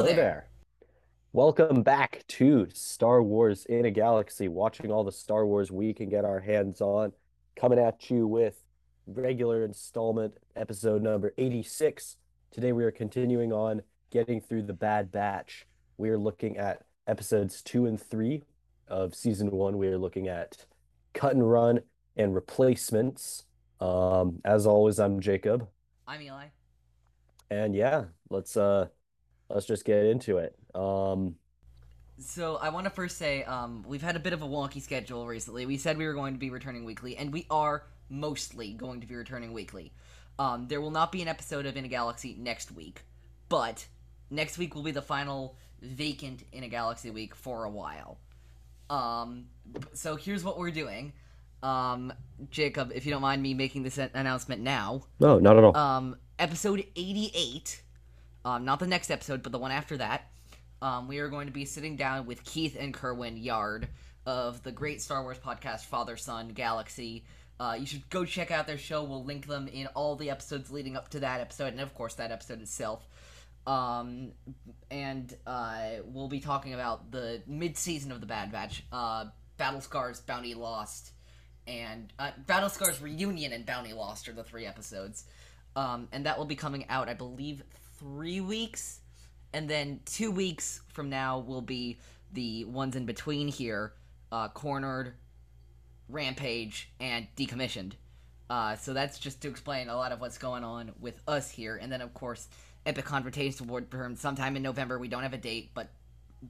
Hello, 0.00 0.14
there. 0.14 0.48
Welcome 1.34 1.82
back 1.82 2.24
to 2.28 2.68
Star 2.72 3.22
Wars 3.22 3.66
in 3.66 3.84
a 3.84 3.90
Galaxy, 3.90 4.48
watching 4.48 4.90
all 4.90 5.04
the 5.04 5.12
Star 5.12 5.44
Wars 5.44 5.70
we 5.70 5.92
can 5.92 6.08
get 6.08 6.24
our 6.24 6.40
hands 6.40 6.80
on. 6.80 7.12
Coming 7.54 7.78
at 7.78 8.08
you 8.08 8.26
with 8.26 8.64
regular 9.06 9.62
installment 9.62 10.38
episode 10.56 11.02
number 11.02 11.34
86. 11.36 12.16
Today 12.50 12.72
we 12.72 12.82
are 12.84 12.90
continuing 12.90 13.52
on 13.52 13.82
getting 14.10 14.40
through 14.40 14.62
the 14.62 14.72
Bad 14.72 15.12
Batch. 15.12 15.66
We 15.98 16.08
are 16.08 16.18
looking 16.18 16.56
at 16.56 16.86
episodes 17.06 17.60
two 17.60 17.84
and 17.84 18.00
three 18.00 18.44
of 18.88 19.14
season 19.14 19.50
one. 19.50 19.76
We 19.76 19.88
are 19.88 19.98
looking 19.98 20.28
at 20.28 20.64
cut 21.12 21.34
and 21.34 21.46
run 21.46 21.80
and 22.16 22.34
replacements. 22.34 23.44
Um, 23.80 24.40
as 24.46 24.66
always, 24.66 24.98
I'm 24.98 25.20
Jacob. 25.20 25.68
I'm 26.08 26.22
Eli. 26.22 26.46
And 27.50 27.74
yeah, 27.74 28.04
let's 28.30 28.56
uh 28.56 28.88
let's 29.52 29.66
just 29.66 29.84
get 29.84 30.04
into 30.04 30.38
it. 30.38 30.56
Um 30.74 31.36
So 32.18 32.56
I 32.56 32.68
want 32.68 32.84
to 32.84 32.90
first 32.90 33.16
say 33.18 33.44
um, 33.44 33.84
we've 33.86 34.02
had 34.02 34.16
a 34.16 34.20
bit 34.20 34.32
of 34.32 34.42
a 34.42 34.46
wonky 34.46 34.80
schedule 34.82 35.26
recently. 35.26 35.66
We 35.66 35.76
said 35.78 35.96
we 35.96 36.06
were 36.06 36.14
going 36.14 36.34
to 36.34 36.38
be 36.38 36.50
returning 36.50 36.84
weekly, 36.84 37.16
and 37.16 37.32
we 37.32 37.46
are 37.50 37.84
mostly 38.08 38.72
going 38.72 39.00
to 39.00 39.06
be 39.06 39.14
returning 39.16 39.52
weekly. 39.52 39.92
Um, 40.38 40.68
there 40.68 40.80
will 40.80 40.90
not 40.90 41.12
be 41.12 41.22
an 41.22 41.28
episode 41.28 41.64
of 41.66 41.76
In 41.76 41.84
a 41.84 41.88
Galaxy 41.88 42.36
next 42.38 42.72
week, 42.72 43.02
but 43.48 43.86
next 44.30 44.58
week 44.58 44.74
will 44.74 44.82
be 44.82 44.90
the 44.90 45.02
final 45.02 45.56
vacant 45.80 46.42
In 46.52 46.62
a 46.62 46.68
Galaxy 46.68 47.10
week 47.10 47.34
for 47.34 47.64
a 47.64 47.70
while. 47.70 48.18
Um, 48.90 49.46
so 49.94 50.16
here's 50.16 50.42
what 50.44 50.58
we're 50.58 50.70
doing. 50.70 51.12
Um, 51.62 52.12
Jacob, 52.50 52.90
if 52.94 53.04
you 53.06 53.12
don't 53.12 53.22
mind 53.22 53.42
me 53.42 53.54
making 53.54 53.82
this 53.82 53.98
announcement 53.98 54.62
now, 54.62 55.02
no, 55.20 55.38
not 55.38 55.56
at 55.58 55.64
all. 55.64 55.76
um, 55.76 56.16
episode 56.38 56.84
88, 56.96 57.82
um, 58.44 58.64
not 58.64 58.78
the 58.78 58.86
next 58.86 59.10
episode, 59.10 59.42
but 59.42 59.52
the 59.52 59.58
one 59.58 59.70
after 59.70 59.96
that, 59.98 60.30
um, 60.82 61.08
we 61.08 61.18
are 61.18 61.28
going 61.28 61.46
to 61.46 61.52
be 61.52 61.64
sitting 61.64 61.96
down 61.96 62.26
with 62.26 62.44
Keith 62.44 62.76
and 62.78 62.94
Kerwin 62.94 63.36
Yard 63.36 63.88
of 64.26 64.62
the 64.62 64.72
great 64.72 65.02
Star 65.02 65.22
Wars 65.22 65.38
podcast 65.38 65.80
Father 65.80 66.16
Son 66.16 66.48
Galaxy. 66.48 67.24
Uh, 67.58 67.76
you 67.78 67.84
should 67.84 68.08
go 68.08 68.24
check 68.24 68.50
out 68.50 68.66
their 68.66 68.78
show. 68.78 69.04
We'll 69.04 69.24
link 69.24 69.46
them 69.46 69.68
in 69.68 69.86
all 69.88 70.16
the 70.16 70.30
episodes 70.30 70.70
leading 70.70 70.96
up 70.96 71.10
to 71.10 71.20
that 71.20 71.40
episode, 71.40 71.72
and 71.72 71.80
of 71.80 71.94
course, 71.94 72.14
that 72.14 72.30
episode 72.30 72.62
itself. 72.62 73.06
Um, 73.66 74.32
and 74.90 75.36
uh, 75.46 75.96
we'll 76.04 76.28
be 76.28 76.40
talking 76.40 76.72
about 76.72 77.10
the 77.10 77.42
mid 77.46 77.76
season 77.76 78.10
of 78.12 78.20
the 78.20 78.26
Bad 78.26 78.50
Batch, 78.50 78.82
uh, 78.90 79.26
Battle 79.58 79.82
Scars, 79.82 80.20
Bounty 80.20 80.54
Lost, 80.54 81.12
and 81.66 82.10
uh, 82.18 82.30
Battle 82.46 82.70
Scars 82.70 83.02
Reunion 83.02 83.52
and 83.52 83.66
Bounty 83.66 83.92
Lost 83.92 84.28
are 84.28 84.32
the 84.32 84.44
three 84.44 84.64
episodes. 84.66 85.24
Um, 85.76 86.08
and 86.12 86.26
that 86.26 86.38
will 86.38 86.46
be 86.46 86.56
coming 86.56 86.86
out, 86.88 87.08
I 87.08 87.14
believe, 87.14 87.62
three 88.00 88.40
weeks. 88.40 89.00
And 89.52 89.68
then 89.68 90.00
two 90.04 90.30
weeks 90.30 90.80
from 90.88 91.10
now 91.10 91.38
will 91.38 91.60
be 91.60 91.98
the 92.32 92.64
ones 92.64 92.96
in 92.96 93.06
between 93.06 93.48
here 93.48 93.92
uh, 94.32 94.48
Cornered, 94.48 95.14
Rampage, 96.08 96.90
and 97.00 97.26
Decommissioned. 97.36 97.92
Uh, 98.48 98.76
so 98.76 98.92
that's 98.92 99.18
just 99.18 99.40
to 99.42 99.48
explain 99.48 99.88
a 99.88 99.96
lot 99.96 100.12
of 100.12 100.20
what's 100.20 100.38
going 100.38 100.64
on 100.64 100.92
with 101.00 101.20
us 101.28 101.50
here. 101.50 101.76
And 101.76 101.90
then, 101.92 102.00
of 102.00 102.14
course, 102.14 102.48
Epic 102.86 103.04
Confrontation 103.04 103.68
Award 103.68 103.90
term 103.90 104.16
sometime 104.16 104.56
in 104.56 104.62
November. 104.62 104.98
We 104.98 105.08
don't 105.08 105.22
have 105.22 105.34
a 105.34 105.38
date, 105.38 105.70
but 105.74 105.90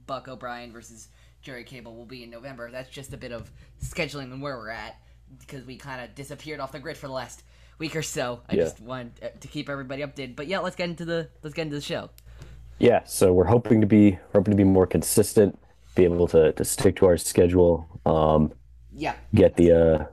Buck 0.07 0.27
O'Brien 0.27 0.71
versus 0.71 1.09
Jerry 1.41 1.63
Cable 1.63 1.95
will 1.95 2.05
be 2.05 2.23
in 2.23 2.29
November. 2.29 2.71
That's 2.71 2.89
just 2.89 3.13
a 3.13 3.17
bit 3.17 3.31
of 3.31 3.51
scheduling 3.83 4.31
and 4.31 4.41
where 4.41 4.57
we're 4.57 4.69
at 4.69 4.97
because 5.39 5.65
we 5.65 5.77
kind 5.77 6.01
of 6.01 6.15
disappeared 6.15 6.59
off 6.59 6.71
the 6.71 6.79
grid 6.79 6.97
for 6.97 7.07
the 7.07 7.13
last 7.13 7.43
week 7.77 7.95
or 7.95 8.01
so. 8.01 8.41
I 8.49 8.55
Yeah. 8.55 8.63
just 8.63 8.79
wanted 8.81 9.11
uh, 9.23 9.27
to 9.39 9.47
keep 9.47 9.69
everybody 9.69 10.01
updated. 10.03 10.35
But 10.35 10.47
yeah, 10.47 10.59
let's 10.59 10.75
get 10.75 10.89
into 10.89 11.05
the 11.05 11.29
let's 11.43 11.53
get 11.53 11.63
into 11.63 11.75
the 11.75 11.81
show. 11.81 12.09
Yeah, 12.79 13.03
so 13.05 13.31
we're 13.33 13.45
hoping 13.45 13.81
to 13.81 13.87
be 13.87 14.17
hoping 14.33 14.51
to 14.51 14.57
be 14.57 14.63
more 14.63 14.87
consistent, 14.87 15.57
be 15.95 16.03
able 16.03 16.27
to 16.29 16.51
to 16.53 16.63
stick 16.65 16.95
to 16.97 17.05
our 17.05 17.17
schedule, 17.17 17.87
um, 18.05 18.53
Yeah, 18.93 19.13
get 19.33 19.55
the 19.55 19.71
uh 19.71 20.05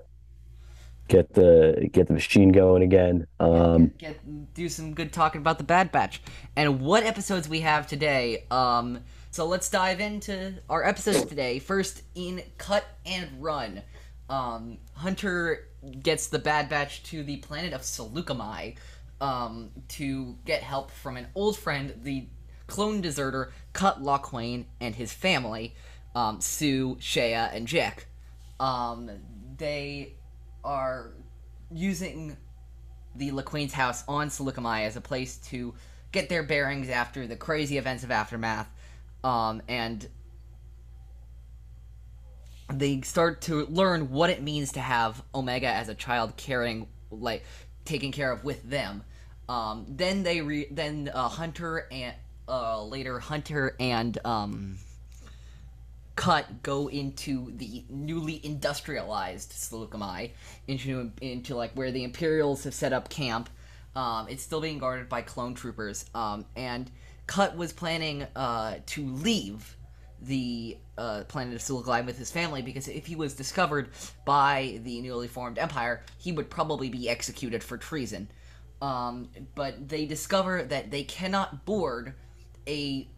get 1.09 1.33
the 1.33 1.89
get 1.93 2.07
the 2.07 2.13
machine 2.13 2.53
going 2.53 2.83
again. 2.83 3.27
Um 3.41 3.93
get 3.99 4.19
do 4.55 4.69
some 4.69 4.93
good 4.95 5.13
talking 5.13 5.41
about 5.41 5.57
the 5.59 5.65
Bad 5.65 5.91
Batch 5.93 6.21
and 6.57 6.81
what 6.81 7.05
episodes 7.05 7.49
we 7.49 7.61
have 7.61 7.87
today. 7.87 8.45
Um, 8.51 9.01
so 9.31 9.47
let's 9.47 9.71
dive 9.71 10.01
into 10.01 10.55
our 10.69 10.85
episodes 10.85 11.25
today. 11.25 11.59
First, 11.59 12.03
in 12.15 12.43
Cut 12.57 12.85
and 13.07 13.29
Run, 13.43 13.83
um, 14.29 14.79
Hunter 14.95 15.68
gets 16.03 16.29
the 16.29 16.39
Bad 16.39 16.69
Batch 16.69 17.03
to 17.05 17.23
the 17.23 17.37
planet 17.37 17.73
of 17.73 17.83
Saleucami 17.83 18.77
um, 19.21 19.71
to 19.89 20.37
get 20.45 20.63
help 20.63 20.91
from 20.91 21.17
an 21.17 21.27
old 21.35 21.57
friend, 21.57 21.95
the 22.03 22.27
clone 22.67 23.01
deserter 23.01 23.53
Cut 23.73 24.03
Lawquane, 24.03 24.67
and 24.81 24.95
his 24.95 25.13
family, 25.13 25.75
um, 26.15 26.39
Suu, 26.39 26.99
Shaeeah, 26.99 27.55
and 27.55 27.67
Jack. 27.67 28.07
Um, 28.61 29.11
they 29.57 30.15
are 30.65 31.13
using 31.73 32.37
the 33.15 33.31
Lawquane's 33.31 33.73
house 33.73 34.05
on 34.07 34.29
Saleucami 34.29 34.85
as 34.85 34.97
a 34.97 35.01
place 35.01 35.37
to 35.49 35.75
get 36.13 36.29
their 36.29 36.43
bearings 36.43 36.89
after 36.89 37.27
the 37.27 37.37
crazy 37.37 37.79
events 37.79 38.05
of 38.05 38.11
Aftermath. 38.11 38.69
Um, 39.25 39.63
and 39.69 40.07
they 42.73 43.01
start 43.01 43.41
to 43.43 43.67
learn 43.67 44.11
what 44.11 44.31
it 44.31 44.43
means 44.43 44.73
to 44.73 44.81
have 44.81 45.23
Omega 45.35 45.69
as 45.69 45.89
a 45.89 45.95
child 45.95 46.37
caring, 46.37 46.87
like, 47.11 47.45
taken 47.85 48.13
care 48.13 48.31
of 48.31 48.45
with 48.45 48.69
them. 48.69 49.03
Um, 49.49 49.87
then 49.89 50.23
they 50.23 50.43
re- 50.43 50.69
then 50.71 51.11
uh, 51.13 51.29
Hunter 51.29 51.87
and 51.91 52.15
uh, 52.47 52.85
later 52.85 53.19
Hunter 53.19 53.75
and 53.81 54.19
um, 54.25 54.77
Cut 56.17 56.63
go 56.63 56.89
into 56.89 57.51
the 57.57 57.85
newly 57.89 58.45
industrialized 58.45 59.53
Saleucami, 59.53 60.33
into 60.67 61.13
into 61.23 61.55
like 61.55 61.73
where 61.73 61.91
the 61.91 62.05
Imperials 62.05 62.65
have 62.65 62.75
set 62.75 62.93
up 62.93 63.09
camp. 63.09 63.49
Um, 63.97 64.27
it's 64.29 64.43
still 64.43 64.61
being 64.61 64.79
guarded 64.79 65.09
by 65.09 65.23
clone 65.23 65.55
troopers, 65.55 66.05
um, 66.15 66.45
and 66.55 66.91
Cut 67.27 67.57
was 67.57 67.73
planning 67.73 68.27
uh, 68.37 68.81
to 68.85 69.07
leave 69.07 69.78
the 70.23 70.77
uh, 70.97 71.23
planet 71.29 71.55
of 71.55 71.61
Saleucami 71.61 72.05
with 72.05 72.19
his 72.19 72.31
family 72.31 72.63
because 72.63 72.89
if 72.89 73.07
he 73.07 73.15
was 73.15 73.35
discovered 73.35 73.91
by 74.25 74.81
the 74.83 75.01
newly 75.01 75.29
formed 75.29 75.59
Empire, 75.59 76.03
he 76.19 76.33
would 76.33 76.51
probably 76.51 76.89
be 76.89 77.09
executed 77.09 77.63
for 77.63 77.77
treason. 77.77 78.29
Um, 78.81 79.29
but 79.55 79.89
they 79.89 80.07
discover 80.07 80.63
that 80.65 80.91
they 80.91 81.05
cannot 81.05 81.65
board 81.65 82.15
a 82.67 83.09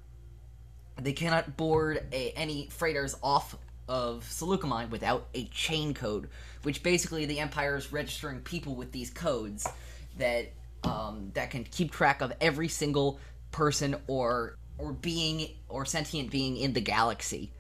they 1.01 1.13
cannot 1.13 1.57
board 1.57 2.07
a, 2.13 2.31
any 2.33 2.69
freighters 2.71 3.17
off 3.23 3.57
of 3.89 4.25
Saleucami 4.25 4.89
without 4.91 5.29
a 5.35 5.47
chain 5.47 5.95
code, 5.95 6.29
which 6.63 6.83
basically 6.83 7.25
the 7.27 7.41
Empire 7.41 7.77
is 7.77 7.93
registering 7.93 8.41
people 8.41 8.75
with 8.75 8.93
these 8.93 9.11
codes 9.11 9.67
that 10.19 10.53
um, 10.85 11.31
that 11.35 11.51
can 11.51 11.65
keep 11.65 11.91
track 11.91 12.23
of 12.23 12.33
every 12.41 12.69
single 12.69 13.19
person 13.51 13.97
or 14.07 14.57
or 14.81 14.93
being 14.93 15.51
or 15.69 15.85
sentient 15.85 16.31
being 16.31 16.57
in 16.57 16.73
the 16.73 16.81
galaxy. 16.81 17.53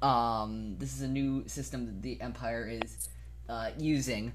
Um, 0.00 0.76
this 0.78 0.94
is 0.94 1.02
a 1.02 1.08
new 1.08 1.46
system 1.48 1.86
that 1.86 2.02
the 2.02 2.20
Empire 2.20 2.68
is 2.82 3.08
uh, 3.48 3.70
using, 3.78 4.32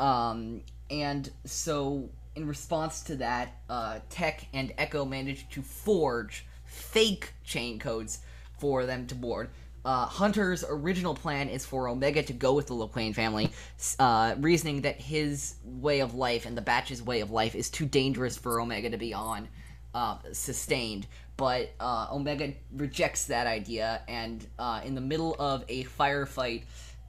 um, 0.00 0.62
and 0.90 1.30
so 1.44 2.08
in 2.36 2.46
response 2.46 3.02
to 3.02 3.16
that, 3.16 3.60
uh, 3.68 4.00
Tech 4.10 4.46
and 4.52 4.72
Echo 4.78 5.04
managed 5.04 5.52
to 5.52 5.62
forge 5.62 6.46
fake 6.64 7.32
chain 7.44 7.78
codes 7.78 8.20
for 8.58 8.86
them 8.86 9.06
to 9.06 9.14
board. 9.14 9.50
Uh, 9.84 10.06
Hunter's 10.06 10.64
original 10.66 11.14
plan 11.14 11.50
is 11.50 11.66
for 11.66 11.88
Omega 11.88 12.22
to 12.22 12.32
go 12.32 12.54
with 12.54 12.66
the 12.68 12.74
Lawquane 12.74 13.14
family, 13.14 13.50
uh, 13.98 14.34
reasoning 14.38 14.80
that 14.80 14.98
his 14.98 15.56
way 15.62 16.00
of 16.00 16.14
life 16.14 16.46
and 16.46 16.56
the 16.56 16.62
Batch's 16.62 17.02
way 17.02 17.20
of 17.20 17.30
life 17.30 17.54
is 17.54 17.68
too 17.68 17.84
dangerous 17.84 18.36
for 18.36 18.60
Omega 18.60 18.88
to 18.88 18.96
be 18.96 19.12
on, 19.12 19.46
uh, 19.94 20.16
sustained. 20.32 21.06
But 21.36 21.72
uh, 21.80 22.08
Omega 22.12 22.52
rejects 22.76 23.26
that 23.26 23.46
idea, 23.46 24.02
and 24.06 24.46
uh, 24.58 24.82
in 24.84 24.94
the 24.94 25.00
middle 25.00 25.34
of 25.38 25.64
a 25.68 25.84
firefight, 25.84 26.62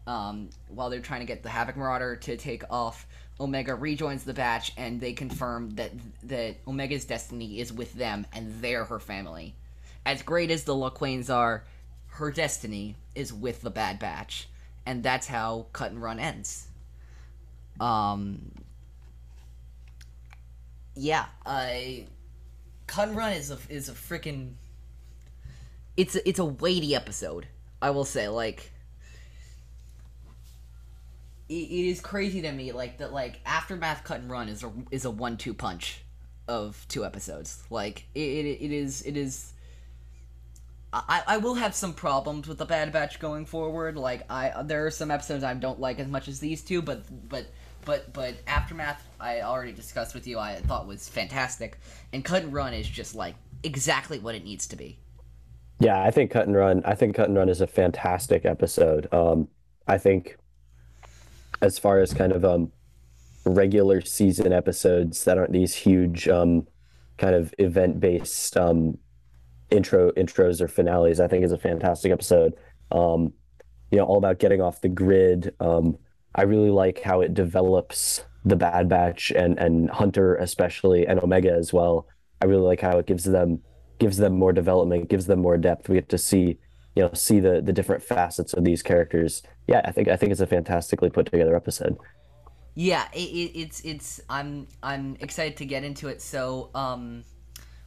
um, 0.07 0.49
while 0.69 0.89
they're 0.89 0.99
trying 0.99 1.19
to 1.19 1.27
get 1.27 1.43
the 1.43 1.49
Havoc 1.49 1.77
Marauder 1.77 2.15
to 2.15 2.35
take 2.35 2.63
off, 2.71 3.05
Omega 3.39 3.75
rejoins 3.75 4.23
the 4.23 4.33
batch, 4.33 4.71
and 4.77 4.99
they 4.99 5.13
confirm 5.13 5.71
that 5.75 5.91
that 6.23 6.55
Omega's 6.65 7.05
destiny 7.05 7.59
is 7.59 7.71
with 7.71 7.93
them, 7.93 8.25
and 8.33 8.61
they're 8.61 8.85
her 8.85 8.99
family. 8.99 9.53
As 10.05 10.21
great 10.21 10.49
as 10.51 10.63
the 10.63 10.75
Lawquanes 10.75 11.29
are, 11.29 11.63
her 12.07 12.31
destiny 12.31 12.95
is 13.13 13.33
with 13.33 13.61
the 13.61 13.69
Bad 13.69 13.99
Batch, 13.99 14.47
and 14.85 15.03
that's 15.03 15.27
how 15.27 15.67
Cut 15.73 15.91
and 15.91 16.01
Run 16.01 16.19
ends. 16.19 16.67
Um. 17.79 18.51
Yeah, 20.95 21.25
I. 21.45 22.05
Cut 22.87 23.09
and 23.09 23.17
Run 23.17 23.33
is 23.33 23.51
a 23.51 23.57
is 23.69 23.89
a 23.89 23.93
freaking. 23.93 24.53
It's 25.97 26.15
a, 26.15 26.27
it's 26.27 26.39
a 26.39 26.45
weighty 26.45 26.95
episode. 26.95 27.47
I 27.81 27.91
will 27.91 28.05
say, 28.05 28.27
like. 28.27 28.71
It, 31.47 31.53
it 31.53 31.89
is 31.89 32.01
crazy 32.01 32.41
to 32.41 32.51
me, 32.51 32.71
like 32.71 32.97
that. 32.97 33.13
Like 33.13 33.39
aftermath, 33.45 34.03
cut 34.03 34.19
and 34.19 34.29
run 34.29 34.49
is 34.49 34.63
a 34.63 34.71
is 34.91 35.05
a 35.05 35.11
one 35.11 35.37
two 35.37 35.53
punch 35.53 36.01
of 36.47 36.85
two 36.87 37.05
episodes. 37.05 37.63
Like 37.69 38.05
it, 38.15 38.19
it, 38.19 38.61
it 38.61 38.71
is 38.71 39.01
it 39.03 39.17
is 39.17 39.53
I, 40.93 41.23
I 41.27 41.37
will 41.37 41.55
have 41.55 41.75
some 41.75 41.93
problems 41.93 42.47
with 42.47 42.57
the 42.57 42.65
Bad 42.65 42.91
Batch 42.93 43.19
going 43.19 43.45
forward. 43.45 43.97
Like 43.97 44.29
I 44.31 44.63
there 44.63 44.85
are 44.85 44.91
some 44.91 45.11
episodes 45.11 45.43
I 45.43 45.53
don't 45.53 45.79
like 45.79 45.99
as 45.99 46.07
much 46.07 46.27
as 46.27 46.39
these 46.39 46.61
two, 46.61 46.81
but 46.81 47.03
but 47.29 47.47
but 47.85 48.11
but 48.13 48.35
Aftermath 48.47 49.07
I 49.19 49.41
already 49.41 49.71
discussed 49.71 50.13
with 50.13 50.27
you. 50.27 50.39
I 50.39 50.55
thought 50.55 50.87
was 50.87 51.07
fantastic, 51.07 51.77
and 52.11 52.23
Cut 52.23 52.43
and 52.43 52.53
Run 52.53 52.73
is 52.73 52.87
just 52.87 53.15
like 53.15 53.35
exactly 53.63 54.19
what 54.19 54.35
it 54.35 54.43
needs 54.43 54.67
to 54.67 54.75
be. 54.75 54.97
Yeah, 55.79 56.01
I 56.01 56.11
think 56.11 56.31
Cut 56.31 56.47
and 56.47 56.55
Run. 56.55 56.81
I 56.85 56.95
think 56.95 57.15
Cut 57.15 57.29
and 57.29 57.37
Run 57.37 57.49
is 57.49 57.61
a 57.61 57.67
fantastic 57.67 58.45
episode. 58.45 59.11
Um, 59.13 59.47
I 59.87 59.97
think 59.97 60.37
as 61.61 61.79
far 61.79 61.99
as 61.99 62.13
kind 62.13 62.31
of 62.31 62.43
um 62.43 62.71
regular 63.45 64.01
season 64.01 64.51
episodes 64.51 65.23
that 65.23 65.37
aren't 65.37 65.51
these 65.51 65.75
huge 65.75 66.27
um 66.27 66.67
kind 67.17 67.35
of 67.35 67.53
event 67.59 67.99
based 67.99 68.57
um 68.57 68.97
intro 69.71 70.11
intros 70.11 70.61
or 70.61 70.67
finales, 70.67 71.19
I 71.19 71.27
think 71.27 71.43
is 71.43 71.51
a 71.51 71.57
fantastic 71.57 72.11
episode. 72.11 72.53
Um, 72.91 73.33
you 73.91 73.97
know, 73.97 74.05
all 74.05 74.17
about 74.17 74.39
getting 74.39 74.61
off 74.61 74.81
the 74.81 74.89
grid. 74.89 75.53
Um, 75.59 75.97
I 76.35 76.43
really 76.43 76.69
like 76.69 77.01
how 77.01 77.21
it 77.21 77.33
develops 77.33 78.23
the 78.43 78.55
Bad 78.55 78.87
Batch 78.89 79.31
and 79.31 79.57
and 79.57 79.89
Hunter 79.89 80.35
especially 80.35 81.07
and 81.07 81.19
Omega 81.19 81.51
as 81.51 81.73
well. 81.73 82.07
I 82.41 82.45
really 82.45 82.63
like 82.63 82.81
how 82.81 82.97
it 82.99 83.07
gives 83.07 83.23
them 83.23 83.61
gives 83.97 84.17
them 84.17 84.37
more 84.37 84.53
development, 84.53 85.09
gives 85.09 85.25
them 85.25 85.39
more 85.39 85.57
depth. 85.57 85.89
We 85.89 85.95
get 85.95 86.09
to 86.09 86.17
see 86.17 86.59
you 86.95 87.03
know 87.03 87.09
see 87.13 87.39
the 87.39 87.61
the 87.61 87.73
different 87.73 88.03
facets 88.03 88.53
of 88.53 88.63
these 88.63 88.83
characters. 88.83 89.41
Yeah, 89.67 89.81
I 89.85 89.91
think 89.91 90.07
I 90.07 90.15
think 90.15 90.31
it's 90.31 90.41
a 90.41 90.47
fantastically 90.47 91.09
put 91.09 91.31
together 91.31 91.55
episode. 91.55 91.97
Yeah, 92.75 93.07
it, 93.13 93.17
it, 93.17 93.59
it's 93.59 93.81
it's 93.81 94.21
I'm 94.29 94.67
I'm 94.83 95.15
excited 95.21 95.57
to 95.57 95.65
get 95.65 95.83
into 95.83 96.09
it. 96.09 96.21
So, 96.21 96.69
um, 96.75 97.23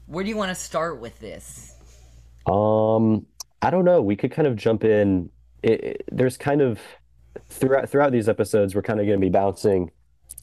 where 0.06 0.24
do 0.24 0.30
you 0.30 0.36
want 0.36 0.48
to 0.48 0.54
start 0.54 1.00
with 1.00 1.18
this? 1.20 1.74
Um, 2.46 3.26
I 3.60 3.70
don't 3.70 3.84
know. 3.84 4.00
We 4.00 4.16
could 4.16 4.32
kind 4.32 4.48
of 4.48 4.56
jump 4.56 4.84
in. 4.84 5.28
It, 5.62 5.84
it, 5.84 6.04
there's 6.10 6.36
kind 6.36 6.62
of 6.62 6.80
throughout 7.48 7.88
throughout 7.88 8.12
these 8.12 8.28
episodes, 8.28 8.74
we're 8.74 8.82
kind 8.82 9.00
of 9.00 9.06
going 9.06 9.18
to 9.18 9.24
be 9.24 9.30
bouncing, 9.30 9.90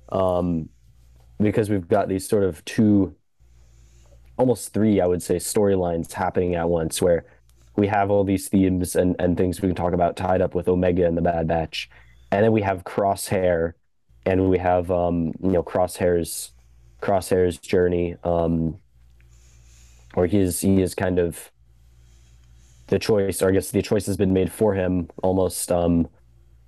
um, 0.09 0.69
because 1.39 1.69
we've 1.69 1.87
got 1.87 2.07
these 2.07 2.27
sort 2.27 2.43
of 2.43 2.63
two, 2.65 3.15
almost 4.37 4.73
three, 4.73 5.01
I 5.01 5.05
would 5.05 5.23
say, 5.23 5.35
storylines 5.35 6.11
happening 6.13 6.55
at 6.55 6.69
once, 6.69 7.01
where 7.01 7.25
we 7.75 7.87
have 7.87 8.09
all 8.09 8.23
these 8.23 8.47
themes 8.47 8.95
and 8.95 9.15
and 9.19 9.37
things 9.37 9.61
we 9.61 9.69
can 9.69 9.75
talk 9.75 9.93
about 9.93 10.15
tied 10.15 10.41
up 10.41 10.55
with 10.55 10.67
Omega 10.67 11.05
and 11.05 11.17
the 11.17 11.21
Bad 11.21 11.47
Batch, 11.47 11.89
and 12.31 12.43
then 12.43 12.51
we 12.51 12.61
have 12.61 12.83
Crosshair, 12.83 13.73
and 14.25 14.49
we 14.49 14.57
have 14.57 14.91
um, 14.91 15.33
you 15.41 15.51
know 15.51 15.63
Crosshair's 15.63 16.51
Crosshair's 17.01 17.57
journey, 17.57 18.15
um, 18.23 18.77
where 20.13 20.27
he 20.27 20.39
is 20.39 20.61
he 20.61 20.81
is 20.81 20.95
kind 20.95 21.19
of 21.19 21.51
the 22.87 22.99
choice, 22.99 23.41
or 23.41 23.49
I 23.49 23.51
guess 23.51 23.71
the 23.71 23.81
choice 23.81 24.05
has 24.05 24.17
been 24.17 24.33
made 24.33 24.51
for 24.51 24.73
him 24.73 25.09
almost 25.23 25.71
um, 25.71 26.07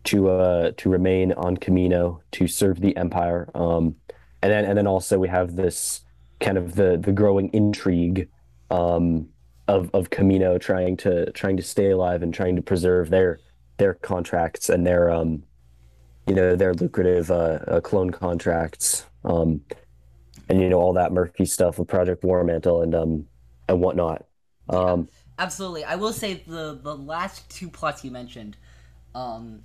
to 0.06 0.30
uh, 0.30 0.72
to 0.78 0.90
remain 0.90 1.34
on 1.34 1.58
Kamino 1.58 2.22
to 2.32 2.48
serve 2.48 2.80
the 2.80 2.96
Empire. 2.96 3.50
Um, 3.54 3.96
and 4.42 4.52
then 4.52 4.66
and 4.66 4.78
then 4.78 4.88
also 4.88 5.20
we 5.20 5.28
have 5.28 5.56
this 5.56 6.02
kind 6.40 6.58
of 6.58 6.76
the 6.76 6.98
the 6.98 7.12
growing 7.12 7.50
intrigue 7.54 8.30
um, 8.70 9.30
of 9.68 9.90
of 9.94 10.10
Kamino 10.10 10.60
trying 10.60 10.98
to 10.98 11.32
trying 11.32 11.58
to 11.58 11.64
stay 11.64 11.92
alive 11.92 12.24
and 12.24 12.34
trying 12.34 12.56
to 12.56 12.62
preserve 12.62 13.10
their 13.10 13.40
their 13.78 13.94
contracts 13.94 14.70
and 14.70 14.86
their 14.86 15.12
um, 15.12 15.44
you 16.28 16.36
know 16.36 16.56
their 16.56 16.74
lucrative 16.74 17.32
uh, 17.32 17.60
uh, 17.68 17.82
clone 17.82 18.12
contracts 18.12 19.06
um, 19.26 19.62
and 20.50 20.62
you 20.62 20.70
know 20.70 20.80
all 20.80 20.94
that 20.94 21.12
murky 21.12 21.46
stuff 21.46 21.80
with 21.80 21.88
Project 21.88 22.24
War 22.24 22.44
Mantle 22.44 22.82
and 22.82 22.96
um 22.96 23.28
and 23.68 23.82
whatnot. 23.82 24.26
Um, 24.70 25.08
Absolutely. 25.40 25.84
I 25.84 25.96
will 25.96 26.14
say 26.14 26.44
the 26.48 26.80
the 26.82 26.96
last 26.96 27.50
two 27.50 27.70
plots 27.70 28.04
you 28.04 28.12
mentioned 28.12 28.58
um 29.16 29.62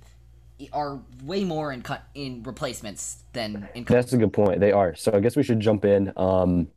are 0.71 0.99
way 1.23 1.43
more 1.43 1.71
in 1.71 1.81
cut 1.81 2.03
in 2.13 2.43
replacements 2.43 3.23
than 3.33 3.67
in 3.73 3.83
That's 3.83 4.13
a 4.13 4.17
good 4.17 4.33
point. 4.33 4.59
They 4.59 4.71
are. 4.71 4.95
So 4.95 5.11
I 5.13 5.19
guess 5.19 5.35
we 5.35 5.43
should 5.43 5.59
jump 5.59 5.85
in. 5.85 6.13
Um, 6.15 6.67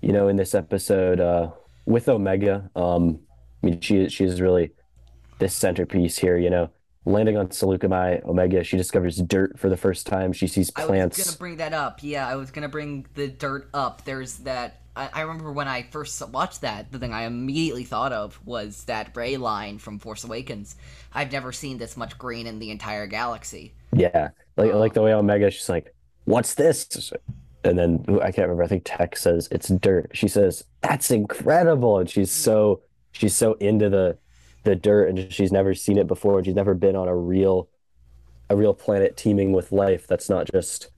you 0.00 0.12
know, 0.12 0.28
in 0.28 0.36
this 0.36 0.54
episode, 0.54 1.20
uh, 1.20 1.50
with 1.86 2.08
Omega. 2.08 2.70
Um, 2.74 3.20
I 3.62 3.66
mean, 3.66 3.80
she 3.80 4.08
she 4.08 4.24
is 4.24 4.40
really 4.40 4.72
this 5.38 5.54
centerpiece 5.54 6.18
here. 6.18 6.36
You 6.36 6.50
know, 6.50 6.70
landing 7.04 7.36
on 7.36 7.48
Saleucami, 7.48 8.24
Omega, 8.24 8.64
she 8.64 8.76
discovers 8.76 9.16
dirt 9.16 9.58
for 9.58 9.68
the 9.68 9.76
first 9.76 10.06
time. 10.06 10.32
She 10.32 10.46
sees 10.46 10.70
plants. 10.70 11.18
I 11.18 11.20
was 11.20 11.28
gonna 11.28 11.38
bring 11.38 11.56
that 11.56 11.72
up. 11.72 12.00
Yeah, 12.02 12.26
I 12.28 12.36
was 12.36 12.50
gonna 12.50 12.68
bring 12.68 13.06
the 13.14 13.28
dirt 13.28 13.68
up. 13.72 14.04
There's 14.04 14.38
that. 14.38 14.81
I, 14.94 15.08
I 15.12 15.20
remember 15.22 15.52
when 15.52 15.68
I 15.68 15.82
first 15.82 16.20
watched 16.28 16.60
that, 16.60 16.92
the 16.92 16.98
thing 16.98 17.12
I 17.12 17.22
immediately 17.22 17.84
thought 17.84 18.12
of 18.12 18.38
was 18.46 18.84
that 18.84 19.16
Rey 19.16 19.36
line 19.36 19.78
from 19.78 19.98
Force 19.98 20.24
Awakens. 20.24 20.76
I've 21.12 21.32
never 21.32 21.52
seen 21.52 21.78
this 21.78 21.96
much 21.96 22.18
green 22.18 22.46
in 22.46 22.58
the 22.58 22.70
entire 22.70 23.06
galaxy. 23.06 23.74
Yeah, 23.92 24.30
like 24.56 24.72
um, 24.72 24.78
like 24.78 24.94
the 24.94 25.02
way 25.02 25.12
Omega, 25.14 25.50
she's 25.50 25.68
like, 25.68 25.94
"What's 26.24 26.54
this?" 26.54 27.12
And 27.64 27.78
then 27.78 28.04
I 28.20 28.32
can't 28.32 28.48
remember. 28.48 28.64
I 28.64 28.66
think 28.66 28.82
Tech 28.84 29.16
says 29.16 29.48
it's 29.50 29.68
dirt. 29.68 30.10
She 30.14 30.28
says 30.28 30.64
that's 30.80 31.10
incredible, 31.10 31.98
and 31.98 32.08
she's 32.08 32.30
so 32.30 32.82
she's 33.12 33.34
so 33.34 33.54
into 33.54 33.88
the 33.88 34.18
the 34.64 34.76
dirt, 34.76 35.08
and 35.08 35.32
she's 35.32 35.52
never 35.52 35.74
seen 35.74 35.98
it 35.98 36.06
before, 36.06 36.38
and 36.38 36.46
she's 36.46 36.54
never 36.54 36.74
been 36.74 36.96
on 36.96 37.08
a 37.08 37.16
real 37.16 37.68
a 38.50 38.56
real 38.56 38.74
planet 38.74 39.16
teeming 39.16 39.52
with 39.52 39.72
life. 39.72 40.06
That's 40.06 40.28
not 40.28 40.50
just. 40.50 40.88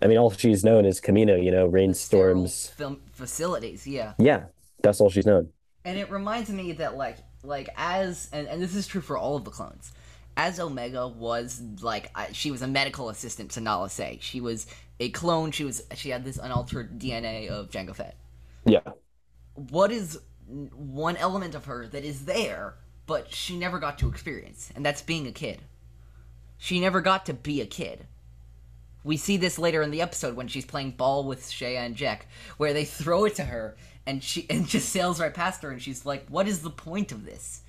I 0.00 0.08
mean, 0.08 0.18
all 0.18 0.32
she's 0.32 0.64
known 0.64 0.84
is 0.84 1.00
Kamino. 1.00 1.42
You 1.42 1.50
know, 1.50 1.66
rainstorms, 1.66 2.68
film 2.68 3.00
facilities. 3.22 3.86
Yeah. 3.86 4.14
Yeah, 4.18 4.46
that's 4.82 5.00
all 5.00 5.10
she's 5.10 5.26
known. 5.26 5.50
And 5.84 5.96
it 5.96 6.10
reminds 6.10 6.50
me 6.50 6.72
that 6.72 6.96
like 6.96 7.18
like 7.44 7.68
as 7.76 8.28
and, 8.32 8.48
and 8.48 8.60
this 8.60 8.74
is 8.74 8.86
true 8.86 9.00
for 9.00 9.16
all 9.16 9.36
of 9.36 9.44
the 9.44 9.50
clones 9.50 9.92
as 10.36 10.58
omega 10.58 11.06
was 11.06 11.60
like 11.80 12.10
I, 12.14 12.32
she 12.32 12.50
was 12.50 12.62
a 12.62 12.66
medical 12.66 13.08
assistant 13.08 13.50
to 13.52 13.60
nala 13.60 13.90
se 13.90 14.18
she 14.20 14.40
was 14.40 14.66
a 15.00 15.10
clone 15.10 15.50
she 15.50 15.64
was 15.64 15.82
she 15.94 16.10
had 16.10 16.24
this 16.24 16.38
unaltered 16.38 16.98
dna 16.98 17.48
of 17.48 17.70
jango 17.70 17.94
fett 17.94 18.16
Yeah, 18.64 18.80
what 19.54 19.90
is 19.90 20.20
one 20.46 21.16
element 21.16 21.54
of 21.54 21.64
her 21.66 21.86
that 21.88 22.04
is 22.04 22.24
there 22.24 22.74
but 23.06 23.32
she 23.34 23.58
never 23.58 23.78
got 23.78 23.98
to 23.98 24.08
experience 24.08 24.70
and 24.74 24.86
that's 24.86 25.02
being 25.02 25.26
a 25.26 25.32
kid 25.32 25.62
she 26.56 26.80
never 26.80 27.00
got 27.00 27.26
to 27.26 27.34
be 27.34 27.60
a 27.60 27.66
kid 27.66 28.06
we 29.04 29.16
see 29.16 29.36
this 29.36 29.58
later 29.58 29.82
in 29.82 29.90
the 29.90 30.02
episode 30.02 30.36
when 30.36 30.48
she's 30.48 30.64
playing 30.64 30.92
ball 30.92 31.24
with 31.24 31.44
Shaeeah 31.44 31.86
and 31.86 31.96
Jack, 31.96 32.26
where 32.56 32.72
they 32.72 32.84
throw 32.84 33.24
it 33.24 33.34
to 33.36 33.44
her 33.44 33.76
and 34.06 34.22
she 34.22 34.46
and 34.50 34.66
just 34.66 34.88
sails 34.88 35.20
right 35.20 35.32
past 35.32 35.62
her, 35.62 35.70
and 35.70 35.80
she's 35.82 36.04
like, 36.04 36.26
"What 36.28 36.48
is 36.48 36.62
the 36.62 36.70
point 36.70 37.12
of 37.12 37.24
this?" 37.24 37.62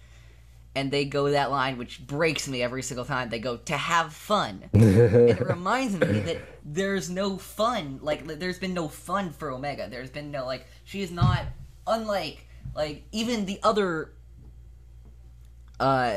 And 0.75 0.89
they 0.89 1.05
go 1.05 1.29
that 1.29 1.51
line, 1.51 1.77
which 1.77 2.05
breaks 2.05 2.47
me 2.47 2.63
every 2.63 2.81
single 2.81 3.05
time. 3.05 3.29
They 3.29 3.37
go 3.37 3.57
to 3.57 3.77
have 3.77 4.11
fun. 4.11 4.63
and 4.73 5.29
it 5.29 5.39
reminds 5.39 5.93
me 5.93 6.19
that 6.21 6.41
there's 6.65 7.11
no 7.11 7.37
fun. 7.37 7.99
Like 8.01 8.25
there's 8.25 8.57
been 8.57 8.73
no 8.73 8.87
fun 8.87 9.31
for 9.31 9.51
Omega. 9.51 9.87
There's 9.89 10.09
been 10.09 10.31
no 10.31 10.45
like 10.45 10.65
she 10.83 11.01
is 11.01 11.11
not 11.11 11.45
unlike 11.85 12.47
like 12.75 13.03
even 13.11 13.45
the 13.45 13.59
other 13.61 14.13
uh 15.79 16.15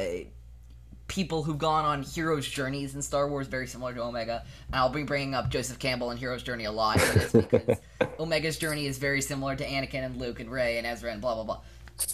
people 1.09 1.43
who've 1.43 1.59
gone 1.59 1.85
on 1.85 2.03
heroes' 2.03 2.49
journeys 2.49 2.95
in 2.95 3.03
Star 3.03 3.29
Wars, 3.29 3.47
very 3.47 3.67
similar 3.67 3.95
to 3.95 4.03
Omega. 4.03 4.45
And 4.69 4.77
I'll 4.77 4.89
be 4.89 5.03
bringing 5.03 5.35
up 5.35 5.51
Joseph 5.51 5.79
Campbell 5.79 6.11
and 6.11 6.19
Hero's 6.19 6.43
Journey 6.43 6.65
a 6.65 6.73
lot 6.73 6.97
because 6.97 7.79
Omega's 8.19 8.59
journey 8.59 8.87
is 8.87 8.99
very 8.99 9.21
similar 9.21 9.55
to 9.57 9.65
Anakin 9.65 10.05
and 10.05 10.17
Luke 10.17 10.41
and 10.41 10.51
Rey 10.51 10.79
and 10.79 10.87
Ezra 10.87 11.13
and 11.13 11.21
blah 11.21 11.35
blah 11.35 11.45
blah. 11.45 11.61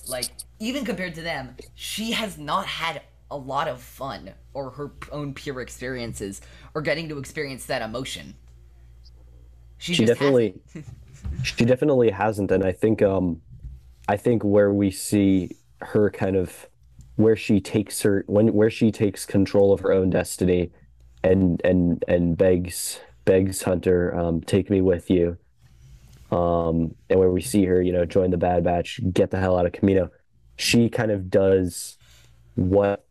Like 0.08 0.26
even 0.58 0.84
compared 0.84 1.14
to 1.14 1.22
them, 1.22 1.56
she 1.74 2.12
has 2.12 2.38
not 2.38 2.66
had 2.66 3.02
a 3.30 3.36
lot 3.36 3.66
of 3.66 3.80
fun 3.80 4.30
or 4.52 4.70
her 4.70 4.92
own 5.10 5.32
pure 5.32 5.60
experiences 5.60 6.42
or 6.74 6.82
getting 6.82 7.08
to 7.08 7.18
experience 7.18 7.64
that 7.66 7.80
emotion. 7.80 8.34
she 9.78 10.04
definitely 10.04 10.60
she 11.42 11.64
definitely 11.64 12.10
hasn't, 12.10 12.50
and 12.50 12.64
I 12.64 12.72
think 12.72 13.00
um, 13.00 13.40
I 14.06 14.16
think 14.16 14.44
where 14.44 14.72
we 14.72 14.90
see 14.90 15.56
her 15.80 16.10
kind 16.10 16.36
of 16.36 16.68
where 17.16 17.36
she 17.36 17.60
takes 17.60 18.02
her 18.02 18.24
when 18.26 18.52
where 18.52 18.70
she 18.70 18.90
takes 18.90 19.26
control 19.26 19.72
of 19.72 19.80
her 19.80 19.92
own 19.92 20.10
destiny 20.10 20.70
and 21.22 21.60
and 21.64 22.04
and 22.08 22.36
begs 22.36 23.00
begs 23.24 23.62
hunter 23.62 24.14
um 24.16 24.40
take 24.40 24.70
me 24.70 24.80
with 24.80 25.10
you. 25.10 25.36
Um 26.30 26.94
and 27.10 27.18
where 27.18 27.30
we 27.30 27.42
see 27.42 27.64
her 27.66 27.82
you 27.82 27.92
know 27.92 28.04
join 28.04 28.30
the 28.30 28.38
bad 28.38 28.64
batch 28.64 29.00
get 29.12 29.30
the 29.30 29.38
hell 29.38 29.58
out 29.58 29.66
of 29.66 29.72
Kamino 29.72 30.10
she 30.56 30.88
kind 30.88 31.10
of 31.10 31.30
does 31.30 31.98
what 32.54 33.04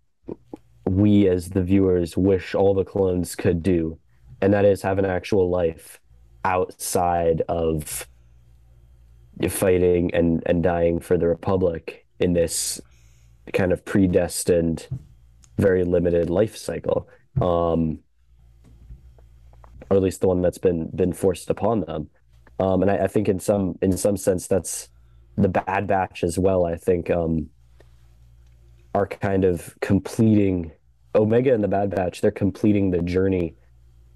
we 0.86 1.28
as 1.28 1.50
the 1.50 1.64
viewers 1.64 2.18
wish 2.18 2.56
all 2.56 2.74
the 2.74 2.84
clones 2.84 3.36
could 3.36 3.62
do 3.62 3.98
and 4.42 4.54
that 4.54 4.66
is 4.66 4.82
have 4.82 4.98
an 4.98 5.06
actual 5.06 5.50
life 5.50 6.00
outside 6.44 7.44
of 7.48 8.08
fighting 9.50 10.14
and 10.14 10.44
and 10.46 10.64
dying 10.64 11.00
for 11.00 11.18
the 11.18 11.28
republic 11.28 12.06
in 12.20 12.34
this 12.34 12.82
kind 13.54 13.72
of 13.72 13.84
predestined, 13.86 14.88
very 15.58 15.84
limited 15.84 16.30
life 16.30 16.56
cycle, 16.56 17.10
um, 17.42 18.00
or 19.90 19.98
at 19.98 20.04
least 20.04 20.22
the 20.22 20.28
one 20.28 20.42
that's 20.42 20.58
been 20.58 20.90
been 20.96 21.14
forced 21.14 21.50
upon 21.50 21.82
them. 21.82 22.10
Um, 22.60 22.82
and 22.84 22.92
I, 22.92 23.06
I, 23.06 23.08
think 23.08 23.28
in 23.28 23.40
some 23.40 23.78
in 23.82 23.98
some 23.98 24.18
sense 24.18 24.48
that's 24.48 24.90
the 25.38 25.50
Bad 25.50 25.88
Batch 25.88 26.24
as 26.24 26.38
well. 26.38 26.66
I 26.66 26.76
think 26.76 27.10
um, 27.10 27.50
are 28.94 29.08
kind 29.08 29.46
of 29.46 29.76
completing 29.82 30.72
Omega 31.16 31.54
and 31.54 31.64
the 31.64 31.68
Bad 31.68 31.90
Batch, 31.90 32.22
they're 32.22 32.32
completing 32.32 32.92
the 32.92 33.02
journey 33.02 33.56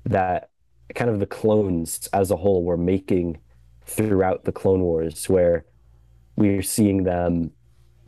that 0.05 0.49
kind 0.93 1.09
of 1.09 1.19
the 1.19 1.25
clones 1.25 2.07
as 2.13 2.31
a 2.31 2.35
whole 2.35 2.63
were 2.63 2.77
making 2.77 3.39
throughout 3.85 4.45
the 4.45 4.51
Clone 4.51 4.81
Wars, 4.81 5.27
where 5.29 5.65
we're 6.35 6.61
seeing 6.61 7.03
them 7.03 7.51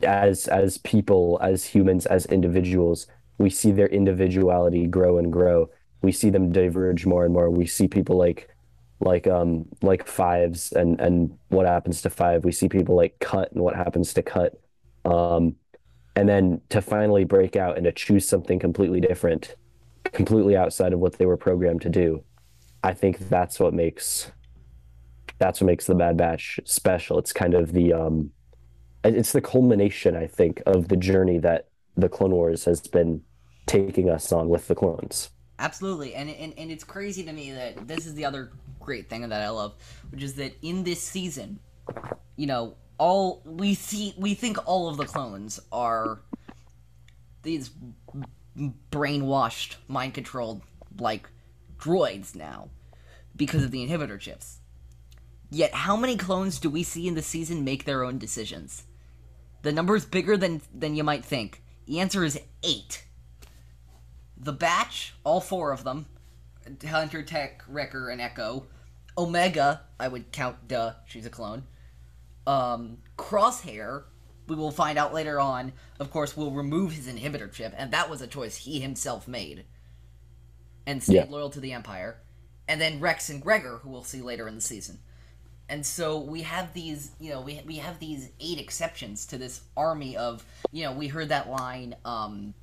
as 0.02 0.48
as 0.48 0.78
people, 0.78 1.38
as 1.42 1.64
humans, 1.64 2.06
as 2.06 2.26
individuals. 2.26 3.06
We 3.38 3.50
see 3.50 3.72
their 3.72 3.88
individuality 3.88 4.86
grow 4.86 5.18
and 5.18 5.32
grow. 5.32 5.70
We 6.02 6.12
see 6.12 6.30
them 6.30 6.52
diverge 6.52 7.06
more 7.06 7.24
and 7.24 7.32
more. 7.34 7.50
We 7.50 7.66
see 7.66 7.88
people 7.88 8.16
like 8.16 8.48
like 9.00 9.26
um 9.26 9.66
like 9.82 10.06
fives 10.06 10.72
and 10.72 11.00
and 11.00 11.38
what 11.48 11.66
happens 11.66 12.02
to 12.02 12.10
five. 12.10 12.44
We 12.44 12.52
see 12.52 12.68
people 12.68 12.96
like 12.96 13.18
cut 13.20 13.52
and 13.52 13.62
what 13.62 13.76
happens 13.76 14.14
to 14.14 14.22
cut. 14.22 14.60
Um 15.04 15.56
and 16.16 16.28
then 16.28 16.60
to 16.70 16.82
finally 16.82 17.24
break 17.24 17.56
out 17.56 17.76
and 17.76 17.84
to 17.84 17.92
choose 17.92 18.28
something 18.28 18.58
completely 18.58 19.00
different, 19.00 19.54
completely 20.04 20.56
outside 20.56 20.92
of 20.92 21.00
what 21.00 21.18
they 21.18 21.26
were 21.26 21.36
programmed 21.36 21.82
to 21.82 21.88
do. 21.90 22.24
I 22.82 22.94
think 22.94 23.18
that's 23.28 23.60
what 23.60 23.74
makes 23.74 24.32
that's 25.38 25.60
what 25.60 25.66
makes 25.66 25.86
the 25.86 25.94
Bad 25.94 26.16
Batch 26.16 26.60
special. 26.64 27.18
It's 27.18 27.32
kind 27.32 27.54
of 27.54 27.72
the 27.72 27.92
um 27.92 28.30
it's 29.16 29.32
the 29.32 29.40
culmination, 29.40 30.16
I 30.16 30.26
think, 30.26 30.62
of 30.66 30.88
the 30.88 30.96
journey 30.96 31.38
that 31.38 31.68
the 31.96 32.08
Clone 32.08 32.32
Wars 32.32 32.64
has 32.64 32.80
been 32.80 33.22
taking 33.66 34.08
us 34.08 34.32
on 34.32 34.48
with 34.48 34.68
the 34.68 34.74
clones. 34.74 35.30
Absolutely, 35.58 36.14
and, 36.14 36.30
and 36.30 36.54
and 36.56 36.70
it's 36.70 36.84
crazy 36.84 37.24
to 37.24 37.32
me 37.32 37.50
that 37.52 37.88
this 37.88 38.06
is 38.06 38.14
the 38.14 38.24
other 38.24 38.52
great 38.78 39.10
thing 39.10 39.28
that 39.28 39.42
I 39.42 39.48
love, 39.50 39.74
which 40.10 40.22
is 40.22 40.34
that 40.34 40.56
in 40.62 40.84
this 40.84 41.02
season, 41.02 41.58
you 42.36 42.46
know, 42.46 42.76
all 42.98 43.42
we 43.44 43.74
see, 43.74 44.14
we 44.16 44.34
think 44.34 44.56
all 44.66 44.88
of 44.88 44.96
the 44.96 45.04
clones 45.04 45.58
are 45.72 46.20
these 47.42 47.70
brainwashed, 48.90 49.76
mind 49.88 50.14
controlled, 50.14 50.62
like 50.98 51.28
droids 51.78 52.34
now 52.34 52.68
because 53.36 53.62
of 53.62 53.70
the 53.70 53.86
inhibitor 53.86 54.18
chips. 54.18 54.58
Yet, 55.50 55.72
how 55.72 55.96
many 55.96 56.16
clones 56.16 56.58
do 56.58 56.68
we 56.68 56.82
see 56.82 57.08
in 57.08 57.14
the 57.14 57.22
season 57.22 57.64
make 57.64 57.84
their 57.84 58.04
own 58.04 58.18
decisions? 58.18 58.84
The 59.62 59.72
number 59.72 59.96
is 59.96 60.04
bigger 60.04 60.36
than 60.36 60.62
than 60.72 60.94
you 60.94 61.04
might 61.04 61.24
think. 61.24 61.62
The 61.86 62.00
answer 62.00 62.24
is 62.24 62.40
eight. 62.62 63.04
The 64.36 64.52
Batch, 64.52 65.14
all 65.24 65.40
four 65.40 65.72
of 65.72 65.84
them, 65.84 66.06
Hunter, 66.86 67.22
Tech, 67.22 67.64
Wrecker, 67.68 68.08
and 68.08 68.20
Echo. 68.20 68.66
Omega, 69.16 69.82
I 69.98 70.06
would 70.06 70.30
count. 70.30 70.68
Duh, 70.68 70.92
she's 71.06 71.26
a 71.26 71.30
clone. 71.30 71.64
Um, 72.46 72.98
Crosshair, 73.16 74.04
we 74.46 74.54
will 74.54 74.70
find 74.70 74.96
out 74.96 75.12
later 75.12 75.40
on. 75.40 75.72
Of 75.98 76.10
course, 76.12 76.36
will 76.36 76.52
remove 76.52 76.92
his 76.92 77.08
inhibitor 77.08 77.50
chip, 77.52 77.74
and 77.76 77.90
that 77.90 78.08
was 78.08 78.22
a 78.22 78.28
choice 78.28 78.56
he 78.56 78.80
himself 78.80 79.26
made, 79.26 79.64
and 80.86 81.02
stayed 81.02 81.14
Yeah. 81.14 81.26
loyal 81.28 81.50
to 81.50 81.60
the 81.60 81.72
Empire. 81.72 82.20
And 82.68 82.80
then 82.80 83.00
Rex 83.00 83.28
and 83.28 83.42
Gregor, 83.42 83.78
who 83.78 83.88
we'll 83.90 84.04
see 84.04 84.20
later 84.20 84.46
in 84.46 84.54
the 84.54 84.60
season. 84.60 85.00
And 85.70 85.84
so 85.84 86.18
we 86.18 86.42
have 86.42 86.72
these, 86.72 87.10
you 87.20 87.30
know, 87.30 87.42
we, 87.42 87.60
we 87.66 87.76
have 87.76 87.98
these 87.98 88.30
eight 88.40 88.58
exceptions 88.58 89.26
to 89.26 89.38
this 89.38 89.60
army 89.76 90.16
of, 90.16 90.44
you 90.72 90.84
know, 90.84 90.92
we 90.92 91.08
heard 91.08 91.28
that 91.28 91.50
line 91.50 91.94
um, 92.06 92.54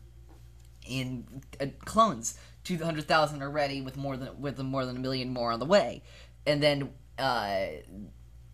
in 0.87 1.25
uh, 1.61 1.67
clones, 1.85 2.37
two 2.63 2.77
hundred 2.77 3.07
thousand 3.07 3.43
already, 3.43 3.81
with 3.81 3.95
more 3.95 4.17
than 4.17 4.41
with 4.41 4.59
more 4.59 4.85
than 4.85 4.97
a 4.97 4.99
million 4.99 5.31
more 5.31 5.51
on 5.51 5.59
the 5.59 5.65
way, 5.65 6.01
and 6.47 6.61
then 6.63 6.89
uh, 7.19 7.67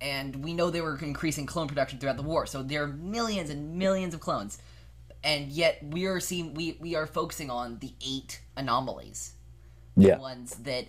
and 0.01 0.43
we 0.43 0.53
know 0.53 0.69
they 0.69 0.81
were 0.81 0.97
increasing 0.97 1.45
clone 1.45 1.67
production 1.67 1.99
throughout 1.99 2.17
the 2.17 2.23
war, 2.23 2.45
so 2.45 2.63
there 2.63 2.83
are 2.83 2.87
millions 2.87 3.49
and 3.49 3.75
millions 3.77 4.13
of 4.13 4.19
clones, 4.19 4.57
and 5.23 5.49
yet 5.51 5.79
we 5.83 6.05
are 6.05 6.19
seeing 6.19 6.53
we 6.53 6.77
we 6.79 6.95
are 6.95 7.07
focusing 7.07 7.49
on 7.49 7.79
the 7.79 7.93
eight 8.05 8.41
anomalies, 8.57 9.33
Yeah. 9.95 10.17
ones 10.17 10.55
that 10.63 10.87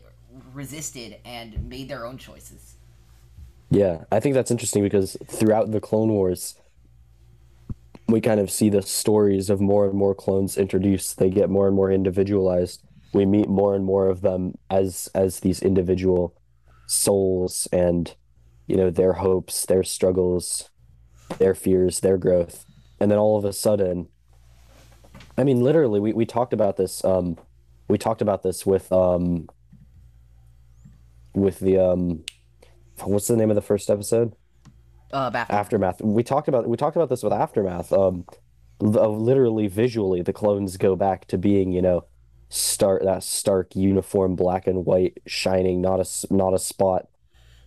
resisted 0.53 1.19
and 1.25 1.69
made 1.69 1.89
their 1.89 2.07
own 2.07 2.19
choices. 2.19 2.72
Yeah, 3.73 4.05
I 4.13 4.21
think 4.21 4.35
that's 4.35 4.51
interesting 4.51 4.83
because 4.83 5.17
throughout 5.27 5.71
the 5.71 5.81
Clone 5.81 6.11
Wars, 6.11 6.57
we 8.07 8.21
kind 8.21 8.39
of 8.39 8.51
see 8.51 8.69
the 8.69 8.83
stories 8.83 9.49
of 9.49 9.63
more 9.63 9.87
and 9.87 9.95
more 9.95 10.15
clones 10.15 10.59
introduced. 10.59 11.17
They 11.17 11.31
get 11.31 11.49
more 11.49 11.69
and 11.69 11.75
more 11.75 11.91
individualized. 11.91 12.85
We 13.15 13.25
meet 13.25 13.49
more 13.49 13.75
and 13.75 13.83
more 13.83 14.09
of 14.09 14.21
them 14.21 14.57
as 14.69 15.09
as 15.15 15.41
these 15.41 15.63
individual 15.63 16.39
souls 16.87 17.67
and 17.73 18.15
you 18.67 18.77
know 18.77 18.91
their 18.91 19.15
hopes, 19.15 19.65
their 19.65 19.83
struggles, 19.83 20.69
their 21.39 21.55
fears, 21.55 22.01
their 22.01 22.19
growth. 22.19 22.67
And 23.01 23.11
then 23.11 23.19
all 23.19 23.39
of 23.39 23.45
a 23.47 23.55
sudden, 23.55 24.09
I 25.39 25.45
mean 25.45 25.63
literally 25.63 25.99
we, 25.99 26.13
we 26.13 26.27
talked 26.27 26.53
about 26.53 26.77
this 26.77 27.03
um 27.07 27.39
we 27.89 27.97
talked 27.97 28.21
about 28.21 28.43
this 28.43 28.67
with 28.67 28.93
um 28.93 29.49
with 31.35 31.59
the 31.61 31.79
um 31.79 32.25
what's 33.05 33.29
the 33.29 33.37
name 33.37 33.51
of 33.51 33.57
the 33.57 33.63
first 33.63 33.91
episode? 33.91 34.35
Uh, 35.13 35.31
Aftermath. 35.51 36.01
We 36.01 36.23
talked 36.23 36.49
about 36.49 36.67
we 36.67 36.77
talked 36.77 36.97
about 36.97 37.11
this 37.11 37.23
with 37.23 37.33
Aftermath. 37.33 37.93
Um, 37.93 38.25
literally 38.81 39.69
visually, 39.69 40.23
the 40.23 40.33
clones 40.33 40.77
go 40.77 40.97
back 40.97 41.27
to 41.29 41.39
being, 41.39 41.73
you 41.73 41.83
know, 41.83 42.05
stark 42.49 43.03
that 43.03 43.23
stark 43.23 43.77
uniform, 43.77 44.37
black 44.37 44.67
and 44.67 44.85
white, 44.85 45.19
shining, 45.27 45.81
not 45.81 46.01
a 46.01 46.35
not 46.35 46.55
a 46.55 46.59
spot, 46.59 47.09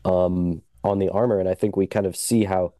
um, 0.03 0.61
on 0.83 0.99
the 0.99 1.09
armor. 1.09 1.39
And 1.39 1.47
I 1.47 1.53
think 1.53 1.75
we 1.75 1.87
kind 1.87 2.05
of 2.05 2.15
see 2.15 2.45
how, 2.45 2.73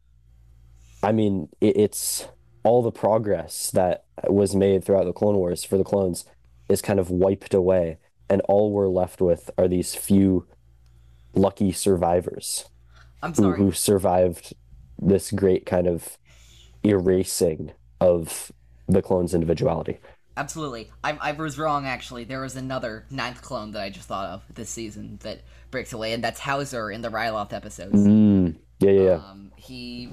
I 1.02 1.12
mean, 1.12 1.48
it, 1.60 1.76
it's 1.76 2.28
all 2.62 2.82
the 2.82 2.92
progress 2.92 3.70
that 3.70 4.04
was 4.28 4.56
made 4.56 4.84
throughout 4.84 5.04
the 5.04 5.12
Clone 5.12 5.36
Wars 5.36 5.64
for 5.64 5.78
the 5.78 5.84
clones 5.84 6.24
is 6.68 6.82
kind 6.82 6.98
of 6.98 7.10
wiped 7.10 7.54
away, 7.54 7.98
and 8.28 8.40
all 8.42 8.72
we're 8.72 8.88
left 8.88 9.20
with 9.20 9.50
are 9.56 9.68
these 9.68 9.94
few 9.94 10.46
lucky 11.36 11.70
survivors 11.70 12.64
I'm 13.22 13.34
who, 13.34 13.52
who 13.52 13.72
survived 13.72 14.54
this 14.98 15.30
great 15.30 15.66
kind 15.66 15.86
of 15.86 16.16
erasing 16.82 17.72
of 18.00 18.52
the 18.88 19.02
clone's 19.02 19.34
individuality. 19.34 19.98
Absolutely. 20.36 20.90
I, 21.02 21.16
I 21.20 21.32
was 21.32 21.58
wrong, 21.58 21.86
actually. 21.86 22.24
There 22.24 22.40
was 22.40 22.56
another 22.56 23.06
ninth 23.10 23.40
clone 23.40 23.70
that 23.72 23.82
I 23.82 23.90
just 23.90 24.06
thought 24.06 24.28
of 24.28 24.42
this 24.54 24.68
season 24.68 25.18
that 25.22 25.40
breaks 25.70 25.92
away, 25.92 26.12
and 26.12 26.22
that's 26.22 26.40
Howzer 26.40 26.90
in 26.90 27.00
the 27.00 27.08
Ryloth 27.08 27.52
episodes. 27.52 27.94
Mm, 27.94 28.56
yeah, 28.80 28.90
yeah, 28.90 29.02
yeah. 29.02 29.14
Um, 29.14 29.52
he 29.56 30.10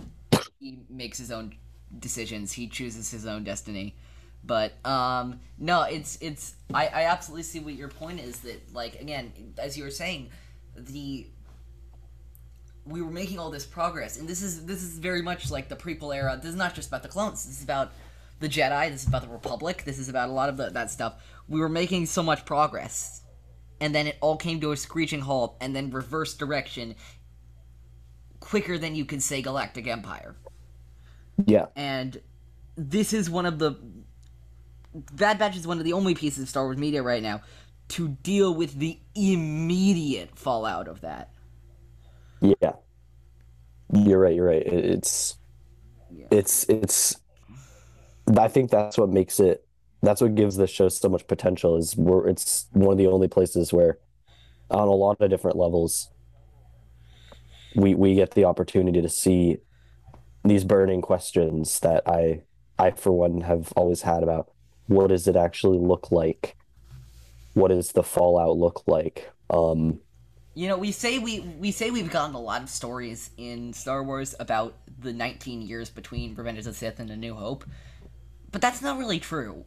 he 0.59 0.79
makes 0.89 1.17
his 1.17 1.29
own 1.29 1.55
decisions. 1.99 2.53
He 2.53 2.67
chooses 2.67 3.11
his 3.11 3.25
own 3.25 3.43
destiny. 3.43 3.95
But 4.45 4.73
um, 4.85 5.39
no, 5.57 5.83
it's 5.83 6.17
it's. 6.21 6.55
I, 6.73 6.87
I 6.87 7.03
absolutely 7.03 7.43
see 7.43 7.59
what 7.59 7.73
your 7.73 7.89
point 7.89 8.21
is. 8.21 8.39
That 8.39 8.73
like 8.73 9.01
again, 9.01 9.31
as 9.57 9.77
you 9.77 9.83
were 9.83 9.91
saying, 9.91 10.29
the 10.75 11.27
we 12.85 13.01
were 13.01 13.11
making 13.11 13.39
all 13.39 13.49
this 13.49 13.65
progress, 13.65 14.17
and 14.17 14.27
this 14.27 14.41
is 14.41 14.65
this 14.65 14.83
is 14.83 14.99
very 14.99 15.21
much 15.21 15.49
like 15.51 15.69
the 15.69 15.75
prequel 15.75 16.15
era. 16.15 16.37
This 16.41 16.49
is 16.51 16.55
not 16.55 16.75
just 16.75 16.89
about 16.89 17.03
the 17.03 17.09
clones. 17.09 17.45
This 17.45 17.57
is 17.57 17.63
about 17.63 17.91
the 18.39 18.49
Jedi. 18.49 18.89
This 18.89 19.03
is 19.03 19.07
about 19.07 19.21
the 19.21 19.29
Republic. 19.29 19.83
This 19.85 19.99
is 19.99 20.09
about 20.09 20.29
a 20.29 20.33
lot 20.33 20.49
of 20.49 20.57
the, 20.57 20.69
that 20.69 20.91
stuff. 20.91 21.15
We 21.47 21.59
were 21.59 21.69
making 21.69 22.07
so 22.07 22.23
much 22.23 22.45
progress, 22.45 23.21
and 23.79 23.95
then 23.95 24.07
it 24.07 24.17
all 24.21 24.37
came 24.37 24.59
to 24.61 24.71
a 24.71 24.77
screeching 24.77 25.21
halt, 25.21 25.55
and 25.61 25.75
then 25.75 25.91
reverse 25.91 26.33
direction 26.33 26.95
quicker 28.39 28.77
than 28.77 28.95
you 28.95 29.05
can 29.05 29.21
say 29.21 29.41
Galactic 29.41 29.87
Empire. 29.87 30.35
Yeah, 31.45 31.67
And 31.75 32.21
this 32.75 33.13
is 33.13 33.29
one 33.29 33.45
of 33.45 33.57
the 33.57 33.79
Bad 34.93 35.39
Batch 35.39 35.55
is 35.55 35.65
one 35.65 35.79
of 35.79 35.83
the 35.83 35.93
only 35.93 36.13
pieces 36.13 36.43
of 36.43 36.49
Star 36.49 36.65
Wars 36.65 36.77
media 36.77 37.01
right 37.01 37.23
now 37.23 37.41
to 37.93 38.09
deal 38.09 38.53
with 38.53 38.79
the 38.79 38.99
immediate 39.15 40.37
fallout 40.37 40.87
of 40.87 41.01
that. 41.01 41.29
yeah. 42.41 42.73
You're 43.93 44.19
right. 44.19 44.35
You're 44.35 44.47
right. 44.47 44.65
It's, 44.65 45.37
Yeah. 46.11 46.25
it's, 46.31 46.63
it's. 46.69 47.15
I 48.37 48.47
think 48.47 48.71
that's 48.71 48.97
what 48.97 49.09
makes 49.09 49.39
it. 49.39 49.67
That's 50.01 50.21
what 50.21 50.33
gives 50.33 50.55
this 50.57 50.71
show 50.71 50.89
so 50.89 51.09
much 51.09 51.27
potential. 51.27 51.77
Is 51.77 51.95
where 51.95 52.27
it's 52.27 52.67
one 52.71 52.93
of 52.93 52.97
the 52.97 53.07
only 53.07 53.27
places 53.27 53.71
where, 53.71 53.99
on 54.71 54.87
a 54.87 54.91
lot 54.91 55.21
of 55.21 55.29
different 55.29 55.57
levels, 55.57 56.09
we 57.75 57.93
we 57.93 58.15
get 58.15 58.31
the 58.31 58.45
opportunity 58.45 59.01
to 59.01 59.09
see 59.09 59.57
these 60.43 60.63
burning 60.63 61.01
questions 61.01 61.79
that 61.81 62.01
I 62.07 62.41
I 62.79 62.91
for 62.91 63.11
one 63.11 63.41
have 63.41 63.71
always 63.75 64.01
had 64.01 64.23
about 64.23 64.51
what 64.87 65.07
does 65.07 65.27
it 65.27 65.35
actually 65.35 65.77
look 65.77 66.11
like? 66.11 66.55
What 67.53 67.69
does 67.69 67.91
the 67.91 68.03
fallout 68.03 68.57
look 68.57 68.83
like? 68.87 69.29
Um, 69.49 69.99
You 70.55 70.67
know, 70.67 70.77
we 70.77 70.91
say 70.91 71.19
we 71.19 71.39
we 71.59 71.71
say 71.71 71.89
we've 71.91 72.11
gotten 72.11 72.35
a 72.35 72.39
lot 72.39 72.61
of 72.63 72.69
stories 72.69 73.31
in 73.37 73.73
Star 73.73 74.03
Wars 74.03 74.35
about 74.39 74.75
the 74.99 75.11
19 75.13 75.61
years 75.61 75.89
between 75.89 76.35
Revenge 76.35 76.59
of 76.59 76.65
the 76.65 76.73
Sith 76.73 76.99
and 76.99 77.09
A 77.09 77.17
New 77.17 77.33
Hope, 77.33 77.65
but 78.51 78.61
that's 78.61 78.81
not 78.81 78.97
really 78.99 79.19
true. 79.19 79.65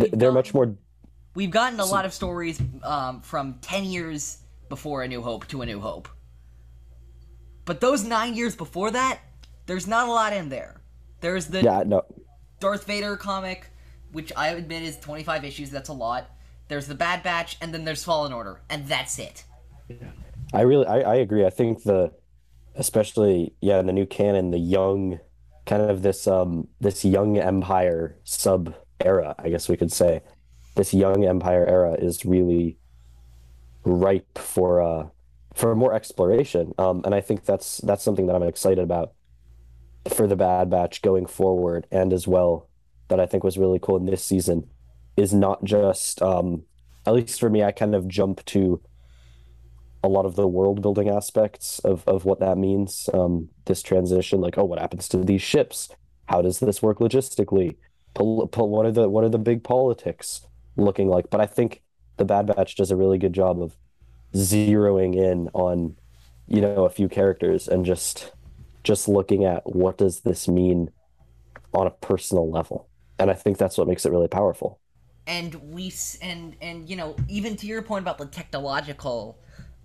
th- 0.00 0.12
they're 0.12 0.32
much 0.32 0.54
more 0.54 0.74
We've 1.34 1.50
gotten 1.50 1.80
a 1.80 1.86
lot 1.86 2.04
of 2.04 2.12
stories 2.12 2.60
um, 2.82 3.22
from 3.22 3.54
10 3.62 3.84
years 3.84 4.38
before 4.68 5.02
A 5.02 5.08
New 5.08 5.22
Hope 5.22 5.48
to 5.48 5.62
A 5.62 5.66
New 5.66 5.80
Hope. 5.80 6.08
But 7.64 7.80
those 7.80 8.04
nine 8.04 8.34
years 8.34 8.54
before 8.54 8.90
that, 8.90 9.20
there's 9.66 9.86
not 9.86 10.08
a 10.08 10.10
lot 10.12 10.32
in 10.32 10.48
there. 10.48 10.82
There's 11.20 11.46
the 11.46 11.62
yeah 11.62 11.82
no 11.86 12.02
Darth 12.60 12.84
Vader 12.84 13.16
comic, 13.16 13.70
which 14.12 14.32
I 14.36 14.48
admit 14.48 14.82
is 14.82 14.98
25 14.98 15.44
issues. 15.44 15.70
That's 15.70 15.88
a 15.88 15.92
lot. 15.92 16.30
There's 16.68 16.86
the 16.86 16.94
Bad 16.94 17.22
Batch, 17.22 17.56
and 17.60 17.74
then 17.74 17.84
there's 17.84 18.04
Fallen 18.04 18.32
Order, 18.32 18.60
and 18.70 18.86
that's 18.86 19.18
it. 19.18 19.44
Yeah. 19.88 19.96
I 20.54 20.62
really, 20.62 20.86
I, 20.86 21.00
I 21.00 21.14
agree. 21.16 21.44
I 21.44 21.50
think 21.50 21.82
the, 21.82 22.12
especially 22.74 23.54
yeah, 23.60 23.78
in 23.80 23.86
the 23.86 23.92
new 23.92 24.06
canon, 24.06 24.50
the 24.50 24.58
young, 24.58 25.18
kind 25.64 25.82
of 25.82 26.02
this 26.02 26.26
um 26.26 26.68
this 26.80 27.04
young 27.04 27.38
empire 27.38 28.16
sub 28.24 28.74
era, 29.00 29.34
I 29.38 29.48
guess 29.48 29.68
we 29.68 29.76
could 29.76 29.92
say, 29.92 30.22
this 30.74 30.92
young 30.92 31.24
empire 31.24 31.64
era 31.66 31.94
is 31.94 32.24
really 32.24 32.78
ripe 33.84 34.38
for 34.38 34.82
uh 34.82 35.08
for 35.54 35.74
more 35.74 35.92
exploration. 35.92 36.72
Um, 36.78 37.02
and 37.04 37.14
I 37.14 37.20
think 37.20 37.44
that's 37.44 37.78
that's 37.78 38.02
something 38.02 38.26
that 38.26 38.34
I'm 38.34 38.42
excited 38.42 38.82
about 38.82 39.12
for 40.14 40.26
the 40.26 40.36
Bad 40.36 40.70
Batch 40.70 41.02
going 41.02 41.26
forward, 41.26 41.86
and 41.90 42.12
as 42.12 42.26
well 42.26 42.68
that 43.08 43.20
I 43.20 43.26
think 43.26 43.44
was 43.44 43.58
really 43.58 43.78
cool 43.78 43.96
in 43.96 44.06
this 44.06 44.24
season 44.24 44.68
is 45.16 45.32
not 45.32 45.64
just 45.64 46.22
um, 46.22 46.62
at 47.06 47.14
least 47.14 47.40
for 47.40 47.50
me, 47.50 47.62
I 47.62 47.72
kind 47.72 47.94
of 47.94 48.08
jump 48.08 48.44
to 48.46 48.80
a 50.04 50.08
lot 50.08 50.26
of 50.26 50.34
the 50.36 50.48
world 50.48 50.82
building 50.82 51.08
aspects 51.08 51.78
of 51.80 52.06
of 52.06 52.24
what 52.24 52.40
that 52.40 52.58
means. 52.58 53.08
Um, 53.12 53.48
this 53.66 53.82
transition, 53.82 54.40
like, 54.40 54.58
oh, 54.58 54.64
what 54.64 54.78
happens 54.78 55.08
to 55.08 55.18
these 55.18 55.42
ships? 55.42 55.88
How 56.26 56.42
does 56.42 56.60
this 56.60 56.82
work 56.82 56.98
logistically? 56.98 57.76
Pol- 58.14 58.46
pol- 58.48 58.68
what 58.68 58.86
are 58.86 58.92
the 58.92 59.08
what 59.08 59.24
are 59.24 59.28
the 59.28 59.38
big 59.38 59.64
politics 59.64 60.46
looking 60.76 61.08
like? 61.08 61.30
But 61.30 61.40
I 61.40 61.46
think 61.46 61.82
the 62.16 62.24
Bad 62.24 62.46
Batch 62.46 62.76
does 62.76 62.90
a 62.90 62.96
really 62.96 63.18
good 63.18 63.32
job 63.32 63.60
of 63.62 63.76
zeroing 64.34 65.16
in 65.16 65.48
on 65.52 65.96
you 66.48 66.60
know 66.60 66.84
a 66.84 66.90
few 66.90 67.08
characters 67.08 67.68
and 67.68 67.84
just 67.84 68.32
just 68.84 69.08
looking 69.08 69.44
at 69.44 69.62
what 69.64 69.98
does 69.98 70.20
this 70.20 70.48
mean 70.48 70.90
on 71.74 71.86
a 71.86 71.90
personal 71.90 72.50
level 72.50 72.88
and 73.18 73.30
i 73.30 73.34
think 73.34 73.58
that's 73.58 73.78
what 73.78 73.86
makes 73.88 74.04
it 74.06 74.12
really 74.12 74.28
powerful 74.28 74.80
and 75.26 75.54
we 75.72 75.92
and 76.20 76.56
and 76.60 76.88
you 76.88 76.96
know 76.96 77.14
even 77.28 77.56
to 77.56 77.66
your 77.66 77.82
point 77.82 78.02
about 78.02 78.18
the 78.18 78.26
technological 78.26 79.38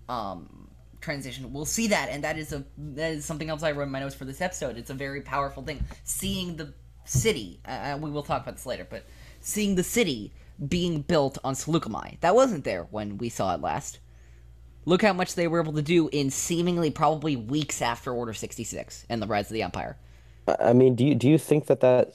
um 0.08 0.68
transition 1.00 1.52
we'll 1.52 1.64
see 1.64 1.86
that 1.86 2.08
and 2.08 2.24
that 2.24 2.36
is 2.36 2.52
a 2.52 2.64
that 2.76 3.12
is 3.12 3.24
something 3.24 3.48
else 3.48 3.62
i 3.62 3.70
wrote 3.70 3.84
in 3.84 3.90
my 3.90 4.00
notes 4.00 4.16
for 4.16 4.24
this 4.24 4.40
episode 4.40 4.76
it's 4.76 4.90
a 4.90 4.94
very 4.94 5.20
powerful 5.20 5.62
thing 5.62 5.82
seeing 6.02 6.56
the 6.56 6.74
city 7.04 7.60
uh, 7.66 7.96
we 8.00 8.10
will 8.10 8.22
talk 8.22 8.42
about 8.42 8.56
this 8.56 8.66
later 8.66 8.86
but 8.90 9.04
seeing 9.40 9.76
the 9.76 9.82
city 9.82 10.32
being 10.66 11.02
built 11.02 11.38
on 11.44 11.54
Saleucami. 11.54 12.18
That 12.20 12.34
wasn't 12.34 12.64
there 12.64 12.84
when 12.90 13.18
we 13.18 13.28
saw 13.28 13.54
it 13.54 13.60
last. 13.60 14.00
Look 14.84 15.02
how 15.02 15.12
much 15.12 15.34
they 15.34 15.46
were 15.46 15.60
able 15.60 15.74
to 15.74 15.82
do 15.82 16.08
in 16.12 16.30
seemingly 16.30 16.90
probably 16.90 17.36
weeks 17.36 17.82
after 17.82 18.12
Order 18.12 18.32
66 18.32 19.06
and 19.08 19.20
the 19.20 19.26
rise 19.26 19.46
of 19.46 19.52
the 19.52 19.62
Empire. 19.62 19.96
I 20.58 20.72
mean, 20.72 20.94
do 20.94 21.04
you 21.04 21.14
do 21.14 21.28
you 21.28 21.36
think 21.36 21.66
that 21.66 21.80
that 21.80 22.14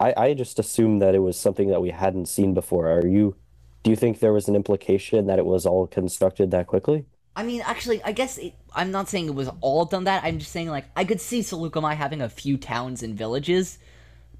I 0.00 0.14
I 0.16 0.34
just 0.34 0.58
assumed 0.58 1.02
that 1.02 1.14
it 1.14 1.20
was 1.20 1.38
something 1.38 1.68
that 1.68 1.80
we 1.82 1.90
hadn't 1.90 2.26
seen 2.26 2.54
before. 2.54 2.88
Are 2.88 3.06
you 3.06 3.36
do 3.82 3.90
you 3.90 3.96
think 3.96 4.20
there 4.20 4.32
was 4.32 4.48
an 4.48 4.56
implication 4.56 5.26
that 5.26 5.38
it 5.38 5.46
was 5.46 5.66
all 5.66 5.86
constructed 5.86 6.50
that 6.50 6.66
quickly? 6.66 7.06
I 7.36 7.44
mean, 7.44 7.62
actually, 7.64 8.02
I 8.02 8.12
guess 8.12 8.36
it, 8.38 8.54
I'm 8.74 8.90
not 8.90 9.08
saying 9.08 9.26
it 9.26 9.34
was 9.34 9.48
all 9.60 9.84
done 9.84 10.04
that. 10.04 10.24
I'm 10.24 10.38
just 10.38 10.50
saying 10.50 10.68
like 10.68 10.86
I 10.96 11.04
could 11.04 11.20
see 11.20 11.40
Saleucami 11.40 11.94
having 11.94 12.20
a 12.20 12.28
few 12.28 12.56
towns 12.56 13.02
and 13.02 13.16
villages, 13.16 13.78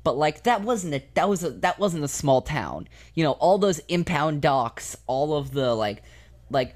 but 0.02 0.16
like 0.16 0.42
that 0.44 0.62
wasn't 0.62 0.94
a 0.94 1.02
that 1.14 1.28
was 1.28 1.44
a 1.44 1.50
that 1.50 1.78
wasn't 1.78 2.04
a 2.04 2.09
small 2.09 2.42
town. 2.42 2.88
You 3.14 3.24
know, 3.24 3.33
all 3.33 3.59
those 3.59 3.78
impound 3.88 4.42
docks, 4.42 4.96
all 5.06 5.35
of 5.35 5.52
the 5.52 5.74
like 5.74 6.02
like 6.50 6.74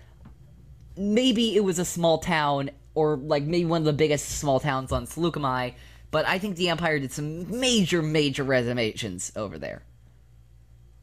maybe 0.97 1.57
it 1.57 1.65
was 1.65 1.79
a 1.79 1.85
small 1.85 2.19
town 2.19 2.71
or 2.95 3.17
like 3.17 3.45
maybe 3.45 3.65
one 3.65 3.81
of 3.81 3.87
the 3.87 3.93
biggest 3.93 4.39
small 4.39 4.61
towns 4.61 4.93
on 4.93 5.07
Saleucami, 5.07 5.75
but 6.13 6.27
I 6.29 6.39
think 6.39 6.57
the 6.57 6.69
Empire 6.69 7.01
did 7.01 7.11
some 7.11 7.59
major 7.59 8.03
major 8.03 8.45
renovations 8.45 9.33
over 9.35 9.59
there. 9.59 9.83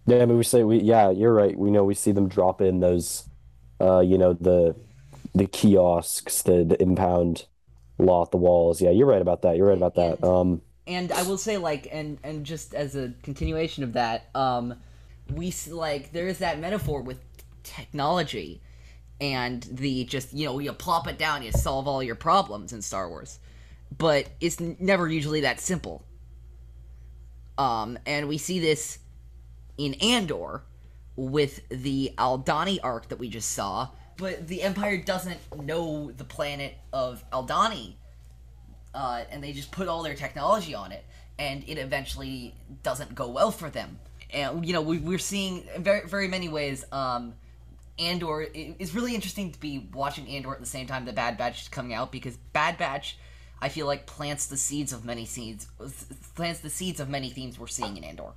Yeah, 0.06 0.22
I 0.22 0.26
mean, 0.26 0.38
we 0.38 0.44
say 0.44 0.64
we 0.64 0.80
yeah, 0.80 1.10
you're 1.12 1.34
right. 1.34 1.58
We 1.58 1.70
know 1.70 1.84
we 1.84 1.96
see 1.96 2.14
them 2.14 2.30
drop 2.30 2.62
in 2.62 2.80
those, 2.80 3.26
uh, 3.82 4.00
you 4.00 4.18
know, 4.18 4.34
the 4.34 4.76
the 5.36 5.48
kiosks, 5.48 6.44
the 6.44 6.64
the 6.64 6.82
impound 6.82 7.46
lot, 7.98 8.32
the 8.32 8.38
walls. 8.38 8.82
Yeah, 8.82 8.92
you're 8.92 9.08
right 9.08 9.22
about 9.22 9.42
that. 9.42 9.58
You're 9.58 9.68
right 9.68 9.78
about 9.78 9.96
that. 9.96 10.24
Um, 10.24 10.62
and 10.88 11.12
I 11.12 11.24
will 11.24 11.38
say 11.38 11.58
like 11.58 11.90
and 11.92 12.18
and 12.24 12.46
just 12.46 12.74
as 12.74 12.96
a 12.96 13.14
continuation 13.24 13.84
of 13.84 13.94
that, 13.94 14.30
um, 14.36 14.76
we 15.32 15.54
like 15.70 16.12
there 16.14 16.28
is 16.28 16.38
that 16.40 16.60
metaphor 16.60 17.02
with 17.02 17.20
technology 17.64 18.62
and 19.22 19.64
the 19.64 20.06
just 20.06 20.34
you 20.34 20.46
know 20.46 20.60
you 20.60 20.72
plop 20.74 21.08
it 21.08 21.18
down, 21.18 21.44
you 21.44 21.52
solve 21.52 21.88
all 21.88 22.02
your 22.02 22.16
problems 22.16 22.74
in 22.74 22.82
Star 22.82 23.10
Wars, 23.10 23.40
but 23.98 24.28
it's 24.40 24.60
never 24.60 25.08
usually 25.08 25.42
that 25.42 25.60
simple. 25.60 26.04
Um, 27.58 28.00
and 28.06 28.28
we 28.28 28.38
see 28.38 28.60
this 28.60 29.00
in 29.78 29.96
Andor 29.96 30.64
with 31.16 31.68
the 31.70 32.14
Aldhani 32.18 32.80
arc 32.82 33.10
that 33.10 33.20
we 33.20 33.30
just 33.30 33.52
saw, 33.52 33.90
but 34.18 34.48
the 34.48 34.62
Empire 34.62 34.98
doesn't 34.98 35.40
know 35.64 36.12
the 36.12 36.24
planet 36.24 36.76
of 36.94 37.24
Aldhani 37.32 37.96
uh, 38.94 39.24
and 39.30 39.44
they 39.44 39.52
just 39.52 39.72
put 39.72 39.88
all 39.88 40.04
their 40.04 40.16
technology 40.16 40.74
on 40.74 40.92
it, 40.92 41.06
and 41.38 41.64
it 41.68 41.78
eventually 41.78 42.56
doesn't 42.84 43.14
go 43.16 43.30
well 43.30 43.52
for 43.52 43.70
them. 43.70 44.00
And 44.32 44.66
you 44.66 44.74
know, 44.74 44.82
we, 44.82 44.98
we're 45.00 45.20
seeing 45.20 45.64
very 45.78 46.08
very 46.08 46.28
many 46.28 46.50
ways. 46.50 46.86
Um, 46.92 47.34
Andor 47.98 48.48
it's 48.54 48.96
really 48.96 49.14
interesting 49.14 49.52
to 49.52 49.60
be 49.60 49.90
watching 49.94 50.28
Andor 50.30 50.54
at 50.54 50.62
the 50.62 50.66
same 50.66 50.88
time 50.88 51.06
the 51.06 51.14
Bad 51.14 51.38
Batch 51.38 51.64
is 51.64 51.68
coming 51.68 51.94
out 51.94 52.12
because 52.12 52.38
Bad 52.54 52.78
Batch, 52.78 53.18
I 53.62 53.70
feel 53.70 53.88
like 53.88 54.06
plants 54.06 54.48
the 54.48 54.58
seeds 54.58 54.94
of 54.94 55.04
many 55.04 55.26
seeds, 55.26 55.68
plants 56.36 56.62
the 56.62 56.70
seeds 56.70 57.00
of 57.00 57.10
many 57.10 57.30
themes 57.30 57.60
we're 57.60 57.68
seeing 57.68 57.98
in 57.98 58.04
Andor, 58.04 58.32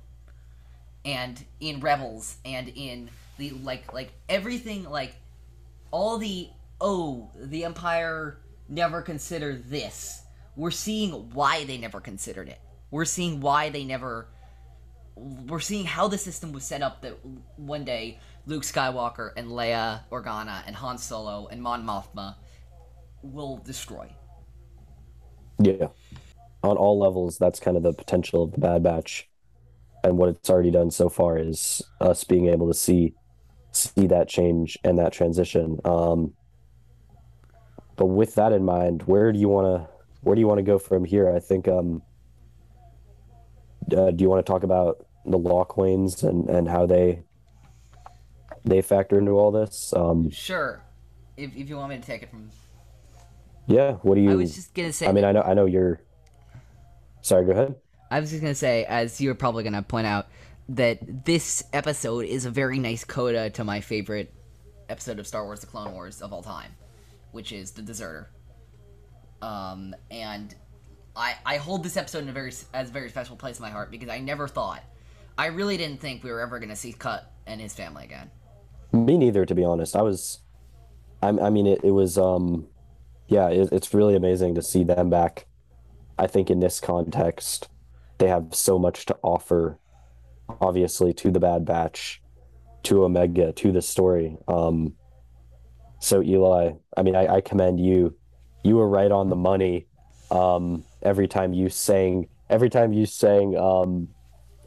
and 1.05 1.43
in 1.59 1.79
Rebels, 1.79 2.37
and 2.43 2.69
in 2.75 3.09
the 3.37 3.51
like 3.51 3.93
like 3.93 4.11
everything 4.27 4.83
like 4.83 5.15
all 5.91 6.17
the 6.17 6.49
oh 6.81 7.29
the 7.35 7.63
empire 7.63 8.37
never 8.67 9.01
considered 9.01 9.69
this. 9.69 10.23
We're 10.55 10.71
seeing 10.71 11.11
why 11.33 11.63
they 11.65 11.77
never 11.77 11.99
considered 11.99 12.49
it. 12.49 12.59
We're 12.91 13.05
seeing 13.05 13.39
why 13.39 13.69
they 13.69 13.85
never 13.85 14.27
we're 15.15 15.59
seeing 15.59 15.85
how 15.85 16.07
the 16.07 16.17
system 16.17 16.51
was 16.51 16.63
set 16.63 16.81
up 16.81 17.01
that 17.01 17.17
one 17.55 17.83
day 17.83 18.19
luke 18.47 18.63
skywalker 18.63 19.31
and 19.37 19.47
leia 19.47 20.01
organa 20.11 20.63
and 20.65 20.75
han 20.75 20.97
solo 20.97 21.47
and 21.51 21.61
mon 21.61 21.85
mothma 21.85 22.35
will 23.21 23.57
destroy 23.57 24.09
yeah, 25.59 25.87
on 26.63 26.77
all 26.77 26.99
levels, 26.99 27.37
that's 27.37 27.59
kind 27.59 27.77
of 27.77 27.83
the 27.83 27.93
potential 27.93 28.43
of 28.43 28.51
the 28.51 28.59
Bad 28.59 28.83
Batch, 28.83 29.29
and 30.03 30.17
what 30.17 30.29
it's 30.29 30.49
already 30.49 30.71
done 30.71 30.91
so 30.91 31.09
far 31.09 31.37
is 31.37 31.81
us 32.01 32.23
being 32.23 32.47
able 32.47 32.67
to 32.67 32.73
see 32.73 33.13
see 33.71 34.07
that 34.07 34.27
change 34.27 34.77
and 34.83 34.99
that 34.99 35.11
transition. 35.11 35.79
Um, 35.83 36.33
but 37.95 38.05
with 38.05 38.35
that 38.35 38.53
in 38.53 38.63
mind, 38.63 39.03
where 39.03 39.31
do 39.31 39.39
you 39.39 39.49
want 39.49 39.65
to 39.65 39.89
where 40.21 40.35
do 40.35 40.41
you 40.41 40.47
want 40.47 40.59
to 40.59 40.63
go 40.63 40.79
from 40.79 41.05
here? 41.05 41.33
I 41.33 41.39
think. 41.39 41.67
Um, 41.67 42.01
uh, 43.91 44.11
do 44.11 44.23
you 44.23 44.29
want 44.29 44.45
to 44.45 44.49
talk 44.49 44.63
about 44.63 45.05
the 45.25 45.37
law 45.37 45.65
Lawquanes 45.65 46.23
and 46.23 46.49
and 46.49 46.69
how 46.69 46.85
they 46.85 47.23
they 48.63 48.81
factor 48.81 49.19
into 49.19 49.31
all 49.31 49.51
this? 49.51 49.93
Um, 49.95 50.29
sure 50.29 50.81
if, 51.37 51.55
if 51.55 51.69
you 51.69 51.77
want 51.77 51.89
me 51.89 51.97
to 51.97 52.01
take 52.01 52.23
it 52.23 52.29
from 52.29 52.49
yeah. 53.67 53.93
What 54.01 54.15
do 54.15 54.21
you? 54.21 54.31
i 54.31 54.35
was 54.35 54.55
just 54.55 54.73
gonna 54.73 54.93
say 54.93 55.07
I 55.07 55.11
mean, 55.11 55.23
I 55.23 55.31
know 55.31 55.41
I 55.41 55.53
know 55.53 55.65
you're. 55.65 56.01
Sorry. 57.21 57.45
Go 57.45 57.51
ahead. 57.51 57.75
I 58.11 58.19
was 58.19 58.29
just 58.29 58.41
gonna 58.41 58.55
say, 58.55 58.85
as 58.85 59.19
you're 59.19 59.35
probably 59.35 59.63
gonna 59.63 59.81
point 59.81 60.07
out, 60.07 60.27
that 60.69 61.25
this 61.25 61.63
episode 61.73 62.25
is 62.25 62.45
a 62.45 62.51
very 62.51 62.79
nice 62.79 63.03
coda 63.03 63.49
to 63.51 63.63
my 63.63 63.81
favorite 63.81 64.33
episode 64.89 65.19
of 65.19 65.27
Star 65.27 65.43
Wars: 65.43 65.61
The 65.61 65.67
Clone 65.67 65.93
Wars 65.93 66.21
of 66.21 66.33
all 66.33 66.43
time, 66.43 66.75
which 67.31 67.51
is 67.51 67.71
the 67.71 67.81
Deserter. 67.81 68.29
Um, 69.41 69.95
and 70.11 70.53
I 71.15 71.35
I 71.45 71.57
hold 71.57 71.83
this 71.83 71.97
episode 71.97 72.23
in 72.23 72.29
a 72.29 72.33
very 72.33 72.51
as 72.73 72.89
a 72.89 72.91
very 72.91 73.09
special 73.09 73.35
place 73.35 73.57
in 73.57 73.63
my 73.63 73.69
heart 73.69 73.91
because 73.91 74.09
I 74.09 74.19
never 74.19 74.47
thought, 74.47 74.83
I 75.37 75.47
really 75.47 75.77
didn't 75.77 75.99
think 75.99 76.23
we 76.23 76.31
were 76.31 76.41
ever 76.41 76.59
gonna 76.59 76.75
see 76.75 76.93
Cut 76.93 77.31
and 77.45 77.59
his 77.59 77.73
family 77.73 78.05
again. 78.05 78.29
Me 78.91 79.17
neither, 79.17 79.45
to 79.45 79.55
be 79.55 79.63
honest. 79.63 79.95
I 79.95 80.01
was, 80.03 80.39
I, 81.21 81.29
I 81.29 81.49
mean, 81.49 81.65
it, 81.65 81.81
it 81.83 81.91
was, 81.91 82.17
um, 82.17 82.67
yeah, 83.33 83.49
it, 83.49 83.69
it's 83.71 83.93
really 83.93 84.15
amazing 84.15 84.53
to 84.55 84.61
see 84.61 84.83
them 84.83 85.09
back. 85.09 85.47
I 86.19 86.27
think 86.27 86.51
in 86.51 86.59
this 86.59 86.79
context, 86.79 87.67
they 88.19 88.27
have 88.27 88.53
so 88.53 88.77
much 88.77 89.07
to 89.07 89.17
offer, 89.23 89.79
obviously, 90.61 91.13
to 91.15 91.31
the 91.31 91.39
Bad 91.39 91.65
Batch, 91.65 92.21
to 92.83 93.03
Omega, 93.03 93.51
to 93.53 93.71
the 93.71 93.81
story. 93.81 94.37
Um, 94.47 94.93
so 95.99 96.21
Eli, 96.21 96.73
I 96.95 97.01
mean, 97.01 97.15
I, 97.15 97.35
I 97.35 97.41
commend 97.41 97.79
you. 97.79 98.15
You 98.63 98.75
were 98.75 98.87
right 98.87 99.11
on 99.11 99.29
the 99.29 99.35
money. 99.35 99.87
Um, 100.29 100.85
every 101.01 101.27
time 101.27 101.53
you 101.53 101.69
sang, 101.69 102.27
every 102.51 102.69
time 102.69 102.93
you 102.93 103.07
sang, 103.07 103.57
um, 103.57 104.09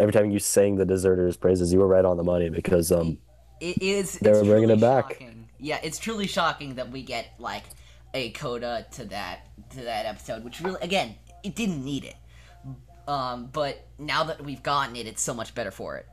every 0.01 0.13
time 0.13 0.33
you 0.33 0.41
sang 0.41 0.75
the 0.75 0.85
deserters' 0.85 1.37
praises, 1.37 1.73
you 1.73 1.79
were 1.79 1.87
right 1.87 2.05
on 2.05 2.17
the 2.17 2.25
money 2.25 2.49
because, 2.51 2.91
um, 2.91 3.19
It 3.61 3.81
is. 3.81 4.19
They 4.19 4.33
were 4.33 4.45
bringing 4.45 4.71
it 4.71 4.81
back. 4.81 5.13
Shocking. 5.13 5.49
Yeah, 5.59 5.79
it's 5.83 5.99
truly 5.99 6.27
shocking 6.27 6.75
that 6.75 6.91
we 6.91 7.03
get 7.03 7.29
like 7.39 7.63
a 8.17 8.31
coda 8.31 8.87
to 8.93 9.05
that 9.07 9.41
to 9.71 9.83
that 9.83 10.07
episode, 10.07 10.45
which 10.45 10.61
really, 10.61 10.81
again, 10.83 11.17
it 11.45 11.55
didn't 11.55 11.85
need 11.85 12.05
it, 12.05 12.17
Um, 13.09 13.47
but 13.53 13.87
now 13.99 14.25
that 14.25 14.43
we've 14.45 14.63
gotten 14.63 14.97
it, 14.97 15.07
it's 15.07 15.23
so 15.23 15.35
much 15.35 15.55
better 15.55 15.71
for 15.71 15.97
it. 15.97 16.07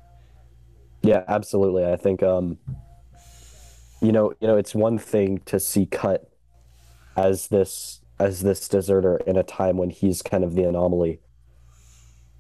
Yeah, 1.02 1.24
absolutely. 1.28 1.86
I 1.86 1.98
think 1.98 2.24
um 2.24 2.60
you 4.02 4.12
know, 4.12 4.34
you 4.40 4.48
know, 4.48 4.58
it's 4.58 4.76
one 4.76 4.98
thing 4.98 5.40
to 5.46 5.60
see 5.60 5.86
Cut 5.86 6.30
as 7.18 7.48
this 7.50 8.02
as 8.20 8.42
this 8.42 8.68
deserter 8.70 9.18
in 9.28 9.38
a 9.38 9.44
time 9.44 9.78
when 9.78 9.90
he's 9.92 10.22
kind 10.22 10.44
of 10.44 10.56
the 10.56 10.64
anomaly. 10.64 11.22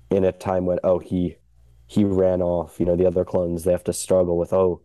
In 0.10 0.24
a 0.24 0.32
time 0.32 0.66
when 0.66 0.80
oh 0.84 1.00
he 1.00 1.38
he 1.88 2.04
ran 2.06 2.42
off, 2.42 2.80
you 2.80 2.86
know, 2.86 2.96
the 2.96 3.06
other 3.08 3.26
clones 3.26 3.64
they 3.64 3.72
have 3.72 3.84
to 3.86 3.94
struggle 3.94 4.38
with 4.38 4.54
oh 4.54 4.82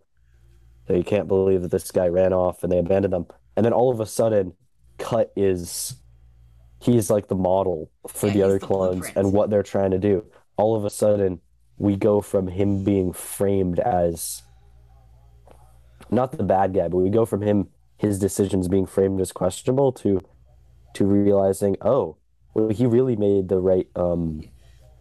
they 0.86 1.02
can't 1.04 1.28
believe 1.28 1.62
that 1.62 1.70
this 1.70 1.90
guy 1.92 2.08
ran 2.08 2.32
off 2.32 2.62
and 2.62 2.72
they 2.72 2.78
abandoned 2.78 3.12
them. 3.14 3.26
And 3.56 3.64
then 3.66 3.72
all 3.74 3.92
of 3.92 4.00
a 4.00 4.06
sudden 4.06 4.54
Cut 4.98 5.32
is 5.36 5.96
he's 6.80 7.10
like 7.10 7.28
the 7.28 7.34
model 7.34 7.90
for 8.08 8.26
Yeah, 8.28 8.32
the 8.34 8.42
other 8.42 8.58
the 8.58 8.66
clones 8.66 9.00
blueprint. 9.00 9.16
and 9.16 9.32
what 9.32 9.50
they're 9.50 9.62
trying 9.62 9.90
to 9.92 9.98
do. 9.98 10.24
All 10.56 10.76
of 10.76 10.84
a 10.84 10.90
sudden 10.90 11.40
we 11.76 11.96
go 11.96 12.20
from 12.20 12.48
him 12.48 12.84
being 12.84 13.12
framed 13.12 13.78
as 13.78 14.42
not 16.10 16.32
the 16.32 16.42
bad 16.42 16.74
guy, 16.74 16.88
but 16.88 16.98
we 16.98 17.10
go 17.10 17.24
from 17.24 17.42
him 17.42 17.68
his 17.96 18.18
decisions 18.18 18.68
being 18.68 18.86
framed 18.86 19.20
as 19.20 19.32
questionable 19.32 19.92
to 19.92 20.20
to 20.94 21.04
realizing, 21.04 21.76
oh, 21.82 22.16
well, 22.54 22.68
he 22.70 22.86
really 22.86 23.16
made 23.16 23.48
the 23.48 23.58
right 23.60 23.88
um 23.96 24.42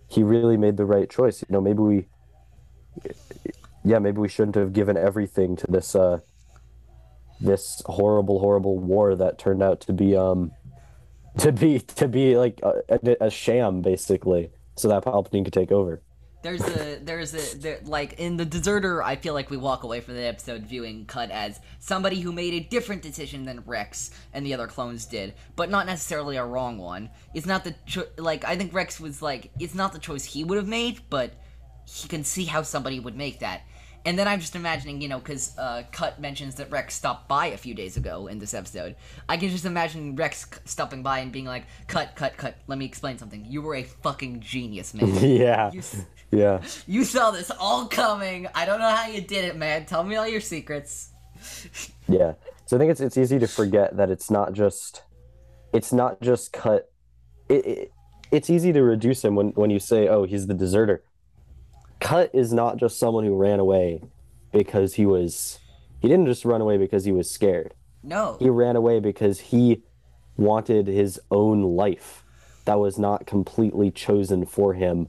he 0.10 0.23
really 0.23 0.57
made 0.57 0.77
the 0.77 0.86
right 0.86 1.10
choice. 1.10 1.41
You 1.41 1.47
know, 1.51 1.62
maybe 1.62 1.79
we 1.79 2.07
yeah, 3.83 3.99
maybe 3.99 4.17
we 4.19 4.27
shouldn't 4.27 4.55
have 4.55 4.73
given 4.73 4.97
everything 4.97 5.55
to 5.57 5.67
this 5.67 5.95
uh 5.95 6.19
this 7.39 7.82
horrible, 7.86 8.39
horrible 8.39 8.78
war 8.78 9.15
that 9.15 9.38
turned 9.38 9.62
out 9.62 9.82
to 9.82 9.93
be 9.93 10.15
um 10.15 10.52
to 11.38 11.52
be 11.52 11.80
to 11.80 12.08
be 12.08 12.36
like 12.36 12.60
a, 12.63 13.17
a, 13.21 13.30
sham 13.30 13.82
basically, 13.82 14.50
so 14.76 14.88
that 14.88 15.06
Palpatine 15.06 15.43
could 15.43 15.54
take 15.54 15.71
over. 15.71 16.02
There's 16.41 16.62
a 16.62 17.00
there's 17.04 17.34
a 17.34 17.58
there, 17.58 17.80
like 17.84 18.13
in 18.13 18.38
the 18.38 18.45
deserter. 18.45 19.04
I 19.04 19.17
feel 19.17 19.34
like 19.34 19.50
we 19.50 19.58
walk 19.58 19.84
away 19.84 20.02
from 20.02 20.15
the 20.15 20.26
episode 20.26 20.63
viewing 20.63 21.06
Cut 21.06 21.30
as 21.30 21.60
somebody 21.80 22.21
who 22.21 22.32
made 22.32 22.54
a 22.54 22.60
different 22.60 23.02
decision 23.02 23.45
than 23.45 23.63
Rex 23.65 24.12
and 24.34 24.45
the 24.45 24.54
other 24.54 24.67
clones 24.67 25.06
did, 25.06 25.34
but 25.56 25.69
not 25.69 25.86
necessarily 25.86 26.38
a 26.38 26.45
wrong 26.45 26.78
one. 26.78 27.10
It's 27.34 27.45
not 27.45 27.63
the 27.63 27.76
cho- 27.86 28.08
like 28.17 28.45
I 28.45 28.56
think 28.56 28.73
Rex 28.73 29.00
was 29.00 29.21
like 29.21 29.52
it's 29.60 29.76
not 29.76 29.93
the 29.93 30.00
choice 30.00 30.26
he 30.26 30.43
would 30.43 30.58
have 30.58 30.67
made, 30.67 31.02
but 31.10 31.34
he 31.88 32.08
can 32.08 32.23
see 32.23 32.45
how 32.45 32.62
somebody 32.62 33.00
would 33.00 33.15
make 33.15 33.39
that. 33.39 33.62
And 34.07 34.17
then 34.17 34.25
I'm 34.25 34.39
just 34.39 34.55
imagining, 34.55 35.01
you 35.01 35.09
know, 35.09 35.19
because 35.19 35.53
uh, 35.57 35.83
Cut 35.91 36.17
mentions 36.17 36.55
that 36.55 36.71
Rex 36.71 36.95
stopped 36.95 37.27
by 37.27 37.47
a 37.47 37.57
few 37.57 37.73
days 37.73 37.97
ago 37.97 38.27
in 38.27 38.39
this 38.39 38.53
episode. 38.53 38.95
I 39.27 39.35
can 39.35 39.49
just 39.49 39.65
imagine 39.65 40.15
Rex 40.15 40.47
stopping 40.63 41.03
by 41.03 41.19
and 41.19 41.29
being 41.29 41.43
like, 41.43 41.65
"Cut, 41.87 42.15
cut, 42.15 42.37
cut. 42.37 42.55
Let 42.67 42.79
me 42.79 42.85
explain 42.85 43.17
something. 43.17 43.43
You 43.45 43.61
were 43.61 43.75
a 43.75 43.83
fucking 43.83 44.39
genius, 44.39 44.93
man. 44.93 45.13
yeah. 45.21 45.71
You 45.73 45.81
Yeah. 46.31 46.61
you 46.87 47.03
saw 47.03 47.31
this 47.31 47.51
all 47.59 47.87
coming. 47.87 48.47
I 48.55 48.65
don't 48.65 48.79
know 48.79 48.95
how 48.95 49.07
you 49.07 49.19
did 49.19 49.43
it, 49.43 49.57
man. 49.57 49.85
Tell 49.85 50.05
me 50.05 50.15
all 50.15 50.27
your 50.27 50.39
secrets. 50.39 51.09
Yeah. 52.07 52.35
So 52.65 52.77
I 52.77 52.79
think 52.79 52.91
it's 52.91 53.01
it's 53.01 53.17
easy 53.17 53.39
to 53.39 53.47
forget 53.47 53.97
that 53.97 54.09
it's 54.09 54.31
not 54.31 54.53
just 54.53 55.03
it's 55.73 55.91
not 55.91 56.21
just 56.21 56.53
cut 56.53 56.89
it, 57.49 57.65
it 57.65 57.91
it's 58.31 58.49
easy 58.49 58.71
to 58.71 58.83
reduce 58.83 59.25
him 59.25 59.35
when 59.35 59.49
when 59.49 59.69
you 59.69 59.79
say 59.79 60.07
oh 60.07 60.23
he's 60.23 60.47
the 60.47 60.53
deserter. 60.53 61.03
Cut 61.99 62.29
is 62.33 62.53
not 62.53 62.77
just 62.77 62.99
someone 62.99 63.25
who 63.25 63.36
ran 63.36 63.60
away 63.60 64.03
because 64.51 64.93
he 64.95 65.05
was 65.05 65.60
he 66.01 66.07
didn't 66.07 66.27
just 66.27 66.45
run 66.45 66.62
away 66.62 66.77
because 66.77 67.05
he 67.05 67.12
was 67.12 67.29
scared. 67.29 67.73
No. 68.03 68.38
He 68.39 68.49
ran 68.49 68.75
away 68.75 68.99
because 68.99 69.39
he 69.39 69.83
wanted 70.38 70.88
his 70.88 71.19
own 71.31 71.63
life 71.63 72.23
that 72.65 72.79
was 72.79 72.99
not 72.99 73.25
completely 73.25 73.89
chosen 73.89 74.45
for 74.45 74.73
him 74.73 75.07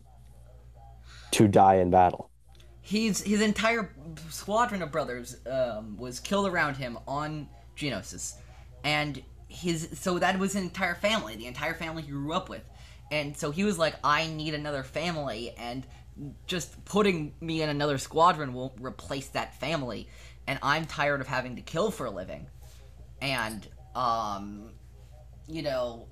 to 1.33 1.47
die 1.47 1.77
in 1.77 1.91
battle. 1.91 2.31
He's 2.81 3.21
his 3.21 3.43
entire 3.43 3.95
squadron 4.31 4.81
of 4.81 4.91
brothers 4.91 5.37
um, 5.47 5.99
was 5.99 6.21
killed 6.21 6.49
around 6.49 6.77
him 6.77 6.99
on 7.07 7.49
Geonosis, 7.77 8.37
and 8.83 9.23
his 9.49 9.89
so 9.93 10.19
that 10.19 10.39
was 10.39 10.55
his 10.55 10.63
entire 10.63 10.95
family, 10.95 11.37
the 11.37 11.47
entire 11.47 11.75
family 11.75 12.03
he 12.03 12.11
grew 12.11 12.33
up 12.33 12.49
with, 12.49 12.63
and 13.11 13.37
so 13.37 13.51
he 13.51 13.65
was 13.65 13.79
like, 13.79 13.97
I 14.03 14.29
need 14.29 14.55
another 14.55 14.83
family, 14.83 15.53
and 15.59 15.87
just 16.47 16.85
putting 16.85 17.35
me 17.41 17.63
in 17.63 17.69
another 17.69 17.99
squadron 17.99 18.53
won't 18.53 18.75
replace 18.81 19.29
that 19.29 19.59
family, 19.61 20.09
and 20.47 20.59
I'm 20.63 20.87
tired 20.87 21.21
of 21.21 21.27
having 21.27 21.57
to 21.57 21.63
kill 21.63 21.91
for 21.91 22.07
a 22.07 22.11
living, 22.11 22.47
and 23.21 23.67
um, 23.95 24.71
you 25.47 25.63
know, 25.63 26.07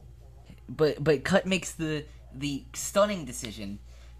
but 0.68 1.02
but 1.02 1.24
Cut 1.24 1.46
makes 1.46 1.72
the 1.72 2.04
the 2.34 2.64
stunning 2.74 3.24
decision 3.24 3.78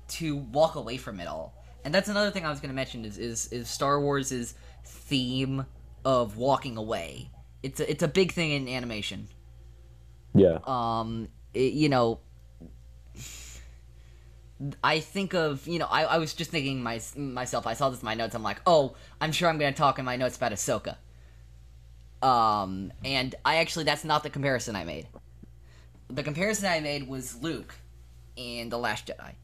to 0.09 0.37
walk 0.37 0.75
away 0.77 0.97
from 0.97 1.21
it 1.21 1.27
all. 1.27 1.55
And 1.85 1.95
that's 1.95 2.09
another 2.09 2.31
thing 2.31 2.45
I 2.45 2.51
was 2.51 2.59
going 2.59 2.71
to 2.71 2.75
mention 2.75 3.05
is, 3.05 3.19
is 3.19 3.53
is 3.53 3.69
Star 3.69 4.01
Wars' 4.01 4.55
theme 4.85 5.67
of 6.05 6.37
walking 6.37 6.77
away. 6.77 7.31
It's 7.63 7.81
a, 7.81 7.91
it's 7.91 8.03
a 8.03 8.09
big 8.09 8.33
thing 8.33 8.53
in 8.53 8.69
animation. 8.69 9.29
Yeah. 10.35 10.59
Um, 10.65 11.29
it- 11.55 11.73
you 11.73 11.89
know, 11.89 12.21
I 14.83 15.01
think 15.01 15.35
of 15.35 15.67
you 15.69 15.79
know 15.79 15.87
I, 15.91 16.05
I 16.05 16.19
was 16.19 16.35
just 16.35 16.51
thinking 16.51 16.83
my, 16.83 17.01
myself. 17.17 17.67
I 17.67 17.75
saw 17.75 17.91
this 17.91 18.01
in 18.01 18.07
my 18.07 18.15
notes. 18.15 18.35
I'm 18.35 18.43
like, 18.43 18.61
oh, 18.67 18.97
I'm 19.21 19.33
sure 19.33 19.49
I'm 19.49 19.59
going 19.59 19.73
to 19.73 19.79
talk 19.79 19.99
in 19.99 20.05
my 20.05 20.17
notes 20.17 20.37
about 20.37 20.53
Ahsoka. 20.53 20.97
Um, 22.23 22.93
and 23.05 23.35
I 23.45 23.57
actually 23.57 23.85
that's 23.85 24.05
not 24.05 24.23
the 24.23 24.31
comparison 24.31 24.77
I 24.77 24.85
made. 24.85 25.09
The 26.09 26.23
comparison 26.23 26.67
I 26.67 26.81
made 26.81 27.09
was 27.09 27.37
Luke 27.43 27.75
in 28.37 28.69
the 28.71 28.79
Last 28.79 29.07
Jedi 29.09 29.35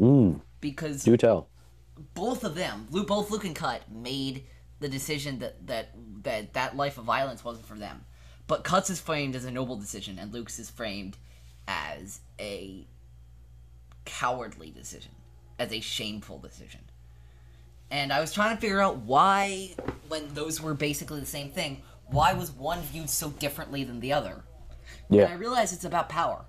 Mm, 0.00 0.40
because 0.60 1.04
do 1.04 1.16
tell. 1.16 1.48
both 2.14 2.44
of 2.44 2.54
them, 2.54 2.86
Luke, 2.90 3.08
both 3.08 3.30
Luke 3.30 3.44
and 3.44 3.54
Cut, 3.56 3.90
made 3.90 4.44
the 4.80 4.88
decision 4.88 5.40
that 5.40 5.66
that 5.66 5.90
that 6.22 6.54
that 6.54 6.76
life 6.76 6.98
of 6.98 7.04
violence 7.04 7.44
wasn't 7.44 7.66
for 7.66 7.74
them. 7.76 8.04
But 8.46 8.64
Cut's 8.64 8.90
is 8.90 9.00
framed 9.00 9.36
as 9.36 9.44
a 9.44 9.50
noble 9.50 9.76
decision, 9.76 10.18
and 10.18 10.32
Luke's 10.32 10.58
is 10.58 10.70
framed 10.70 11.18
as 11.68 12.20
a 12.40 12.86
cowardly 14.18 14.70
decision, 14.70 15.12
as 15.58 15.72
a 15.72 15.80
shameful 15.80 16.38
decision. 16.38 16.80
And 17.90 18.12
I 18.12 18.20
was 18.20 18.32
trying 18.32 18.54
to 18.54 18.60
figure 18.60 18.80
out 18.80 18.98
why, 18.98 19.74
when 20.08 20.34
those 20.34 20.60
were 20.60 20.74
basically 20.74 21.20
the 21.20 21.26
same 21.26 21.50
thing, 21.50 21.82
why 22.06 22.32
was 22.32 22.50
one 22.50 22.80
viewed 22.82 23.10
so 23.10 23.30
differently 23.30 23.84
than 23.84 24.00
the 24.00 24.12
other? 24.12 24.44
And 25.24 25.32
I 25.32 25.36
realized 25.36 25.72
it's 25.72 25.84
about 25.84 26.08
power. 26.08 26.44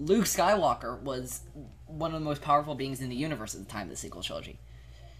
Luke 0.00 0.24
Skywalker 0.24 1.00
was 1.02 1.42
one 1.86 2.14
of 2.14 2.20
the 2.20 2.24
most 2.24 2.42
powerful 2.42 2.74
beings 2.74 3.00
in 3.00 3.08
the 3.08 3.16
universe 3.16 3.54
at 3.54 3.60
the 3.60 3.70
time 3.70 3.84
of 3.84 3.90
the 3.90 3.96
sequel 3.96 4.22
trilogy. 4.22 4.58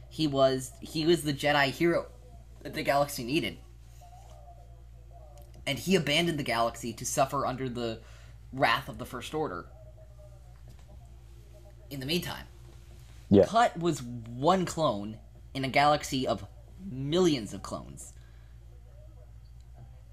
He 0.09 0.27
was 0.27 0.73
he 0.81 1.07
was 1.07 1.23
the 1.23 1.33
Jedi 1.33 1.67
hero 1.71 2.07
that 2.63 2.75
the 2.75 2.83
galaxy 2.83 3.25
needed. 3.25 3.59
And 5.67 5.79
he 5.79 5.95
abandoned 5.95 6.39
the 6.39 6.45
galaxy 6.45 6.93
to 6.95 7.05
suffer 7.05 7.47
under 7.47 7.69
the 7.69 8.01
wrath 8.53 8.89
of 8.89 8.99
the 8.99 9.05
First 9.05 9.35
Order. 9.35 9.67
In 11.91 12.01
the 12.01 12.07
meantime, 12.07 12.45
Yeah. 13.29 13.45
Cut 13.47 13.79
was 13.79 14.03
one 14.03 14.65
clone 14.65 15.19
in 15.55 15.65
a 15.65 15.69
galaxy 15.69 16.27
of 16.27 16.45
millions 16.91 17.55
of 17.55 17.63
clones. 17.63 18.13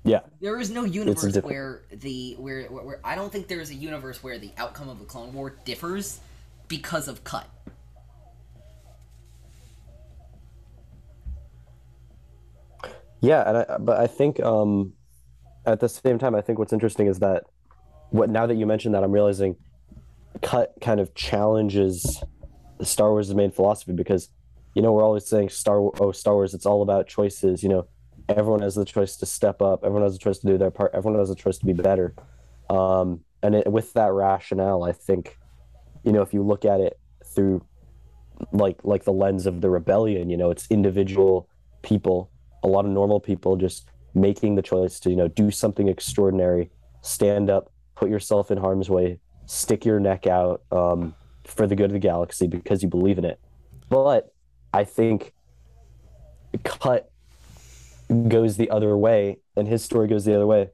Yeah. 0.04 0.22
There 0.40 0.60
is 0.60 0.70
no 0.70 0.84
universe 0.84 1.36
where 1.38 1.82
the 1.92 2.36
where, 2.40 2.63
where 2.68 2.84
where 2.84 3.00
I 3.04 3.16
don't 3.16 3.32
think 3.32 3.48
there 3.48 3.60
is 3.60 3.72
a 3.72 3.76
universe 3.76 4.24
where 4.24 4.38
the 4.38 4.52
outcome 4.58 4.88
of 4.88 5.00
the 5.00 5.06
Clone 5.06 5.34
War 5.34 5.56
differs 5.66 6.20
because 6.68 7.08
of 7.08 7.24
cut. 7.24 7.48
Yeah, 13.20 13.48
and 13.48 13.58
I, 13.58 13.78
but 13.80 14.00
I 14.00 14.08
think 14.08 14.40
um, 14.42 14.94
at 15.66 15.80
the 15.80 15.90
same 15.90 16.20
time, 16.20 16.36
I 16.36 16.42
think 16.42 16.60
what's 16.60 16.74
interesting 16.74 17.08
is 17.08 17.20
that 17.20 17.44
what 18.12 18.30
now 18.30 18.46
that 18.46 18.56
you 18.56 18.66
mentioned 18.66 18.96
that, 18.96 19.04
I'm 19.04 19.12
realizing 19.12 19.56
cut 20.41 20.73
kind 20.82 21.00
of 21.00 21.13
challenges 21.13 22.23
the 22.78 22.86
Star 22.86 23.12
Wars' 23.12 23.34
main 23.34 23.52
philosophy 23.52 23.93
because 23.93 24.30
you 24.76 24.82
know 24.82 24.91
we're 24.91 25.04
always 25.04 25.26
saying 25.26 25.50
Star 25.50 25.78
oh 26.00 26.12
Star 26.12 26.36
Wars, 26.36 26.54
it's 26.54 26.65
all 26.65 26.82
about 26.82 27.08
choices. 27.08 27.63
You 27.63 27.69
know, 27.69 27.88
everyone 28.30 28.62
has 28.62 28.76
the 28.76 28.86
choice 28.86 29.17
to 29.17 29.26
step 29.26 29.62
up, 29.62 29.84
everyone 29.84 30.04
has 30.04 30.13
the 30.13 30.19
choice 30.19 30.39
to 30.39 30.47
do 30.47 30.58
their 30.58 30.71
part, 30.71 30.91
everyone 30.93 31.19
has 31.19 31.30
the 31.30 31.36
choice 31.36 31.58
to 31.58 31.65
be 31.65 31.73
better. 31.73 32.13
Um, 32.69 33.21
and 33.41 33.56
it, 33.56 33.71
with 33.71 33.93
that 33.93 34.12
rationale, 34.12 34.84
I 34.84 34.91
think 34.91 35.38
you 36.04 36.12
know 36.12 36.21
if 36.21 36.34
you 36.34 36.43
look 36.43 36.65
at 36.65 36.80
it 36.80 37.00
through 37.34 37.65
like 38.52 38.80
like 38.84 39.04
the 39.04 39.13
lens 39.13 39.45
of 39.45 39.62
the 39.62 39.69
rebellion, 39.69 40.30
you 40.30 40.38
know, 40.38 40.52
it's 40.52 40.67
individual 40.69 41.50
people 41.82 42.30
a 42.63 42.67
lot 42.67 42.86
of 42.86 42.91
normal 42.91 43.19
people 43.19 43.56
just 43.56 43.89
making 44.13 44.56
the 44.56 44.62
choice 44.62 45.00
to 45.00 45.10
you 45.10 45.15
know 45.15 45.28
do 45.28 45.52
something 45.52 45.88
extraordinary 45.88 46.69
stand 47.02 47.50
up 47.50 47.71
put 47.95 48.10
yourself 48.10 48.52
in 48.52 48.58
harm's 48.58 48.89
way 48.89 49.19
stick 49.48 49.84
your 49.84 50.00
neck 50.00 50.28
out 50.28 50.62
um, 50.72 51.16
for 51.44 51.66
the 51.66 51.76
good 51.76 51.86
of 51.86 51.94
the 51.94 52.00
galaxy 52.00 52.46
because 52.46 52.84
you 52.84 52.90
believe 52.90 53.18
in 53.18 53.26
it 53.26 53.40
but 53.90 54.32
i 54.74 54.84
think 54.84 55.34
cut 56.64 57.10
goes 58.28 58.58
the 58.58 58.70
other 58.70 58.96
way 58.96 59.38
and 59.56 59.68
his 59.68 59.84
story 59.84 60.08
goes 60.08 60.26
the 60.26 60.36
other 60.36 60.46
way 60.46 60.70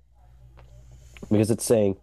because 1.32 1.50
it's 1.50 1.64
saying 1.64 1.96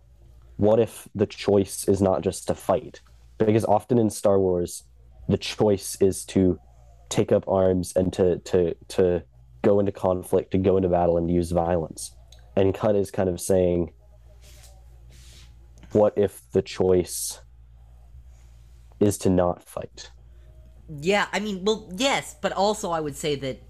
what 0.61 0.79
if 0.79 1.09
the 1.15 1.27
choice 1.27 1.89
is 1.89 2.03
not 2.03 2.21
just 2.21 2.47
to 2.49 2.55
fight? 2.55 3.01
Because 3.39 3.65
often 3.65 3.97
in 3.97 4.11
Star 4.11 4.39
Wars, 4.39 4.85
the 5.27 5.39
choice 5.39 5.97
is 6.03 6.25
to 6.27 6.61
take 7.09 7.33
up 7.33 7.49
arms 7.49 7.95
and 7.97 8.13
to 8.13 8.39
to 8.41 8.75
to 8.89 9.23
go 9.63 9.81
into 9.81 9.91
conflict, 9.91 10.51
to 10.51 10.59
go 10.59 10.77
into 10.77 10.91
battle 10.91 11.17
and 11.17 11.31
use 11.31 11.51
violence. 11.51 12.15
And 12.57 12.75
Cut 12.75 12.95
is 12.95 13.11
kind 13.11 13.31
of 13.31 13.41
saying, 13.41 13.93
what 15.93 16.15
if 16.17 16.51
the 16.53 16.63
choice 16.63 17.41
is 18.99 19.19
to 19.19 19.31
not 19.31 19.63
fight? 19.63 20.11
Yeah, 20.89 21.27
I 21.33 21.41
mean, 21.41 21.65
well, 21.65 21.89
yes, 21.95 22.37
but 22.41 22.53
also 22.53 22.91
I 22.91 23.01
would 23.01 23.17
say 23.17 23.37
that, 23.37 23.63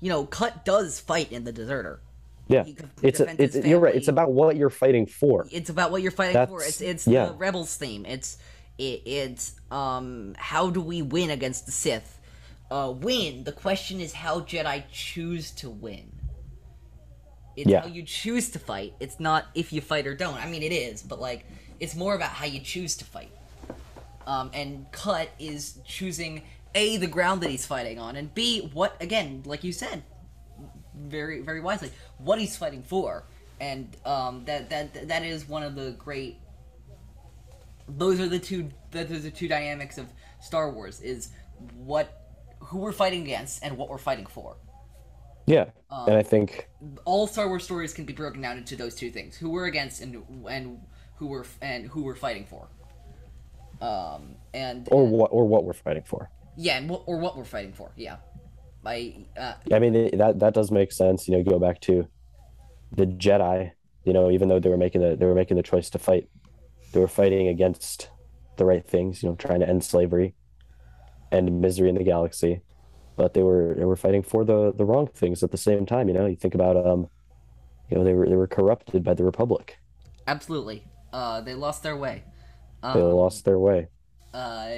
you 0.00 0.08
know, 0.08 0.26
Cut 0.26 0.64
does 0.64 1.00
fight 1.00 1.32
in 1.32 1.44
the 1.44 1.52
Deserter. 1.52 2.00
Yeah, 2.48 2.64
He 2.64 2.76
it's 3.02 3.20
a, 3.20 3.42
it's 3.42 3.56
you're 3.56 3.78
right. 3.78 3.94
It's 3.94 4.08
about 4.08 4.32
what 4.32 4.56
you're 4.56 4.70
fighting 4.70 5.06
for. 5.06 5.46
It's 5.52 5.68
about 5.68 5.90
what 5.90 6.00
you're 6.00 6.10
fighting 6.10 6.46
for. 6.46 6.62
It's 6.62 6.80
it's 6.80 7.06
yeah. 7.06 7.26
the 7.26 7.34
Rebels 7.34 7.76
theme. 7.76 8.06
It's 8.06 8.38
it, 8.78 9.02
it's 9.04 9.54
um 9.70 10.34
how 10.38 10.70
do 10.70 10.80
we 10.80 11.02
win 11.02 11.28
against 11.28 11.66
the 11.66 11.72
Sith? 11.72 12.18
Uh, 12.70 12.94
win. 12.96 13.44
The 13.44 13.52
question 13.52 14.00
is 14.00 14.14
how 14.14 14.40
Jedi 14.40 14.84
choose 14.90 15.50
to 15.52 15.68
win. 15.68 16.17
It's 17.58 17.70
Yeah. 17.70 17.80
how 17.82 17.88
you 17.88 18.02
choose 18.02 18.50
to 18.50 18.58
fight. 18.58 18.94
It's 19.00 19.18
not 19.18 19.46
if 19.54 19.72
you 19.72 19.80
fight 19.80 20.06
or 20.06 20.14
don't. 20.14 20.36
I 20.36 20.48
mean, 20.48 20.62
it 20.62 20.72
is, 20.72 21.02
but 21.02 21.20
like 21.20 21.46
it's 21.80 21.94
more 21.94 22.14
about 22.14 22.30
how 22.30 22.46
you 22.46 22.60
choose 22.60 22.96
to 22.96 23.04
fight. 23.04 23.30
Um, 24.26 24.50
and 24.52 24.90
Cut 24.92 25.30
is 25.38 25.78
choosing 25.84 26.42
a 26.74 26.96
the 26.98 27.06
ground 27.06 27.40
that 27.42 27.50
he's 27.50 27.66
fighting 27.66 27.98
on, 27.98 28.16
and 28.16 28.34
b 28.34 28.70
what 28.72 28.96
again, 29.00 29.42
like 29.46 29.64
you 29.64 29.72
said, 29.72 30.02
very 30.94 31.40
very 31.40 31.60
wisely 31.60 31.90
what 32.18 32.38
he's 32.40 32.56
fighting 32.56 32.82
for 32.82 33.24
and 33.60 33.96
um 34.04 34.44
that 34.46 34.68
that 34.70 35.08
that 35.08 35.22
is 35.22 35.48
one 35.48 35.62
of 35.62 35.74
the 35.76 35.92
great 35.92 36.38
those 37.88 38.20
are 38.20 38.28
the 38.28 38.38
two 38.38 38.68
those 38.90 39.10
are 39.10 39.18
the 39.18 39.30
two 39.30 39.48
dynamics 39.48 39.96
of 39.98 40.06
star 40.40 40.70
wars 40.70 41.00
is 41.00 41.30
what 41.76 42.26
who 42.60 42.78
we're 42.78 42.92
fighting 42.92 43.22
against 43.22 43.62
and 43.62 43.76
what 43.76 43.88
we're 43.88 43.96
fighting 43.98 44.26
for 44.26 44.56
Yeah, 45.48 45.70
Um, 45.90 46.08
and 46.08 46.16
I 46.16 46.22
think 46.22 46.68
all 47.04 47.26
star 47.26 47.48
wars 47.48 47.64
stories 47.64 47.92
can 47.94 48.04
be 48.04 48.12
broken 48.12 48.40
down 48.42 48.58
into 48.58 48.76
those 48.76 48.94
two 48.94 49.10
things 49.10 49.36
who 49.36 49.48
we're 49.50 49.66
against 49.66 50.02
and 50.02 50.22
and 50.48 50.80
who 51.16 51.26
we're 51.26 51.44
and 51.62 51.86
who 51.86 52.02
we're 52.02 52.14
fighting 52.14 52.44
for 52.44 52.68
um 53.80 54.34
and 54.54 54.88
or 54.90 55.06
what 55.06 55.30
or 55.32 55.46
what 55.46 55.64
we're 55.64 55.72
fighting 55.72 56.02
for. 56.04 56.30
yeah 56.56 56.76
and 56.78 56.88
what, 56.90 57.02
or 57.06 57.18
what 57.18 57.36
we're 57.36 57.44
fighting 57.44 57.72
for 57.72 57.92
yeah 57.96 58.16
i 58.84 59.26
uh 59.38 59.54
I 59.72 59.78
mean 59.78 59.94
it, 59.94 60.18
that 60.18 60.38
that 60.40 60.54
does 60.54 60.70
make 60.70 60.92
sense. 60.92 61.28
You 61.28 61.36
know, 61.36 61.42
go 61.42 61.58
back 61.58 61.80
to 61.82 62.06
the 62.92 63.06
Jedi. 63.06 63.72
You 64.04 64.12
know, 64.12 64.30
even 64.30 64.48
though 64.48 64.60
they 64.60 64.68
were 64.70 64.76
making 64.86 65.00
the 65.02 65.16
they 65.16 65.26
were 65.26 65.34
making 65.34 65.56
the 65.56 65.62
choice 65.62 65.88
to 65.90 65.98
fight, 65.98 66.28
they 66.92 67.00
were 67.00 67.08
fighting 67.08 67.48
against 67.48 68.10
the 68.56 68.64
right 68.64 68.86
things. 68.86 69.22
You 69.22 69.28
know, 69.30 69.34
trying 69.36 69.60
to 69.60 69.68
end 69.68 69.84
slavery 69.84 70.34
and 71.30 71.60
misery 71.60 71.88
in 71.90 71.94
the 71.96 72.04
galaxy, 72.04 72.62
but 73.18 73.34
they 73.34 73.44
were 73.44 73.74
they 73.78 73.86
were 73.86 73.96
fighting 73.96 74.24
for 74.24 74.44
the 74.46 74.72
the 74.74 74.86
wrong 74.86 75.08
things 75.08 75.44
at 75.44 75.52
the 75.52 75.58
same 75.58 75.86
time. 75.86 76.08
You 76.08 76.14
know, 76.14 76.26
you 76.26 76.36
think 76.36 76.56
about 76.56 76.78
um, 76.78 77.10
you 77.90 77.96
know, 77.98 78.04
they 78.04 78.14
were 78.14 78.28
they 78.28 78.36
were 78.36 78.48
corrupted 78.48 79.04
by 79.04 79.14
the 79.14 79.24
Republic. 79.24 79.80
absolutely 80.26 80.84
uh 81.12 81.40
they 81.40 81.54
lost 81.54 81.82
their 81.82 81.96
way 81.96 82.22
They 82.92 83.00
um, 83.00 83.02
lost 83.02 83.44
their 83.46 83.58
way. 83.58 83.88
uh 84.34 84.70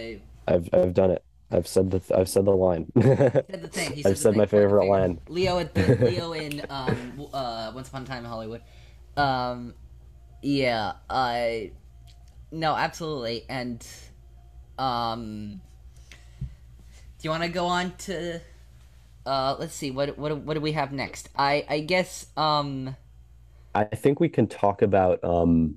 I've 0.46 0.68
I've 0.72 0.94
done 0.94 1.10
it. 1.10 1.24
I've 1.50 1.66
said 1.66 1.90
the 1.90 2.02
I've 2.16 2.28
said 2.28 2.44
the 2.44 2.52
line. 2.52 2.90
said 3.50 3.62
the 3.62 3.68
thing. 3.68 3.92
He 3.94 4.02
I've 4.04 4.18
said 4.18 4.34
thing 4.34 4.36
my 4.36 4.46
favorite 4.46 4.84
line. 4.86 5.20
Leo 5.28 5.58
at 5.58 5.74
the 5.74 5.96
Leo 6.00 6.32
in 6.32 6.62
um 6.70 7.26
uh 7.32 7.72
Once 7.74 7.88
Upon 7.88 8.02
a 8.02 8.06
Time 8.06 8.24
in 8.24 8.30
Hollywood. 8.30 8.62
Um, 9.16 9.74
yeah. 10.42 10.94
I 11.10 11.72
no, 12.52 12.76
absolutely, 12.76 13.44
and 13.48 13.86
um, 14.78 15.60
do 17.20 17.26
you 17.28 17.30
want 17.30 17.42
to 17.42 17.48
go 17.48 17.66
on 17.66 17.94
to? 17.98 18.40
Uh, 19.26 19.56
let's 19.58 19.74
see. 19.74 19.90
What 19.90 20.18
what 20.18 20.36
what 20.38 20.54
do 20.54 20.60
we 20.60 20.72
have 20.72 20.92
next? 20.92 21.28
I 21.36 21.64
I 21.68 21.80
guess 21.80 22.26
um. 22.36 22.96
I 23.74 23.84
think 23.84 24.18
we 24.20 24.28
can 24.28 24.46
talk 24.48 24.82
about 24.82 25.22
um 25.22 25.76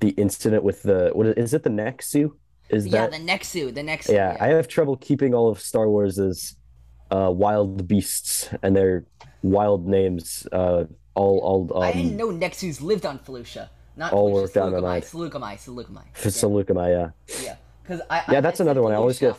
the 0.00 0.10
incident 0.10 0.64
with 0.64 0.82
the 0.82 1.10
what 1.14 1.26
is, 1.26 1.34
is 1.36 1.54
it 1.54 1.62
the 1.62 1.70
Nexu? 1.70 2.30
Is 2.70 2.86
Yeah, 2.86 3.06
that 3.06 3.10
the 3.10 3.18
Nexu, 3.18 3.74
the 3.74 3.82
Nexu. 3.82 4.14
yeah, 4.14 4.36
I 4.40 4.48
have 4.48 4.68
trouble 4.68 4.96
keeping 4.96 5.34
all 5.34 5.50
of 5.50 5.60
Star 5.60 5.88
Wars's 5.88 6.56
uh 7.10 7.30
wild 7.30 7.86
beasts 7.86 8.48
and 8.62 8.74
their 8.74 9.06
wild 9.42 9.86
names 9.86 10.46
uh 10.52 10.84
all 11.14 11.38
all 11.72 11.82
I 11.82 11.92
didn't 11.92 12.12
um 12.12 12.16
know 12.16 12.30
Nexus 12.30 12.80
lived 12.80 13.04
on 13.06 13.18
Felucia. 13.18 13.68
Not 13.96 14.12
all 14.12 14.30
Felucia, 14.30 14.32
worked 14.32 14.56
out 14.56 14.68
in 14.68 14.72
my 14.72 14.80
Seleucami, 14.80 14.80
mind. 14.80 15.04
Seleucami, 15.04 15.58
Seleucami. 15.58 16.04
Seleucumai, 16.14 16.88
yeah. 16.90 17.10
Yeah, 17.42 17.56
because 17.82 18.00
I, 18.10 18.22
Yeah, 18.26 18.38
I 18.38 18.40
that's 18.40 18.58
said 18.58 18.66
another 18.66 18.82
one. 18.82 18.92
I 18.92 18.96
always 18.96 19.18
get 19.18 19.36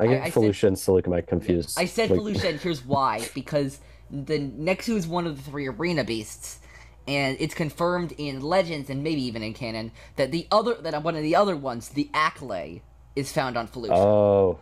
I 0.00 0.06
get 0.06 0.22
I- 0.22 0.24
I 0.26 0.30
said- 0.30 0.42
Felucia 0.42 0.68
and 0.68 0.76
Seleucumai 0.76 1.26
confused. 1.26 1.78
I 1.78 1.84
said 1.86 2.10
Like, 2.10 2.20
Felucia, 2.20 2.50
and 2.50 2.60
here's 2.60 2.84
why. 2.84 3.26
Because 3.34 3.80
the 4.10 4.38
Nexu 4.38 4.96
is 4.96 5.06
one 5.06 5.26
of 5.26 5.36
the 5.36 5.50
three 5.50 5.66
arena 5.68 6.04
beasts, 6.04 6.60
and 7.06 7.36
it's 7.40 7.54
confirmed 7.54 8.12
in 8.18 8.40
legends 8.40 8.90
and 8.90 9.02
maybe 9.02 9.22
even 9.24 9.42
in 9.42 9.52
canon 9.54 9.92
that 10.16 10.30
the 10.30 10.46
other 10.50 10.74
that 10.74 11.02
one 11.02 11.16
of 11.16 11.22
the 11.22 11.36
other 11.36 11.56
ones, 11.56 11.88
the 11.90 12.08
Acklay, 12.14 12.80
is 13.16 13.32
found 13.32 13.56
on 13.56 13.68
Felucia. 13.68 13.92
Oh. 13.96 14.60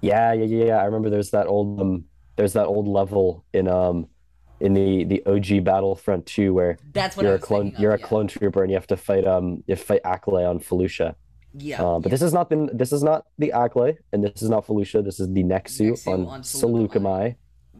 Yeah, 0.00 0.32
yeah, 0.34 0.44
yeah, 0.44 0.64
yeah. 0.66 0.76
I 0.76 0.84
remember 0.84 1.08
there's 1.10 1.30
that 1.30 1.46
old 1.46 1.80
um 1.80 2.04
there's 2.36 2.52
that 2.54 2.66
old 2.66 2.86
level 2.88 3.44
in 3.52 3.68
um 3.68 4.06
in 4.60 4.74
the 4.74 5.04
the 5.04 5.22
OG 5.26 5.64
Battlefront 5.64 6.26
2 6.26 6.52
where 6.54 6.78
That's 6.92 7.16
what 7.16 7.24
you're 7.24 7.34
a 7.34 7.38
clone 7.38 7.68
of, 7.68 7.78
you're 7.78 7.92
a 7.92 7.98
clone 7.98 8.26
trooper 8.28 8.62
and 8.62 8.70
you 8.70 8.76
have 8.76 8.86
to 8.88 8.96
fight 8.96 9.26
um 9.26 9.62
you 9.66 9.72
have 9.72 9.80
to 9.80 9.84
fight 9.84 10.02
Acklay 10.04 10.48
on 10.48 10.58
Felucia. 10.60 11.14
Yeah, 11.56 11.82
Um, 11.82 12.02
but 12.02 12.10
this 12.10 12.22
is 12.22 12.32
not 12.32 12.50
the 12.50 12.68
this 12.72 12.92
is 12.92 13.04
not 13.04 13.26
the 13.38 13.52
Acklay 13.54 13.96
and 14.12 14.24
this 14.24 14.42
is 14.42 14.50
not 14.50 14.66
Felucia. 14.66 15.04
This 15.04 15.20
is 15.20 15.32
the 15.32 15.44
Nexu, 15.44 15.92
Nexu 15.92 16.06
on, 16.12 16.26
on 16.26 16.42
Saleucami. 16.42 17.36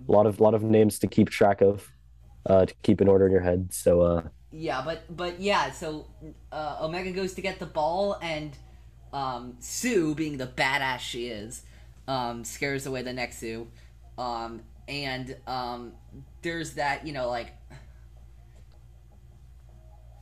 A 0.08 0.12
lot 0.12 0.26
of 0.26 0.40
lot 0.40 0.54
of 0.54 0.62
names 0.62 0.98
to 1.00 1.08
keep 1.08 1.28
track 1.28 1.60
of, 1.60 1.90
uh, 2.46 2.66
to 2.66 2.74
keep 2.82 3.00
in 3.00 3.08
order 3.08 3.26
in 3.26 3.32
your 3.32 3.40
head. 3.40 3.72
So 3.72 4.02
uh, 4.02 4.22
yeah, 4.52 4.82
but 4.84 5.16
but 5.16 5.40
yeah. 5.40 5.72
So 5.72 6.06
uh, 6.52 6.78
Omega 6.82 7.10
goes 7.10 7.34
to 7.34 7.40
get 7.40 7.58
the 7.58 7.66
ball, 7.66 8.16
and 8.22 8.56
um, 9.12 9.56
Suu, 9.60 10.14
being 10.14 10.36
the 10.36 10.46
badass 10.46 11.00
she 11.00 11.26
is, 11.26 11.62
um, 12.06 12.44
scares 12.44 12.86
away 12.86 13.02
the 13.02 13.10
Nexu, 13.10 13.66
um, 14.18 14.62
and 14.86 15.36
um, 15.48 15.92
there's 16.42 16.74
that 16.74 17.04
you 17.04 17.12
know 17.12 17.28
like 17.28 17.52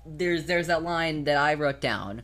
there's 0.07 0.47
there's 0.47 0.69
that 0.69 0.83
line 0.83 1.25
that 1.25 1.37
I 1.37 1.53
wrote 1.55 1.83
down. 1.83 2.23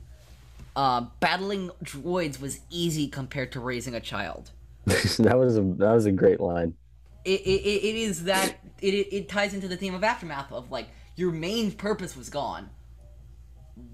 Uh, 0.76 1.06
battling 1.20 1.70
droids 1.82 2.40
was 2.40 2.60
easy 2.70 3.08
compared 3.08 3.50
to 3.52 3.60
raising 3.60 3.94
a 3.94 4.00
child. 4.00 4.52
that 4.86 5.36
was 5.36 5.56
a 5.56 5.62
that 5.62 5.92
was 5.92 6.06
a 6.06 6.12
great 6.12 6.40
line. 6.40 6.74
It, 7.24 7.40
it, 7.40 7.84
it 7.84 7.96
is 7.96 8.24
that 8.24 8.58
it, 8.80 8.94
it 9.12 9.28
ties 9.28 9.54
into 9.54 9.68
the 9.68 9.76
theme 9.76 9.94
of 9.94 10.02
aftermath 10.02 10.52
of 10.52 10.70
like 10.70 10.88
your 11.16 11.32
main 11.32 11.72
purpose 11.72 12.16
was 12.16 12.30
gone. 12.30 12.70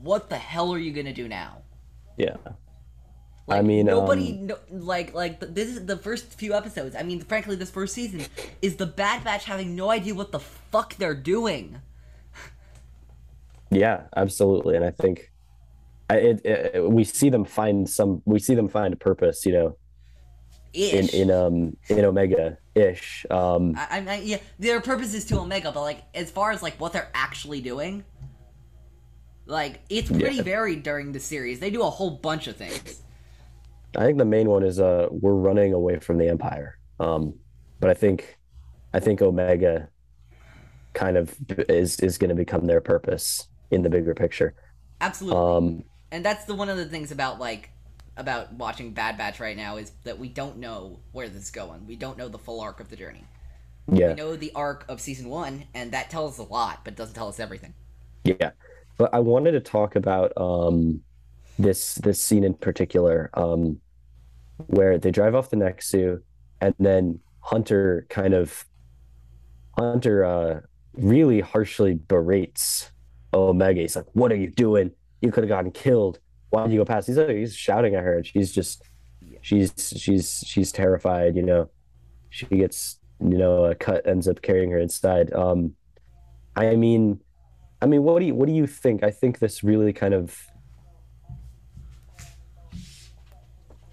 What 0.01 0.29
the 0.29 0.37
hell 0.37 0.73
are 0.73 0.79
you 0.79 0.93
gonna 0.93 1.13
do 1.13 1.27
now? 1.27 1.63
Yeah, 2.17 2.37
Like, 3.47 3.59
I 3.59 3.63
mean, 3.63 3.87
nobody 3.87 4.33
um, 4.33 4.47
no, 4.47 4.59
like 4.71 5.15
like 5.15 5.41
this 5.41 5.69
is 5.69 5.85
the 5.85 5.97
first 5.97 6.33
few 6.35 6.55
episodes. 6.55 6.95
I 6.95 7.03
mean, 7.03 7.21
frankly, 7.21 7.57
this 7.57 7.71
first 7.71 7.95
season 7.95 8.25
is 8.63 8.77
the 8.77 8.87
Bad 8.87 9.25
Batch 9.25 9.45
having 9.45 9.75
no 9.75 9.91
idea 9.91 10.15
what 10.15 10.33
the 10.33 10.41
fuck 10.41 10.95
they're 10.97 11.15
doing. 11.15 11.81
yeah, 13.71 14.03
absolutely. 14.17 14.77
And 14.77 14.85
I 14.85 14.91
think 14.91 15.33
it, 16.11 16.45
it, 16.45 16.91
we 16.91 17.05
see 17.05 17.31
them 17.31 17.45
find 17.45 17.89
some 17.89 18.23
we 18.25 18.39
see 18.39 18.55
them 18.55 18.69
find 18.69 18.93
a 18.95 18.97
purpose. 18.97 19.47
You 19.47 19.53
know, 19.53 19.77
in 20.73 21.09
in 21.09 21.31
um 21.31 21.77
in 21.89 22.05
Omega 22.05 22.59
ish. 22.75 23.25
Um, 23.31 23.75
I, 23.77 23.87
I, 23.91 24.13
I 24.15 24.17
yeah, 24.17 24.39
their 24.59 24.81
purpose 24.81 25.15
is 25.15 25.25
to 25.27 25.39
Omega, 25.39 25.73
but 25.73 25.83
like 25.83 26.03
as 26.15 26.31
far 26.31 26.51
as 26.51 26.63
like 26.63 26.81
what 26.81 26.93
they're 26.93 27.11
actually 27.15 27.61
doing, 27.61 28.05
like 29.47 29.81
it's 29.89 30.11
pretty 30.11 30.37
Yeah. 30.37 30.43
varied 30.43 30.83
during 30.83 31.13
the 31.13 31.21
series. 31.21 31.61
They 31.61 31.71
do 31.71 31.83
a 31.83 31.91
whole 31.91 32.11
bunch 32.11 32.47
of 32.49 32.57
things. 32.57 33.03
I 33.97 34.05
think 34.05 34.19
the 34.19 34.25
main 34.25 34.49
one 34.49 34.65
is 34.65 34.81
uh 34.81 35.07
we're 35.11 35.35
running 35.35 35.73
away 35.73 35.99
from 36.01 36.19
the 36.19 36.29
Empire. 36.29 36.79
Um, 37.01 37.35
but 37.81 37.91
I 37.91 37.95
think 37.95 38.37
I 38.93 39.01
think 39.01 39.23
Omega 39.23 39.89
kind 40.93 41.17
of 41.17 41.35
is 41.69 41.99
is 42.01 42.19
going 42.19 42.29
to 42.29 42.35
become 42.35 42.67
their 42.67 42.81
purpose 42.81 43.49
in 43.71 43.83
the 43.83 43.91
bigger 43.91 44.15
picture. 44.15 44.55
Absolutely. 45.01 45.39
Um, 45.39 45.85
and 46.15 46.25
that's 46.25 46.45
the 46.45 46.55
one 46.55 46.69
of 46.69 46.77
the 46.77 46.85
things 46.85 47.11
about 47.11 47.41
like 47.41 47.71
about 48.17 48.53
watching 48.53 48.93
Bad 48.93 49.19
Batch 49.19 49.41
right 49.41 49.57
now 49.57 49.77
is 49.79 49.91
that 50.05 50.17
we 50.17 50.29
don't 50.29 50.59
know 50.59 51.01
where 51.11 51.29
this 51.29 51.43
is 51.43 51.51
going. 51.51 51.85
We 51.89 51.97
don't 51.97 52.17
know 52.17 52.29
the 52.29 52.39
full 52.39 52.61
arc 52.61 52.79
of 52.79 52.89
the 52.89 52.95
journey. 52.95 53.25
yeah, 53.93 54.11
We 54.11 54.15
know 54.15 54.37
the 54.37 54.53
arc 54.55 54.85
of 54.89 55.01
season 55.01 55.29
one, 55.29 55.65
and 55.75 55.91
that 55.91 56.11
tells 56.11 56.35
us 56.35 56.39
a 56.39 56.53
lot, 56.53 56.85
but 56.85 56.95
doesn't 56.95 57.15
tell 57.17 57.27
us 57.27 57.41
everything. 57.41 57.75
yeah. 58.23 58.53
But 58.97 59.13
I 59.13 59.19
wanted 59.19 59.53
to 59.53 59.61
talk 59.61 59.97
about 59.97 60.33
um 60.37 61.01
this 61.59 61.97
this 61.97 62.23
scene 62.23 62.45
in 62.45 62.55
particular 62.55 63.31
um 63.35 63.81
where 64.69 64.99
they 64.99 65.11
drive 65.11 65.35
off 65.35 65.51
the 65.51 65.57
Nexu 65.57 66.21
and 66.61 66.75
then 66.79 67.19
Hunter 67.41 68.07
kind 68.09 68.35
of 68.35 68.65
Hunter 69.77 70.25
uh 70.25 70.61
really 70.93 71.41
harshly 71.41 71.95
berates 71.95 72.93
Omega. 73.33 73.81
He's 73.81 73.97
like, 73.97 74.07
"What 74.13 74.31
are 74.31 74.37
you 74.37 74.51
doing? 74.51 74.93
You 75.25 75.33
could 75.33 75.45
have 75.45 75.49
gotten 75.49 75.71
killed. 75.71 76.21
Why 76.51 76.65
did 76.65 76.73
you 76.73 76.79
go 76.79 76.85
past? 76.85 77.09
He's 77.09 77.17
he's 77.17 77.57
shouting 77.57 77.95
at 77.95 78.05
her, 78.05 78.17
and 78.17 78.27
she's 78.27 78.53
just 78.53 78.83
she's 79.41 79.73
she's 79.97 80.45
she's 80.47 80.71
terrified. 80.71 81.35
You 81.35 81.43
know, 81.43 81.71
she 82.31 82.47
gets 82.47 82.99
you 83.21 83.39
know 83.39 83.65
a 83.65 83.75
cut 83.75 84.07
ends 84.07 84.29
up 84.29 84.43
carrying 84.43 84.71
her 84.71 84.79
inside. 84.79 85.33
Um, 85.33 85.75
I 86.55 86.77
mean, 86.77 87.21
I 87.83 87.87
mean, 87.87 88.03
what 88.03 88.21
do 88.21 88.27
you 88.27 88.35
what 88.35 88.47
do 88.47 88.55
you 88.55 88.67
think? 88.67 89.03
I 89.03 89.11
think 89.11 89.39
this 89.39 89.65
really 89.65 89.93
kind 89.93 90.15
of 90.15 90.39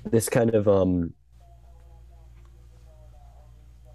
this 0.06 0.30
kind 0.30 0.54
of 0.54 0.67
um 0.67 1.13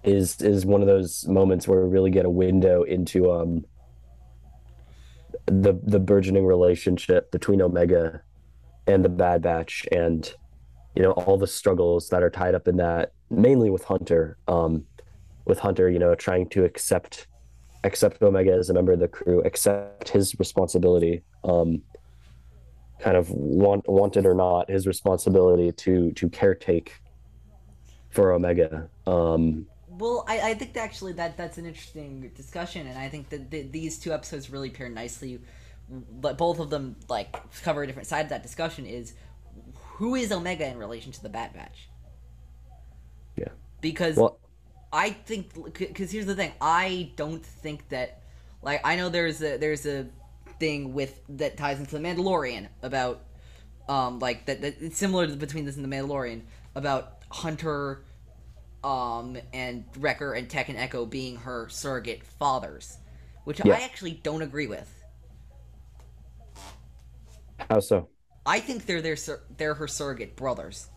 is 0.03 0.41
is 0.41 0.65
one 0.65 0.81
of 0.81 0.87
those 0.87 1.27
moments 1.27 1.67
where 1.67 1.83
we 1.83 1.89
really 1.89 2.11
get 2.11 2.25
a 2.25 2.29
window 2.29 2.83
into 2.83 3.31
um 3.31 3.65
the 5.47 5.79
the 5.83 5.99
burgeoning 5.99 6.45
relationship 6.45 7.31
between 7.31 7.61
Omega 7.61 8.21
and 8.85 9.03
the 9.03 9.09
Bad 9.09 9.41
Batch 9.41 9.87
and 9.91 10.31
you 10.95 11.03
know 11.03 11.11
all 11.11 11.37
the 11.37 11.47
struggles 11.47 12.09
that 12.09 12.21
are 12.21 12.29
tied 12.29 12.53
up 12.53 12.67
in 12.67 12.77
that 12.77 13.13
mainly 13.29 13.69
with 13.69 13.83
Hunter 13.83 14.37
um 14.47 14.85
with 15.45 15.59
Hunter 15.59 15.89
you 15.89 15.99
know 15.99 16.13
trying 16.15 16.49
to 16.49 16.65
accept 16.65 17.27
accept 17.83 18.21
Omega 18.21 18.51
as 18.51 18.69
a 18.69 18.73
member 18.73 18.91
of 18.91 18.99
the 18.99 19.07
crew 19.07 19.41
accept 19.43 20.09
his 20.09 20.35
responsibility 20.37 21.23
um 21.43 21.81
kind 22.99 23.15
of 23.15 23.29
want 23.29 23.87
wanted 23.87 24.25
or 24.25 24.33
not 24.33 24.69
his 24.69 24.85
responsibility 24.85 25.71
to 25.71 26.11
to 26.13 26.29
caretake 26.29 26.89
for 28.09 28.33
Omega 28.33 28.89
um 29.05 29.65
well, 29.97 30.25
I, 30.27 30.51
I 30.51 30.53
think 30.53 30.73
that 30.73 30.81
actually 30.81 31.13
that 31.13 31.37
that's 31.37 31.57
an 31.57 31.65
interesting 31.65 32.31
discussion, 32.35 32.87
and 32.87 32.97
I 32.97 33.09
think 33.09 33.29
that 33.29 33.49
th- 33.51 33.71
these 33.71 33.97
two 33.99 34.13
episodes 34.13 34.49
really 34.49 34.69
pair 34.69 34.89
nicely. 34.89 35.39
But 35.89 36.37
both 36.37 36.59
of 36.59 36.69
them 36.69 36.97
like 37.07 37.35
cover 37.63 37.83
a 37.83 37.87
different 37.87 38.07
side 38.07 38.25
of 38.25 38.29
that 38.29 38.43
discussion. 38.43 38.85
Is 38.85 39.13
who 39.73 40.15
is 40.15 40.31
Omega 40.31 40.67
in 40.67 40.77
relation 40.77 41.11
to 41.13 41.21
the 41.21 41.29
Bad 41.29 41.53
Batch? 41.53 41.89
Yeah. 43.35 43.49
Because 43.81 44.17
well, 44.17 44.39
I 44.91 45.11
think 45.11 45.53
because 45.73 46.11
here's 46.11 46.25
the 46.25 46.35
thing, 46.35 46.51
I 46.61 47.11
don't 47.15 47.45
think 47.45 47.89
that 47.89 48.21
like 48.61 48.81
I 48.83 48.95
know 48.95 49.09
there's 49.09 49.41
a 49.41 49.57
there's 49.57 49.85
a 49.85 50.07
thing 50.59 50.93
with 50.93 51.21
that 51.29 51.57
ties 51.57 51.79
into 51.79 51.97
the 51.97 52.01
Mandalorian 52.01 52.67
about 52.81 53.23
um 53.87 54.19
like 54.19 54.45
that, 54.47 54.61
that 54.61 54.75
it's 54.81 54.97
similar 54.97 55.27
to 55.27 55.33
between 55.33 55.65
this 55.65 55.75
and 55.75 55.85
the 55.85 55.95
Mandalorian 55.95 56.41
about 56.75 57.23
Hunter 57.29 58.03
um, 58.83 59.37
and 59.53 59.85
Wrecker 59.97 60.33
and 60.33 60.49
Tech 60.49 60.69
and 60.69 60.77
Echo 60.77 61.05
being 61.05 61.37
her 61.37 61.67
surrogate 61.69 62.23
fathers, 62.23 62.97
which 63.43 63.61
yeah. 63.63 63.73
I 63.73 63.81
actually 63.81 64.19
don't 64.23 64.41
agree 64.41 64.67
with. 64.67 64.93
How 67.69 67.79
so? 67.79 68.07
I 68.45 68.59
think 68.59 68.85
they're 68.85 69.01
their 69.01 69.17
they're 69.57 69.73
her 69.73 69.87
surrogate 69.87 70.35
brothers. 70.35 70.87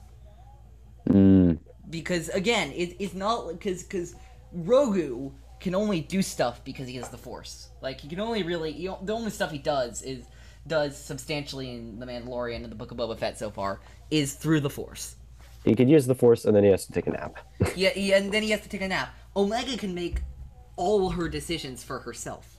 Mm. 1.09 1.59
Because 1.88 2.29
again, 2.29 2.71
it, 2.73 2.97
it's 3.01 3.14
not 3.14 3.49
because 3.49 3.83
because 3.83 4.14
Grogu 4.57 5.33
can 5.59 5.75
only 5.75 6.01
do 6.01 6.23
stuff 6.23 6.64
because 6.64 6.87
he 6.87 6.97
has 6.97 7.09
the 7.09 7.19
Force. 7.19 7.71
Like 7.83 8.01
he 8.01 8.09
can 8.09 8.21
only 8.21 8.43
really 8.43 8.71
you 8.71 8.90
know, 8.90 8.99
the 9.03 9.14
only 9.14 9.31
stuff 9.31 9.51
he 9.51 9.59
does 9.59 10.03
is 10.03 10.25
does 10.66 10.97
substantially 10.97 11.71
in 11.71 11.99
the 11.99 12.07
Mandalorian 12.07 12.62
and 12.62 12.71
the 12.71 12.77
Book 12.77 12.93
of 12.93 12.99
Boba 12.99 13.19
Fett 13.19 13.38
so 13.38 13.51
far 13.51 13.81
is 14.11 14.35
through 14.35 14.61
the 14.61 14.71
Force. 14.71 15.16
He 15.64 15.75
could 15.75 15.90
use 15.90 16.07
the 16.07 16.14
force, 16.14 16.44
and 16.44 16.57
then 16.57 16.64
he 16.64 16.70
has 16.70 16.87
to 16.87 16.92
take 16.92 17.07
a 17.07 17.11
nap. 17.11 17.38
yeah, 17.77 17.90
yeah, 17.94 18.16
and 18.16 18.33
then 18.33 18.42
he 18.42 18.51
has 18.51 18.62
to 18.62 18.68
take 18.68 18.81
a 18.81 18.88
nap. 18.88 19.14
Omega 19.37 19.77
can 19.77 19.94
make 19.94 20.20
all 20.77 21.11
her 21.11 21.29
decisions 21.29 21.85
for 21.85 21.99
herself. 22.01 22.57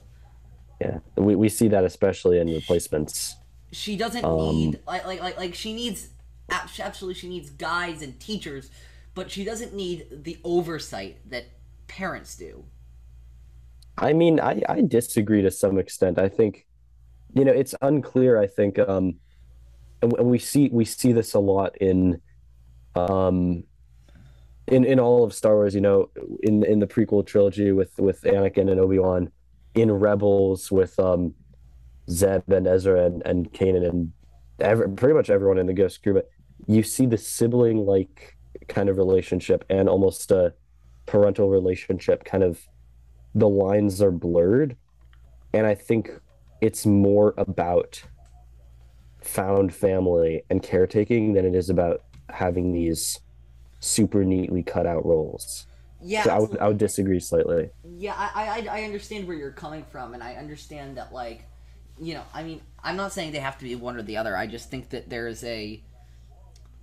Yeah, 0.80 0.98
we, 1.16 1.34
we 1.34 1.48
see 1.48 1.68
that 1.68 1.84
especially 1.84 2.38
in 2.38 2.48
replacements. 2.48 3.36
She 3.72 3.96
doesn't 3.96 4.24
um, 4.24 4.54
need 4.54 4.80
like, 4.86 5.06
like 5.06 5.20
like 5.20 5.36
like 5.36 5.54
she 5.54 5.72
needs 5.72 6.08
absolutely 6.50 7.14
she 7.14 7.28
needs 7.28 7.50
guides 7.50 8.02
and 8.02 8.18
teachers, 8.20 8.70
but 9.14 9.30
she 9.30 9.44
doesn't 9.44 9.74
need 9.74 10.06
the 10.10 10.38
oversight 10.44 11.18
that 11.30 11.46
parents 11.88 12.36
do. 12.36 12.64
I 13.98 14.12
mean, 14.12 14.40
I 14.40 14.62
I 14.68 14.82
disagree 14.82 15.42
to 15.42 15.50
some 15.50 15.78
extent. 15.78 16.18
I 16.18 16.28
think, 16.28 16.66
you 17.34 17.44
know, 17.44 17.52
it's 17.52 17.74
unclear. 17.82 18.38
I 18.38 18.46
think, 18.46 18.78
um, 18.78 19.16
and, 20.02 20.12
and 20.18 20.26
we 20.26 20.38
see 20.38 20.68
we 20.72 20.84
see 20.84 21.12
this 21.12 21.34
a 21.34 21.40
lot 21.40 21.76
in 21.78 22.20
um 22.94 23.64
in 24.68 24.84
in 24.84 25.00
all 25.00 25.24
of 25.24 25.34
Star 25.34 25.54
Wars, 25.54 25.74
you 25.74 25.80
know, 25.80 26.10
in 26.42 26.64
in 26.64 26.78
the 26.78 26.86
prequel 26.86 27.26
trilogy 27.26 27.72
with 27.72 27.98
with 27.98 28.22
Anakin 28.22 28.70
and 28.70 28.80
Obi 28.80 28.98
Wan, 28.98 29.30
in 29.74 29.90
Rebels 29.90 30.70
with 30.70 30.98
um 30.98 31.34
Zeb 32.10 32.50
and 32.50 32.66
Ezra 32.66 33.04
and 33.04 33.22
and 33.24 33.52
Kanan 33.52 33.88
and 33.88 34.12
every, 34.60 34.88
pretty 34.90 35.14
much 35.14 35.30
everyone 35.30 35.58
in 35.58 35.66
the 35.66 35.72
Ghost 35.72 36.02
crew, 36.02 36.14
but 36.14 36.30
you 36.66 36.82
see 36.82 37.06
the 37.06 37.18
sibling 37.18 37.78
like 37.78 38.36
kind 38.68 38.88
of 38.88 38.96
relationship 38.96 39.64
and 39.68 39.88
almost 39.88 40.30
a 40.30 40.54
parental 41.06 41.50
relationship. 41.50 42.24
Kind 42.24 42.44
of 42.44 42.60
the 43.34 43.48
lines 43.48 44.00
are 44.00 44.12
blurred, 44.12 44.76
and 45.52 45.66
I 45.66 45.74
think 45.74 46.10
it's 46.60 46.86
more 46.86 47.34
about 47.36 48.02
found 49.20 49.74
family 49.74 50.42
and 50.50 50.62
caretaking 50.62 51.32
than 51.32 51.44
it 51.44 51.54
is 51.54 51.70
about 51.70 52.02
having 52.30 52.72
these 52.72 53.20
super 53.80 54.24
neatly 54.24 54.62
cut 54.62 54.86
out 54.86 55.04
roles. 55.04 55.66
Yeah, 56.00 56.24
so 56.24 56.30
I 56.30 56.38
would 56.38 56.58
I 56.58 56.68
would 56.68 56.78
disagree 56.78 57.20
slightly. 57.20 57.70
Yeah, 57.84 58.14
I, 58.16 58.66
I 58.68 58.80
I 58.80 58.82
understand 58.84 59.28
where 59.28 59.36
you're 59.36 59.52
coming 59.52 59.84
from, 59.84 60.14
and 60.14 60.22
I 60.22 60.34
understand 60.34 60.96
that 60.96 61.12
like, 61.12 61.44
you 62.00 62.14
know, 62.14 62.24
I 62.34 62.42
mean, 62.42 62.60
I'm 62.82 62.96
not 62.96 63.12
saying 63.12 63.32
they 63.32 63.38
have 63.38 63.58
to 63.58 63.64
be 63.64 63.76
one 63.76 63.96
or 63.96 64.02
the 64.02 64.16
other. 64.16 64.36
I 64.36 64.46
just 64.46 64.70
think 64.70 64.90
that 64.90 65.08
there's 65.08 65.44
a. 65.44 65.82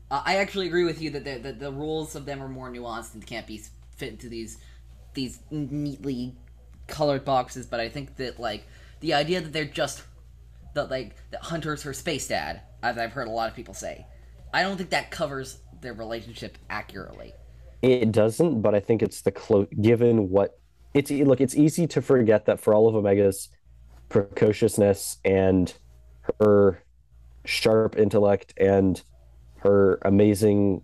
Uh, 0.10 0.22
I 0.26 0.38
actually 0.38 0.68
agree 0.68 0.86
with 0.86 1.02
you 1.02 1.10
that 1.12 1.26
the, 1.26 1.38
the 1.38 1.52
the 1.52 1.72
rules 1.72 2.16
of 2.16 2.26
them 2.26 2.42
are 2.42 2.48
more 2.48 2.70
nuanced 2.72 3.14
and 3.14 3.26
can't 3.26 3.46
be 3.46 3.62
fit 3.98 4.12
into 4.14 4.30
these 4.30 4.58
these 5.14 5.40
neatly 5.52 6.36
colored 6.88 7.26
boxes. 7.26 7.66
But 7.66 7.82
I 7.82 7.90
think 7.90 8.16
that 8.18 8.40
like 8.40 8.66
the 9.02 9.14
idea 9.14 9.42
that 9.42 9.52
they're 9.52 9.66
just 9.66 10.04
that 10.76 10.90
like 10.90 11.16
that 11.32 11.42
Hunter's 11.42 11.84
her 11.84 11.94
space 11.94 12.28
dad, 12.28 12.62
as 12.82 12.98
I've 12.98 13.12
heard 13.12 13.28
a 13.28 13.32
lot 13.32 13.50
of 13.50 13.56
people 13.56 13.74
say, 13.74 14.06
I 14.54 14.64
don't 14.64 14.78
think 14.78 14.90
that 14.90 15.12
covers 15.12 15.60
their 15.82 15.94
relationship 15.94 16.58
accurately. 16.70 17.34
It 17.82 18.12
doesn't, 18.12 18.62
but 18.62 18.76
I 18.76 18.80
think 18.80 19.02
it's 19.02 19.22
the 19.22 19.32
close. 19.32 19.68
Given 19.82 20.30
what 20.30 20.60
it's 20.94 21.12
look, 21.12 21.40
it's 21.40 21.56
easy 21.56 21.88
to 21.88 22.02
forget 22.02 22.46
that 22.46 22.60
for 22.60 22.74
all 22.74 22.88
of 22.88 22.96
Omega's 22.96 23.50
precociousness 24.10 25.18
and 25.24 25.74
her 26.40 26.84
sharp 27.46 27.98
intellect 27.98 28.54
and 28.58 29.02
her 29.58 30.00
amazing 30.04 30.82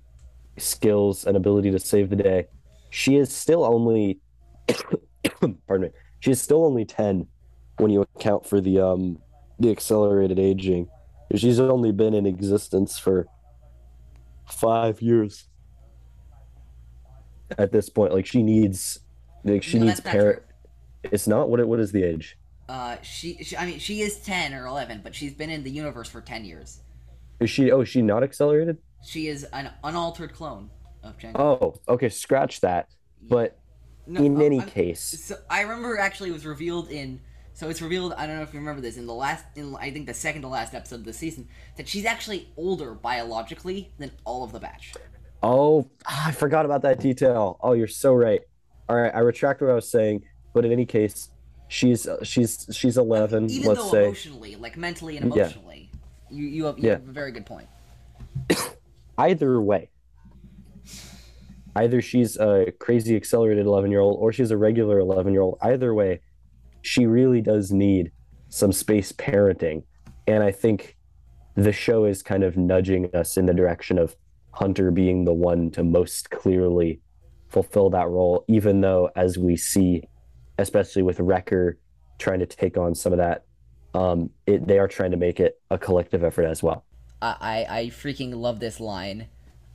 skills 0.57 1.25
and 1.25 1.35
ability 1.35 1.71
to 1.71 1.79
save 1.79 2.09
the 2.09 2.15
day, 2.15 2.47
she 2.91 3.17
is 3.17 3.33
still 3.33 3.65
only 3.65 4.19
pardon 5.67 5.87
me. 5.87 5.89
She 6.19 6.31
is 6.31 6.41
still 6.41 6.63
only 6.63 6.85
ten 6.85 7.27
when 7.77 7.91
you 7.91 8.01
account 8.15 8.45
for 8.45 8.61
the 8.61 8.79
um 8.79 9.17
the 9.59 9.71
accelerated 9.71 10.39
aging. 10.39 10.87
She's 11.35 11.59
only 11.59 11.91
been 11.91 12.13
in 12.13 12.25
existence 12.25 12.97
for 12.99 13.27
five 14.45 15.01
years 15.01 15.45
at 17.57 17.71
this 17.71 17.89
point. 17.89 18.13
Like 18.13 18.25
she 18.25 18.43
needs, 18.43 18.99
like 19.43 19.63
she 19.63 19.79
no, 19.79 19.85
needs 19.85 19.99
parent. 19.99 20.41
It's 21.03 21.27
not 21.27 21.49
what. 21.49 21.59
It, 21.59 21.67
What 21.67 21.79
is 21.79 21.91
the 21.91 22.03
age? 22.03 22.37
Uh, 22.67 22.97
she, 23.01 23.43
she. 23.43 23.55
I 23.55 23.65
mean, 23.65 23.79
she 23.79 24.01
is 24.01 24.19
ten 24.19 24.53
or 24.53 24.65
eleven, 24.65 25.01
but 25.03 25.13
she's 25.13 25.33
been 25.33 25.49
in 25.49 25.63
the 25.63 25.71
universe 25.71 26.09
for 26.09 26.21
ten 26.21 26.45
years. 26.45 26.81
Is 27.39 27.49
she? 27.49 27.71
Oh, 27.71 27.81
is 27.81 27.89
she 27.89 28.01
not 28.01 28.23
accelerated? 28.23 28.77
She 29.03 29.27
is 29.27 29.43
an 29.45 29.71
unaltered 29.83 30.33
clone 30.33 30.69
of 31.03 31.17
Jango. 31.17 31.39
Oh, 31.39 31.75
okay. 31.87 32.09
Scratch 32.09 32.61
that. 32.61 32.89
But 33.21 33.59
no, 34.07 34.23
in 34.23 34.41
any 34.41 34.61
I'm, 34.61 34.67
case, 34.67 35.01
so 35.01 35.35
I 35.49 35.61
remember 35.61 35.97
actually 35.97 36.29
it 36.29 36.33
was 36.33 36.45
revealed 36.45 36.89
in 36.89 37.19
so 37.55 37.69
it's 37.69 37.81
revealed. 37.81 38.13
I 38.17 38.27
don't 38.27 38.35
know 38.35 38.41
if 38.41 38.53
you 38.53 38.59
remember 38.59 38.81
this 38.81 38.97
in 38.97 39.07
the 39.07 39.13
last, 39.13 39.45
in 39.55 39.75
I 39.77 39.89
think 39.89 40.07
the 40.07 40.13
second 40.13 40.41
to 40.41 40.49
last 40.49 40.73
episode 40.73 40.97
of 40.97 41.05
the 41.05 41.13
season, 41.13 41.47
that 41.77 41.87
she's 41.87 42.03
actually 42.03 42.49
older 42.57 42.93
biologically 42.93 43.93
than 43.97 44.11
all 44.25 44.43
of 44.43 44.51
the 44.51 44.59
batch. 44.59 44.93
Oh, 45.41 45.89
I 46.05 46.33
forgot 46.33 46.65
about 46.65 46.81
that 46.81 46.99
detail. 46.99 47.57
Oh, 47.61 47.71
you're 47.71 47.87
so 47.87 48.13
right. 48.13 48.41
All 48.89 48.97
right, 48.97 49.13
I 49.15 49.19
retract 49.19 49.61
what 49.61 49.71
I 49.71 49.73
was 49.73 49.89
saying. 49.89 50.25
But 50.53 50.65
in 50.65 50.73
any 50.73 50.85
case, 50.85 51.29
she's 51.69 52.05
she's 52.23 52.67
she's 52.73 52.97
11. 52.97 53.49
Even 53.49 53.69
let's 53.69 53.83
though 53.83 53.91
say 53.91 54.03
emotionally, 54.03 54.55
like 54.57 54.75
mentally 54.75 55.15
and 55.15 55.31
emotionally, 55.31 55.89
yeah. 56.29 56.37
you 56.37 56.47
you 56.47 56.65
have, 56.65 56.77
you 56.77 56.87
yeah. 56.89 56.91
have 56.95 57.07
a 57.07 57.13
very 57.13 57.31
good 57.31 57.45
point. 57.45 57.67
Either 59.17 59.61
way, 59.61 59.89
either 61.77 62.01
she's 62.01 62.35
a 62.35 62.73
crazy 62.79 63.15
accelerated 63.15 63.65
11 63.65 63.91
year 63.91 64.01
old 64.01 64.17
or 64.19 64.33
she's 64.33 64.51
a 64.51 64.57
regular 64.57 64.99
11 64.99 65.31
year 65.31 65.41
old. 65.41 65.57
Either 65.61 65.93
way, 65.93 66.19
she 66.85 67.05
really 67.05 67.41
does 67.41 67.71
need 67.71 68.11
some 68.49 68.71
space 68.71 69.11
parenting. 69.11 69.83
And 70.27 70.43
I 70.43 70.51
think 70.51 70.97
the 71.55 71.71
show 71.71 72.05
is 72.05 72.21
kind 72.21 72.43
of 72.43 72.57
nudging 72.57 73.13
us 73.15 73.37
in 73.37 73.45
the 73.45 73.53
direction 73.53 73.97
of 73.97 74.15
Hunter 74.51 74.91
being 74.91 75.25
the 75.25 75.33
one 75.33 75.71
to 75.71 75.83
most 75.83 76.29
clearly 76.29 77.01
fulfill 77.49 77.89
that 77.91 78.07
role, 78.09 78.45
even 78.47 78.81
though, 78.81 79.09
as 79.15 79.37
we 79.37 79.55
see, 79.57 80.03
especially 80.57 81.01
with 81.01 81.19
Wrecker 81.19 81.77
trying 82.17 82.39
to 82.39 82.45
take 82.45 82.77
on 82.77 82.95
some 82.95 83.11
of 83.11 83.17
that 83.17 83.45
um, 83.95 84.29
it, 84.45 84.67
they 84.67 84.77
are 84.77 84.87
trying 84.87 85.11
to 85.11 85.17
make 85.17 85.39
it 85.39 85.59
a 85.71 85.77
collective 85.77 86.23
effort 86.23 86.45
as 86.45 86.61
well. 86.61 86.83
I 87.21 87.65
I, 87.69 87.85
freaking 87.87 88.35
love 88.35 88.59
this 88.59 88.79
line, 88.79 89.27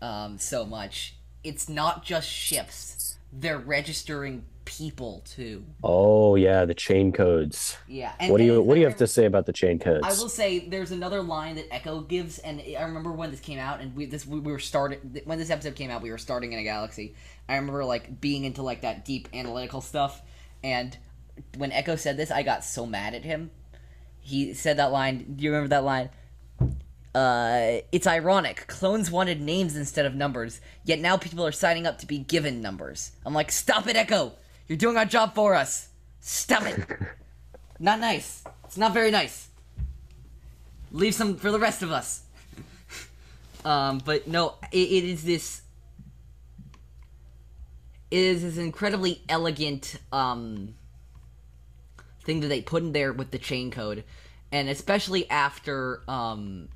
um, 0.03 0.39
so 0.39 0.65
much. 0.67 1.17
It's 1.43 1.69
not 1.69 2.05
just 2.05 2.29
ships; 2.29 3.17
they're 3.33 3.59
registering 3.59 4.45
people 4.71 5.21
too. 5.25 5.65
Oh 5.83 6.37
yeah, 6.37 6.65
the 6.65 6.75
chain 6.75 7.11
codes. 7.11 7.77
Yeah. 7.89 8.13
What 8.29 8.39
do 8.39 8.45
you 8.45 8.59
and 8.59 8.67
what 8.67 8.75
do 8.75 8.81
you 8.81 8.87
have 8.87 8.99
to 8.99 9.07
say 9.09 9.25
about 9.25 9.47
the 9.47 9.53
chain 9.53 9.81
codes? 9.81 10.05
I 10.05 10.11
will 10.11 10.29
say 10.29 10.61
there's 10.61 10.93
another 10.93 11.23
line 11.23 11.57
that 11.57 11.75
Echo 11.75 12.03
gives, 12.03 12.39
and 12.39 12.63
I 12.79 12.83
remember 12.83 13.11
when 13.11 13.33
this 13.33 13.41
came 13.41 13.59
out, 13.59 13.81
and 13.81 13.97
we 13.97 14.07
this 14.07 14.25
we 14.25 14.39
were 14.39 14.61
starting 14.61 15.21
when 15.25 15.39
this 15.39 15.51
episode 15.51 15.75
came 15.75 15.91
out, 15.91 16.03
we 16.03 16.11
were 16.11 16.19
starting 16.19 16.53
in 16.53 16.61
a 16.61 16.63
galaxy. 16.63 17.17
I 17.49 17.57
remember 17.57 17.85
like 17.85 18.21
being 18.21 18.45
into 18.45 18.63
like 18.63 18.83
that 18.83 19.05
deep 19.05 19.29
analytical 19.35 19.81
stuff, 19.81 20.23
and 20.63 20.97
when 21.57 21.73
Echo 21.73 21.97
said 21.97 22.17
this, 22.17 22.31
I 22.31 22.45
got 22.45 22.65
so 22.65 22.87
mad 22.87 23.15
at 23.15 23.25
him. 23.25 23.51
He 24.21 24.55
said 24.55 24.77
that 24.77 24.93
line. 24.93 25.35
Do 25.37 25.43
you 25.45 25.51
remember 25.51 25.71
that 25.71 25.85
line? 25.85 26.11
Uh, 27.13 27.81
it's 27.91 28.07
ironic. 28.07 28.69
Clones 28.69 29.11
wanted 29.11 29.41
names 29.41 29.77
instead 29.77 30.07
of 30.07 30.15
numbers, 30.15 30.61
yet 30.85 31.01
now 31.01 31.17
people 31.17 31.45
are 31.45 31.51
signing 31.51 31.87
up 31.89 31.99
to 31.99 32.07
be 32.07 32.19
given 32.19 32.63
numbers. 32.63 33.11
I'm 33.27 33.35
like, 33.35 33.51
stop 33.51 33.89
it, 33.89 33.97
Echo. 33.97 34.35
You're 34.71 34.77
doing 34.77 34.97
our 34.97 35.05
job 35.05 35.35
for 35.35 35.57
us. 35.57 35.89
Stop 36.21 36.63
it. 36.63 36.87
not 37.81 37.99
nice. 37.99 38.45
It's 38.63 38.77
not 38.77 38.95
very 38.95 39.11
nice. 39.11 39.49
Leave 40.93 41.13
some 41.13 41.35
for 41.39 41.51
the 41.51 41.59
rest 41.59 41.83
of 41.83 41.91
us. 41.91 42.23
um, 43.65 44.01
but 44.05 44.29
no, 44.29 44.55
it, 44.71 44.79
it 44.79 45.05
is 45.05 45.25
this. 45.25 45.63
It 48.13 48.19
is 48.21 48.43
this 48.43 48.59
incredibly 48.59 49.23
elegant 49.29 49.97
um 50.13 50.75
thing 52.23 52.39
that 52.39 52.47
they 52.47 52.63
put 52.63 52.85
in 52.85 52.93
there 52.93 53.13
with 53.13 53.33
the 53.33 53.39
chain 53.39 53.73
code, 53.73 54.05
and 54.53 54.69
especially 54.69 55.29
after 55.29 56.03
um. 56.07 56.69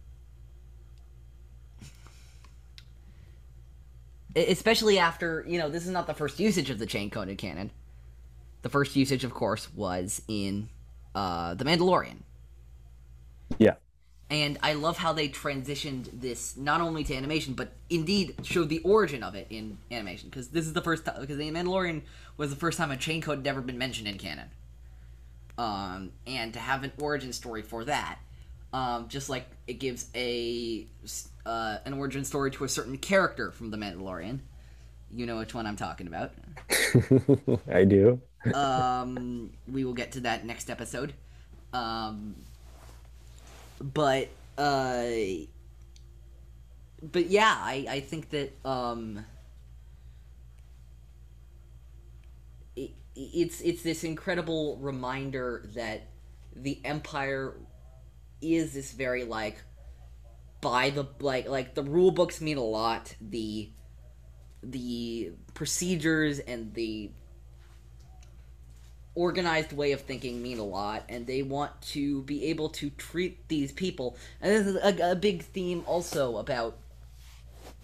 Especially 4.35 4.99
after, 4.99 5.45
you 5.47 5.61
know, 5.61 5.69
this 5.69 5.85
is 5.87 5.93
not 5.93 6.09
the 6.09 6.15
first 6.15 6.41
usage 6.41 6.71
of 6.71 6.81
the 6.81 6.87
chain 6.87 7.09
coded 7.09 7.39
canon. 7.39 7.71
The 8.65 8.71
first 8.71 8.97
usage, 8.97 9.25
of 9.25 9.35
course, 9.35 9.69
was 9.75 10.23
in 10.27 10.71
uh, 11.15 11.53
The 11.53 11.67
Mandalorian. 11.67 12.17
yeah. 13.59 13.75
And 14.31 14.57
I 14.63 14.73
love 14.73 14.97
how 14.97 15.13
they 15.13 15.29
transitioned 15.29 16.09
this 16.19 16.57
not 16.57 16.81
only 16.81 17.05
to 17.05 17.15
animation, 17.15 17.53
but 17.53 17.73
indeed 17.91 18.37
showed 18.43 18.71
the 18.71 18.79
origin 18.79 19.23
of 19.23 19.35
it 19.35 19.49
in 19.51 19.77
animation. 19.91 20.31
Because 20.31 20.49
this 20.49 20.65
is 20.65 20.73
the 20.73 20.81
first 20.81 21.05
time, 21.05 21.21
because 21.21 21.37
The 21.37 21.51
Mandalorian 21.51 22.01
was 22.39 22.49
the 22.49 22.57
first 22.57 22.79
time 22.79 22.91
a 22.91 22.97
chain 22.97 23.21
code 23.21 23.37
had 23.37 23.47
ever 23.47 23.61
been 23.61 23.77
mentioned 23.77 24.09
in 24.09 24.17
canon. 24.17 24.49
Um, 25.59 26.13
and 26.27 26.55
to 26.55 26.59
have 26.59 26.85
an 26.85 26.93
origin 26.99 27.35
story 27.35 27.61
for 27.61 27.85
that, 27.85 28.19
um, 28.73 29.09
just 29.09 29.29
like 29.29 29.47
it 29.67 29.75
gives 29.75 30.07
a 30.15 30.87
uh, 31.45 31.77
an 31.85 31.93
origin 31.93 32.25
story 32.25 32.51
to 32.53 32.65
a 32.65 32.69
certain 32.71 32.97
character 32.97 33.51
from 33.51 33.71
The 33.71 33.77
Mandalorian. 33.77 34.39
You 35.11 35.27
know 35.27 35.37
which 35.37 35.53
one 35.53 35.67
I'm 35.67 35.77
talking 35.77 36.07
about. 36.07 36.33
I 37.71 37.85
do. 37.85 38.23
Um, 38.53 39.51
we 39.67 39.85
will 39.85 39.95
get 39.95 40.13
to 40.13 40.21
that 40.21 40.45
next 40.45 40.71
episode. 40.71 41.15
Um, 41.73 42.37
but 43.81 44.29
uh, 44.59 45.07
but 47.03 47.27
yeah, 47.27 47.57
I 47.57 47.87
I 47.89 48.01
think 48.01 48.31
that 48.31 48.53
um, 48.65 49.25
it, 52.77 52.93
it's 53.15 53.61
it's 53.61 53.83
this 53.83 54.05
incredible 54.05 54.79
reminder 54.79 55.69
that 55.75 56.09
the 56.55 56.81
Empire 56.85 57.55
is 58.41 58.75
this 58.75 58.93
very 58.93 59.25
like 59.25 59.63
by 60.61 60.91
the 60.91 61.07
like 61.21 61.49
like 61.49 61.75
the 61.75 61.83
rule 61.83 62.11
books 62.11 62.41
mean 62.41 62.57
a 62.57 62.65
lot 62.65 63.15
the 63.21 63.71
the 64.63 65.33
procedures 65.53 66.39
and 66.39 66.73
the 66.75 67.11
organized 69.15 69.73
way 69.73 69.93
of 69.93 70.01
thinking 70.01 70.43
mean 70.43 70.59
a 70.59 70.65
lot 70.65 71.05
and 71.09 71.27
they 71.27 71.43
want 71.43 71.81
to 71.81 72.23
be 72.23 72.45
able 72.47 72.69
to 72.69 72.91
treat 72.91 73.47
these 73.49 73.71
people 73.73 74.17
and 74.41 74.53
this 74.53 74.67
is 74.67 74.77
a, 74.77 75.13
a 75.13 75.15
big 75.15 75.43
theme 75.43 75.83
also 75.87 76.37
about 76.39 76.79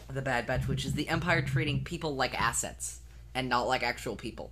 the 0.09 0.21
bad 0.23 0.47
batch 0.47 0.67
which 0.69 0.85
is 0.85 0.95
the 0.95 1.09
empire 1.09 1.41
treating 1.43 1.83
people 1.85 2.15
like 2.15 2.39
assets 2.41 3.01
and 3.35 3.49
not 3.49 3.69
like 3.69 3.83
actual 3.83 4.17
people 4.17 4.51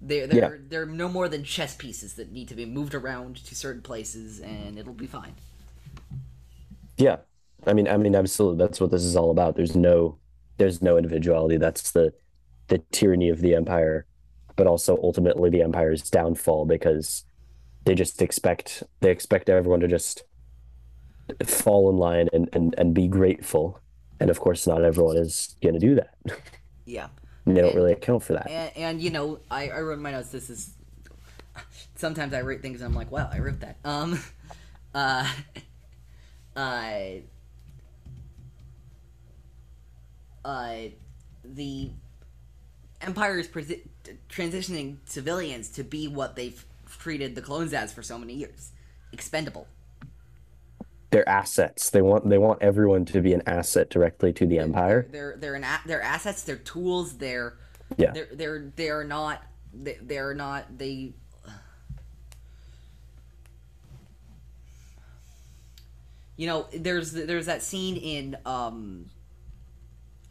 they're 0.00 0.26
they're, 0.26 0.38
Yeah. 0.38 0.50
they're 0.68 0.86
no 0.86 1.08
more 1.08 1.28
than 1.28 1.44
chess 1.44 1.76
pieces 1.76 2.14
that 2.14 2.32
need 2.32 2.48
to 2.48 2.54
be 2.54 2.64
moved 2.64 2.94
around 2.94 3.36
to 3.36 3.54
certain 3.54 3.82
places 3.82 4.40
and 4.40 4.78
it'll 4.78 4.94
be 4.94 5.06
fine 5.06 5.34
Yeah. 6.96 7.18
I 7.66 7.72
mean, 7.74 7.88
I 7.88 7.96
mean, 7.96 8.14
absolutely. 8.14 8.58
That's 8.58 8.80
what 8.80 8.90
this 8.90 9.04
is 9.04 9.16
all 9.16 9.30
about. 9.30 9.56
There's 9.56 9.76
no, 9.76 10.18
there's 10.56 10.82
no 10.82 10.96
individuality. 10.96 11.56
That's 11.56 11.92
the, 11.92 12.12
the 12.68 12.78
tyranny 12.92 13.28
of 13.28 13.40
the 13.40 13.54
empire, 13.54 14.06
but 14.60 14.66
also 14.66 14.98
ultimately 15.02 15.48
the 15.48 15.62
empire's 15.62 16.10
downfall 16.10 16.66
because 16.66 17.24
they 17.86 17.94
just 17.94 18.20
expect 18.20 18.82
they 19.00 19.10
expect 19.10 19.48
everyone 19.48 19.80
to 19.80 19.88
just 19.88 20.22
fall 21.46 21.88
in 21.88 21.96
line 21.96 22.28
and 22.34 22.46
and, 22.52 22.74
and 22.76 22.92
be 22.92 23.08
grateful. 23.08 23.80
And 24.20 24.28
of 24.28 24.38
course, 24.38 24.66
not 24.66 24.84
everyone 24.84 25.16
is 25.16 25.56
going 25.62 25.72
to 25.72 25.80
do 25.80 25.94
that. 25.94 26.14
yeah 26.84 27.08
And 27.46 27.56
they 27.56 27.62
don't 27.62 27.74
really 27.74 27.92
account 27.94 28.22
for 28.22 28.34
that. 28.34 28.50
and, 28.50 28.70
and 28.76 29.00
you 29.00 29.08
know 29.08 29.40
I, 29.50 29.70
I 29.70 29.80
wrote 29.80 29.94
in 29.94 30.02
my 30.02 30.10
notes 30.10 30.28
this 30.28 30.50
is 30.50 30.74
sometimes 31.94 32.34
i 32.34 32.40
write 32.42 32.60
things 32.60 32.80
and 32.82 32.88
i'm 32.88 32.94
like 32.94 33.10
wow 33.10 33.30
i 33.32 33.38
wrote 33.38 33.60
that 33.60 33.76
um 33.84 34.18
uh 34.94 35.26
uh 36.56 36.92
uh 40.44 40.74
the 41.44 41.90
empire 43.00 43.38
is 43.38 43.48
presi- 43.48 43.86
transitioning 44.28 44.96
civilians 45.04 45.68
to 45.70 45.82
be 45.82 46.08
what 46.08 46.36
they've 46.36 46.64
treated 46.98 47.34
the 47.34 47.42
clones 47.42 47.72
as 47.72 47.92
for 47.92 48.02
so 48.02 48.18
many 48.18 48.34
years 48.34 48.72
expendable 49.12 49.66
They're 51.10 51.28
assets. 51.28 51.90
They 51.90 52.02
want 52.02 52.28
they 52.28 52.38
want 52.38 52.62
everyone 52.62 53.04
to 53.06 53.20
be 53.20 53.32
an 53.32 53.42
asset 53.46 53.90
directly 53.90 54.32
to 54.34 54.46
the 54.46 54.58
empire. 54.58 55.06
they're 55.10 55.36
they're 55.38 55.54
an 55.54 55.64
a- 55.64 55.80
they're 55.86 56.02
assets 56.02 56.42
they're 56.42 56.56
tools 56.56 57.18
they're 57.18 57.56
Yeah. 57.96 58.12
they're 58.12 58.28
they're 58.32 58.72
they're 58.76 59.04
not 59.04 59.42
they, 59.72 59.98
they're 60.02 60.34
not 60.34 60.78
they 60.78 61.12
you 66.36 66.46
know 66.46 66.66
there's 66.72 67.12
there's 67.12 67.46
that 67.46 67.62
scene 67.62 67.96
in 67.96 68.36
um 68.46 69.06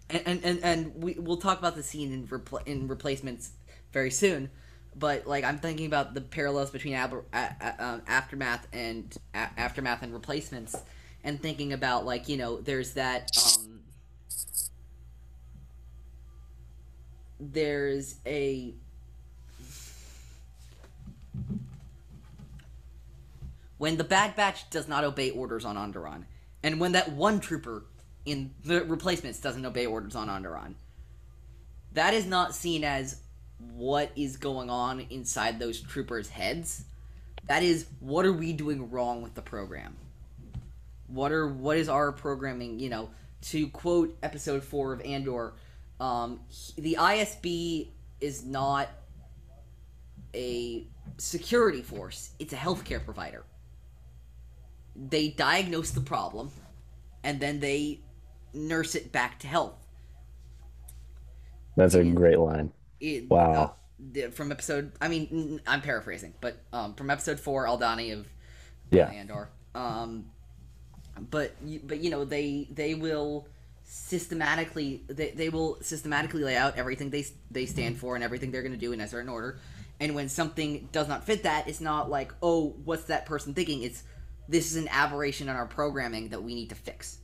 and 0.10 0.22
and 0.26 0.44
and, 0.44 0.60
and 0.64 1.04
we 1.04 1.14
we'll 1.20 1.38
talk 1.38 1.60
about 1.60 1.76
the 1.76 1.84
scene 1.84 2.12
in 2.12 2.28
repl- 2.28 2.66
in 2.68 2.88
replacements 2.88 3.52
very 3.92 4.12
soon. 4.12 4.50
But 4.96 5.28
like 5.28 5.44
i'm 5.46 5.60
thinking 5.60 5.86
about 5.86 6.14
the 6.14 6.20
parallels 6.22 6.72
between 6.72 6.94
ab- 6.96 7.24
a- 7.32 7.56
a- 7.62 7.84
um, 7.86 8.02
aftermath 8.08 8.68
and 8.74 9.16
a- 9.34 9.50
aftermath 9.58 10.02
and 10.04 10.12
replacements 10.14 10.76
and 11.24 11.42
thinking 11.42 11.72
about 11.72 12.06
like 12.06 12.28
you 12.28 12.36
know 12.36 12.60
there's 12.60 12.94
that 12.96 13.30
um 13.38 13.80
there's 17.40 18.16
a 18.26 18.74
when 23.78 23.96
the 23.98 24.04
Bad 24.04 24.36
Batch 24.36 24.70
does 24.70 24.88
not 24.88 25.04
obey 25.04 25.30
orders 25.30 25.64
on 25.64 25.76
Onderon, 25.78 26.26
and 26.64 26.80
when 26.80 26.92
that 26.92 27.12
one 27.14 27.40
trooper 27.40 27.86
in 28.26 28.52
the 28.66 28.84
replacements 28.84 29.40
doesn't 29.40 29.66
obey 29.66 29.86
orders 29.86 30.16
on 30.16 30.28
Onderon, 30.28 30.74
that 31.94 32.14
is 32.14 32.26
not 32.26 32.54
seen 32.54 32.84
as 32.84 33.22
what 33.60 34.12
is 34.16 34.38
going 34.38 34.70
on 34.70 35.02
inside 35.10 35.60
those 35.60 35.80
troopers' 35.82 36.30
heads. 36.30 36.84
That 37.48 37.64
is 37.64 37.88
what 38.00 38.26
are 38.26 38.34
we 38.34 38.54
doing 38.54 38.90
wrong 38.90 39.22
with 39.22 39.36
the 39.36 39.42
program? 39.42 39.96
What 41.08 41.32
are 41.32 41.48
what 41.48 41.78
is 41.78 41.90
our 41.90 42.12
programming? 42.12 42.80
You 42.80 42.90
know, 42.90 43.10
to 43.44 43.68
quote 43.70 44.18
episode 44.22 44.64
four 44.64 44.94
of 44.94 45.02
Andor, 45.02 45.54
um, 46.00 46.42
he- 46.50 46.82
the 46.82 46.98
ISB 47.00 47.90
is 48.22 48.46
not 48.46 48.90
a 50.34 50.86
security 51.18 51.82
force; 51.82 52.32
it's 52.40 52.54
a 52.54 52.58
healthcare 52.58 53.04
provider. 53.04 53.44
They 54.96 55.30
diagnose 55.30 55.92
the 55.92 56.02
problem, 56.02 56.52
and 57.24 57.40
then 57.40 57.60
they 57.60 58.02
nurse 58.54 58.96
it 58.96 59.12
back 59.12 59.40
to 59.40 59.48
health. 59.48 59.76
That's 61.76 61.96
a 61.96 62.04
great 62.04 62.40
line. 62.40 62.72
It- 63.00 63.30
Wow. 63.30 63.76
uh, 64.18 64.30
from 64.32 64.52
episode, 64.52 64.92
I 65.02 65.08
mean, 65.08 65.62
I'm 65.68 65.82
paraphrasing, 65.82 66.34
but 66.42 66.58
um, 66.74 66.94
from 66.96 67.10
episode 67.10 67.40
four, 67.40 67.66
Aldhani 67.66 68.14
of 68.18 68.28
Yeah. 68.92 69.10
Andor. 69.10 69.50
Um, 69.76 70.32
but 71.30 71.54
you- 71.66 71.82
but 71.84 72.00
you 72.00 72.10
know 72.10 72.24
they 72.26 72.68
they 72.72 72.94
will 72.94 73.48
systematically 73.84 75.04
they, 75.08 75.32
they 75.32 75.50
will 75.50 75.78
systematically 75.82 76.44
lay 76.44 76.56
out 76.56 76.78
everything 76.78 77.10
they 77.10 77.26
they 77.52 77.66
stand 77.66 77.98
for 77.98 78.16
and 78.16 78.24
everything 78.24 78.52
they're 78.52 78.62
going 78.62 78.74
to 78.74 78.78
do 78.80 78.92
in 78.94 79.02
a 79.02 79.08
certain 79.08 79.30
order, 79.30 79.60
And 80.00 80.16
when 80.16 80.30
something 80.30 80.88
does 80.94 81.08
not 81.10 81.26
fit 81.26 81.44
that, 81.44 81.68
it's 81.68 81.82
not 81.82 82.10
like, 82.10 82.34
oh, 82.42 82.70
what's 82.86 83.04
that 83.06 83.26
person 83.26 83.54
thinking? 83.54 83.84
It's 83.84 84.04
this 84.48 84.72
is 84.72 84.78
an 84.78 84.88
aberration 84.90 85.50
in 85.50 85.56
our 85.56 85.66
programming 85.66 86.30
that 86.30 86.42
we 86.42 86.56
need 86.56 86.70
to 86.70 86.76
fix. 86.76 87.18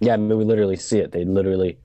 Yeah, 0.00 0.14
I 0.14 0.16
mean, 0.16 0.36
we 0.36 0.44
literally 0.44 0.76
see 0.76 0.98
it. 0.98 1.12
They 1.12 1.24
literally 1.24 1.78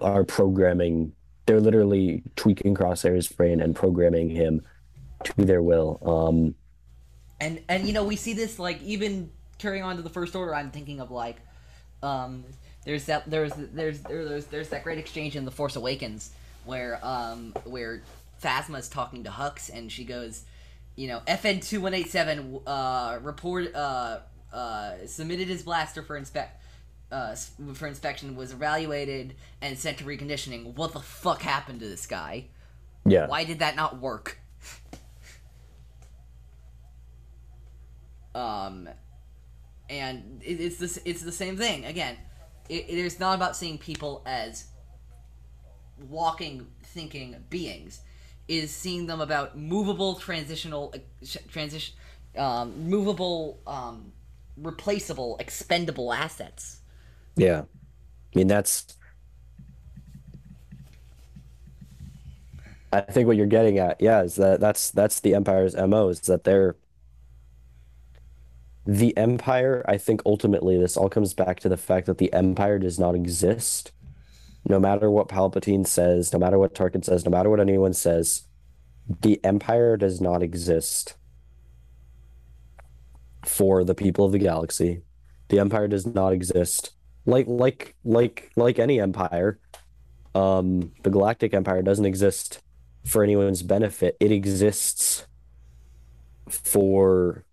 are 0.00 0.24
programming. 0.24 1.12
They're 1.46 1.60
literally 1.60 2.22
tweaking 2.36 2.74
Crosshair's 2.74 3.28
brain 3.28 3.60
and 3.60 3.76
programming 3.76 4.30
him 4.30 4.62
to 5.24 5.44
their 5.44 5.62
will. 5.62 5.98
Um, 6.04 6.54
and 7.40 7.60
and 7.68 7.86
you 7.86 7.92
know 7.92 8.04
we 8.04 8.16
see 8.16 8.32
this 8.32 8.58
like 8.58 8.82
even 8.82 9.30
carrying 9.58 9.84
on 9.84 9.96
to 9.96 10.02
the 10.02 10.10
first 10.10 10.34
order. 10.34 10.54
I'm 10.54 10.70
thinking 10.70 11.00
of 11.00 11.10
like, 11.10 11.36
um, 12.02 12.44
there's 12.84 13.04
that 13.06 13.28
there's 13.28 13.52
there's 13.54 14.00
there's 14.00 14.46
there's 14.46 14.68
that 14.70 14.84
great 14.84 14.98
exchange 14.98 15.36
in 15.36 15.44
the 15.44 15.50
Force 15.50 15.76
Awakens 15.76 16.30
where 16.64 16.98
um 17.02 17.52
where 17.64 18.02
Phasma's 18.42 18.88
talking 18.88 19.24
to 19.24 19.30
Hux 19.30 19.70
and 19.74 19.90
she 19.90 20.04
goes, 20.04 20.44
you 20.96 21.08
know, 21.08 21.20
FN 21.26 21.66
two 21.66 21.80
one 21.80 21.94
eight 21.94 22.10
seven 22.10 22.60
uh 22.66 23.18
report 23.22 23.74
uh 23.74 24.20
uh 24.52 24.92
submitted 25.06 25.48
his 25.48 25.62
blaster 25.62 26.02
for 26.02 26.16
inspect. 26.16 26.62
Uh, 27.14 27.36
for 27.74 27.86
inspection 27.86 28.34
was 28.34 28.50
evaluated 28.50 29.36
and 29.62 29.78
sent 29.78 29.98
to 29.98 30.04
reconditioning. 30.04 30.74
What 30.74 30.92
the 30.92 30.98
fuck 30.98 31.42
happened 31.42 31.78
to 31.78 31.88
this 31.88 32.06
guy? 32.06 32.46
yeah, 33.06 33.28
Why 33.28 33.44
did 33.44 33.60
that 33.60 33.76
not 33.76 34.00
work? 34.00 34.40
um, 38.34 38.88
and 39.88 40.42
it, 40.42 40.60
it's 40.60 40.78
this 40.78 40.98
it's 41.04 41.22
the 41.22 41.30
same 41.30 41.56
thing 41.56 41.84
again. 41.84 42.16
It, 42.68 42.86
it 42.88 42.98
is 42.98 43.20
not 43.20 43.36
about 43.36 43.54
seeing 43.54 43.78
people 43.78 44.22
as 44.26 44.66
walking, 46.08 46.66
thinking 46.82 47.36
beings. 47.48 48.00
It 48.48 48.64
is 48.64 48.74
seeing 48.74 49.06
them 49.06 49.20
about 49.20 49.56
movable, 49.56 50.16
transitional, 50.16 50.92
transition, 51.48 51.94
um, 52.36 52.88
movable, 52.90 53.60
um, 53.68 54.12
replaceable, 54.56 55.36
expendable 55.38 56.12
assets. 56.12 56.80
Yeah. 57.36 57.62
I 58.34 58.38
mean, 58.38 58.46
that's. 58.46 58.96
I 62.92 63.00
think 63.00 63.26
what 63.26 63.36
you're 63.36 63.46
getting 63.46 63.78
at, 63.78 64.00
yeah, 64.00 64.22
is 64.22 64.36
that 64.36 64.60
that's 64.60 64.90
that's 64.92 65.20
the 65.20 65.34
Empire's 65.34 65.74
MO 65.74 66.08
is 66.08 66.20
that 66.20 66.44
they're 66.44 66.76
the 68.86 69.16
Empire. 69.16 69.84
I 69.88 69.96
think 69.98 70.22
ultimately 70.26 70.78
this 70.78 70.96
all 70.96 71.08
comes 71.08 71.34
back 71.34 71.60
to 71.60 71.68
the 71.68 71.76
fact 71.76 72.06
that 72.06 72.18
the 72.18 72.32
Empire 72.32 72.78
does 72.78 72.98
not 72.98 73.14
exist. 73.14 73.92
No 74.66 74.78
matter 74.78 75.10
what 75.10 75.28
Palpatine 75.28 75.86
says, 75.86 76.32
no 76.32 76.38
matter 76.38 76.58
what 76.58 76.74
Tarkin 76.74 77.04
says, 77.04 77.24
no 77.24 77.30
matter 77.30 77.50
what 77.50 77.60
anyone 77.60 77.92
says, 77.92 78.44
the 79.22 79.42
Empire 79.44 79.96
does 79.96 80.20
not 80.20 80.42
exist 80.42 81.16
for 83.44 83.84
the 83.84 83.94
people 83.94 84.24
of 84.24 84.32
the 84.32 84.38
galaxy. 84.38 85.02
The 85.48 85.58
Empire 85.58 85.88
does 85.88 86.06
not 86.06 86.32
exist 86.32 86.92
like 87.26 87.46
like 87.46 87.94
like 88.04 88.50
like 88.56 88.78
any 88.78 89.00
empire. 89.00 89.58
Um, 90.34 90.92
the 91.02 91.10
Galactic 91.10 91.54
Empire 91.54 91.82
doesn't 91.82 92.04
exist 92.04 92.60
for 93.06 93.22
anyone's 93.22 93.62
benefit. 93.62 94.16
It 94.20 94.32
exists 94.32 95.26
for 96.48 97.44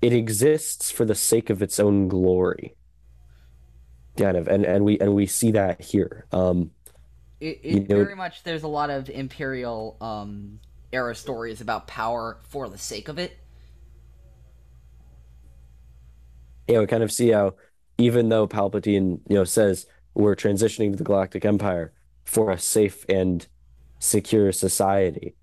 it 0.00 0.12
exists 0.12 0.90
for 0.90 1.04
the 1.04 1.14
sake 1.14 1.50
of 1.50 1.62
its 1.62 1.78
own 1.78 2.08
glory. 2.08 2.74
Kind 4.16 4.36
of, 4.36 4.48
and 4.48 4.64
and 4.64 4.84
we 4.84 4.98
and 4.98 5.14
we 5.14 5.26
see 5.26 5.52
that 5.52 5.80
here. 5.82 6.26
Um, 6.32 6.70
It, 7.40 7.64
You 7.64 7.80
know- 7.80 8.04
very 8.04 8.16
much 8.16 8.42
there's 8.42 8.62
a 8.62 8.68
lot 8.68 8.90
of 8.90 9.08
imperial 9.10 9.96
um 10.00 10.60
era 10.92 11.14
stories 11.14 11.60
about 11.60 11.86
power 11.86 12.38
for 12.48 12.68
the 12.68 12.78
sake 12.78 13.08
of 13.08 13.18
it. 13.18 13.36
you 16.68 16.74
know, 16.74 16.80
we 16.80 16.86
kind 16.86 17.02
of 17.02 17.10
see 17.12 17.30
how 17.30 17.54
even 18.00 18.30
though 18.30 18.48
Palpatine, 18.48 19.20
you 19.28 19.34
know, 19.34 19.44
says 19.44 19.86
we're 20.14 20.34
transitioning 20.34 20.92
to 20.92 20.96
the 20.96 21.04
Galactic 21.04 21.44
Empire 21.44 21.92
for 22.24 22.50
a 22.50 22.58
safe 22.58 23.04
and 23.08 23.46
secure 23.98 24.52
society, 24.52 25.34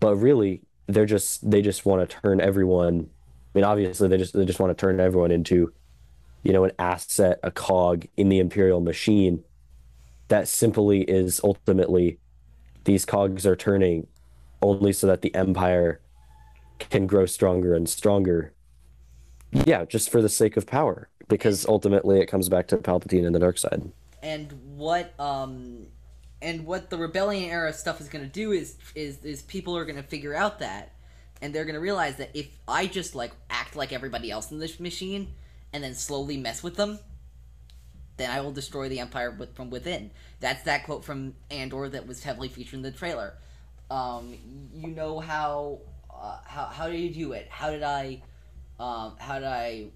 but 0.00 0.16
really 0.16 0.62
they're 0.88 1.06
just 1.06 1.48
they 1.48 1.62
just 1.62 1.86
want 1.86 2.08
to 2.08 2.16
turn 2.20 2.40
everyone. 2.40 3.08
I 3.54 3.58
mean, 3.58 3.64
obviously 3.64 4.08
they 4.08 4.18
just 4.18 4.34
they 4.34 4.44
just 4.44 4.58
want 4.58 4.76
to 4.76 4.80
turn 4.80 4.98
everyone 4.98 5.30
into, 5.30 5.72
you 6.42 6.52
know, 6.52 6.64
an 6.64 6.72
asset, 6.78 7.38
a 7.42 7.50
cog 7.50 8.06
in 8.16 8.28
the 8.28 8.40
Imperial 8.40 8.80
machine. 8.80 9.44
That 10.28 10.48
simply 10.48 11.02
is 11.02 11.40
ultimately 11.44 12.18
these 12.84 13.04
cogs 13.04 13.46
are 13.46 13.56
turning 13.56 14.08
only 14.60 14.92
so 14.92 15.06
that 15.06 15.22
the 15.22 15.34
Empire 15.34 16.00
can 16.78 17.06
grow 17.06 17.26
stronger 17.26 17.74
and 17.74 17.88
stronger 17.88 18.52
yeah, 19.52 19.84
just 19.84 20.10
for 20.10 20.22
the 20.22 20.28
sake 20.28 20.56
of 20.56 20.66
power, 20.66 21.08
because 21.32 21.66
ultimately 21.66 22.20
it 22.20 22.26
comes 22.26 22.48
back 22.48 22.68
to 22.68 22.76
Palpatine 22.76 23.26
and 23.26 23.34
the 23.34 23.40
dark 23.40 23.58
side. 23.58 23.82
And 24.22 24.52
what 24.76 25.18
um 25.18 25.86
and 26.40 26.66
what 26.66 26.90
the 26.90 26.98
rebellion 26.98 27.50
era 27.50 27.72
stuff 27.72 28.00
is 28.00 28.08
going 28.08 28.24
to 28.24 28.30
do 28.30 28.52
is 28.52 28.76
is 28.94 29.24
is 29.24 29.42
people 29.42 29.76
are 29.76 29.84
going 29.84 29.96
to 29.96 30.02
figure 30.02 30.34
out 30.34 30.58
that 30.60 30.92
and 31.40 31.54
they're 31.54 31.64
going 31.64 31.74
to 31.74 31.80
realize 31.80 32.16
that 32.16 32.30
if 32.34 32.48
I 32.68 32.86
just 32.86 33.14
like 33.14 33.32
act 33.50 33.74
like 33.74 33.92
everybody 33.92 34.30
else 34.30 34.50
in 34.50 34.58
this 34.58 34.78
machine 34.78 35.34
and 35.72 35.82
then 35.82 35.94
slowly 35.94 36.36
mess 36.36 36.62
with 36.62 36.76
them 36.76 36.98
then 38.16 38.30
I 38.30 38.40
will 38.40 38.52
destroy 38.52 38.88
the 38.88 39.00
empire 39.00 39.30
with, 39.30 39.56
from 39.56 39.70
within. 39.70 40.10
That's 40.40 40.62
that 40.64 40.84
quote 40.84 41.04
from 41.04 41.34
Andor 41.50 41.88
that 41.88 42.06
was 42.06 42.22
heavily 42.22 42.48
featured 42.48 42.74
in 42.74 42.82
the 42.82 42.92
trailer. 42.92 43.34
Um, 43.90 44.36
you 44.74 44.88
know 44.88 45.18
how 45.18 45.80
uh, 46.12 46.38
how 46.44 46.66
how 46.66 46.88
did 46.88 46.98
you 46.98 47.10
do 47.10 47.32
it? 47.32 47.48
How 47.50 47.70
did 47.70 47.82
I 47.82 48.22
um, 48.78 49.16
how 49.18 49.38
did 49.38 49.48
I 49.48 49.86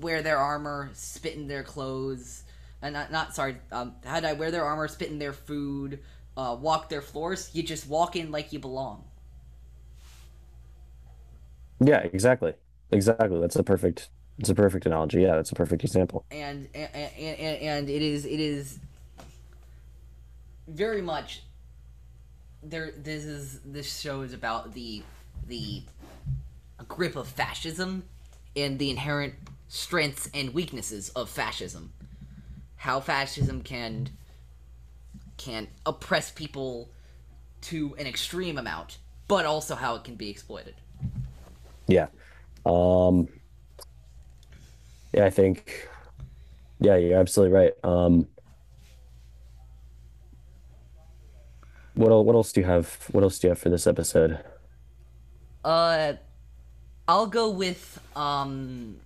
wear 0.00 0.22
their 0.22 0.38
armor, 0.38 0.90
spit 0.94 1.34
in 1.34 1.48
their 1.48 1.62
clothes? 1.62 2.44
Uh, 2.82 2.90
not 2.90 3.10
not 3.10 3.34
sorry. 3.34 3.56
Um, 3.72 3.94
how 4.04 4.16
did 4.20 4.24
I 4.24 4.32
wear 4.34 4.50
their 4.50 4.64
armor, 4.64 4.88
spit 4.88 5.10
in 5.10 5.18
their 5.18 5.32
food, 5.32 6.00
uh, 6.36 6.56
walk 6.60 6.88
their 6.88 7.02
floors? 7.02 7.50
You 7.52 7.62
just 7.62 7.88
walk 7.88 8.16
in 8.16 8.30
like 8.30 8.52
you 8.52 8.58
belong. 8.58 9.04
Yeah, 11.80 11.98
exactly, 11.98 12.54
exactly. 12.90 13.40
That's 13.40 13.56
a 13.56 13.62
perfect, 13.62 14.08
it's 14.38 14.48
a 14.48 14.54
perfect 14.54 14.86
analogy. 14.86 15.22
Yeah, 15.22 15.36
that's 15.36 15.52
a 15.52 15.54
perfect 15.54 15.84
example. 15.84 16.24
and 16.30 16.68
and, 16.74 16.94
and, 16.94 17.62
and 17.62 17.90
it 17.90 18.02
is 18.02 18.24
it 18.24 18.40
is 18.40 18.78
very 20.68 21.02
much 21.02 21.42
there 22.62 22.92
this 22.96 23.24
is 23.24 23.60
this 23.64 24.00
show 24.00 24.22
is 24.22 24.32
about 24.32 24.72
the 24.74 25.02
the 25.46 25.82
grip 26.88 27.16
of 27.16 27.28
fascism 27.28 28.04
and 28.56 28.78
the 28.78 28.90
inherent 28.90 29.34
strengths 29.68 30.28
and 30.34 30.54
weaknesses 30.54 31.08
of 31.10 31.28
fascism 31.28 31.92
how 32.76 33.00
fascism 33.00 33.62
can 33.62 34.08
can 35.36 35.66
oppress 35.86 36.30
people 36.30 36.90
to 37.60 37.94
an 37.98 38.06
extreme 38.06 38.58
amount 38.58 38.98
but 39.28 39.44
also 39.46 39.74
how 39.74 39.94
it 39.94 40.04
can 40.04 40.14
be 40.16 40.30
exploited 40.30 40.74
Yeah, 41.86 42.06
um, 42.66 43.28
yeah, 45.12 45.26
I 45.26 45.30
think, 45.30 45.88
yeah, 46.80 46.96
you're 46.96 47.18
absolutely 47.18 47.56
right. 47.56 47.72
Um, 47.84 48.26
what 51.94 52.10
else, 52.10 52.26
what 52.26 52.34
else 52.34 52.52
do 52.52 52.60
you 52.60 52.66
have? 52.66 53.08
What 53.12 53.22
else 53.22 53.38
do 53.38 53.46
you 53.46 53.50
have 53.50 53.58
for 53.58 53.68
this 53.70 53.86
episode? 53.86 54.38
Uh, 55.64 56.14
I'll 57.06 57.26
go 57.26 57.50
with 57.50 58.00
um. 58.16 58.96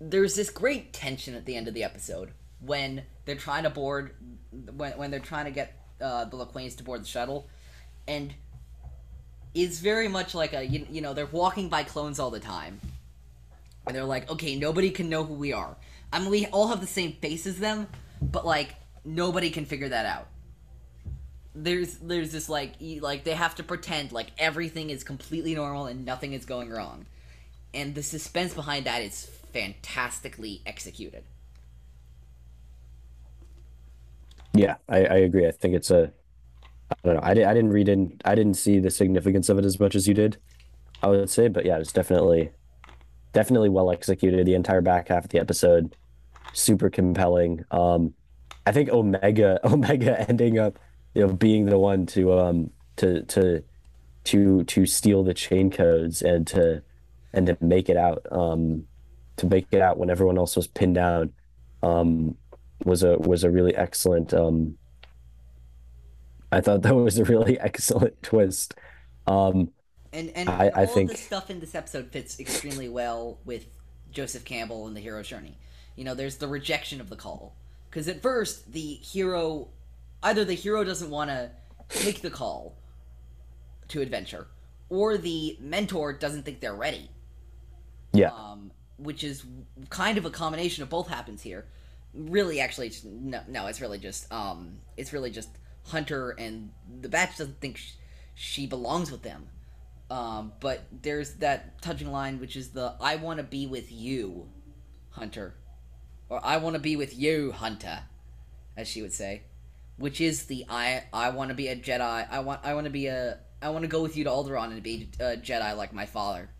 There's 0.00 0.34
this 0.34 0.50
great 0.50 0.92
tension 0.92 1.34
at 1.34 1.46
the 1.46 1.56
end 1.56 1.66
of 1.66 1.74
the 1.74 1.82
episode 1.82 2.30
when 2.60 3.02
they're 3.24 3.36
trying 3.36 3.64
to 3.64 3.70
board, 3.70 4.14
when 4.76 4.92
when 4.92 5.10
they're 5.10 5.20
trying 5.20 5.46
to 5.46 5.50
get 5.50 5.76
uh, 6.00 6.26
the 6.26 6.36
Lawquanes 6.36 6.76
to 6.76 6.84
board 6.84 7.02
the 7.02 7.06
shuttle, 7.06 7.48
and 8.06 8.34
it's 9.54 9.80
very 9.80 10.08
much 10.08 10.34
like 10.34 10.52
a 10.52 10.64
you, 10.64 10.86
you 10.90 11.00
know 11.00 11.14
they're 11.14 11.26
walking 11.26 11.68
by 11.68 11.82
clones 11.82 12.20
all 12.20 12.30
the 12.30 12.40
time, 12.40 12.80
and 13.86 13.96
they're 13.96 14.04
like, 14.04 14.30
okay, 14.30 14.56
nobody 14.56 14.90
can 14.90 15.08
know 15.08 15.24
who 15.24 15.34
we 15.34 15.52
are. 15.52 15.76
I 16.12 16.20
mean, 16.20 16.30
we 16.30 16.46
all 16.46 16.68
have 16.68 16.80
the 16.80 16.86
same 16.86 17.12
face 17.14 17.46
as 17.46 17.58
them, 17.58 17.88
but 18.22 18.46
like 18.46 18.76
nobody 19.04 19.50
can 19.50 19.64
figure 19.64 19.88
that 19.88 20.06
out 20.06 20.28
there's 21.54 21.96
there's 21.98 22.32
this 22.32 22.48
like 22.48 22.74
like 23.00 23.24
they 23.24 23.34
have 23.34 23.54
to 23.54 23.62
pretend 23.62 24.12
like 24.12 24.28
everything 24.38 24.90
is 24.90 25.04
completely 25.04 25.54
normal 25.54 25.86
and 25.86 26.04
nothing 26.04 26.32
is 26.32 26.44
going 26.44 26.70
wrong 26.70 27.06
and 27.72 27.94
the 27.94 28.02
suspense 28.02 28.54
behind 28.54 28.86
that 28.86 29.02
is 29.02 29.26
fantastically 29.52 30.60
executed 30.66 31.24
Yeah, 34.54 34.76
I, 34.88 34.98
I 35.04 35.16
agree. 35.16 35.46
I 35.46 35.50
think 35.50 35.74
it's 35.74 35.90
a, 35.90 36.12
I 36.90 36.94
don't 37.04 37.14
know. 37.14 37.20
I, 37.22 37.34
di- 37.34 37.44
I 37.44 37.52
didn't 37.52 37.72
read 37.72 37.88
in, 37.88 38.20
I 38.24 38.34
didn't 38.36 38.54
see 38.54 38.78
the 38.78 38.90
significance 38.90 39.48
of 39.48 39.58
it 39.58 39.64
as 39.64 39.80
much 39.80 39.94
as 39.96 40.06
you 40.06 40.14
did, 40.14 40.38
I 41.02 41.08
would 41.08 41.28
say. 41.28 41.48
But 41.48 41.66
yeah, 41.66 41.78
it's 41.78 41.92
definitely, 41.92 42.50
definitely 43.32 43.68
well 43.68 43.90
executed. 43.90 44.46
The 44.46 44.54
entire 44.54 44.80
back 44.80 45.08
half 45.08 45.24
of 45.24 45.30
the 45.30 45.40
episode 45.40 45.96
super 46.52 46.88
compelling. 46.88 47.64
Um, 47.72 48.14
I 48.64 48.72
think 48.72 48.90
Omega 48.90 49.58
Omega 49.64 50.20
ending 50.28 50.58
up, 50.58 50.78
you 51.14 51.26
know, 51.26 51.32
being 51.32 51.66
the 51.66 51.78
one 51.78 52.06
to 52.06 52.38
um 52.38 52.70
to 52.96 53.22
to 53.24 53.62
to 54.24 54.64
to 54.64 54.86
steal 54.86 55.22
the 55.22 55.34
chain 55.34 55.70
codes 55.70 56.22
and 56.22 56.46
to 56.48 56.82
and 57.32 57.46
to 57.46 57.56
make 57.60 57.88
it 57.88 57.96
out 57.96 58.26
um 58.30 58.86
to 59.36 59.46
make 59.46 59.66
it 59.72 59.80
out 59.80 59.98
when 59.98 60.10
everyone 60.10 60.38
else 60.38 60.56
was 60.56 60.66
pinned 60.66 60.94
down 60.94 61.32
um 61.82 62.36
was 62.84 63.02
a 63.02 63.18
was 63.18 63.44
a 63.44 63.50
really 63.50 63.74
excellent 63.74 64.32
um 64.34 64.76
I 66.52 66.60
thought 66.60 66.82
that 66.82 66.94
was 66.94 67.18
a 67.18 67.24
really 67.24 67.58
excellent 67.60 68.22
twist. 68.22 68.74
Um 69.26 69.70
and 70.12 70.30
and 70.36 70.48
I, 70.48 70.70
I 70.74 70.86
think 70.86 71.10
the 71.10 71.16
stuff 71.16 71.50
in 71.50 71.60
this 71.60 71.74
episode 71.74 72.10
fits 72.12 72.38
extremely 72.38 72.88
well 72.88 73.38
with 73.44 73.66
Joseph 74.12 74.44
Campbell 74.44 74.86
and 74.86 74.96
the 74.96 75.00
hero's 75.00 75.28
journey. 75.28 75.58
You 75.96 76.04
know, 76.04 76.14
there's 76.14 76.36
the 76.36 76.46
rejection 76.46 77.00
of 77.00 77.08
the 77.08 77.16
call 77.16 77.56
because 77.90 78.08
at 78.08 78.22
first 78.22 78.72
the 78.72 78.94
hero, 78.94 79.68
either 80.24 80.44
the 80.44 80.54
hero 80.54 80.82
doesn't 80.82 81.10
want 81.10 81.30
to 81.30 81.50
take 81.88 82.20
the 82.22 82.30
call 82.30 82.76
to 83.88 84.00
adventure, 84.00 84.48
or 84.88 85.16
the 85.16 85.56
mentor 85.60 86.12
doesn't 86.12 86.42
think 86.44 86.60
they're 86.60 86.74
ready. 86.74 87.08
yeah. 88.12 88.30
Um, 88.30 88.70
which 88.96 89.24
is 89.24 89.44
kind 89.90 90.18
of 90.18 90.24
a 90.24 90.30
combination 90.30 90.82
of 90.84 90.88
both 90.88 91.08
happens 91.08 91.42
here. 91.42 91.66
Really, 92.14 92.60
actually, 92.60 92.86
it's- 92.86 93.04
no, 93.04 93.40
no, 93.48 93.66
it's 93.66 93.80
really 93.80 93.98
just 93.98 94.32
um, 94.32 94.78
it's 94.96 95.12
really 95.12 95.30
just 95.32 95.48
Hunter 95.86 96.30
and 96.30 96.70
the 97.00 97.08
batch 97.08 97.36
doesn't 97.38 97.60
think 97.60 97.76
sh- 97.76 97.94
she 98.36 98.66
belongs 98.68 99.10
with 99.10 99.22
them. 99.22 99.48
Um, 100.10 100.52
but 100.60 100.84
there's 101.02 101.34
that 101.36 101.82
touching 101.82 102.12
line, 102.12 102.38
which 102.38 102.54
is 102.56 102.70
the 102.70 102.94
"I 103.00 103.16
want 103.16 103.38
to 103.38 103.42
be 103.42 103.66
with 103.66 103.90
you, 103.90 104.48
Hunter," 105.10 105.56
or 106.28 106.40
"I 106.44 106.58
want 106.58 106.74
to 106.74 106.80
be 106.80 106.94
with 106.94 107.18
you, 107.18 107.50
Hunter," 107.50 108.04
as 108.76 108.86
she 108.86 109.02
would 109.02 109.12
say, 109.12 109.42
which 109.96 110.20
is 110.20 110.46
the 110.46 110.64
"I 110.68 111.04
I 111.12 111.30
want 111.30 111.50
to 111.50 111.54
be 111.54 111.68
a 111.68 111.76
Jedi. 111.76 112.26
I 112.30 112.40
want 112.40 112.60
I 112.64 112.74
want 112.74 112.84
to 112.84 112.90
be 112.90 113.06
a 113.06 113.38
I 113.62 113.70
want 113.70 113.82
to 113.82 113.88
go 113.88 114.02
with 114.02 114.16
you 114.16 114.24
to 114.24 114.30
Alderaan 114.30 114.72
and 114.72 114.82
be 114.82 115.10
a 115.20 115.36
Jedi 115.36 115.76
like 115.76 115.92
my 115.92 116.06
father." 116.06 116.50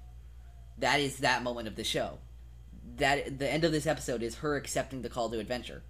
That 0.79 1.01
is 1.01 1.19
that 1.19 1.43
moment 1.43 1.69
of 1.69 1.77
the 1.77 1.85
show. 1.85 2.19
That 2.97 3.39
the 3.39 3.51
end 3.51 3.65
of 3.65 3.73
this 3.73 3.87
episode 3.87 4.23
is 4.23 4.37
her 4.37 4.57
accepting 4.57 5.03
the 5.03 5.09
call 5.09 5.31
to 5.31 5.39
adventure. 5.39 5.83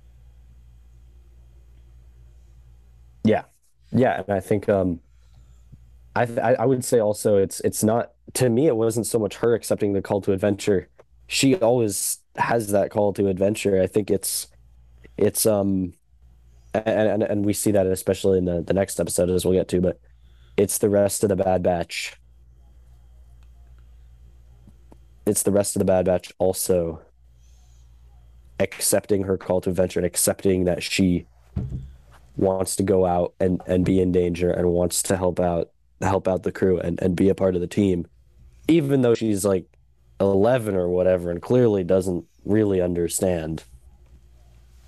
Yeah, 3.24 3.44
yeah, 3.92 4.20
and 4.20 4.30
I 4.36 4.40
think 4.40 4.68
um, 4.68 5.00
I 6.14 6.26
th- 6.26 6.38
I 6.38 6.64
would 6.64 6.84
say 6.84 7.00
also 7.00 7.38
it's 7.38 7.60
it's 7.60 7.82
not 7.82 8.12
to 8.34 8.48
me 8.48 8.66
it 8.68 8.76
wasn't 8.76 9.06
so 9.06 9.18
much 9.18 9.36
her 9.36 9.54
accepting 9.54 9.92
the 9.92 10.02
call 10.02 10.20
to 10.22 10.32
adventure. 10.32 10.88
She 11.26 11.56
always 11.56 12.18
has 12.36 12.68
that 12.68 12.90
call 12.90 13.12
to 13.14 13.28
adventure. 13.28 13.80
I 13.82 13.86
think 13.86 14.10
it's 14.10 14.48
it's 15.16 15.46
um, 15.46 15.94
and 16.74 17.08
and, 17.08 17.22
and 17.22 17.44
we 17.44 17.52
see 17.52 17.70
that 17.72 17.86
especially 17.86 18.38
in 18.38 18.44
the 18.44 18.62
the 18.62 18.74
next 18.74 19.00
episode 19.00 19.30
as 19.30 19.44
we'll 19.44 19.54
get 19.54 19.68
to, 19.68 19.80
but 19.80 20.00
it's 20.56 20.78
the 20.78 20.90
rest 20.90 21.22
of 21.22 21.28
the 21.28 21.36
Bad 21.36 21.62
Batch. 21.62 22.16
It's 25.26 25.42
the 25.42 25.52
rest 25.52 25.74
of 25.76 25.80
the 25.80 25.86
Bad 25.86 26.04
Batch 26.04 26.32
also 26.38 27.00
accepting 28.60 29.24
her 29.24 29.36
call 29.36 29.60
to 29.62 29.70
adventure 29.70 29.98
and 29.98 30.06
accepting 30.06 30.64
that 30.64 30.82
she 30.82 31.26
wants 32.36 32.76
to 32.76 32.82
go 32.82 33.04
out 33.06 33.34
and 33.40 33.60
and 33.66 33.84
be 33.84 34.00
in 34.00 34.12
danger 34.12 34.50
and 34.50 34.68
wants 34.68 35.02
to 35.02 35.16
help 35.16 35.40
out 35.40 35.70
help 36.00 36.28
out 36.28 36.42
the 36.42 36.52
crew 36.52 36.78
and 36.78 37.00
and 37.00 37.16
be 37.16 37.28
a 37.28 37.34
part 37.34 37.54
of 37.54 37.60
the 37.60 37.66
team 37.66 38.06
even 38.68 39.02
though 39.02 39.14
she's 39.14 39.44
like 39.44 39.66
11 40.20 40.74
or 40.74 40.88
whatever 40.88 41.30
and 41.30 41.42
clearly 41.42 41.84
doesn't 41.84 42.24
really 42.44 42.80
understand 42.80 43.62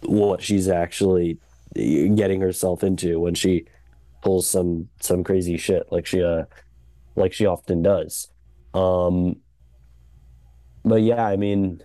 what 0.03 0.43
she's 0.43 0.68
actually 0.68 1.39
getting 1.77 2.41
herself 2.41 2.83
into 2.83 3.20
when 3.20 3.35
she 3.35 3.66
pulls 4.22 4.49
some 4.49 4.89
some 5.01 5.22
crazy 5.24 5.57
shit 5.57 5.85
like 5.93 6.07
she 6.07 6.22
uh 6.22 6.45
like 7.16 7.33
she 7.33 7.47
often 7.47 7.83
does 7.83 8.29
um 8.74 9.37
but 10.85 11.03
yeah 11.03 11.24
i 11.27 11.37
mean 11.37 11.83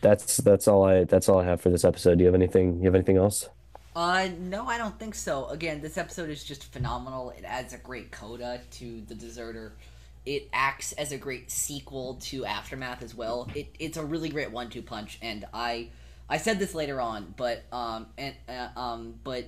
that's 0.00 0.38
that's 0.38 0.66
all 0.66 0.84
i 0.84 1.04
that's 1.04 1.28
all 1.28 1.38
i 1.38 1.44
have 1.44 1.60
for 1.60 1.70
this 1.70 1.84
episode 1.84 2.16
do 2.18 2.22
you 2.22 2.26
have 2.26 2.34
anything 2.34 2.78
you 2.78 2.84
have 2.84 2.94
anything 2.94 3.16
else 3.16 3.48
Uh, 3.96 4.28
no, 4.38 4.66
I 4.66 4.78
don't 4.78 4.98
think 4.98 5.14
so. 5.16 5.46
Again, 5.48 5.80
this 5.80 5.98
episode 5.98 6.30
is 6.30 6.44
just 6.44 6.72
phenomenal. 6.72 7.30
It 7.30 7.44
adds 7.44 7.72
a 7.72 7.78
great 7.78 8.12
coda 8.12 8.62
to 8.72 9.00
the 9.02 9.14
Deserter. 9.16 9.76
It 10.24 10.48
acts 10.52 10.92
as 10.92 11.10
a 11.12 11.18
great 11.18 11.50
sequel 11.50 12.14
to 12.30 12.44
Aftermath 12.44 13.02
as 13.02 13.14
well. 13.16 13.50
It, 13.54 13.74
it's 13.80 13.96
a 13.96 14.04
really 14.04 14.28
great 14.28 14.52
one-two 14.52 14.82
punch, 14.82 15.18
and 15.22 15.44
I, 15.52 15.90
I 16.30 16.38
said 16.38 16.58
this 16.58 16.74
later 16.74 17.00
on, 17.00 17.34
but 17.36 17.64
um, 17.72 18.06
and 18.16 18.34
uh, 18.48 18.68
um, 18.78 19.14
but 19.22 19.46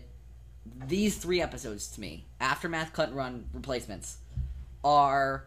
these 0.87 1.17
three 1.17 1.41
episodes 1.41 1.89
to 1.93 2.01
me, 2.01 2.27
Aftermath, 2.41 2.93
Cut 2.93 3.09
and 3.09 3.17
Run, 3.17 3.45
Replacements, 3.55 4.19
are 4.85 5.47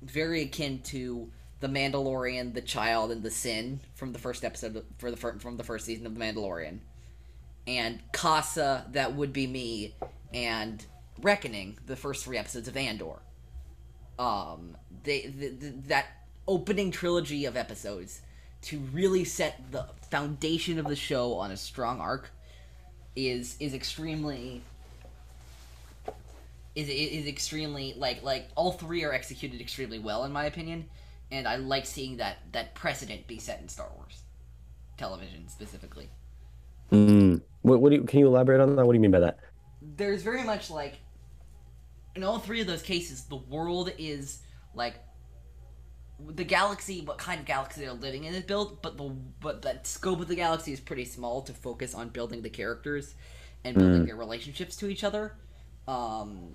very 0.00 0.42
akin 0.42 0.80
to 0.84 1.30
the 1.60 1.68
Mandalorian, 1.68 2.54
the 2.54 2.62
Child, 2.62 3.10
and 3.10 3.22
the 3.22 3.30
Sin 3.30 3.80
from 3.94 4.12
the 4.12 4.18
first 4.18 4.44
episode 4.44 4.84
for 4.98 5.10
the 5.10 5.16
fir- 5.16 5.38
from 5.38 5.56
the 5.58 5.64
first 5.64 5.84
season 5.84 6.06
of 6.06 6.14
the 6.14 6.20
Mandalorian 6.20 6.78
and 7.66 8.00
Kassa, 8.12 8.90
that 8.92 9.14
would 9.14 9.32
be 9.32 9.46
me, 9.46 9.94
and 10.32 10.84
Reckoning, 11.20 11.78
the 11.86 11.96
first 11.96 12.24
three 12.24 12.38
episodes 12.38 12.68
of 12.68 12.76
Andor. 12.76 13.20
Um, 14.18 14.76
they 15.04 15.26
the, 15.26 15.48
the, 15.48 15.68
that 15.88 16.06
opening 16.48 16.90
trilogy 16.90 17.44
of 17.44 17.56
episodes 17.56 18.22
to 18.62 18.78
really 18.92 19.24
set 19.24 19.60
the 19.70 19.86
foundation 20.10 20.78
of 20.78 20.86
the 20.86 20.96
show 20.96 21.34
on 21.34 21.50
a 21.50 21.56
strong 21.56 22.00
arc 22.00 22.30
is 23.14 23.56
is 23.60 23.74
extremely 23.74 24.62
is 26.74 26.88
is 26.88 27.26
extremely 27.26 27.94
like 27.96 28.22
like 28.22 28.48
all 28.54 28.72
three 28.72 29.04
are 29.04 29.12
executed 29.12 29.60
extremely 29.60 29.98
well 29.98 30.24
in 30.24 30.32
my 30.32 30.46
opinion, 30.46 30.88
and 31.30 31.46
I 31.46 31.56
like 31.56 31.86
seeing 31.86 32.16
that 32.18 32.38
that 32.52 32.74
precedent 32.74 33.26
be 33.26 33.38
set 33.38 33.60
in 33.60 33.68
Star 33.68 33.88
Wars 33.96 34.22
television 34.96 35.48
specifically. 35.48 36.08
Mm. 36.90 37.40
What, 37.62 37.80
what 37.80 37.90
do 37.90 37.96
you, 37.96 38.02
can 38.02 38.18
you 38.18 38.26
elaborate 38.26 38.60
on 38.60 38.76
that? 38.76 38.84
What 38.84 38.92
do 38.92 38.96
you 38.96 39.00
mean 39.00 39.10
by 39.10 39.20
that? 39.20 39.38
there's 39.96 40.22
very 40.22 40.44
much 40.44 40.70
like 40.70 40.94
in 42.14 42.22
all 42.22 42.38
three 42.38 42.60
of 42.60 42.66
those 42.66 42.82
cases 42.82 43.24
the 43.24 43.36
world 43.36 43.92
is 43.98 44.42
like 44.74 44.96
the 46.34 46.44
galaxy 46.44 47.02
what 47.04 47.18
kind 47.18 47.40
of 47.40 47.46
galaxy 47.46 47.80
they're 47.80 47.92
living 47.92 48.24
in 48.24 48.34
is 48.34 48.44
built 48.44 48.80
but 48.82 48.96
the 48.96 49.12
but 49.40 49.62
the 49.62 49.78
scope 49.82 50.20
of 50.20 50.28
the 50.28 50.36
galaxy 50.36 50.72
is 50.72 50.80
pretty 50.80 51.04
small 51.04 51.42
to 51.42 51.52
focus 51.52 51.94
on 51.94 52.08
building 52.08 52.42
the 52.42 52.50
characters 52.50 53.14
and 53.64 53.76
building 53.76 54.06
their 54.06 54.16
relationships 54.16 54.74
to 54.76 54.88
each 54.88 55.04
other. 55.04 55.34
Um 55.86 56.54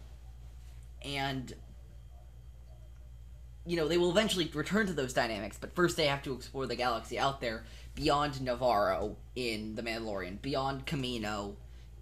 and 1.04 1.54
you 3.66 3.76
know 3.76 3.88
they 3.88 3.98
will 3.98 4.12
eventually 4.12 4.50
return 4.54 4.88
to 4.88 4.94
those 4.94 5.14
dynamics 5.14 5.58
but 5.60 5.76
first 5.76 5.98
they 5.98 6.08
have 6.08 6.24
to 6.24 6.34
explore 6.34 6.66
the 6.66 6.76
galaxy 6.76 7.20
out 7.20 7.42
there 7.42 7.64
beyond 7.94 8.36
Nevarro 8.36 9.16
in 9.36 9.76
the 9.76 9.82
mandalorian 9.82 10.42
beyond 10.42 10.86
Kamino 10.86 11.56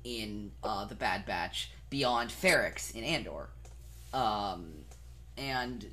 in 0.06 0.52
uh, 0.64 0.86
the 0.86 0.96
Bad 0.96 1.26
Batch, 1.26 1.72
beyond 1.90 2.30
Ferrix 2.30 2.96
in 2.96 3.04
Andor, 3.04 3.50
um, 4.14 4.72
and 5.38 5.86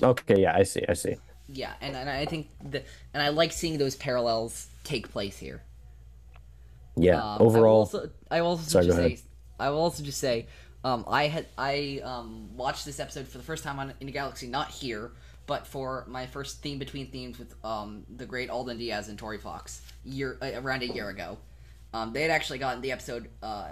Okay, 0.00 0.40
yeah, 0.40 0.56
I 0.56 0.62
see, 0.62 0.82
I 0.88 0.94
see. 0.94 1.16
yeah, 1.48 1.72
and, 1.80 1.96
and 1.96 2.08
I 2.08 2.24
think 2.24 2.48
the 2.62 2.82
and 3.12 3.22
I 3.22 3.28
like 3.28 3.52
seeing 3.52 3.78
those 3.78 3.96
parallels 3.96 4.68
take 4.84 5.10
place 5.10 5.38
here. 5.38 5.62
Yeah, 6.96 7.16
Um, 7.16 7.42
I 7.42 7.44
overall, 7.44 7.76
also, 7.80 8.10
I 8.30 8.40
will 8.42 8.48
also 8.48 8.68
Sorry, 8.68 8.86
just 8.86 8.96
say. 8.98 9.18
I 9.58 9.70
will 9.70 9.78
also 9.80 10.02
just 10.02 10.18
say, 10.18 10.46
um, 10.84 11.04
I 11.08 11.28
had 11.28 11.46
I 11.56 12.00
um, 12.04 12.56
watched 12.56 12.84
this 12.84 13.00
episode 13.00 13.28
for 13.28 13.38
the 13.38 13.44
first 13.44 13.64
time 13.64 13.78
on 13.78 13.92
In 14.00 14.08
a 14.08 14.12
Galaxy, 14.12 14.46
not 14.46 14.70
here, 14.70 15.12
but 15.46 15.66
for 15.66 16.04
my 16.08 16.26
first 16.26 16.62
theme 16.62 16.78
between 16.78 17.10
themes 17.10 17.38
with 17.38 17.54
um, 17.64 18.04
the 18.16 18.26
great 18.26 18.50
Alden 18.50 18.78
Diaz 18.78 19.08
and 19.08 19.18
Tori 19.18 19.38
Fox 19.38 19.82
year 20.04 20.38
uh, 20.42 20.50
around 20.60 20.82
a 20.82 20.86
year 20.86 21.08
ago. 21.08 21.38
Um, 21.94 22.12
they 22.12 22.22
had 22.22 22.30
actually 22.30 22.58
gotten 22.58 22.80
the 22.82 22.92
episode. 22.92 23.28
Uh, 23.42 23.68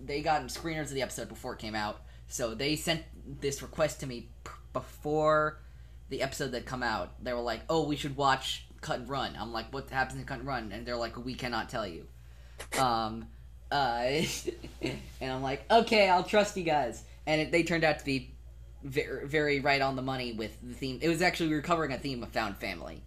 they 0.00 0.22
gotten 0.22 0.48
screeners 0.48 0.82
of 0.84 0.94
the 0.94 1.02
episode 1.02 1.28
before 1.28 1.52
it 1.54 1.58
came 1.58 1.74
out, 1.74 2.00
so 2.28 2.54
they 2.54 2.76
sent 2.76 3.02
this 3.40 3.60
request 3.62 4.00
to 4.00 4.06
me 4.06 4.28
before 4.76 5.58
the 6.10 6.20
episode 6.20 6.52
that 6.52 6.66
come 6.66 6.82
out. 6.82 7.24
They 7.24 7.32
were 7.32 7.40
like, 7.40 7.62
"Oh, 7.70 7.86
we 7.86 7.96
should 7.96 8.14
watch 8.14 8.66
Cut 8.82 9.00
and 9.00 9.08
Run." 9.08 9.34
I'm 9.38 9.52
like, 9.52 9.72
"What 9.72 9.88
happens 9.88 10.20
in 10.20 10.26
Cut 10.26 10.40
and 10.40 10.46
Run?" 10.46 10.70
And 10.70 10.84
they're 10.84 10.96
like, 10.96 11.16
"We 11.16 11.34
cannot 11.34 11.68
tell 11.68 11.86
you." 11.86 12.06
Um, 12.78 13.28
uh, 13.70 14.22
and 15.20 15.32
I'm 15.32 15.42
like, 15.42 15.64
"Okay, 15.70 16.08
I'll 16.08 16.24
trust 16.24 16.56
you 16.56 16.62
guys." 16.62 17.02
And 17.26 17.40
it, 17.40 17.52
they 17.52 17.62
turned 17.62 17.84
out 17.84 17.98
to 17.98 18.04
be 18.04 18.34
very, 18.82 19.26
very 19.26 19.60
right 19.60 19.80
on 19.80 19.96
the 19.96 20.02
money 20.02 20.32
with 20.32 20.56
the 20.62 20.74
theme. 20.74 20.98
It 21.00 21.08
was 21.08 21.22
actually 21.22 21.48
we 21.48 21.56
were 21.56 21.62
covering 21.62 21.92
a 21.92 21.98
theme 21.98 22.22
of 22.22 22.30
found 22.30 22.56
family, 22.58 23.02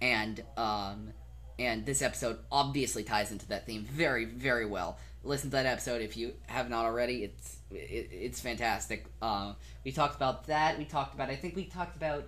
and 0.00 0.42
um, 0.56 1.12
and 1.58 1.84
this 1.86 2.02
episode 2.02 2.38
obviously 2.50 3.04
ties 3.04 3.32
into 3.32 3.46
that 3.48 3.66
theme 3.66 3.84
very, 3.84 4.24
very 4.24 4.66
well. 4.66 4.98
Listen 5.24 5.50
to 5.50 5.56
that 5.56 5.66
episode 5.66 6.02
if 6.02 6.16
you 6.16 6.34
have 6.46 6.68
not 6.68 6.84
already. 6.84 7.24
It's 7.24 7.58
it, 7.74 8.08
it's 8.12 8.40
fantastic. 8.40 9.06
Uh, 9.20 9.54
we 9.84 9.92
talked 9.92 10.16
about 10.16 10.46
that. 10.46 10.78
We 10.78 10.84
talked 10.84 11.14
about. 11.14 11.30
I 11.30 11.36
think 11.36 11.56
we 11.56 11.64
talked 11.64 11.96
about 11.96 12.24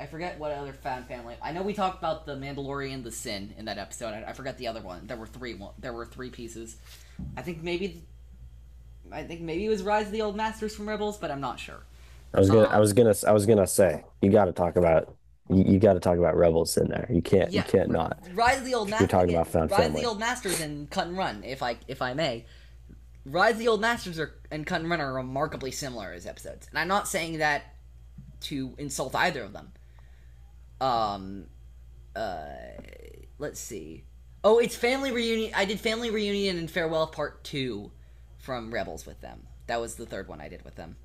I 0.00 0.06
forget 0.06 0.38
what 0.38 0.50
other 0.52 0.72
fan 0.72 1.04
family. 1.04 1.36
I 1.42 1.52
know 1.52 1.62
we 1.62 1.74
talked 1.74 1.98
about 1.98 2.24
the 2.24 2.34
Mandalorian, 2.34 3.04
the 3.04 3.12
Sin 3.12 3.52
in 3.58 3.66
that 3.66 3.76
episode. 3.76 4.14
I, 4.14 4.30
I 4.30 4.32
forget 4.32 4.56
the 4.56 4.66
other 4.66 4.80
one. 4.80 5.06
There 5.06 5.18
were 5.18 5.26
three. 5.26 5.60
There 5.78 5.92
were 5.92 6.06
three 6.06 6.30
pieces. 6.30 6.76
I 7.36 7.42
think 7.42 7.62
maybe. 7.62 8.02
I 9.12 9.24
think 9.24 9.42
maybe 9.42 9.66
it 9.66 9.68
was 9.68 9.82
Rise 9.82 10.06
of 10.06 10.12
the 10.12 10.22
Old 10.22 10.36
Masters 10.36 10.74
from 10.74 10.88
Rebels, 10.88 11.18
but 11.18 11.30
I'm 11.30 11.40
not 11.40 11.58
sure. 11.60 11.82
I 12.32 12.38
was 12.38 12.48
gonna, 12.48 12.68
Um, 12.68 12.72
I 12.72 12.78
was 12.78 12.92
gonna, 12.92 13.14
I 13.26 13.32
was 13.32 13.44
gonna 13.44 13.66
say, 13.66 14.04
you 14.22 14.30
got 14.30 14.44
to 14.44 14.52
talk 14.52 14.76
about, 14.76 15.14
you, 15.48 15.64
you 15.64 15.78
got 15.80 15.94
to 15.94 16.00
talk 16.00 16.16
about 16.16 16.36
Rebels 16.36 16.76
in 16.76 16.88
there. 16.88 17.08
You 17.10 17.20
can't, 17.20 17.50
Yeah. 17.50 17.64
you 17.64 17.70
can't 17.70 17.90
not. 17.90 18.18
Rise 18.34 18.58
of 18.58 18.64
the 18.64 18.74
Old 18.74 18.88
masters. 18.88 19.00
You're 19.10 19.20
talking 19.20 19.34
about 19.34 19.48
Found 19.48 19.70
Rise 19.72 19.88
of 19.88 19.94
the 19.94 20.04
Old 20.04 20.20
Masters 20.20 20.60
and 20.60 20.88
Cut 20.88 21.08
and 21.08 21.18
Run, 21.18 21.42
if 21.44 21.62
I 21.62 21.76
if 21.88 22.00
I 22.00 22.14
may. 22.14 22.46
Rise 23.24 23.52
of 23.52 23.58
the 23.58 23.68
Old 23.68 23.80
Masters 23.80 24.18
are, 24.18 24.34
and 24.50 24.66
Cut 24.66 24.80
and 24.80 24.90
Run 24.90 25.00
are 25.00 25.12
remarkably 25.12 25.70
similar 25.70 26.12
as 26.12 26.26
episodes, 26.26 26.66
and 26.70 26.78
I'm 26.78 26.88
not 26.88 27.08
saying 27.08 27.38
that 27.38 27.74
to 28.42 28.74
insult 28.78 29.14
either 29.14 29.42
of 29.42 29.52
them. 29.52 29.72
Um, 30.80 31.46
uh, 32.16 32.46
let's 33.38 33.60
see. 33.60 34.04
Oh, 34.42 34.58
it's 34.58 34.74
family 34.74 35.12
reunion. 35.12 35.52
I 35.54 35.66
did 35.66 35.78
family 35.78 36.10
reunion 36.10 36.56
and 36.56 36.70
farewell 36.70 37.06
part 37.06 37.44
two 37.44 37.92
from 38.38 38.72
Rebels 38.72 39.04
with 39.04 39.20
them. 39.20 39.46
That 39.66 39.80
was 39.80 39.96
the 39.96 40.06
third 40.06 40.28
one 40.28 40.40
I 40.40 40.48
did 40.48 40.64
with 40.64 40.76
them. 40.76 40.96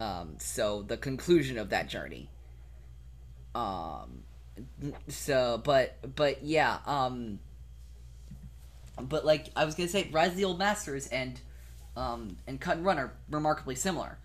Um, 0.00 0.34
so 0.38 0.82
the 0.82 0.96
conclusion 0.96 1.58
of 1.58 1.70
that 1.70 1.88
journey. 1.88 2.30
Um, 3.54 4.24
so 5.08 5.60
but 5.62 5.96
but 6.16 6.42
yeah 6.42 6.78
um 6.86 7.38
but 9.00 9.24
like 9.24 9.48
i 9.56 9.64
was 9.64 9.74
gonna 9.74 9.88
say 9.88 10.08
rise 10.12 10.30
of 10.30 10.36
the 10.36 10.44
old 10.44 10.58
masters 10.58 11.06
and 11.08 11.40
um 11.96 12.36
and 12.46 12.60
cut 12.60 12.76
and 12.76 12.86
run 12.86 12.98
are 12.98 13.12
remarkably 13.30 13.74
similar 13.74 14.18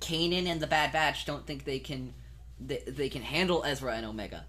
kanan 0.00 0.46
and 0.46 0.60
the 0.60 0.66
bad 0.66 0.92
batch 0.92 1.24
don't 1.24 1.46
think 1.46 1.64
they 1.64 1.78
can 1.78 2.12
they, 2.60 2.82
they 2.86 3.08
can 3.08 3.22
handle 3.22 3.62
ezra 3.64 3.94
and 3.94 4.04
omega 4.06 4.44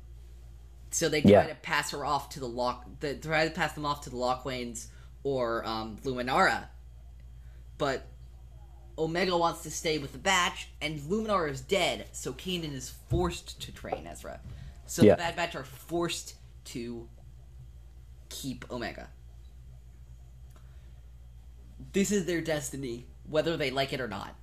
so 0.90 1.10
they 1.10 1.22
try 1.22 1.32
Yeah. 1.32 1.48
to 1.48 1.56
pass 1.56 1.92
her 1.92 2.06
off 2.06 2.30
to 2.32 2.40
the 2.40 2.48
lock 2.48 2.86
they 3.00 3.16
try 3.16 3.48
to 3.48 3.54
pass 3.54 3.74
them 3.74 3.86
off 3.86 4.02
to 4.02 4.10
the 4.10 4.16
Lawquanes 4.18 4.88
or 5.24 5.66
um 5.66 5.98
luminara 6.04 6.66
but 7.78 8.08
Omega 9.00 9.38
wants 9.38 9.62
to 9.62 9.70
stay 9.70 10.00
with 10.00 10.12
the 10.12 10.18
Batch, 10.18 10.70
and 10.82 11.00
Luminar 11.02 11.48
is 11.52 11.62
dead, 11.62 12.08
so 12.14 12.34
Kanan 12.34 12.74
is 12.74 12.96
forced 13.12 13.62
to 13.62 13.72
train 13.72 14.08
Ezra. 14.08 14.40
So 14.88 15.04
Yeah. 15.04 15.12
the 15.14 15.18
Bad 15.18 15.36
Batch 15.36 15.56
are 15.56 15.64
forced 15.64 16.34
to 16.66 17.08
keep 18.42 18.70
Omega. 18.72 19.10
This 21.94 22.12
is 22.12 22.26
their 22.26 22.42
destiny, 22.42 23.06
whether 23.30 23.58
they 23.58 23.72
like 23.72 23.94
it 23.94 24.02
or 24.02 24.08
not. 24.08 24.36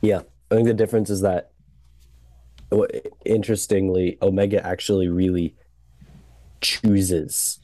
Yeah, 0.00 0.22
I 0.50 0.56
think 0.56 0.66
the 0.66 0.74
difference 0.74 1.10
is 1.10 1.20
that, 1.20 1.52
interestingly, 3.24 4.18
Omega 4.20 4.64
actually 4.66 5.08
really 5.08 5.54
chooses, 6.60 7.58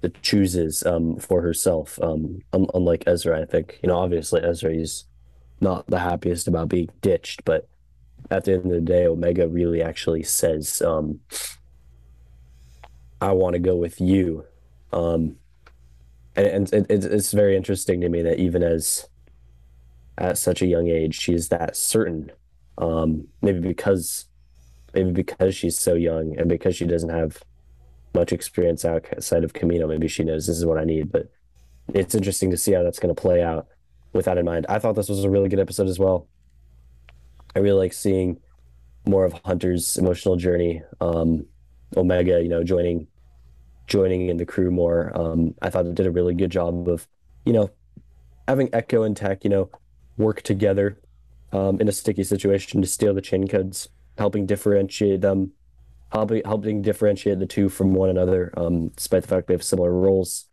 the 0.00 0.10
chooses 0.10 0.82
um 0.84 1.16
for 1.16 1.42
herself. 1.42 1.98
Um, 2.02 2.42
un- 2.52 2.66
unlike 2.74 3.04
Ezra, 3.06 3.40
I 3.40 3.44
think 3.44 3.78
you 3.82 3.88
know, 3.88 3.98
obviously 3.98 4.40
Ezra 4.42 4.72
is 4.74 5.04
not 5.60 5.86
the 5.86 6.00
happiest 6.00 6.48
about 6.48 6.68
being 6.68 6.90
ditched, 7.00 7.44
but 7.44 7.68
at 8.30 8.44
the 8.44 8.54
end 8.54 8.66
of 8.66 8.72
the 8.72 8.80
day, 8.80 9.06
Omega 9.06 9.48
really 9.48 9.82
actually 9.82 10.22
says, 10.22 10.82
um, 10.82 11.20
"I 13.22 13.32
want 13.32 13.54
to 13.54 13.58
go 13.60 13.76
with 13.76 14.00
you," 14.00 14.44
um, 14.92 15.36
and, 16.36 16.72
and 16.72 16.90
it, 16.90 17.04
it's 17.04 17.32
very 17.32 17.56
interesting 17.56 18.00
to 18.00 18.08
me 18.08 18.22
that 18.22 18.38
even 18.38 18.62
as 18.62 19.06
at 20.18 20.38
such 20.38 20.62
a 20.62 20.66
young 20.66 20.88
age 20.88 21.18
she's 21.18 21.48
that 21.48 21.76
certain. 21.76 22.30
Um 22.78 23.28
maybe 23.42 23.60
because 23.60 24.26
maybe 24.94 25.12
because 25.12 25.54
she's 25.54 25.78
so 25.78 25.94
young 25.94 26.38
and 26.38 26.48
because 26.48 26.76
she 26.76 26.86
doesn't 26.86 27.10
have 27.10 27.42
much 28.14 28.32
experience 28.32 28.84
outside 28.84 29.44
of 29.44 29.52
Kamino 29.52 29.88
maybe 29.88 30.08
she 30.08 30.24
knows 30.24 30.46
this 30.46 30.58
is 30.58 30.66
what 30.66 30.78
I 30.78 30.84
need 30.84 31.12
but 31.12 31.30
it's 31.94 32.14
interesting 32.14 32.50
to 32.50 32.56
see 32.56 32.72
how 32.72 32.82
that's 32.82 32.98
going 32.98 33.14
to 33.14 33.20
play 33.20 33.42
out 33.42 33.66
with 34.12 34.26
that 34.26 34.38
in 34.38 34.44
mind. 34.44 34.66
I 34.68 34.78
thought 34.78 34.94
this 34.94 35.08
was 35.08 35.24
a 35.24 35.30
really 35.30 35.48
good 35.48 35.58
episode 35.58 35.88
as 35.88 35.98
well. 35.98 36.28
I 37.56 37.58
really 37.58 37.78
like 37.78 37.92
seeing 37.92 38.40
more 39.06 39.24
of 39.24 39.34
Hunter's 39.44 39.96
emotional 39.98 40.36
journey 40.36 40.82
um 41.00 41.46
Omega 41.96 42.42
you 42.42 42.48
know 42.48 42.64
joining 42.64 43.06
joining 43.92 44.28
in 44.30 44.38
the 44.38 44.46
crew 44.46 44.70
more 44.70 45.12
um 45.14 45.54
I 45.60 45.68
thought 45.70 45.86
it 45.86 45.94
did 45.94 46.06
a 46.06 46.10
really 46.18 46.34
good 46.34 46.50
job 46.50 46.88
of 46.88 47.06
you 47.44 47.52
know 47.52 47.70
having 48.48 48.70
Echo 48.72 49.02
and 49.02 49.14
Tech 49.16 49.44
you 49.44 49.50
know 49.50 49.70
work 50.16 50.40
together 50.42 50.98
um, 51.52 51.80
in 51.80 51.88
a 51.88 51.92
sticky 51.92 52.24
situation 52.24 52.80
to 52.80 52.88
steal 52.88 53.14
the 53.14 53.20
chain 53.20 53.46
codes, 53.46 53.88
helping 54.18 54.46
differentiate 54.46 55.20
them, 55.20 55.52
helping 56.10 56.42
helping 56.44 56.82
differentiate 56.82 57.38
the 57.38 57.46
two 57.46 57.68
from 57.68 57.94
one 57.94 58.08
another, 58.08 58.52
um, 58.56 58.88
despite 58.88 59.22
the 59.22 59.28
fact 59.28 59.46
they 59.46 59.54
have 59.54 59.62
similar 59.62 59.92
roles 59.92 60.46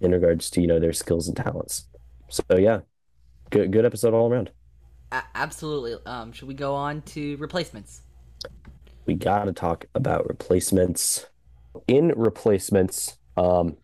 in 0.00 0.12
regards 0.12 0.50
to 0.50 0.60
you 0.60 0.66
know 0.66 0.78
their 0.78 0.92
skills 0.92 1.28
and 1.28 1.36
talents. 1.36 1.88
So 2.28 2.42
yeah, 2.56 2.80
good 3.50 3.72
good 3.72 3.84
episode 3.84 4.14
all 4.14 4.30
around. 4.30 4.50
A- 5.12 5.24
absolutely. 5.34 5.96
Um, 6.06 6.32
should 6.32 6.48
we 6.48 6.54
go 6.54 6.74
on 6.74 7.02
to 7.02 7.36
replacements? 7.36 8.02
We 9.06 9.14
got 9.14 9.44
to 9.44 9.52
talk 9.52 9.86
about 9.94 10.28
replacements. 10.28 11.26
In 11.86 12.12
replacements, 12.16 13.18
um, 13.36 13.76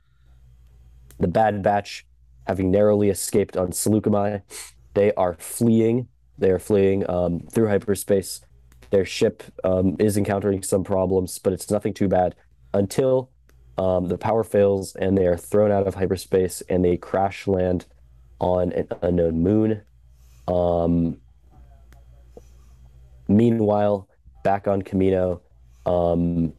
the 1.18 1.28
Bad 1.28 1.62
Batch, 1.62 2.06
having 2.46 2.70
narrowly 2.70 3.10
escaped 3.10 3.56
on 3.56 3.68
Saleucami, 3.68 4.42
they 4.94 5.12
are 5.14 5.34
fleeing. 5.38 6.08
They 6.38 6.50
are 6.50 6.58
fleeing 6.58 7.08
um, 7.08 7.40
through 7.40 7.68
hyperspace. 7.68 8.40
Their 8.90 9.04
ship 9.04 9.42
um, 9.64 9.96
is 9.98 10.16
encountering 10.16 10.62
some 10.62 10.84
problems, 10.84 11.38
but 11.38 11.52
it's 11.52 11.70
nothing 11.70 11.94
too 11.94 12.08
bad 12.08 12.34
until 12.74 13.30
um, 13.78 14.08
the 14.08 14.18
power 14.18 14.44
fails 14.44 14.94
and 14.96 15.16
they 15.16 15.26
are 15.26 15.36
thrown 15.36 15.72
out 15.72 15.86
of 15.86 15.94
hyperspace 15.94 16.62
and 16.68 16.84
they 16.84 16.96
crash 16.96 17.46
land 17.46 17.86
on 18.38 18.72
an 18.72 18.88
unknown 19.02 19.42
moon. 19.42 19.82
Um, 20.48 21.18
meanwhile, 23.28 24.08
back 24.44 24.66
on 24.66 24.82
Kamino, 24.82 25.40
um, 25.86 26.52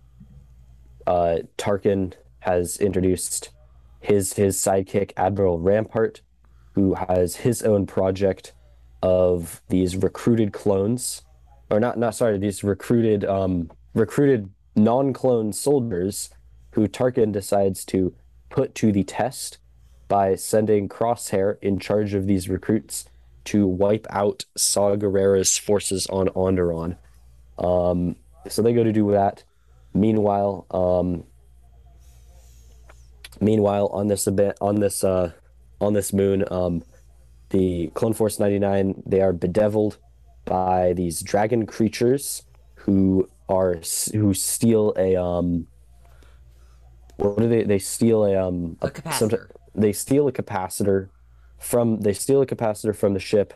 uh, 1.08 1.38
Tarkin 1.58 2.14
has 2.40 2.78
introduced 2.78 3.50
his 4.00 4.34
his 4.34 4.58
sidekick 4.58 5.12
Admiral 5.18 5.60
Rampart, 5.60 6.22
who 6.74 6.96
has 6.96 7.38
his 7.38 7.62
own 7.64 7.86
project 7.86 8.54
of 9.02 9.62
these 9.70 9.96
recruited 9.98 10.54
clones, 10.54 11.22
or 11.70 11.80
not 11.80 11.98
not 11.98 12.16
sorry, 12.16 12.38
these 12.38 12.64
recruited 12.64 13.26
um, 13.26 13.72
recruited 13.94 14.50
non-clone 14.76 15.54
soldiers, 15.54 16.30
who 16.72 16.88
Tarkin 16.88 17.32
decides 17.32 17.86
to 17.86 18.14
put 18.50 18.76
to 18.76 18.92
the 18.92 19.04
test 19.04 19.58
by 20.08 20.36
sending 20.36 20.90
Crosshair 20.90 21.58
in 21.62 21.80
charge 21.80 22.14
of 22.14 22.28
these 22.28 22.50
recruits 22.50 23.06
to 23.46 23.68
wipe 23.68 24.06
out 24.10 24.46
Saw 24.56 24.96
Gerrera's 24.96 25.58
forces 25.58 26.08
on 26.08 26.28
Onderon. 26.30 26.98
Um, 27.58 28.16
so 28.48 28.62
they 28.62 28.74
go 28.74 28.84
to 28.84 28.92
do 28.92 29.12
that. 29.12 29.44
Meanwhile, 29.94 30.66
um, 30.72 31.24
meanwhile 33.40 33.88
on 33.88 34.08
this 34.08 34.28
event, 34.28 34.58
on 34.62 34.80
this 34.80 35.04
uh, 35.04 35.32
on 35.82 35.94
this 35.94 36.14
moon, 36.14 36.46
um, 36.52 36.84
the 37.50 37.88
Clone 37.94 38.14
Force 38.14 38.40
99 38.40 39.04
they 39.06 39.22
are 39.22 39.34
bedeviled 39.34 39.98
by 40.46 40.94
these 40.94 41.22
dragon 41.22 41.66
creatures 41.66 42.44
who 42.76 43.30
are 43.48 43.80
who 44.14 44.34
steal 44.34 44.94
a 44.98 45.16
um 45.16 45.68
what 47.18 47.38
do 47.38 47.48
they 47.48 47.64
they 47.64 47.80
steal 47.80 48.26
a 48.26 48.36
um 48.36 48.78
A 48.82 48.88
some- 49.14 49.30
capacitor. 49.30 49.52
they 49.76 49.94
steal 49.94 50.28
a 50.28 50.32
capacitor 50.32 51.10
from 51.60 52.00
they 52.02 52.14
steal 52.14 52.42
a 52.42 52.46
capacitor 52.46 52.96
from 52.96 53.14
the 53.14 53.20
ship 53.20 53.54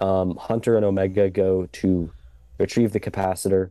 um 0.00 0.36
hunter 0.36 0.76
and 0.76 0.84
omega 0.84 1.30
go 1.30 1.66
to 1.72 2.12
retrieve 2.58 2.92
the 2.92 3.00
capacitor 3.00 3.70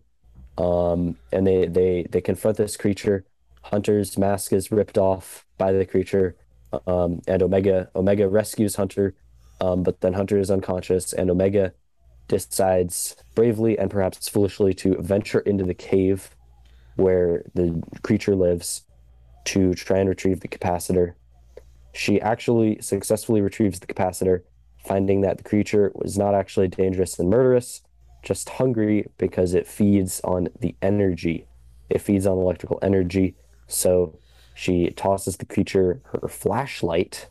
um 0.62 1.18
and 1.32 1.45
they 1.47 1.68
they 1.68 2.05
they 2.09 2.22
confront 2.22 2.57
this 2.57 2.78
creature. 2.78 3.26
Hunter's 3.64 4.18
mask 4.18 4.53
is 4.53 4.72
ripped 4.72 4.97
off 4.97 5.45
by 5.57 5.72
the 5.72 5.86
creature. 5.86 6.36
Um 6.88 7.22
and 7.28 7.41
omega 7.41 7.89
omega 7.95 8.28
rescues 8.28 8.76
hunter. 8.76 9.16
Um 9.59 9.84
but 9.84 10.01
then 10.01 10.14
hunter 10.14 10.38
is 10.38 10.51
unconscious 10.51 11.14
and 11.14 11.30
omega 11.30 11.74
decides 12.28 13.16
bravely 13.36 13.78
and 13.78 13.89
perhaps 13.91 14.30
foolishly 14.30 14.74
to 14.74 14.95
venture 15.01 15.41
into 15.41 15.66
the 15.66 15.74
cave 15.74 16.30
where 16.95 17.43
the 17.55 17.82
creature 18.03 18.36
lives 18.36 18.84
to 19.45 19.74
try 19.74 19.97
and 19.99 20.09
retrieve 20.09 20.39
the 20.41 20.47
capacitor. 20.47 21.14
She 21.93 22.22
actually 22.22 22.82
successfully 22.82 23.41
retrieves 23.41 23.80
the 23.80 23.88
capacitor, 23.88 24.43
finding 24.86 25.22
that 25.22 25.38
the 25.38 25.43
creature 25.43 25.91
was 25.95 26.18
not 26.18 26.36
actually 26.36 26.68
dangerous 26.68 27.20
and 27.20 27.30
murderous, 27.30 27.82
just 28.22 28.49
hungry 28.49 29.09
because 29.17 29.53
it 29.53 29.67
feeds 29.67 30.22
on 30.24 30.49
the 30.59 30.76
energy. 30.82 31.47
It 31.89 32.01
feeds 32.01 32.26
on 32.26 32.38
electrical 32.38 32.80
energy. 32.82 33.36
So 33.67 34.19
she 34.53 34.89
tosses 34.91 35.38
the 35.38 35.45
creature 35.45 36.01
her 36.11 36.28
flashlight 36.28 37.28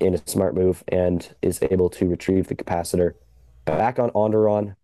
in 0.00 0.14
a 0.14 0.28
smart 0.28 0.54
move 0.54 0.84
and 0.88 1.34
is 1.42 1.62
able 1.62 1.88
to 1.90 2.08
retrieve 2.08 2.48
the 2.48 2.54
capacitor 2.54 3.14
back 3.64 3.98
on 3.98 4.10
Onderon. 4.10 4.76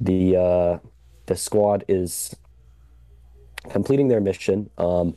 the 0.00 0.36
uh, 0.36 0.78
the 1.26 1.36
squad 1.36 1.84
is 1.88 2.34
completing 3.70 4.08
their 4.08 4.20
mission. 4.20 4.70
Um, 4.78 5.16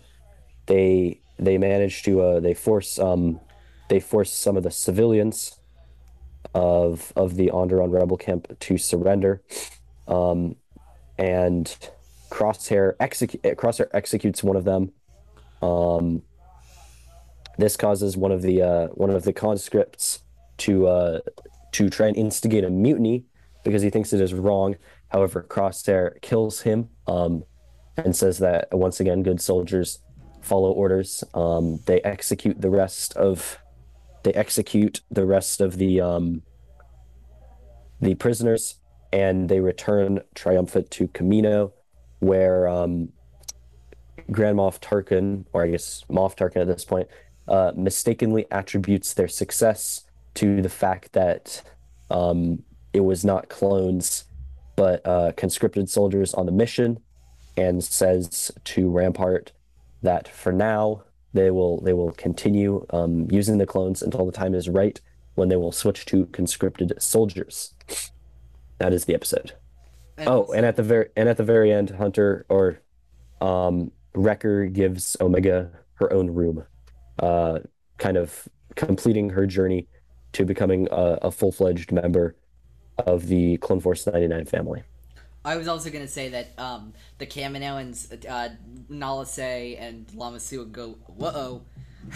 they 0.67 1.21
they 1.39 1.57
manage 1.57 2.03
to 2.03 2.21
uh, 2.21 2.39
they 2.39 2.53
force 2.53 2.99
um, 2.99 3.39
they 3.89 3.99
force 3.99 4.33
some 4.33 4.57
of 4.57 4.63
the 4.63 4.71
civilians 4.71 5.56
of 6.53 7.13
of 7.15 7.35
the 7.35 7.47
Onderon 7.47 7.91
rebel 7.91 8.17
camp 8.17 8.59
to 8.59 8.77
surrender, 8.77 9.41
um, 10.07 10.55
and 11.17 11.75
Crosshair 12.29 12.93
execute 12.99 13.41
Crosshair 13.43 13.87
executes 13.93 14.43
one 14.43 14.55
of 14.55 14.63
them. 14.63 14.91
Um, 15.61 16.23
this 17.57 17.75
causes 17.75 18.15
one 18.15 18.31
of 18.31 18.41
the 18.41 18.61
uh, 18.61 18.87
one 18.87 19.09
of 19.09 19.23
the 19.23 19.33
conscripts 19.33 20.19
to 20.57 20.87
uh, 20.87 21.19
to 21.73 21.89
try 21.89 22.07
and 22.07 22.17
instigate 22.17 22.63
a 22.63 22.69
mutiny 22.69 23.25
because 23.63 23.81
he 23.81 23.89
thinks 23.89 24.13
it 24.13 24.21
is 24.21 24.33
wrong. 24.33 24.75
However, 25.09 25.45
Crosshair 25.47 26.21
kills 26.21 26.61
him 26.61 26.89
um, 27.07 27.43
and 27.95 28.15
says 28.15 28.39
that 28.39 28.67
once 28.71 28.99
again, 28.99 29.23
good 29.23 29.41
soldiers 29.41 29.99
follow 30.41 30.71
orders. 30.71 31.23
Um, 31.33 31.79
they 31.85 32.01
execute 32.01 32.61
the 32.61 32.69
rest 32.69 33.15
of 33.15 33.59
they 34.27 34.33
execute 34.33 34.99
the 35.09 35.25
rest 35.25 35.61
of 35.61 35.77
the 35.77 36.01
um, 36.01 36.41
the 38.01 38.13
prisoners, 38.15 38.75
and 39.13 39.47
they 39.47 39.61
return 39.61 40.19
triumphant 40.35 40.91
to 40.91 41.07
Kamino, 41.07 41.71
where 42.19 42.67
um, 42.67 43.13
Grand 44.29 44.57
Moff 44.57 44.81
Tarkin, 44.81 45.45
or 45.53 45.63
I 45.63 45.69
guess 45.69 46.03
Moff 46.09 46.35
Tarkin 46.35 46.57
at 46.57 46.67
this 46.67 46.83
point, 46.83 47.07
uh, 47.47 47.71
mistakenly 47.73 48.45
attributes 48.51 49.13
their 49.13 49.29
success 49.29 50.03
to 50.33 50.61
the 50.61 50.69
fact 50.69 51.13
that 51.13 51.61
um, 52.11 52.63
it 52.91 52.99
was 52.99 53.23
not 53.23 53.47
clones, 53.47 54.25
but 54.75 55.07
uh, 55.07 55.31
conscripted 55.37 55.89
soldiers 55.89 56.33
on 56.33 56.45
the 56.45 56.51
mission, 56.51 56.99
and 57.55 57.81
says 57.81 58.51
to 58.65 58.89
Rampart 58.89 59.53
that 60.01 60.27
for 60.27 60.51
now 60.51 61.03
they 61.37 61.51
will 61.51 61.81
they 61.81 61.93
will 61.93 62.11
continue 62.13 62.85
um, 62.89 63.27
using 63.29 63.57
the 63.57 63.65
clones 63.65 64.01
until 64.01 64.25
the 64.25 64.31
time 64.31 64.55
is 64.55 64.67
right 64.67 64.99
when 65.35 65.49
they 65.49 65.55
will 65.55 65.71
switch 65.71 66.05
to 66.05 66.25
conscripted 66.27 66.93
soldiers. 66.99 67.73
That 68.79 68.93
is 68.93 69.05
the 69.05 69.13
episode. 69.13 69.53
And 70.17 70.27
oh, 70.27 70.51
and 70.55 70.65
at 70.65 70.75
the 70.75 70.83
very 70.83 71.09
and 71.15 71.29
at 71.29 71.37
the 71.37 71.43
very 71.43 71.71
end, 71.71 71.91
Hunter 71.91 72.45
or 72.49 72.81
um, 73.39 73.91
Wrecker 74.15 74.65
gives 74.65 75.15
Omega 75.21 75.71
her 75.95 76.11
own 76.11 76.31
room, 76.31 76.63
uh, 77.19 77.59
kind 77.97 78.17
of 78.17 78.47
completing 78.75 79.29
her 79.29 79.45
journey 79.45 79.87
to 80.33 80.45
becoming 80.45 80.87
a, 80.91 81.19
a 81.23 81.31
full 81.31 81.51
fledged 81.51 81.91
member 81.91 82.35
of 83.05 83.27
the 83.27 83.57
Clone 83.57 83.79
Force 83.79 84.07
99 84.07 84.45
family. 84.45 84.83
I 85.47 85.55
was 85.55 85.69
also 85.69 85.89
going 85.89 86.05
to 86.05 86.11
say 86.11 86.27
that 86.27 86.47
um, 86.57 86.93
the 87.19 87.25
Kaminoans, 87.25 88.25
uh, 88.29 88.49
Nala 88.89 89.25
Se 89.25 89.77
and 89.77 90.05
Su 90.41 90.65
go, 90.65 90.97
whoa, 91.07 91.61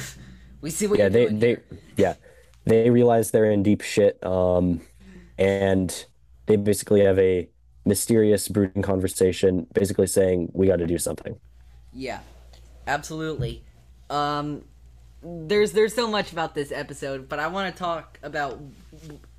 we 0.61 0.69
see 0.69 0.85
what 0.85 0.99
yeah, 0.99 1.07
they, 1.07 1.27
they, 1.27 1.47
here. 1.47 1.63
yeah, 1.95 2.13
they 2.65 2.89
realize 2.89 3.31
they're 3.31 3.49
in 3.49 3.63
deep 3.63 3.79
shit, 3.79 4.21
um, 4.21 4.81
and 5.37 6.05
they 6.47 6.57
basically 6.57 7.05
have 7.05 7.17
a 7.19 7.47
mysterious, 7.85 8.49
brooding 8.49 8.81
conversation, 8.81 9.65
basically 9.73 10.07
saying 10.07 10.51
we 10.53 10.67
got 10.67 10.79
to 10.79 10.87
do 10.87 10.97
something. 10.97 11.39
Yeah, 11.93 12.19
absolutely. 12.85 13.63
Um, 14.09 14.65
there's 15.23 15.71
there's 15.71 15.93
so 15.93 16.05
much 16.05 16.33
about 16.33 16.53
this 16.53 16.73
episode, 16.73 17.29
but 17.29 17.39
I 17.39 17.47
want 17.47 17.73
to 17.73 17.79
talk 17.79 18.19
about 18.23 18.59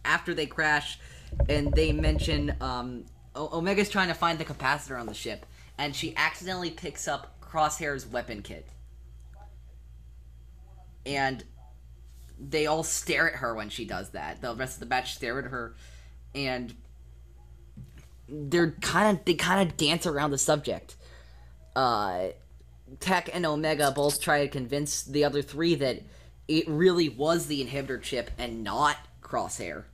after 0.02 0.32
they 0.32 0.46
crash, 0.46 0.98
and 1.46 1.74
they 1.74 1.92
mention 1.92 2.56
um, 2.62 3.04
o- 3.34 3.48
Omega's 3.52 3.88
trying 3.88 4.08
to 4.08 4.14
find 4.14 4.38
the 4.38 4.44
capacitor 4.44 4.98
on 4.98 5.06
the 5.06 5.14
ship, 5.14 5.46
and 5.78 5.94
she 5.94 6.14
accidentally 6.16 6.70
picks 6.70 7.08
up 7.08 7.40
Crosshair's 7.40 8.06
weapon 8.06 8.42
kit, 8.42 8.66
and 11.04 11.44
they 12.38 12.66
all 12.66 12.82
stare 12.82 13.30
at 13.30 13.36
her 13.36 13.54
when 13.54 13.68
she 13.68 13.84
does 13.84 14.10
that. 14.10 14.40
The 14.40 14.54
rest 14.54 14.74
of 14.74 14.80
the 14.80 14.86
batch 14.86 15.14
stare 15.14 15.38
at 15.38 15.46
her, 15.46 15.74
and 16.34 16.74
they're 18.28 18.72
kind 18.80 19.16
of 19.16 19.24
they 19.24 19.34
kind 19.34 19.68
of 19.68 19.76
dance 19.76 20.06
around 20.06 20.30
the 20.30 20.38
subject. 20.38 20.96
Uh, 21.76 22.28
Tech 23.00 23.30
and 23.32 23.46
Omega 23.46 23.90
both 23.90 24.20
try 24.20 24.42
to 24.42 24.48
convince 24.48 25.02
the 25.02 25.24
other 25.24 25.42
three 25.42 25.74
that 25.76 26.02
it 26.48 26.68
really 26.68 27.08
was 27.08 27.46
the 27.46 27.64
inhibitor 27.64 28.00
chip 28.00 28.30
and 28.38 28.62
not 28.62 28.96
Crosshair. 29.22 29.84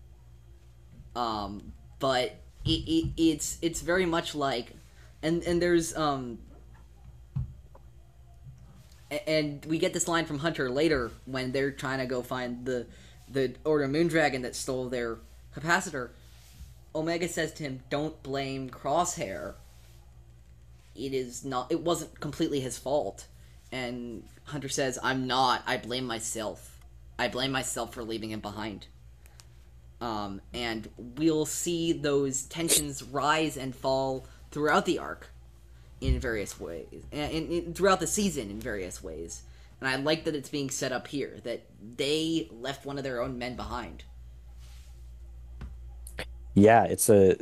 Um, 1.14 1.72
but 1.98 2.36
it, 2.64 2.70
it 2.70 3.10
it's 3.16 3.58
it's 3.62 3.80
very 3.80 4.06
much 4.06 4.34
like, 4.34 4.72
and 5.22 5.42
and 5.42 5.60
there's 5.60 5.96
um. 5.96 6.38
And 9.26 9.64
we 9.64 9.78
get 9.78 9.94
this 9.94 10.06
line 10.06 10.26
from 10.26 10.38
Hunter 10.38 10.68
later 10.68 11.10
when 11.24 11.52
they're 11.52 11.70
trying 11.70 11.98
to 11.98 12.06
go 12.06 12.22
find 12.22 12.66
the 12.66 12.86
the 13.30 13.54
Order 13.64 13.88
Moondragon 13.88 14.42
that 14.42 14.54
stole 14.54 14.88
their 14.88 15.18
capacitor. 15.56 16.10
Omega 16.94 17.28
says 17.28 17.52
to 17.54 17.62
him, 17.62 17.80
"Don't 17.88 18.22
blame 18.22 18.68
Crosshair. 18.68 19.54
It 20.94 21.14
is 21.14 21.44
not. 21.44 21.72
It 21.72 21.80
wasn't 21.80 22.20
completely 22.20 22.60
his 22.60 22.76
fault." 22.76 23.26
And 23.72 24.24
Hunter 24.44 24.68
says, 24.68 24.98
"I'm 25.02 25.26
not. 25.26 25.62
I 25.66 25.78
blame 25.78 26.04
myself. 26.04 26.78
I 27.18 27.28
blame 27.28 27.52
myself 27.52 27.94
for 27.94 28.04
leaving 28.04 28.30
him 28.30 28.40
behind." 28.40 28.88
Um, 30.00 30.40
and 30.54 30.88
we'll 30.96 31.46
see 31.46 31.92
those 31.92 32.44
tensions 32.44 33.02
rise 33.02 33.56
and 33.56 33.74
fall 33.74 34.26
throughout 34.50 34.86
the 34.86 34.98
arc 34.98 35.28
in 36.00 36.20
various 36.20 36.60
ways, 36.60 37.04
and, 37.10 37.74
throughout 37.74 37.98
the 37.98 38.06
season 38.06 38.50
in 38.50 38.60
various 38.60 39.02
ways. 39.02 39.42
And 39.80 39.88
I 39.88 39.96
like 39.96 40.24
that 40.24 40.36
it's 40.36 40.48
being 40.48 40.70
set 40.70 40.92
up 40.92 41.08
here 41.08 41.38
that 41.42 41.62
they 41.96 42.48
left 42.52 42.86
one 42.86 42.98
of 42.98 43.04
their 43.04 43.20
own 43.20 43.38
men 43.38 43.56
behind 43.56 44.04
yeah, 46.58 46.84
it's 46.84 47.08
a 47.08 47.36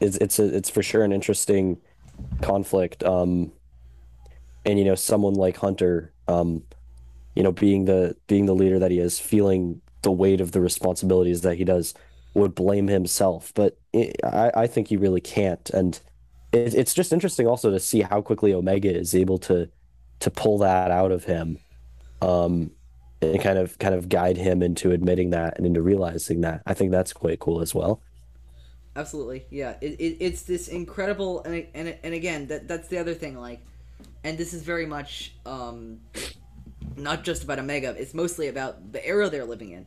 it's 0.00 0.16
it's 0.18 0.38
a 0.38 0.56
it's 0.56 0.70
for 0.70 0.82
sure 0.82 1.04
an 1.04 1.12
interesting 1.12 1.78
conflict. 2.42 3.02
Um, 3.04 3.52
and 4.64 4.78
you 4.78 4.84
know, 4.84 4.94
someone 4.94 5.34
like 5.34 5.56
Hunter, 5.56 6.12
um, 6.26 6.62
you 7.34 7.42
know, 7.42 7.52
being 7.52 7.84
the 7.84 8.16
being 8.26 8.46
the 8.46 8.54
leader 8.54 8.78
that 8.78 8.90
he 8.90 8.98
is, 8.98 9.18
feeling 9.18 9.80
the 10.02 10.12
weight 10.12 10.40
of 10.40 10.52
the 10.52 10.60
responsibilities 10.60 11.42
that 11.42 11.56
he 11.56 11.64
does, 11.64 11.94
would 12.34 12.54
blame 12.54 12.88
himself. 12.88 13.52
But 13.54 13.78
it, 13.92 14.16
I 14.24 14.50
I 14.54 14.66
think 14.66 14.88
he 14.88 14.96
really 14.96 15.20
can't, 15.20 15.68
and 15.70 16.00
it, 16.52 16.74
it's 16.74 16.94
just 16.94 17.12
interesting 17.12 17.46
also 17.46 17.70
to 17.70 17.80
see 17.80 18.02
how 18.02 18.22
quickly 18.22 18.54
Omega 18.54 18.94
is 18.94 19.14
able 19.14 19.38
to 19.38 19.68
to 20.20 20.30
pull 20.30 20.58
that 20.58 20.90
out 20.90 21.12
of 21.12 21.24
him. 21.24 21.58
Um, 22.20 22.72
and 23.20 23.40
kind 23.40 23.58
of 23.58 23.78
kind 23.78 23.94
of 23.94 24.08
guide 24.08 24.36
him 24.36 24.62
into 24.62 24.92
admitting 24.92 25.30
that 25.30 25.56
and 25.56 25.66
into 25.66 25.82
realizing 25.82 26.42
that. 26.42 26.62
I 26.66 26.74
think 26.74 26.90
that's 26.90 27.12
quite 27.12 27.40
cool 27.40 27.60
as 27.60 27.74
well. 27.74 28.00
Absolutely, 28.96 29.46
yeah. 29.50 29.74
It, 29.80 30.00
it, 30.00 30.16
it's 30.20 30.42
this 30.42 30.68
incredible, 30.68 31.42
and 31.42 31.66
and 31.74 31.96
and 32.02 32.14
again, 32.14 32.46
that 32.48 32.68
that's 32.68 32.88
the 32.88 32.98
other 32.98 33.14
thing. 33.14 33.38
Like, 33.38 33.60
and 34.24 34.38
this 34.38 34.52
is 34.52 34.62
very 34.62 34.86
much 34.86 35.34
um, 35.46 36.00
not 36.98 37.24
just 37.24 37.44
about 37.44 37.58
Omega. 37.58 37.94
It's 37.98 38.14
mostly 38.14 38.48
about 38.48 38.92
the 38.92 39.04
era 39.06 39.30
they're 39.30 39.44
living 39.44 39.70
in. 39.72 39.86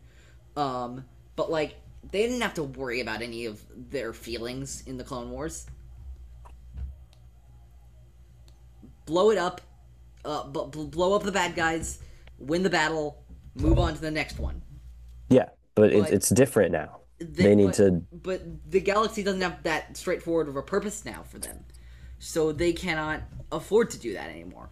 Um, 0.56 1.06
but 1.36 1.52
like, 1.52 1.76
they 2.12 2.24
didn't 2.24 2.42
have 2.42 2.56
to 2.56 2.64
worry 2.64 3.02
about 3.02 3.22
any 3.22 3.46
of 3.46 3.62
their 3.92 4.14
feelings 4.14 4.84
in 4.88 4.98
the 4.98 5.04
Clone 5.04 5.30
Wars. 5.30 5.68
Blow 9.06 9.32
it 9.32 9.38
up, 9.38 9.62
uh, 10.26 10.44
blow 10.46 11.14
up 11.14 11.24
the 11.24 11.32
bad 11.32 11.56
guys, 11.56 12.00
win 12.40 12.64
the 12.64 12.70
battle, 12.70 13.24
move 13.56 13.78
on 13.78 13.94
to 13.94 14.02
the 14.02 14.12
next 14.12 14.40
one. 14.40 14.62
Yeah, 15.30 15.50
but, 15.76 15.92
but 15.92 15.94
it's, 15.94 16.12
it's 16.12 16.30
different 16.30 16.72
now. 16.72 17.02
They, 17.20 17.44
they 17.44 17.56
need 17.56 17.68
but, 17.68 17.76
to. 17.76 17.92
But 18.12 18.72
the 18.72 18.80
galaxy 18.80 19.22
doesn't 19.22 19.42
have 19.42 19.62
that 19.64 19.96
straightforward 19.96 20.48
of 20.48 20.56
a 20.56 20.62
purpose 20.62 21.06
now 21.06 21.24
for 21.24 21.40
them, 21.40 21.64
so 22.20 22.52
they 22.52 22.74
cannot 22.74 23.22
afford 23.52 23.92
to 23.92 24.00
do 24.00 24.14
that 24.14 24.30
anymore. 24.30 24.70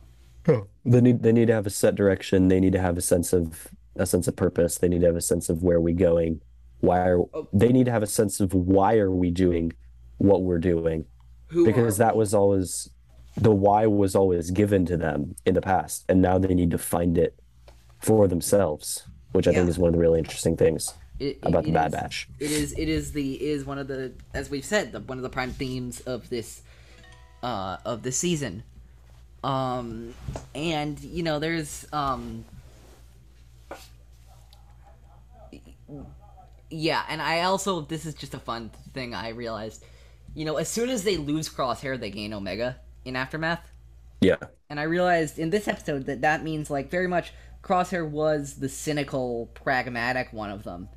They 0.86 1.02
need 1.02 1.24
they 1.24 1.32
need 1.32 1.48
to 1.48 1.54
have 1.54 1.68
a 1.68 1.72
set 1.72 1.96
direction. 1.96 2.48
They 2.48 2.60
need 2.60 2.74
to 2.74 2.82
have 2.82 2.98
a 2.98 3.02
sense 3.02 3.34
of 3.34 3.68
a 3.96 4.06
sense 4.06 4.28
of 4.28 4.36
purpose. 4.36 4.78
They 4.78 4.88
need 4.88 5.02
to 5.02 5.08
have 5.08 5.16
a 5.16 5.22
sense 5.22 5.50
of 5.50 5.62
where 5.64 5.80
we're 5.80 5.96
going. 5.96 6.42
Why 6.80 7.00
are 7.00 7.26
they 7.54 7.70
need 7.70 7.86
to 7.86 7.92
have 7.92 8.04
a 8.04 8.08
sense 8.08 8.40
of 8.40 8.54
why 8.54 8.98
are 8.98 9.12
we 9.12 9.32
doing 9.32 9.74
what 10.18 10.44
we're 10.44 10.60
doing? 10.60 11.06
Who 11.48 11.66
because 11.66 11.98
that 11.98 12.16
was 12.16 12.34
always 12.34 12.90
the 13.36 13.52
why 13.52 13.86
was 13.86 14.16
always 14.16 14.52
given 14.52 14.86
to 14.86 14.98
them 14.98 15.36
in 15.46 15.54
the 15.54 15.62
past, 15.62 16.06
and 16.10 16.22
now 16.22 16.38
they 16.38 16.54
need 16.54 16.72
to 16.72 16.78
find 16.78 17.18
it 17.18 17.40
for 18.00 18.28
themselves, 18.28 19.06
which 19.32 19.48
I 19.48 19.52
yeah. 19.52 19.60
think 19.60 19.70
is 19.70 19.78
one 19.78 19.90
of 19.90 19.94
the 19.94 20.00
really 20.00 20.20
interesting 20.20 20.56
things 20.56 20.94
it, 21.20 21.40
about 21.44 21.64
it, 21.64 21.68
the 21.68 21.74
Bad 21.74 21.94
is, 21.94 22.00
Batch. 22.00 22.30
It 22.40 22.52
is 22.52 22.74
it 22.78 22.90
is 22.90 23.12
the 23.12 23.34
is 23.44 23.66
one 23.66 23.78
of 23.78 23.88
the 23.88 24.14
as 24.34 24.50
we've 24.50 24.66
said 24.66 24.92
the, 24.92 25.00
one 25.02 25.18
of 25.18 25.24
the 25.24 25.30
prime 25.30 25.52
themes 25.52 26.00
of 26.02 26.30
this 26.30 26.62
uh 27.44 27.78
of 27.86 28.04
the 28.04 28.12
season. 28.12 28.64
Um 29.44 30.14
and 30.56 31.00
you 31.00 31.24
know 31.24 31.40
there's 31.40 31.88
um 31.94 32.46
yeah, 36.70 37.04
and 37.10 37.22
I 37.22 37.42
also 37.42 37.82
this 37.82 38.06
is 38.06 38.14
just 38.16 38.34
a 38.34 38.40
fun 38.40 38.72
thing 38.94 39.14
I 39.14 39.30
realized. 39.30 39.84
you 40.34 40.46
know, 40.46 40.58
as 40.58 40.70
soon 40.70 40.90
as 40.90 41.04
they 41.04 41.18
lose 41.18 41.50
Crosshair, 41.50 42.00
they 42.00 42.12
gain 42.12 42.34
Omega 42.34 42.78
in 43.06 43.16
Aftermath. 43.16 43.72
Yeah. 44.22 44.38
And 44.70 44.80
I 44.80 44.84
realized 44.84 45.40
in 45.40 45.50
this 45.50 45.68
episode 45.68 46.06
that 46.06 46.22
that 46.22 46.44
means 46.44 46.70
like 46.70 46.92
very 46.92 47.08
much 47.08 47.34
Crosshair 47.64 48.08
was 48.10 48.56
the 48.56 48.70
cynical, 48.70 49.48
pragmatic 49.54 50.32
one 50.34 50.52
of 50.52 50.64
them, 50.64 50.90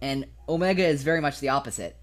and 0.00 0.26
Omega 0.48 0.84
is 0.86 1.02
very 1.02 1.20
much 1.20 1.40
the 1.40 1.50
opposite. 1.50 1.96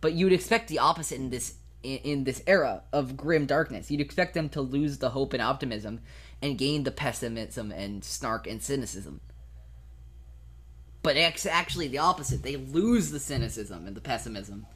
But 0.00 0.14
you'd 0.14 0.32
expect 0.32 0.68
the 0.68 0.78
opposite 0.80 1.16
in 1.16 1.30
this 1.30 1.54
in, 1.86 1.98
in 1.98 2.24
this 2.24 2.42
era 2.46 2.82
of 2.92 3.16
grim 3.16 3.46
darkness. 3.46 3.90
You'd 3.90 4.00
expect 4.00 4.34
them 4.34 4.48
to 4.50 4.60
lose 4.60 4.98
the 4.98 5.10
hope 5.10 5.32
and 5.32 5.42
optimism 5.42 6.00
and 6.42 6.58
gain 6.58 6.82
the 6.82 6.90
pessimism 6.90 7.72
and 7.72 8.04
snark 8.04 8.46
and 8.46 8.62
cynicism. 8.62 9.20
But 11.02 11.16
it's 11.16 11.46
actually 11.46 11.88
the 11.88 11.98
opposite. 11.98 12.42
They 12.42 12.56
lose 12.56 13.10
the 13.10 13.20
cynicism 13.20 13.86
and 13.86 13.96
the 13.96 14.00
pessimism, 14.00 14.66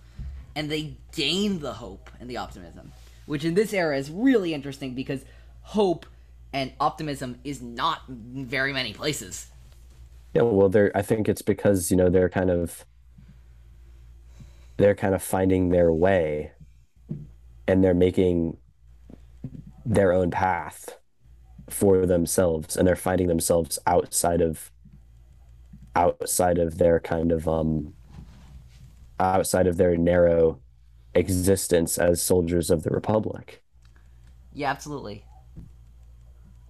and 0.55 0.71
they 0.71 0.97
gain 1.13 1.59
the 1.59 1.75
hope 1.75 2.09
and 2.21 2.31
the 2.31 2.37
optimism, 2.37 2.93
which 3.27 3.45
in 3.45 3.55
this 3.55 3.73
era 3.73 3.99
is 3.99 4.11
really 4.11 4.55
interesting 4.55 4.95
because 4.95 5.25
hope 5.63 6.07
and 6.53 6.73
optimism 6.79 7.41
is 7.43 7.61
not 7.61 8.03
in 8.09 8.47
very 8.47 8.73
many 8.73 8.93
places. 8.93 9.49
Yeah, 10.33 10.43
well, 10.43 10.69
they're. 10.69 10.97
I 10.97 11.03
think 11.03 11.29
it's 11.29 11.43
because 11.43 11.91
you 11.91 11.97
know 11.97 12.09
they're 12.09 12.29
kind 12.29 12.51
of 12.51 12.85
they're 14.77 14.95
kind 14.95 15.15
of 15.15 15.23
finding 15.23 15.71
their 15.71 15.93
way, 15.93 16.53
and 17.71 17.85
they're 17.85 17.95
making 17.95 18.57
their 19.85 20.13
own 20.13 20.31
path 20.31 20.99
for 21.71 22.07
themselves, 22.07 22.77
and 22.77 22.87
they're 22.87 22.97
finding 22.97 23.29
themselves 23.29 23.79
outside 23.87 24.41
of 24.43 24.71
outside 25.97 26.59
of 26.59 26.79
their 26.79 27.01
kind 27.01 27.33
of 27.33 27.49
um 27.49 27.95
outside 29.19 29.67
of 29.67 29.77
their 29.77 29.97
narrow 29.97 30.61
existence 31.15 31.99
as 31.99 32.23
soldiers 32.23 32.71
of 32.71 32.83
the 32.83 32.91
republic. 32.91 33.63
Yeah, 34.53 34.71
absolutely. 34.71 35.25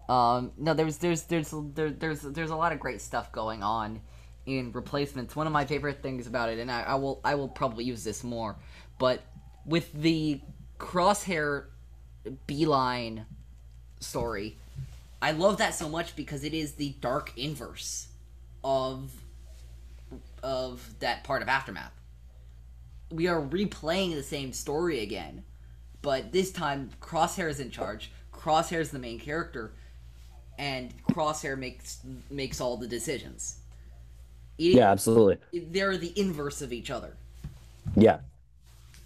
Um, 0.08 0.52
no, 0.58 0.74
there's 0.74 0.98
there's 0.98 1.22
there's 1.24 1.54
there, 1.74 1.90
there's 1.90 2.22
there's 2.22 2.50
a 2.50 2.56
lot 2.56 2.72
of 2.72 2.80
great 2.80 3.00
stuff 3.00 3.30
going 3.32 3.62
on 3.62 4.00
in 4.46 4.72
replacements. 4.72 5.36
One 5.36 5.46
of 5.46 5.52
my 5.52 5.64
favorite 5.64 6.02
things 6.02 6.26
about 6.26 6.48
it, 6.48 6.58
and 6.58 6.70
I, 6.70 6.82
I 6.82 6.94
will 6.96 7.20
I 7.24 7.36
will 7.36 7.48
probably 7.48 7.84
use 7.84 8.02
this 8.02 8.24
more, 8.24 8.56
but 8.98 9.22
with 9.64 9.92
the 9.92 10.40
crosshair 10.80 11.66
beeline 12.46 13.26
story, 14.00 14.56
I 15.22 15.32
love 15.32 15.58
that 15.58 15.74
so 15.74 15.88
much 15.88 16.16
because 16.16 16.42
it 16.42 16.54
is 16.54 16.72
the 16.72 16.94
dark 17.00 17.32
inverse 17.36 18.08
of 18.64 19.12
of 20.42 20.94
that 21.00 21.22
part 21.22 21.42
of 21.42 21.48
aftermath. 21.48 21.92
We 23.10 23.28
are 23.28 23.40
replaying 23.40 24.14
the 24.14 24.22
same 24.22 24.52
story 24.52 25.00
again, 25.00 25.44
but 26.00 26.32
this 26.32 26.50
time 26.50 26.90
Crosshair 27.00 27.50
is 27.50 27.60
in 27.60 27.70
charge. 27.70 28.10
Crosshair 28.32 28.80
is 28.80 28.90
the 28.90 28.98
main 28.98 29.18
character, 29.18 29.72
and 30.58 30.94
Crosshair 31.10 31.58
makes 31.58 31.98
makes 32.30 32.60
all 32.60 32.76
the 32.78 32.88
decisions. 32.88 33.58
It- 34.58 34.74
Yeah, 34.76 34.90
absolutely. 34.90 35.38
they're 35.70 35.98
the 35.98 36.18
inverse 36.18 36.62
of 36.62 36.72
each 36.72 36.90
other. 36.90 37.16
Yeah, 37.96 38.20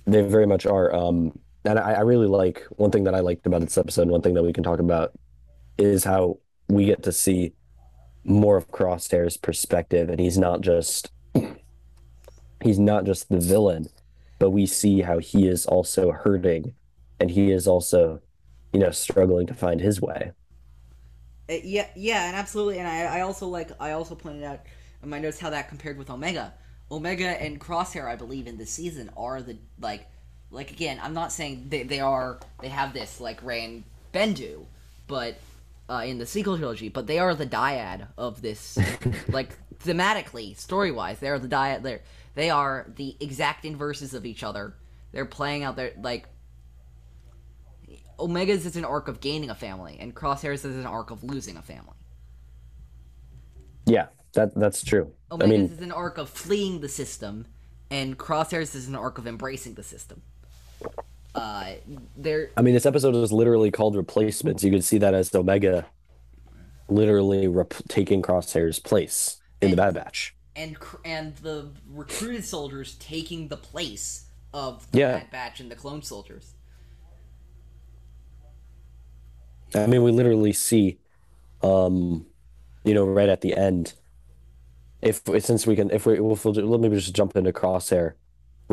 they 0.07 0.23
very 0.23 0.47
much 0.47 0.67
are. 0.67 0.95
Um, 0.95 1.37
and 1.65 1.79
I, 1.79 1.95
I 1.95 2.01
really 2.01 2.27
like 2.27 2.63
one 2.71 2.91
thing 2.91 3.05
that 3.05 3.15
I 3.15 3.21
liked 3.21 3.47
about 3.47 3.63
this 3.63 3.79
episode, 3.79 4.09
one 4.09 4.23
thing 4.23 4.35
that 4.35 4.43
we 4.43 4.53
can 4.53 4.65
talk 4.65 4.81
about 4.81 5.13
is 5.79 6.05
how 6.05 6.39
we 6.69 6.87
get 6.87 7.03
to 7.05 7.13
see 7.13 7.53
more 8.25 8.57
of 8.57 8.71
Crosshair's 8.71 9.37
perspective, 9.37 10.09
and 10.09 10.21
he's 10.21 10.39
not 10.39 10.61
just 10.61 11.11
he's 12.63 12.79
not 12.79 13.05
just 13.05 13.29
the 13.29 13.39
villain, 13.39 13.89
but 14.39 14.51
we 14.51 14.67
see 14.67 15.03
how 15.03 15.19
he 15.19 15.47
is 15.49 15.67
also 15.67 16.13
hurting, 16.13 16.75
and 17.21 17.31
he 17.31 17.51
is 17.51 17.67
also, 17.67 18.21
you 18.73 18.81
know, 18.81 18.91
struggling 18.91 19.47
to 19.47 19.55
find 19.55 19.81
his 19.81 20.01
way. 20.01 20.33
Uh, 21.49 21.55
yeah, 21.63 21.89
yeah, 21.95 22.27
and 22.27 22.37
absolutely. 22.37 22.79
And 22.79 22.89
I, 22.89 23.19
I 23.19 23.21
also 23.21 23.47
like 23.49 23.71
I 23.81 23.93
also 23.93 24.15
pointed 24.15 24.45
out 24.45 24.61
in 25.03 25.11
my 25.11 25.19
notes 25.19 25.39
how 25.39 25.51
that 25.51 25.69
compared 25.69 25.99
with 25.99 26.11
Omega. 26.11 26.55
Omega 26.91 27.27
and 27.43 27.61
Crosshair, 27.61 28.07
I 28.07 28.17
believe, 28.17 28.47
in 28.47 28.57
this 28.57 28.71
season 28.71 29.11
are 29.17 29.43
the 29.43 29.59
like, 29.81 30.07
like 30.55 30.71
again. 30.71 31.01
I'm 31.03 31.15
not 31.15 31.33
saying 31.33 31.67
they, 31.69 31.83
they 31.83 32.01
are 32.01 32.39
they 32.61 32.69
have 32.69 32.93
this 32.93 33.21
like 33.21 33.43
Rey 33.43 33.65
and 33.65 33.85
Bendu, 34.13 34.65
but 35.07 35.37
uh, 35.89 36.03
in 36.07 36.19
the 36.19 36.27
sequel 36.27 36.57
trilogy, 36.57 36.89
but 36.89 37.07
they 37.07 37.19
are 37.19 37.35
the 37.35 37.47
dyad 37.47 38.09
of 38.17 38.41
this, 38.41 38.79
like 39.29 39.51
thematically, 39.79 40.57
story 40.57 40.91
wise, 40.91 41.19
they 41.19 41.29
are 41.29 41.39
the 41.39 41.49
dyad. 41.49 41.83
They 41.83 42.01
they 42.35 42.51
are 42.51 42.87
the 42.97 43.17
exact 43.21 43.65
inverses 43.65 44.15
of 44.15 44.25
each 44.25 44.43
other. 44.43 44.75
They're 45.13 45.27
playing 45.27 45.63
out 45.63 45.77
their 45.77 45.93
like 46.01 46.29
Omega's 48.19 48.65
is 48.67 48.77
an 48.77 48.85
arc 48.85 49.09
of 49.09 49.21
gaining 49.21 49.51
a 49.51 49.55
family, 49.55 49.97
and 50.01 50.15
Crosshairs 50.15 50.65
is 50.65 50.77
an 50.77 50.87
arc 50.87 51.11
of 51.11 51.25
losing 51.25 51.57
a 51.57 51.63
family. 51.63 51.97
Yeah, 53.87 54.07
that 54.33 54.55
that's 54.55 54.83
true. 54.83 55.13
I 55.31 55.35
Omega's 55.35 55.51
mean, 55.51 55.65
is 55.65 55.81
an 55.81 55.93
arc 55.93 56.19
of 56.19 56.31
fleeing 56.31 56.81
the 56.81 56.89
system, 56.89 57.47
and 57.91 58.17
Crosshairs 58.17 58.75
is 58.75 58.89
an 58.89 58.95
arc 58.95 59.19
of 59.19 59.27
embracing 59.27 59.75
the 59.75 59.83
system. 59.83 60.23
Uh, 61.35 61.73
they're 62.17 62.51
I 62.57 62.63
mean, 62.63 62.75
this 62.75 62.87
episode 62.87 63.15
is 63.17 63.33
literally 63.33 63.71
called 63.71 63.97
Replacements. 63.97 64.63
You 64.63 64.71
could 64.71 64.85
see 64.85 64.99
that 64.99 65.15
as 65.15 65.35
Omega 65.35 65.87
literally 66.89 67.49
rep- 67.49 67.75
taking 67.89 68.23
Crosshair's 68.23 68.79
place 68.79 69.39
in 69.61 69.71
the 69.71 69.77
Bad 69.77 69.95
Batch. 69.95 70.35
and 70.55 70.77
and 71.05 71.35
the 71.39 71.71
recruited 71.91 72.45
soldiers 72.45 72.95
taking 72.97 73.49
the 73.49 73.57
place 73.57 74.27
of 74.53 74.89
the 74.93 74.99
Yeah. 75.01 75.19
Bad 75.19 75.31
Batch 75.31 75.61
and 75.61 75.71
the 75.71 75.75
clone 75.77 76.03
soldiers. 76.03 76.55
I 79.75 79.87
mean, 79.87 80.03
we 80.05 80.13
literally 80.13 80.53
see, 80.53 80.99
um, 81.63 82.27
you 82.85 82.95
know, 82.95 83.05
right 83.05 83.29
at 83.29 83.41
the 83.41 83.57
end. 83.57 83.95
If 85.03 85.23
since 85.41 85.67
we 85.67 85.75
can, 85.77 85.91
if 85.91 86.07
we, 86.07 86.15
if 86.15 86.45
we'll, 86.45 86.55
let 86.55 86.81
me 86.81 86.89
just 86.91 87.15
jump 87.15 87.37
into 87.37 87.53
Crosshair 87.53 88.13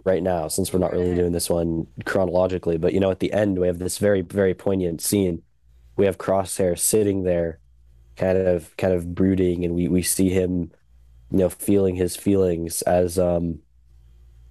right 0.05 0.23
now, 0.23 0.47
since 0.47 0.71
we're 0.73 0.79
not 0.79 0.93
really 0.93 1.15
doing 1.15 1.31
this 1.31 1.49
one 1.49 1.87
chronologically. 2.05 2.77
But 2.77 2.93
you 2.93 2.99
know, 2.99 3.11
at 3.11 3.19
the 3.19 3.33
end, 3.33 3.59
we 3.59 3.67
have 3.67 3.79
this 3.79 3.97
very, 3.97 4.21
very 4.21 4.53
poignant 4.53 5.01
scene. 5.01 5.43
We 5.97 6.05
have 6.05 6.17
Crosshair 6.17 6.77
sitting 6.79 7.23
there, 7.23 7.59
kind 8.17 8.37
of, 8.37 8.75
kind 8.77 8.93
of 8.93 9.15
brooding, 9.15 9.65
and 9.65 9.75
we 9.75 9.87
we 9.89 10.03
see 10.03 10.29
him, 10.29 10.71
you 11.31 11.39
know, 11.39 11.49
feeling 11.49 11.95
his 11.95 12.15
feelings 12.17 12.81
as 12.83 13.19
um, 13.19 13.61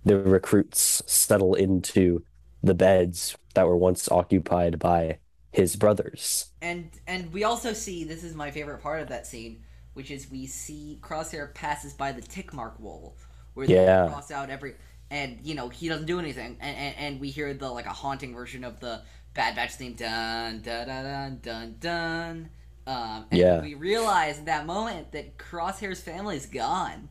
the 0.05 0.19
recruits 0.19 1.03
settle 1.07 1.55
into 1.55 2.25
the 2.63 2.75
beds 2.75 3.37
that 3.55 3.67
were 3.67 3.77
once 3.77 4.11
occupied 4.11 4.79
by 4.79 5.19
his 5.53 5.77
brothers. 5.77 6.53
And 6.63 6.91
and 7.07 7.33
we 7.33 7.45
also 7.45 7.73
see 7.73 8.05
this 8.05 8.23
is 8.25 8.35
my 8.35 8.51
favorite 8.51 8.83
part 8.83 9.01
of 9.01 9.09
that 9.09 9.27
scene, 9.27 9.65
which 9.95 10.11
is 10.11 10.31
we 10.31 10.47
see 10.47 10.99
Crosshair 11.03 11.55
passes 11.55 11.95
by 11.95 12.13
the 12.13 12.21
tick 12.21 12.53
mark 12.53 12.79
wall, 12.79 13.17
where 13.55 13.69
they 13.69 13.77
Yeah. 13.77 14.07
cross 14.07 14.31
out 14.31 14.51
every, 14.51 14.75
and 15.11 15.39
you 15.43 15.55
know 15.55 15.69
he 15.69 15.89
doesn't 15.89 16.07
do 16.07 16.19
anything, 16.19 16.57
and, 16.61 16.77
and 16.77 16.97
and 16.99 17.21
we 17.21 17.31
hear 17.31 17.53
the 17.55 17.71
like 17.71 17.87
a 17.87 17.91
haunting 17.93 18.35
version 18.35 18.65
of 18.65 18.81
the 18.81 19.03
Bad 19.35 19.55
Batch 19.57 19.75
theme, 19.75 19.95
dun 19.95 20.61
dun 20.63 20.87
dun 20.87 21.05
dun 21.05 21.39
dun 21.43 21.77
dun. 21.81 22.51
Um, 22.87 23.27
and 23.31 23.41
Yeah. 23.41 23.63
we 23.63 23.75
realize 23.75 24.39
in 24.39 24.47
that 24.47 24.67
moment 24.67 25.13
that 25.13 25.39
Crosshair's 25.39 26.01
family's 26.01 26.47
gone. 26.47 27.09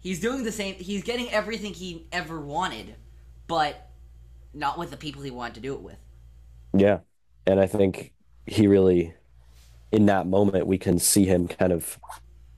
He's 0.00 0.20
doing 0.20 0.42
the 0.44 0.52
same. 0.52 0.74
He's 0.76 1.02
getting 1.02 1.30
everything 1.30 1.72
he 1.74 2.06
ever 2.12 2.40
wanted, 2.40 2.96
but 3.46 3.90
not 4.54 4.78
with 4.78 4.90
the 4.90 4.96
people 4.96 5.22
he 5.22 5.30
wanted 5.30 5.54
to 5.54 5.60
do 5.60 5.74
it 5.74 5.80
with. 5.82 5.98
Yeah. 6.76 7.00
And 7.46 7.60
I 7.60 7.66
think 7.66 8.12
he 8.46 8.66
really, 8.66 9.14
in 9.92 10.06
that 10.06 10.26
moment, 10.26 10.66
we 10.66 10.78
can 10.78 10.98
see 10.98 11.26
him 11.26 11.48
kind 11.48 11.72
of 11.72 11.98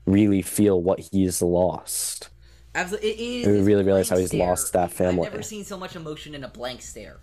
really 0.07 0.41
feel 0.43 0.81
what 0.81 0.99
he's 1.11 1.41
lost. 1.41 2.29
Absolutely, 2.77 3.09
it 3.09 3.19
is. 3.19 3.47
We 3.47 3.61
really 3.61 3.83
realize 3.83 4.07
how 4.07 4.17
he's 4.17 4.35
lost 4.35 4.71
that 4.73 4.91
family. 4.91 5.25
I've 5.25 5.33
never 5.33 5.43
seen 5.43 5.63
so 5.63 5.77
much 5.77 5.95
emotion 5.95 6.35
in 6.35 6.43
a 6.43 6.47
blank 6.47 6.83
stare. 6.83 7.17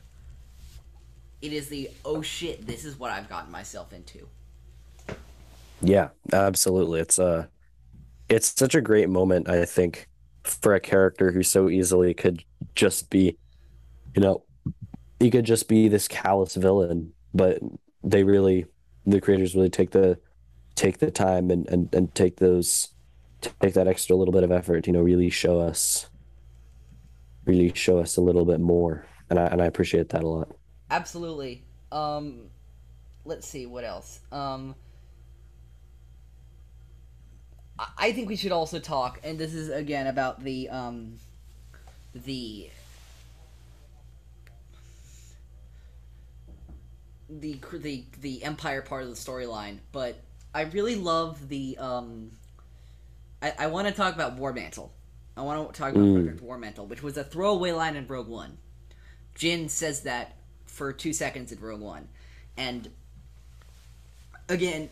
It 1.41 1.53
is 1.53 1.69
the 1.69 1.91
oh 2.05 2.23
shit, 2.23 2.67
this 2.67 2.85
is 2.85 2.99
what 2.99 3.13
I've 3.13 3.29
gotten 3.29 3.53
myself 3.53 3.93
into. 3.93 4.27
Yeah, 5.81 6.09
absolutely. 6.33 7.01
It's 7.01 7.21
uh 7.21 7.47
it's 8.29 8.53
such 8.59 8.75
a 8.75 8.81
great 8.81 9.09
moment, 9.09 9.49
I 9.49 9.65
think, 9.65 10.09
for 10.43 10.75
a 10.75 10.81
character 10.81 11.31
who 11.31 11.45
so 11.45 11.69
easily 11.69 12.15
could 12.15 12.43
just 12.75 13.09
be, 13.09 13.37
you 14.17 14.23
know, 14.23 14.43
he 15.21 15.31
could 15.31 15.45
just 15.45 15.69
be 15.69 15.87
this 15.87 16.09
callous 16.09 16.57
villain, 16.57 17.13
but 17.33 17.61
they 18.03 18.25
really 18.25 18.67
the 19.07 19.21
creators 19.21 19.55
really 19.55 19.71
take 19.71 19.93
the 19.93 20.19
take 20.75 20.99
the 20.99 21.13
time 21.13 21.53
and 21.53 21.69
and, 21.69 21.95
and 21.95 22.13
take 22.13 22.37
those 22.39 22.89
take 23.61 23.75
that 23.75 23.89
extra 23.89 24.17
little 24.17 24.33
bit 24.33 24.43
of 24.43 24.53
effort, 24.53 24.87
you 24.87 24.93
know, 24.93 25.01
really 25.01 25.31
show 25.31 25.61
us, 25.61 26.09
really 27.45 27.73
show 27.75 27.99
us 27.99 28.17
a 28.17 28.21
little 28.21 28.45
bit 28.45 28.61
more. 28.61 29.07
And 29.31 29.39
I, 29.39 29.47
and 29.47 29.63
I 29.63 29.67
appreciate 29.67 30.11
that 30.11 30.23
a 30.23 30.29
lot. 30.29 30.49
Absolutely. 30.91 31.65
Um, 31.91 32.51
let's 33.25 33.49
see 33.49 33.67
what 33.67 33.85
else. 33.85 34.21
Um, 34.31 34.75
I 37.99 38.13
think 38.13 38.29
we 38.29 38.37
should 38.37 38.53
also 38.53 38.79
talk, 38.79 39.21
and 39.25 39.39
this 39.39 39.53
is 39.53 39.69
again 39.69 40.07
about 40.07 40.45
the, 40.45 40.69
um, 40.69 41.17
the, 42.15 42.71
the, 47.29 47.59
the, 47.73 48.05
the 48.21 48.45
empire 48.45 48.81
part 48.83 49.03
of 49.03 49.09
the 49.09 49.17
storyline, 49.17 49.79
but 49.91 50.21
I 50.55 50.63
really 50.63 50.95
love 50.95 51.49
the, 51.49 51.77
um, 51.79 52.31
I, 53.45 53.53
I 53.59 53.67
want 53.67 53.87
to 53.89 53.93
talk 53.95 54.15
about 54.15 54.37
War 54.37 54.53
Mantle. 54.53 54.93
I 55.37 55.43
want 55.43 55.73
to 55.75 55.79
talk 55.79 55.93
about 55.93 56.05
Mm. 56.05 56.15
Project 56.25 56.41
War 56.43 56.57
Mantle, 56.59 56.87
which 56.87 57.03
was 57.03 57.17
a 57.17 57.25
throwaway 57.25 57.73
line 57.73 57.97
in 57.97 58.07
Rogue 58.07 58.29
One. 58.29 58.57
Jin 59.35 59.69
says 59.69 60.03
that 60.03 60.37
for 60.67 60.93
two 60.93 61.13
seconds 61.13 61.53
in 61.53 61.61
Rogue 61.61 61.81
One, 61.81 62.09
and 62.57 62.89
again, 64.49 64.89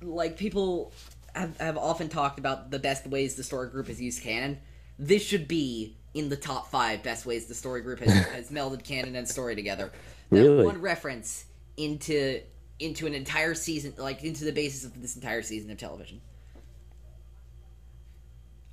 like 0.00 0.36
people 0.36 0.92
have, 1.34 1.56
have 1.58 1.76
often 1.76 2.08
talked 2.08 2.38
about 2.38 2.70
the 2.70 2.78
best 2.78 3.06
ways 3.06 3.34
the 3.34 3.42
story 3.44 3.68
group 3.68 3.88
has 3.88 4.00
used 4.00 4.22
canon. 4.22 4.58
This 4.98 5.22
should 5.22 5.48
be 5.48 5.96
in 6.14 6.28
the 6.28 6.36
top 6.36 6.70
five 6.70 7.02
best 7.02 7.26
ways 7.26 7.46
the 7.46 7.54
story 7.54 7.80
group 7.82 7.98
has, 8.00 8.12
has 8.28 8.50
melded 8.50 8.84
canon 8.84 9.16
and 9.16 9.28
story 9.28 9.54
together. 9.56 9.90
That 10.30 10.38
Really? 10.40 10.64
one 10.64 10.80
reference 10.80 11.44
into 11.76 12.40
into 12.78 13.06
an 13.06 13.14
entire 13.14 13.54
season, 13.54 13.94
like 13.98 14.24
into 14.24 14.44
the 14.44 14.52
basis 14.52 14.84
of 14.84 15.00
this 15.00 15.14
entire 15.16 15.42
season 15.42 15.70
of 15.70 15.78
television. 15.78 16.20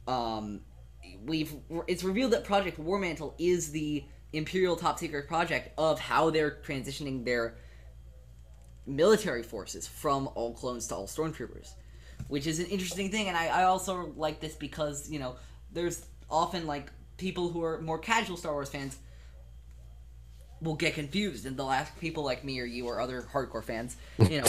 Um, 0.10 0.62
we've 1.24 1.54
it's 1.88 2.04
revealed 2.04 2.32
that 2.32 2.44
Project 2.44 2.80
War 2.80 2.98
Mantle 2.98 3.36
is 3.38 3.72
the 3.72 4.04
Imperial 4.34 4.76
top 4.76 4.98
secret 4.98 5.28
project 5.28 5.72
of 5.78 6.00
how 6.00 6.32
they're 6.32 6.58
transitioning 6.66 7.24
their 7.24 7.56
military 8.88 9.44
forces 9.44 9.88
from 9.88 10.28
all 10.34 10.54
clones 10.54 10.88
to 10.88 10.96
all 10.96 11.08
stormtroopers, 11.08 11.74
which 12.28 12.48
is 12.48 12.60
an 12.60 12.66
interesting 12.66 13.12
thing. 13.12 13.28
And 13.28 13.38
I, 13.38 13.48
I 13.48 13.64
also 13.66 14.12
like 14.18 14.40
this 14.40 14.56
because 14.56 15.10
you 15.12 15.20
know 15.20 15.36
there's 15.72 16.04
often 16.30 16.66
like 16.66 16.92
people 17.18 17.50
who 17.50 17.64
are 17.64 17.80
more 17.80 18.00
casual 18.00 18.36
Star 18.36 18.54
Wars 18.54 18.70
fans 18.70 18.98
will 20.60 20.76
get 20.76 20.96
confused, 20.96 21.46
and 21.46 21.56
they'll 21.56 21.70
ask 21.70 21.98
people 22.00 22.24
like 22.24 22.44
me 22.44 22.60
or 22.60 22.66
you 22.66 22.88
or 22.88 23.00
other 23.00 23.22
hardcore 23.32 23.64
fans, 23.64 23.96
you 24.18 24.42
know, 24.42 24.48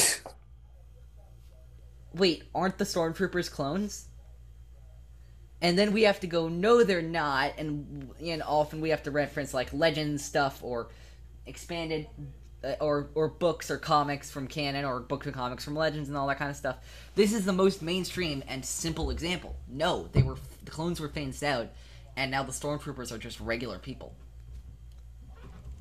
wait, 2.15 2.45
aren't 2.55 2.79
the 2.79 2.85
stormtroopers 2.85 3.51
clones? 3.51 4.10
And 5.63 5.79
then 5.79 5.93
we 5.93 6.03
have 6.03 6.21
to 6.21 6.27
go, 6.27 6.49
no, 6.49 6.83
they're 6.85 7.03
not, 7.03 7.53
and 7.59 8.11
and 8.25 8.43
often 8.43 8.81
we 8.81 8.91
have 8.91 9.03
to 9.05 9.11
reference 9.11 9.53
like 9.53 9.73
legends 9.73 10.25
stuff 10.25 10.61
or 10.63 10.89
expanded 11.47 12.07
uh, 12.65 12.75
or 12.81 13.11
or 13.15 13.29
books 13.29 13.71
or 13.71 13.77
comics 13.77 14.31
from 14.31 14.47
canon 14.47 14.85
or 14.87 15.01
books 15.01 15.27
and 15.27 15.35
comics 15.35 15.65
from 15.65 15.77
legends 15.77 16.09
and 16.09 16.17
all 16.17 16.27
that 16.29 16.39
kind 16.39 16.51
of 16.51 16.57
stuff. 16.57 16.77
This 17.15 17.33
is 17.35 17.45
the 17.45 17.53
most 17.53 17.83
mainstream 17.83 18.43
and 18.49 18.65
simple 18.65 19.11
example. 19.11 19.57
No, 19.69 20.09
they 20.13 20.23
were 20.23 20.37
the 20.65 20.71
clones 20.71 20.99
were 21.01 21.09
phased 21.09 21.45
out, 21.45 21.69
and 22.17 22.31
now 22.31 22.43
the 22.43 22.53
stormtroopers 22.53 23.13
are 23.13 23.19
just 23.19 23.39
regular 23.41 23.79
people. 23.79 24.15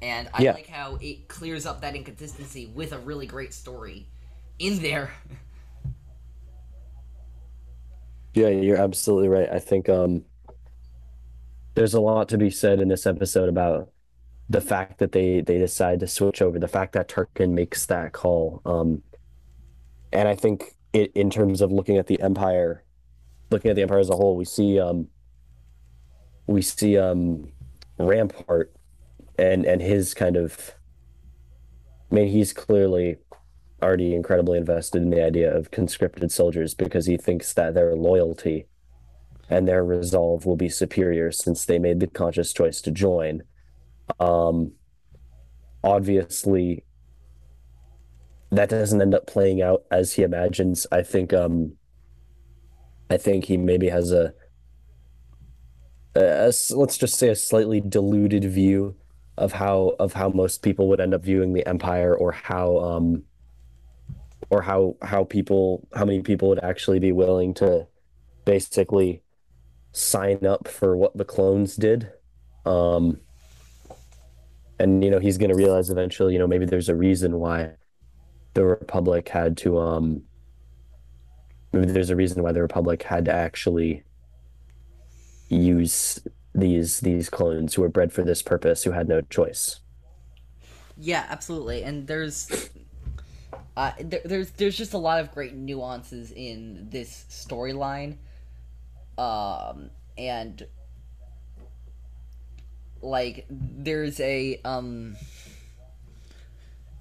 And 0.02 0.30
I 0.34 0.44
Yeah. 0.44 0.54
like 0.54 0.68
how 0.68 0.98
it 1.02 1.28
clears 1.28 1.66
up 1.66 1.82
that 1.82 1.96
inconsistency 1.96 2.68
with 2.68 2.94
a 2.94 3.00
really 3.00 3.28
great 3.28 3.54
story 3.54 4.08
in 4.58 4.82
there. 4.82 5.12
Yeah, 8.34 8.50
you're 8.50 8.78
absolutely 8.78 9.30
right. 9.30 9.50
I 9.50 9.60
think 9.60 9.90
um 9.90 10.26
there's 11.76 11.94
a 11.94 12.02
lot 12.02 12.30
to 12.30 12.38
be 12.38 12.50
said 12.50 12.80
in 12.82 12.88
this 12.88 13.06
episode 13.06 13.50
about 13.50 13.90
the 14.50 14.62
fact 14.62 15.00
that 15.00 15.12
they 15.12 15.42
they 15.42 15.58
decide 15.58 16.00
to 16.02 16.08
switch 16.08 16.42
over, 16.42 16.60
the 16.60 16.68
fact 16.68 16.94
that 16.94 17.08
Tarkin 17.08 17.52
makes 17.52 17.86
that 17.88 18.14
call. 18.14 18.62
Um 18.66 19.04
and 20.12 20.28
I 20.28 20.36
think 20.36 20.76
it 20.94 21.12
in 21.16 21.30
terms 21.30 21.62
of 21.62 21.72
looking 21.72 21.98
at 21.98 22.08
the 22.08 22.20
Empire, 22.22 22.84
looking 23.52 23.70
at 23.70 23.76
the 23.76 23.84
Empire 23.84 24.00
as 24.00 24.10
a 24.10 24.16
whole, 24.16 24.36
we 24.36 24.46
see 24.46 24.80
um 24.80 25.08
we 26.48 26.62
see 26.62 26.98
um 26.98 27.52
Rampart 27.98 28.74
and 29.38 29.66
and 29.66 29.82
his 29.82 30.14
kind 30.14 30.36
of 30.36 30.74
I 32.12 32.16
mean 32.16 32.28
he's 32.28 32.54
clearly 32.54 33.18
already 33.82 34.16
incredibly 34.16 34.58
invested 34.58 35.02
in 35.02 35.10
the 35.10 35.24
idea 35.24 35.56
of 35.56 35.72
conscripted 35.72 36.32
soldiers 36.32 36.74
because 36.74 37.06
he 37.06 37.18
thinks 37.18 37.54
that 37.54 37.74
their 37.74 37.96
loyalty 37.96 38.68
and 39.50 39.68
their 39.68 39.84
resolve 39.84 40.46
will 40.46 40.56
be 40.56 40.70
superior 40.70 41.32
since 41.32 41.66
they 41.66 41.80
made 41.80 42.00
the 42.00 42.08
conscious 42.08 42.54
choice 42.54 42.82
to 42.82 42.92
join. 42.92 43.44
Um, 44.20 44.74
obviously, 45.84 46.84
that 48.52 48.70
doesn't 48.70 49.02
end 49.02 49.16
up 49.16 49.28
playing 49.28 49.62
out 49.62 49.84
as 49.92 50.14
he 50.14 50.24
imagines. 50.24 50.86
I 50.92 51.02
think, 51.02 51.34
um, 51.34 51.74
I 53.10 53.18
think 53.18 53.46
he 53.46 53.58
maybe 53.58 53.90
has 53.90 54.12
a 54.12 54.34
let's 56.16 56.98
just 56.98 57.18
say 57.18 57.30
a 57.30 57.36
slightly 57.36 57.82
diluted 57.82 58.44
view 58.44 58.96
of 59.38 59.54
how 59.54 59.96
of 60.00 60.14
how 60.14 60.30
most 60.30 60.62
people 60.62 60.90
would 60.90 61.00
end 61.00 61.14
up 61.14 61.24
viewing 61.24 61.54
the 61.54 61.66
empire 61.68 62.16
or 62.16 62.32
how 62.32 62.78
um 62.80 63.24
or 64.50 64.62
how 64.64 64.95
how 65.02 65.24
people 65.24 65.88
how 65.95 66.06
many 66.06 66.22
people 66.22 66.50
would 66.50 66.64
actually 66.64 67.00
be 67.00 67.12
willing 67.12 67.54
to 67.54 67.88
basically 68.45 69.24
sign 69.93 70.45
up 70.45 70.68
for 70.68 70.95
what 70.97 71.18
the 71.18 71.26
clones 71.26 71.76
did 71.76 72.12
um 72.66 73.20
and 74.80 75.04
you 75.04 75.10
know 75.10 75.20
he's 75.20 75.38
going 75.38 75.50
to 75.50 75.56
realize 75.56 75.89
eventually 75.89 76.34
you 76.34 76.39
know 76.39 76.47
maybe 76.47 76.66
there's 76.66 76.89
a 76.89 76.95
reason 76.95 77.39
why 77.39 77.72
the 78.54 78.66
republic 78.66 79.30
had 79.30 79.58
to 79.58 79.80
um 79.80 80.24
maybe 81.74 81.91
there's 81.91 82.10
a 82.10 82.16
reason 82.16 82.43
why 82.43 82.52
the 82.52 82.62
republic 82.62 83.04
had 83.04 83.26
to 83.26 83.34
actually 83.34 84.04
use 85.50 86.20
these 86.54 87.00
these 87.02 87.30
clones 87.30 87.74
who 87.74 87.82
were 87.82 87.89
bred 87.89 88.12
for 88.14 88.24
this 88.24 88.41
purpose 88.41 88.84
who 88.84 88.91
had 88.91 89.08
no 89.08 89.22
choice 89.22 89.82
Yeah, 90.98 91.26
absolutely. 91.30 91.84
And 91.84 92.07
there's 92.07 92.52
uh, 93.80 93.93
there, 94.01 94.22
there's 94.26 94.51
there's 94.51 94.77
just 94.77 94.93
a 94.93 94.97
lot 94.97 95.22
of 95.22 95.31
great 95.34 95.56
nuances 95.56 96.31
in 96.34 96.89
this 96.89 97.26
storyline, 97.30 98.18
um, 99.18 99.89
and 100.18 100.68
like 103.01 103.45
there's 103.49 104.19
a 104.19 104.60
um. 104.65 105.15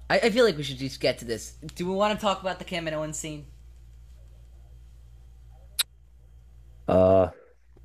I, 0.09 0.19
I 0.19 0.29
feel 0.31 0.45
like 0.45 0.57
we 0.57 0.63
should 0.63 0.77
just 0.79 1.01
get 1.01 1.19
to 1.19 1.25
this. 1.25 1.53
Do 1.75 1.85
we 1.87 1.93
want 1.93 2.17
to 2.17 2.21
talk 2.25 2.41
about 2.41 2.59
the 2.59 2.65
Kaminoan 2.65 3.13
scene? 3.13 3.47
Uh, 6.87 7.29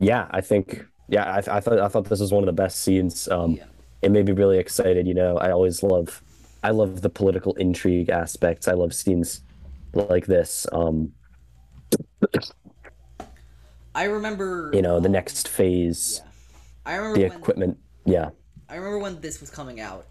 yeah, 0.00 0.28
I 0.30 0.42
think 0.42 0.86
yeah, 1.08 1.24
I, 1.24 1.38
I 1.38 1.60
thought 1.60 1.78
I 1.80 1.88
thought 1.88 2.06
this 2.08 2.20
was 2.20 2.32
one 2.32 2.42
of 2.42 2.46
the 2.46 2.52
best 2.52 2.80
scenes. 2.82 3.28
Um, 3.28 3.60
Yeah. 3.60 3.66
it 4.02 4.10
made 4.12 4.26
me 4.26 4.32
really 4.32 4.58
excited. 4.58 5.06
You 5.06 5.14
know, 5.14 5.38
I 5.38 5.52
always 5.52 5.82
love, 5.82 6.23
I 6.64 6.70
love 6.70 7.02
the 7.02 7.10
political 7.10 7.52
intrigue 7.56 8.08
aspects. 8.08 8.66
I 8.66 8.72
love 8.72 8.94
scenes 8.94 9.42
like 9.92 10.24
this. 10.24 10.66
Um, 10.72 11.12
I 13.94 14.04
remember. 14.04 14.70
you 14.72 14.80
know, 14.80 14.98
the 14.98 15.06
um, 15.06 15.12
next 15.12 15.46
phase, 15.46 16.22
Yeah. 16.24 16.30
I 16.86 16.96
remember 16.96 17.18
the 17.18 17.28
when, 17.28 17.38
equipment. 17.38 17.78
Yeah, 18.06 18.30
I 18.68 18.76
remember 18.76 18.98
when 18.98 19.20
this 19.20 19.42
was 19.42 19.50
coming 19.50 19.78
out. 19.78 20.06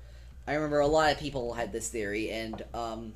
I 0.48 0.54
remember 0.54 0.80
a 0.80 0.88
lot 0.88 1.12
of 1.12 1.20
people 1.20 1.54
had 1.54 1.72
this 1.72 1.90
theory, 1.90 2.30
and 2.30 2.64
um, 2.76 3.14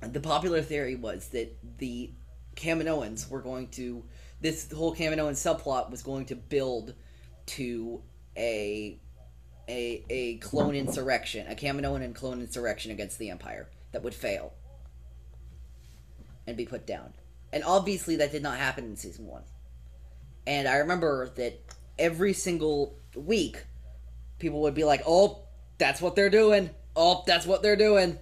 the 0.00 0.20
popular 0.20 0.62
theory 0.62 0.96
was 0.96 1.28
that 1.28 1.54
the 1.76 2.10
Kaminoans 2.56 3.28
were 3.28 3.42
going 3.42 3.68
to 3.72 4.02
this 4.40 4.72
whole 4.72 4.94
Kaminoan 4.94 5.32
subplot 5.32 5.90
was 5.90 6.02
going 6.02 6.24
to 6.26 6.36
build 6.36 6.94
to 7.46 8.02
a 8.36 8.98
a 9.68 10.04
a 10.08 10.36
clone 10.38 10.74
insurrection, 10.74 11.46
a 11.48 11.54
Kaminoan 11.54 12.02
and 12.02 12.14
clone 12.14 12.40
insurrection 12.40 12.90
against 12.90 13.18
the 13.18 13.30
Empire 13.30 13.68
that 13.92 14.02
would 14.02 14.14
fail 14.14 14.52
and 16.46 16.56
be 16.56 16.64
put 16.64 16.86
down. 16.86 17.12
And 17.52 17.64
obviously, 17.64 18.16
that 18.16 18.32
did 18.32 18.42
not 18.42 18.58
happen 18.58 18.84
in 18.84 18.96
season 18.96 19.26
one. 19.26 19.42
And 20.46 20.68
I 20.68 20.76
remember 20.76 21.30
that 21.36 21.60
every 21.98 22.32
single 22.32 22.98
week, 23.14 23.64
people 24.38 24.60
would 24.62 24.74
be 24.74 24.84
like, 24.84 25.02
"Oh, 25.06 25.44
that's 25.78 26.00
what 26.00 26.14
they're 26.14 26.30
doing. 26.30 26.70
Oh, 26.94 27.24
that's 27.26 27.46
what 27.46 27.62
they're 27.62 27.76
doing." 27.76 28.18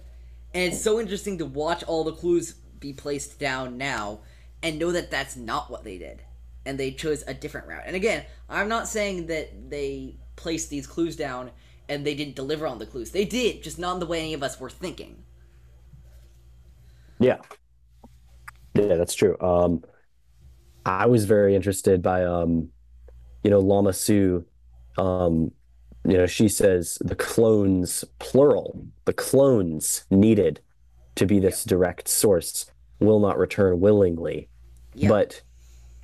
And 0.53 0.73
it's 0.73 0.81
so 0.81 0.99
interesting 0.99 1.37
to 1.39 1.45
watch 1.45 1.83
all 1.83 2.03
the 2.03 2.13
clues 2.13 2.53
be 2.79 2.93
placed 2.93 3.39
down 3.39 3.77
now 3.77 4.21
and 4.63 4.79
know 4.79 4.91
that 4.91 5.11
that's 5.11 5.35
not 5.35 5.69
what 5.69 5.83
they 5.83 5.97
did. 5.97 6.23
And 6.65 6.79
they 6.79 6.91
chose 6.91 7.23
a 7.27 7.33
different 7.33 7.67
route. 7.67 7.83
And 7.85 7.95
again, 7.95 8.25
I'm 8.49 8.69
not 8.69 8.87
saying 8.87 9.27
that 9.27 9.69
they 9.69 10.17
placed 10.35 10.69
these 10.69 10.87
clues 10.87 11.15
down 11.15 11.51
and 11.89 12.05
they 12.05 12.15
didn't 12.15 12.35
deliver 12.35 12.67
on 12.67 12.79
the 12.79 12.85
clues. 12.85 13.11
They 13.11 13.25
did, 13.25 13.63
just 13.63 13.79
not 13.79 13.95
in 13.95 13.99
the 13.99 14.05
way 14.05 14.19
any 14.19 14.33
of 14.33 14.43
us 14.43 14.59
were 14.59 14.69
thinking. 14.69 15.23
yeah, 17.19 17.37
yeah. 18.73 18.95
That's 18.95 19.13
true. 19.15 19.37
Um, 19.39 19.83
I 20.85 21.05
was 21.07 21.25
very 21.25 21.55
interested 21.55 22.01
by 22.01 22.23
um, 22.25 22.69
you 23.43 23.51
know, 23.51 23.59
Lama 23.59 23.93
Su 23.93 24.45
Um, 24.97 25.51
you 26.03 26.17
know, 26.17 26.25
she 26.27 26.47
says 26.49 26.97
the 27.01 27.15
clones, 27.15 28.03
plural, 28.19 28.85
the 29.05 29.13
clones 29.13 30.05
needed 30.11 30.61
to 31.15 31.25
be 31.25 31.39
this 31.39 31.63
direct 31.63 32.07
source 32.07 32.65
will 32.99 33.19
not 33.19 33.37
return 33.37 33.79
willingly. 33.79 34.49
Yeah. 34.93 35.09
But 35.09 35.41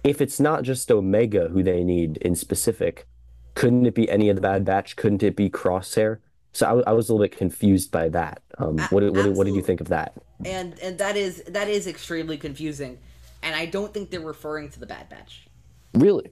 if 0.03 0.21
it's 0.21 0.39
not 0.39 0.63
just 0.63 0.91
Omega 0.91 1.49
who 1.49 1.63
they 1.63 1.83
need 1.83 2.17
in 2.17 2.35
specific, 2.35 3.07
couldn't 3.55 3.85
it 3.85 3.93
be 3.95 4.09
any 4.09 4.29
of 4.29 4.35
the 4.35 4.41
Bad 4.41 4.63
Batch? 4.65 4.95
Couldn't 4.95 5.23
it 5.23 5.35
be 5.35 5.49
Crosshair? 5.49 6.19
So 6.53 6.83
I, 6.85 6.89
I 6.91 6.93
was 6.93 7.07
a 7.09 7.13
little 7.13 7.23
bit 7.25 7.35
confused 7.37 7.91
by 7.91 8.09
that. 8.09 8.41
Um, 8.57 8.77
A- 8.79 8.83
what, 8.87 8.99
did- 9.01 9.15
what, 9.15 9.31
what 9.33 9.43
did 9.45 9.55
you 9.55 9.61
think 9.61 9.81
of 9.81 9.87
that? 9.89 10.13
and 10.43 10.77
and 10.79 10.97
that 10.97 11.15
is 11.17 11.43
that 11.47 11.67
is 11.69 11.85
extremely 11.87 12.35
confusing, 12.37 12.97
and 13.43 13.55
I 13.55 13.65
don't 13.67 13.93
think 13.93 14.09
they're 14.09 14.19
referring 14.19 14.69
to 14.69 14.79
the 14.79 14.87
Bad 14.87 15.07
Batch. 15.09 15.47
Really? 15.93 16.31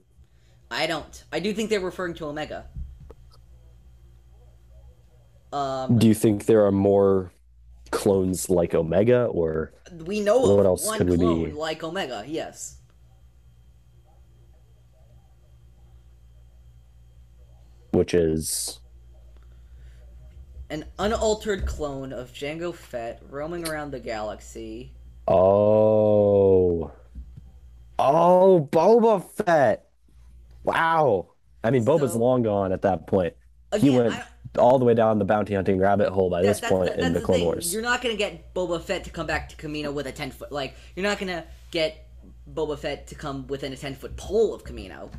I 0.70 0.86
don't. 0.86 1.24
I 1.32 1.38
do 1.40 1.52
think 1.52 1.70
they're 1.70 1.80
referring 1.80 2.14
to 2.14 2.26
Omega. 2.26 2.66
Um, 5.52 5.98
Do 5.98 6.06
you 6.06 6.14
think 6.14 6.46
there 6.46 6.64
are 6.66 6.72
more 6.72 7.32
clones 7.90 8.48
like 8.48 8.74
Omega, 8.74 9.24
or 9.24 9.72
we 10.04 10.20
know 10.20 10.38
What 10.54 10.64
else 10.66 10.86
one 10.86 10.98
could 10.98 11.08
we 11.10 11.16
be- 11.16 11.52
like 11.52 11.82
Omega. 11.82 12.24
Yes. 12.26 12.76
Which 17.92 18.14
is 18.14 18.78
An 20.68 20.84
unaltered 20.98 21.66
clone 21.66 22.12
of 22.12 22.32
Jango 22.32 22.72
Fett 22.74 23.20
roaming 23.28 23.68
around 23.68 23.90
the 23.90 24.00
galaxy. 24.00 24.92
oh, 25.28 26.90
oh, 27.98 28.68
Boba 28.70 29.24
Fett. 29.32 29.86
Wow. 30.64 31.28
I 31.64 31.70
mean, 31.70 31.84
Boba's 31.84 32.12
So- 32.12 32.18
long 32.18 32.42
gone 32.42 32.72
at 32.72 32.82
that 32.82 33.06
point. 33.06 33.34
he 33.78 33.90
went 33.90 34.12
I- 34.14 34.24
all 34.58 34.78
the 34.80 34.84
way 34.84 34.94
down 34.94 35.18
the 35.20 35.24
bounty 35.24 35.54
hunting 35.54 35.78
rabbit 35.78 36.08
hole 36.10 36.28
by 36.30 36.42
That- 36.42 36.48
this 36.48 36.60
that's 36.60 36.72
point 36.72 36.96
the, 36.96 37.04
in 37.04 37.12
the 37.12 37.20
the 37.20 37.24
Clone 37.24 37.38
thing. 37.38 37.46
Wars. 37.46 37.72
You're 37.72 37.82
not 37.82 38.02
gonna 38.02 38.16
get 38.16 38.52
Boba 38.54 38.80
Fett 38.82 39.04
to 39.04 39.10
come 39.10 39.26
back 39.26 39.48
to 39.50 39.56
Kamino 39.56 39.92
with 39.92 40.06
a 40.06 40.12
ten 40.12 40.30
foot 40.32 40.50
like 40.50 40.74
you're 40.96 41.04
not 41.04 41.18
gonna 41.20 41.44
get 41.70 42.06
Boba 42.52 42.76
Fett 42.78 43.06
to 43.08 43.14
come 43.14 43.46
within 43.46 43.72
a 43.72 43.76
ten 43.76 43.94
foot 43.94 44.16
pole 44.16 44.52
of 44.54 44.64
Kamino. 44.64 45.10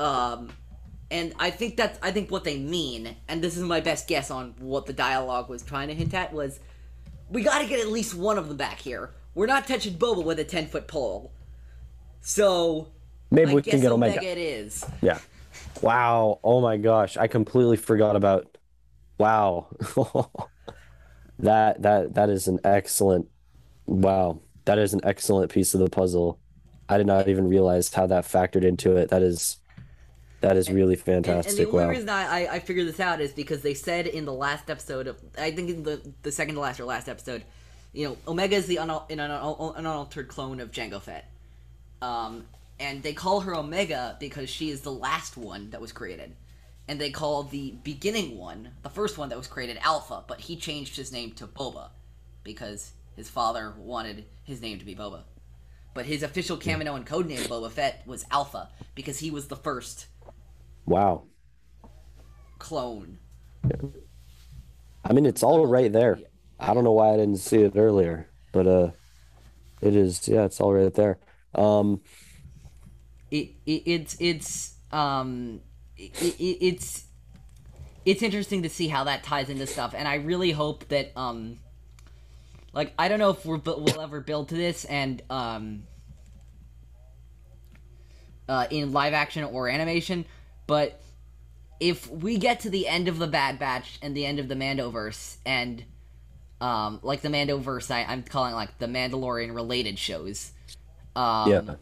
Um, 0.00 0.50
and 1.12 1.34
I 1.38 1.50
think 1.50 1.76
that's 1.76 1.98
I 2.02 2.10
think 2.10 2.30
what 2.30 2.44
they 2.44 2.58
mean, 2.58 3.16
and 3.28 3.42
this 3.42 3.56
is 3.56 3.62
my 3.62 3.80
best 3.80 4.08
guess 4.08 4.30
on 4.30 4.54
what 4.58 4.86
the 4.86 4.92
dialogue 4.92 5.48
was 5.48 5.62
trying 5.62 5.88
to 5.88 5.94
hint 5.94 6.14
at 6.14 6.32
was, 6.32 6.58
we 7.30 7.42
got 7.42 7.60
to 7.60 7.68
get 7.68 7.80
at 7.80 7.88
least 7.88 8.14
one 8.14 8.38
of 8.38 8.48
them 8.48 8.56
back 8.56 8.80
here. 8.80 9.10
We're 9.34 9.46
not 9.46 9.68
touching 9.68 9.94
Boba 9.94 10.24
with 10.24 10.38
a 10.40 10.44
ten 10.44 10.66
foot 10.66 10.88
pole, 10.88 11.32
so 12.20 12.88
Maybe 13.30 13.52
I 13.52 13.54
we 13.54 13.62
can 13.62 13.80
get 13.80 13.92
Omega, 13.92 14.18
Omega. 14.18 14.32
it 14.32 14.38
is. 14.38 14.84
Yeah. 15.00 15.18
Wow. 15.80 16.40
Oh 16.42 16.60
my 16.60 16.76
gosh. 16.76 17.16
I 17.16 17.28
completely 17.28 17.76
forgot 17.76 18.16
about 18.16 18.58
wow. 19.18 19.68
That 21.38 21.82
that 21.82 22.14
that 22.14 22.30
is 22.30 22.46
an 22.46 22.60
excellent 22.64 23.28
wow. 23.86 24.40
That 24.64 24.78
is 24.78 24.94
an 24.94 25.00
excellent 25.02 25.50
piece 25.50 25.74
of 25.74 25.80
the 25.80 25.90
puzzle. 25.90 26.38
I 26.88 26.98
did 26.98 27.06
not 27.06 27.26
even 27.28 27.48
realize 27.48 27.92
how 27.92 28.06
that 28.06 28.24
factored 28.24 28.64
into 28.64 28.96
it. 28.96 29.08
That 29.08 29.22
is 29.22 29.56
that 30.42 30.56
is 30.56 30.70
really 30.70 30.96
And, 31.26 31.26
and 31.46 31.56
the 31.56 31.64
only 31.66 31.84
Wow. 31.84 31.90
reason 31.90 32.08
I, 32.08 32.44
I, 32.46 32.54
I 32.54 32.58
figured 32.60 32.86
this 32.86 33.00
out 33.00 33.20
is 33.20 33.32
because 33.32 33.62
they 33.62 33.74
said 33.74 34.06
in 34.06 34.24
the 34.24 34.32
last 34.32 34.68
episode 34.70 35.06
of 35.06 35.16
I 35.38 35.50
think 35.52 35.70
in 35.70 35.82
the 35.82 36.00
the 36.22 36.32
second 36.32 36.54
to 36.54 36.60
last 36.60 36.78
or 36.80 36.84
last 36.84 37.08
episode, 37.08 37.44
you 37.92 38.08
know, 38.08 38.16
Omega 38.28 38.56
is 38.56 38.66
the 38.66 38.76
unal- 38.76 39.06
an 39.10 39.20
unaltered 39.20 40.28
clone 40.28 40.60
of 40.60 40.70
Jango 40.70 41.00
Fett, 41.00 41.30
um, 42.00 42.44
and 42.78 43.02
they 43.02 43.12
call 43.12 43.40
her 43.40 43.54
Omega 43.54 44.16
because 44.20 44.48
she 44.50 44.70
is 44.70 44.80
the 44.82 44.92
last 44.92 45.36
one 45.36 45.70
that 45.70 45.80
was 45.80 45.92
created, 45.92 46.34
and 46.88 47.00
they 47.00 47.10
call 47.10 47.44
the 47.44 47.74
beginning 47.84 48.36
one, 48.36 48.70
the 48.82 48.90
first 48.90 49.18
one 49.18 49.28
that 49.28 49.38
was 49.38 49.46
created, 49.46 49.78
Alpha, 49.82 50.24
but 50.26 50.40
he 50.40 50.56
changed 50.56 50.96
his 50.96 51.12
name 51.12 51.32
to 51.32 51.46
Boba 51.46 51.90
because 52.44 52.92
his 53.16 53.28
father 53.28 53.74
wanted 53.76 54.24
his 54.42 54.60
name 54.60 54.78
to 54.78 54.84
be 54.84 54.94
Boba. 54.94 55.22
But 55.94 56.06
his 56.06 56.22
official 56.22 56.56
Kaminoan 56.56 57.04
codename 57.06 57.46
Boba 57.46 57.70
Fett 57.70 58.02
was 58.06 58.24
Alpha 58.30 58.70
because 58.94 59.18
he 59.18 59.30
was 59.30 59.48
the 59.48 59.56
first 59.56 60.06
Wow. 60.86 61.24
clone. 62.58 63.18
I 65.04 65.12
mean 65.12 65.26
it's 65.26 65.42
all 65.42 65.66
right 65.66 65.92
there. 65.92 66.18
I 66.58 66.74
don't 66.74 66.84
know 66.84 66.92
why 66.92 67.12
I 67.12 67.16
didn't 67.16 67.38
see 67.38 67.62
it 67.62 67.76
earlier, 67.76 68.28
but 68.52 68.66
uh 68.66 68.90
it 69.80 69.96
is 69.96 70.28
yeah, 70.28 70.44
it's 70.44 70.60
all 70.60 70.72
right 70.72 70.94
there. 70.94 71.18
Um 71.54 72.00
it, 73.30 73.50
it 73.66 73.82
it's 73.86 74.16
it's 74.20 74.74
um 74.92 75.60
it, 75.96 76.22
it, 76.22 76.66
it's 76.66 77.06
it's 78.04 78.22
interesting 78.22 78.62
to 78.62 78.68
see 78.68 78.88
how 78.88 79.04
that 79.04 79.22
ties 79.22 79.48
into 79.48 79.66
stuff 79.66 79.94
and 79.96 80.06
i 80.08 80.16
really 80.16 80.50
hope 80.50 80.86
that 80.88 81.12
um 81.16 81.58
like 82.72 82.92
i 82.98 83.08
don't 83.08 83.18
know 83.18 83.30
if 83.30 83.44
we're, 83.44 83.58
we'll 83.58 84.00
ever 84.00 84.20
build 84.20 84.48
to 84.48 84.54
this 84.54 84.84
and 84.86 85.22
um 85.30 85.84
uh 88.48 88.66
in 88.70 88.92
live 88.92 89.12
action 89.12 89.44
or 89.44 89.68
animation 89.68 90.24
but 90.66 91.00
if 91.80 92.08
we 92.10 92.38
get 92.38 92.60
to 92.60 92.70
the 92.70 92.86
end 92.86 93.08
of 93.08 93.18
the 93.18 93.26
bad 93.26 93.58
batch 93.58 93.98
and 94.02 94.16
the 94.16 94.24
end 94.24 94.38
of 94.38 94.48
the 94.48 94.54
mandoverse 94.54 95.36
and 95.44 95.84
um 96.60 97.00
like 97.02 97.22
the 97.22 97.28
mandoverse 97.28 97.90
I, 97.90 98.04
i'm 98.04 98.22
calling 98.22 98.54
like 98.54 98.78
the 98.78 98.86
mandalorian 98.86 99.54
related 99.54 99.98
shows 99.98 100.52
um 101.16 101.50
yeah. 101.50 101.74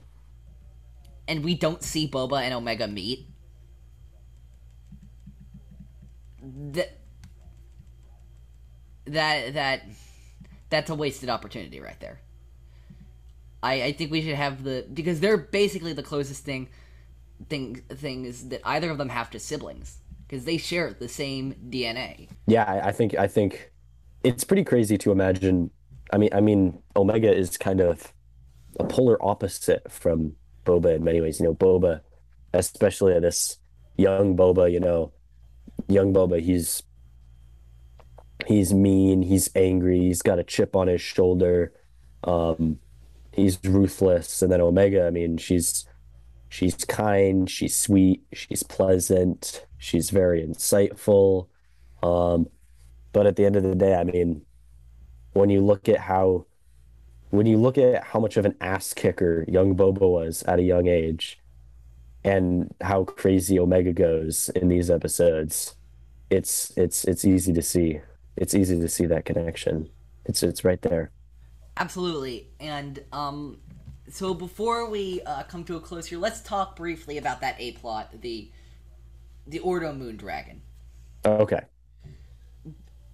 and 1.28 1.44
we 1.44 1.54
don't 1.54 1.82
see 1.82 2.08
Boba 2.08 2.42
and 2.42 2.52
Omega 2.52 2.88
meet, 2.88 3.28
that 6.42 6.98
that 9.06 9.54
that 9.54 9.82
that's 10.68 10.90
a 10.90 10.94
wasted 10.94 11.28
opportunity 11.28 11.80
right 11.80 11.98
there. 12.00 12.20
I 13.62 13.82
I 13.82 13.92
think 13.92 14.10
we 14.10 14.22
should 14.22 14.34
have 14.34 14.64
the 14.64 14.86
because 14.92 15.20
they're 15.20 15.36
basically 15.36 15.92
the 15.92 16.02
closest 16.02 16.44
thing 16.44 16.68
thing 17.48 17.82
things 17.90 18.48
that 18.48 18.60
either 18.64 18.90
of 18.90 18.98
them 18.98 19.08
have 19.08 19.30
to 19.30 19.38
siblings 19.38 19.98
because 20.30 20.44
they 20.44 20.58
share 20.58 20.92
the 20.92 21.08
same 21.08 21.54
DNA. 21.70 22.28
Yeah, 22.46 22.82
I, 22.84 22.92
think 22.92 23.16
I 23.16 23.26
think 23.26 23.72
it's 24.22 24.44
pretty 24.44 24.62
crazy 24.62 24.96
to 24.98 25.10
imagine. 25.10 25.70
I 26.12 26.18
mean, 26.18 26.30
I 26.32 26.40
mean, 26.40 26.80
Omega 26.94 27.34
is 27.34 27.56
kind 27.56 27.80
of 27.80 28.12
a 28.78 28.84
polar 28.84 29.18
opposite 29.24 29.90
from 29.90 30.36
Boba 30.64 30.96
in 30.96 31.04
many 31.04 31.20
ways. 31.20 31.40
You 31.40 31.46
know, 31.46 31.54
Boba, 31.54 32.02
especially 32.52 33.18
this 33.18 33.58
young 33.96 34.36
Boba. 34.36 34.70
You 34.70 34.78
know, 34.78 35.12
young 35.88 36.14
Boba. 36.14 36.40
He's 36.40 36.84
he's 38.46 38.72
mean. 38.72 39.22
He's 39.22 39.50
angry. 39.56 39.98
He's 39.98 40.22
got 40.22 40.38
a 40.38 40.44
chip 40.44 40.76
on 40.76 40.86
his 40.86 41.00
shoulder. 41.00 41.72
Um, 42.22 42.78
he's 43.32 43.58
ruthless. 43.64 44.42
And 44.42 44.52
then 44.52 44.60
Omega. 44.60 45.08
I 45.08 45.10
mean, 45.10 45.38
she's 45.38 45.86
she's 46.50 46.74
kind. 46.84 47.48
She's 47.48 47.74
sweet. 47.74 48.22
She's 48.34 48.62
pleasant. 48.62 49.64
She's 49.78 50.10
very 50.10 50.46
insightful. 50.46 51.46
Um, 52.02 52.50
but 53.14 53.26
at 53.26 53.36
the 53.36 53.46
end 53.46 53.56
of 53.56 53.62
the 53.62 53.74
day, 53.74 53.94
I 53.94 54.04
mean, 54.04 54.42
when 55.32 55.48
you 55.48 55.64
look 55.64 55.88
at 55.88 55.98
how 55.98 56.44
when 57.30 57.46
you 57.46 57.56
look 57.56 57.78
at 57.78 58.02
how 58.04 58.18
much 58.18 58.36
of 58.36 58.44
an 58.44 58.56
ass 58.60 58.92
kicker 58.92 59.44
young 59.48 59.76
Boba 59.76 60.00
was 60.00 60.42
at 60.42 60.58
a 60.58 60.62
young 60.62 60.88
age 60.88 61.38
and 62.24 62.74
how 62.80 63.04
crazy 63.04 63.58
Omega 63.58 63.92
goes 63.92 64.50
in 64.50 64.68
these 64.68 64.90
episodes, 64.90 65.76
it's 66.28 66.76
it's 66.76 67.04
it's 67.04 67.24
easy 67.24 67.52
to 67.52 67.62
see. 67.62 68.00
It's 68.36 68.54
easy 68.54 68.80
to 68.80 68.88
see 68.88 69.06
that 69.06 69.24
connection. 69.24 69.88
It's 70.24 70.42
it's 70.42 70.64
right 70.64 70.82
there. 70.82 71.12
Absolutely. 71.76 72.48
And 72.58 73.02
um 73.12 73.58
so 74.12 74.34
before 74.34 74.88
we 74.88 75.20
uh, 75.22 75.42
come 75.44 75.64
to 75.64 75.76
a 75.76 75.80
close 75.80 76.06
here, 76.06 76.18
let's 76.18 76.40
talk 76.40 76.76
briefly 76.76 77.18
about 77.18 77.40
that 77.40 77.56
A 77.58 77.72
plot, 77.72 78.20
the 78.20 78.50
the 79.46 79.58
Ordo 79.60 79.92
Moon 79.92 80.16
Dragon. 80.16 80.62
Okay. 81.24 81.60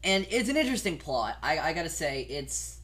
And 0.04 0.26
it's 0.30 0.48
an 0.48 0.56
interesting 0.56 0.98
plot. 0.98 1.36
I, 1.42 1.58
I 1.58 1.72
gotta 1.72 1.88
say, 1.88 2.22
it's 2.22 2.80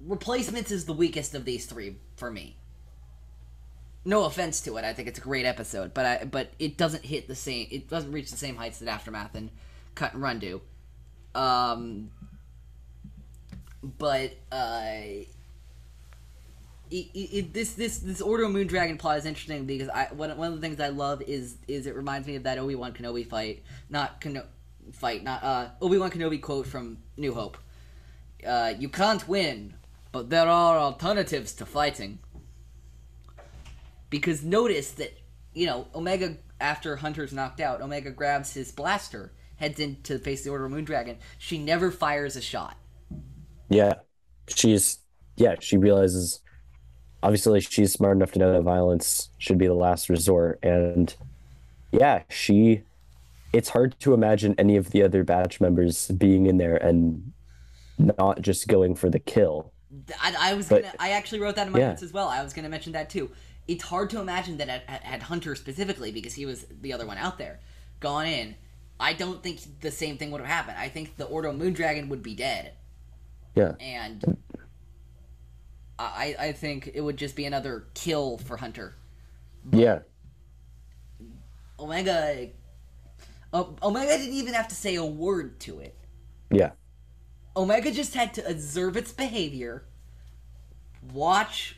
replacements 0.00 0.70
is 0.70 0.84
the 0.84 0.92
weakest 0.92 1.34
of 1.34 1.44
these 1.44 1.66
three 1.66 1.96
for 2.16 2.30
me. 2.30 2.56
No 4.04 4.24
offense 4.24 4.60
to 4.62 4.76
it, 4.78 4.84
I 4.84 4.94
think 4.94 5.08
it's 5.08 5.18
a 5.18 5.22
great 5.22 5.44
episode, 5.44 5.92
but 5.92 6.06
I 6.06 6.24
but 6.24 6.52
it 6.58 6.76
doesn't 6.78 7.04
hit 7.04 7.28
the 7.28 7.34
same. 7.34 7.66
It 7.70 7.88
doesn't 7.88 8.12
reach 8.12 8.30
the 8.30 8.38
same 8.38 8.56
heights 8.56 8.78
that 8.78 8.88
Aftermath 8.88 9.34
and 9.34 9.50
Cut 9.94 10.14
and 10.14 10.22
Run 10.22 10.38
do. 10.38 10.62
Um, 11.34 12.10
but 13.82 14.32
uh, 14.50 14.90
it, 16.90 17.06
it, 17.14 17.52
this 17.54 17.72
this 17.74 17.98
this 17.98 18.20
Order 18.20 18.44
of 18.44 18.52
Moon 18.52 18.66
Dragon 18.66 18.98
plot 18.98 19.18
is 19.18 19.26
interesting 19.26 19.66
because 19.66 19.88
I 19.88 20.08
one, 20.12 20.36
one 20.36 20.52
of 20.52 20.54
the 20.54 20.60
things 20.60 20.80
I 20.80 20.88
love 20.88 21.22
is 21.22 21.56
is 21.66 21.86
it 21.86 21.94
reminds 21.94 22.26
me 22.26 22.36
of 22.36 22.44
that 22.44 22.58
Obi 22.58 22.74
Wan 22.74 22.92
Kenobi 22.92 23.26
fight, 23.26 23.62
not 23.90 24.20
Keno- 24.20 24.46
fight, 24.92 25.22
not 25.22 25.42
uh 25.42 25.68
Obi 25.80 25.98
Wan 25.98 26.10
Kenobi 26.10 26.40
quote 26.40 26.66
from 26.66 26.98
New 27.16 27.34
Hope. 27.34 27.58
Uh, 28.46 28.72
you 28.78 28.88
can't 28.88 29.26
win, 29.28 29.74
but 30.12 30.30
there 30.30 30.48
are 30.48 30.78
alternatives 30.78 31.52
to 31.54 31.66
fighting. 31.66 32.20
Because 34.10 34.42
notice 34.42 34.92
that 34.92 35.18
you 35.52 35.66
know 35.66 35.88
Omega 35.94 36.36
after 36.60 36.96
Hunter's 36.96 37.32
knocked 37.32 37.60
out, 37.60 37.80
Omega 37.82 38.10
grabs 38.10 38.54
his 38.54 38.72
blaster, 38.72 39.32
heads 39.56 39.78
in 39.78 40.02
to 40.02 40.18
face 40.18 40.42
the 40.42 40.50
Order 40.50 40.64
of 40.64 40.72
Moon 40.72 40.84
Dragon. 40.84 41.18
She 41.38 41.58
never 41.58 41.90
fires 41.90 42.34
a 42.34 42.40
shot. 42.40 42.76
Yeah. 43.68 43.94
She's 44.48 44.98
yeah, 45.36 45.54
she 45.60 45.76
realizes 45.76 46.40
obviously 47.22 47.60
she's 47.60 47.92
smart 47.92 48.16
enough 48.16 48.32
to 48.32 48.38
know 48.38 48.52
that 48.52 48.62
violence 48.62 49.30
should 49.38 49.58
be 49.58 49.66
the 49.66 49.74
last 49.74 50.08
resort 50.08 50.58
and 50.62 51.14
yeah, 51.92 52.22
she. 52.28 52.82
It's 53.52 53.70
hard 53.70 53.98
to 54.00 54.12
imagine 54.12 54.54
any 54.58 54.76
of 54.76 54.90
the 54.90 55.02
other 55.02 55.24
batch 55.24 55.58
members 55.58 56.08
being 56.08 56.44
in 56.46 56.58
there 56.58 56.76
and 56.76 57.32
not 57.98 58.42
just 58.42 58.68
going 58.68 58.94
for 58.94 59.08
the 59.08 59.18
kill. 59.18 59.72
I, 60.20 60.34
I 60.50 60.54
was 60.54 60.68
But- 60.68 60.82
gonna. 60.82 60.94
I 60.98 61.10
actually 61.12 61.40
wrote 61.40 61.56
that 61.56 61.66
in 61.66 61.72
my 61.72 61.78
Yeah. 61.78 61.88
notes 61.90 62.02
as 62.02 62.12
well. 62.12 62.28
I 62.28 62.42
was 62.42 62.52
gonna 62.52 62.68
mention 62.68 62.92
that 62.92 63.08
too. 63.08 63.30
It's 63.66 63.84
hard 63.84 64.10
to 64.10 64.20
imagine 64.20 64.58
that 64.58 64.68
at, 64.68 64.82
at, 64.88 65.22
Hunter 65.22 65.54
specifically 65.54 66.10
because 66.12 66.34
he 66.34 66.44
was 66.46 66.66
the 66.80 66.92
other 66.92 67.06
one 67.06 67.18
out 67.18 67.38
there, 67.38 67.60
gone 68.00 68.26
in. 68.26 68.54
I 69.00 69.12
don't 69.12 69.42
think 69.42 69.60
the 69.80 69.90
same 69.90 70.16
thing 70.18 70.30
would 70.30 70.40
have 70.40 70.48
happened. 70.50 70.76
I 70.78 70.88
think 70.88 71.16
the 71.16 71.24
Ordo 71.26 71.52
Moondragon 71.52 72.08
would 72.08 72.22
be 72.22 72.34
dead, 72.34 72.72
Yeah, 73.58 73.72
and 73.80 74.36
I 75.98 76.36
I 76.38 76.52
think 76.52 76.90
it 76.94 77.00
would 77.00 77.16
just 77.16 77.34
be 77.36 77.44
another 77.44 77.86
kill 77.94 78.38
for 78.38 78.56
Hunter. 78.56 78.94
yeah, 79.72 80.00
Omega. 81.78 82.48
Omega 83.54 84.18
didn't 84.18 84.34
even 84.34 84.52
have 84.54 84.68
to 84.68 84.74
say 84.74 84.96
a 84.96 85.04
word 85.04 85.58
to 85.60 85.80
it. 85.80 85.96
yeah, 86.50 86.72
Omega 87.56 87.90
just 87.90 88.14
had 88.14 88.34
to 88.34 88.46
observe 88.46 88.96
its 88.96 89.10
behavior, 89.12 89.84
watch 91.12 91.76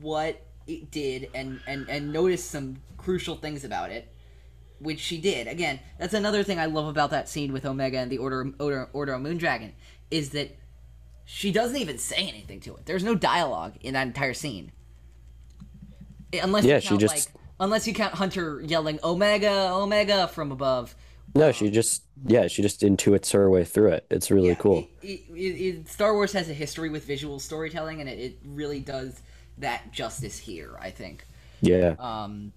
what 0.00 0.46
it 0.66 0.90
did, 0.90 1.30
and, 1.34 1.60
and, 1.66 1.88
and 1.88 2.12
notice 2.12 2.44
some 2.44 2.76
crucial 2.98 3.34
things 3.36 3.64
about 3.64 3.90
it, 3.90 4.12
which 4.78 5.00
she 5.00 5.18
did. 5.18 5.48
Again, 5.48 5.80
that's 5.98 6.14
another 6.14 6.44
thing 6.44 6.58
I 6.58 6.66
love 6.66 6.86
about 6.86 7.10
that 7.10 7.28
scene 7.28 7.52
with 7.52 7.64
Omega 7.64 7.98
and 7.98 8.12
the 8.12 8.18
Order 8.18 8.52
Order, 8.60 8.90
Order 8.92 9.14
of 9.14 9.22
Moondragon 9.22 9.72
is 10.10 10.30
that 10.30 10.56
she 11.30 11.52
doesn't 11.52 11.76
even 11.76 11.98
say 11.98 12.26
anything 12.26 12.58
to 12.60 12.74
it. 12.76 12.86
There's 12.86 13.04
no 13.04 13.14
dialogue 13.14 13.74
in 13.82 13.92
that 13.92 14.06
entire 14.06 14.32
scene, 14.32 14.72
unless 16.32 16.64
Yeah, 16.64 16.76
you 16.76 16.80
she 16.80 16.88
count, 16.88 17.00
just- 17.02 17.14
like 17.28 17.34
unless 17.60 17.86
you 17.86 17.92
count 17.92 18.14
Hunter 18.14 18.62
yelling 18.62 18.98
Omega 19.04 19.70
Omega 19.72 20.28
from 20.28 20.50
above. 20.50 20.96
No, 21.34 21.52
she 21.52 21.70
just 21.70 22.04
yeah, 22.24 22.46
she 22.46 22.62
just 22.62 22.80
intuits 22.80 23.32
her 23.34 23.50
way 23.50 23.62
through 23.64 23.92
it. 23.92 24.06
It's 24.10 24.30
really 24.30 24.54
cool. 24.54 24.88
It, 25.02 25.20
it, 25.28 25.36
it, 25.36 25.88
Star 25.88 26.14
Wars 26.14 26.32
has 26.32 26.48
a 26.48 26.54
history 26.54 26.88
with 26.88 27.04
visual 27.04 27.38
storytelling, 27.38 28.00
and 28.00 28.08
it, 28.08 28.18
it 28.18 28.38
really 28.46 28.80
does 28.80 29.20
that 29.58 29.92
justice 29.92 30.38
here. 30.38 30.78
I 30.80 30.90
think. 30.90 31.26
Yeah. 31.60 31.94
Um, 31.98 32.52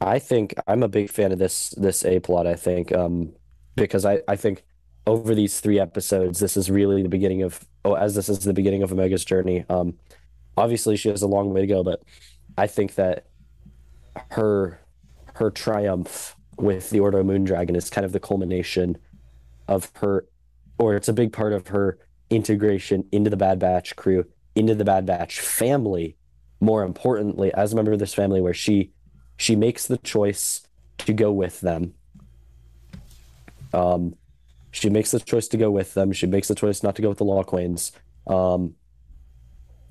I 0.00 0.18
think 0.18 0.54
I'm 0.66 0.82
a 0.82 0.88
big 0.88 1.08
fan 1.08 1.30
of 1.30 1.38
this 1.38 1.70
this 1.76 2.04
A 2.04 2.18
plot, 2.18 2.48
I 2.48 2.56
think. 2.56 2.90
Um 2.90 3.34
because 3.76 4.04
I, 4.04 4.22
I 4.26 4.34
think 4.34 4.64
over 5.06 5.34
these 5.36 5.60
three 5.60 5.78
episodes, 5.78 6.40
this 6.40 6.56
is 6.56 6.68
really 6.68 7.02
the 7.02 7.08
beginning 7.08 7.42
of 7.42 7.64
oh, 7.84 7.94
as 7.94 8.14
this 8.14 8.28
is 8.28 8.40
the 8.40 8.52
beginning 8.52 8.82
of 8.82 8.92
Omega's 8.92 9.24
journey. 9.24 9.64
Um 9.68 9.94
obviously 10.56 10.96
she 10.96 11.08
has 11.08 11.22
a 11.22 11.26
long 11.26 11.52
way 11.52 11.60
to 11.62 11.66
go, 11.66 11.82
but 11.82 12.02
I 12.56 12.66
think 12.66 12.94
that 12.96 13.26
her 14.30 14.80
her 15.34 15.50
triumph 15.50 16.36
with 16.58 16.90
the 16.90 17.00
Order 17.00 17.20
of 17.20 17.26
Moondragon 17.26 17.76
is 17.76 17.90
kind 17.90 18.04
of 18.04 18.12
the 18.12 18.20
culmination 18.20 18.98
of 19.68 19.90
her 19.96 20.26
or 20.78 20.96
it's 20.96 21.08
a 21.08 21.12
big 21.12 21.32
part 21.32 21.52
of 21.52 21.68
her 21.68 21.98
integration 22.30 23.04
into 23.12 23.30
the 23.30 23.36
Bad 23.36 23.58
Batch 23.58 23.94
crew, 23.94 24.24
into 24.54 24.74
the 24.74 24.84
Bad 24.84 25.06
Batch 25.06 25.40
family, 25.40 26.16
more 26.60 26.82
importantly, 26.82 27.52
as 27.54 27.72
a 27.72 27.76
member 27.76 27.92
of 27.92 27.98
this 27.98 28.14
family 28.14 28.40
where 28.40 28.54
she 28.54 28.92
she 29.36 29.56
makes 29.56 29.86
the 29.86 29.98
choice 29.98 30.66
to 30.98 31.12
go 31.12 31.32
with 31.32 31.60
them. 31.60 31.94
Um, 33.72 34.14
she 34.72 34.90
makes 34.90 35.12
the 35.12 35.20
choice 35.20 35.46
to 35.48 35.56
go 35.56 35.70
with 35.70 35.94
them. 35.94 36.12
She 36.12 36.26
makes 36.26 36.48
the 36.48 36.54
choice 36.54 36.82
not 36.82 36.96
to 36.96 37.02
go 37.02 37.10
with 37.10 37.18
the 37.18 37.24
Lawquanes. 37.24 37.92
Um, 38.26 38.74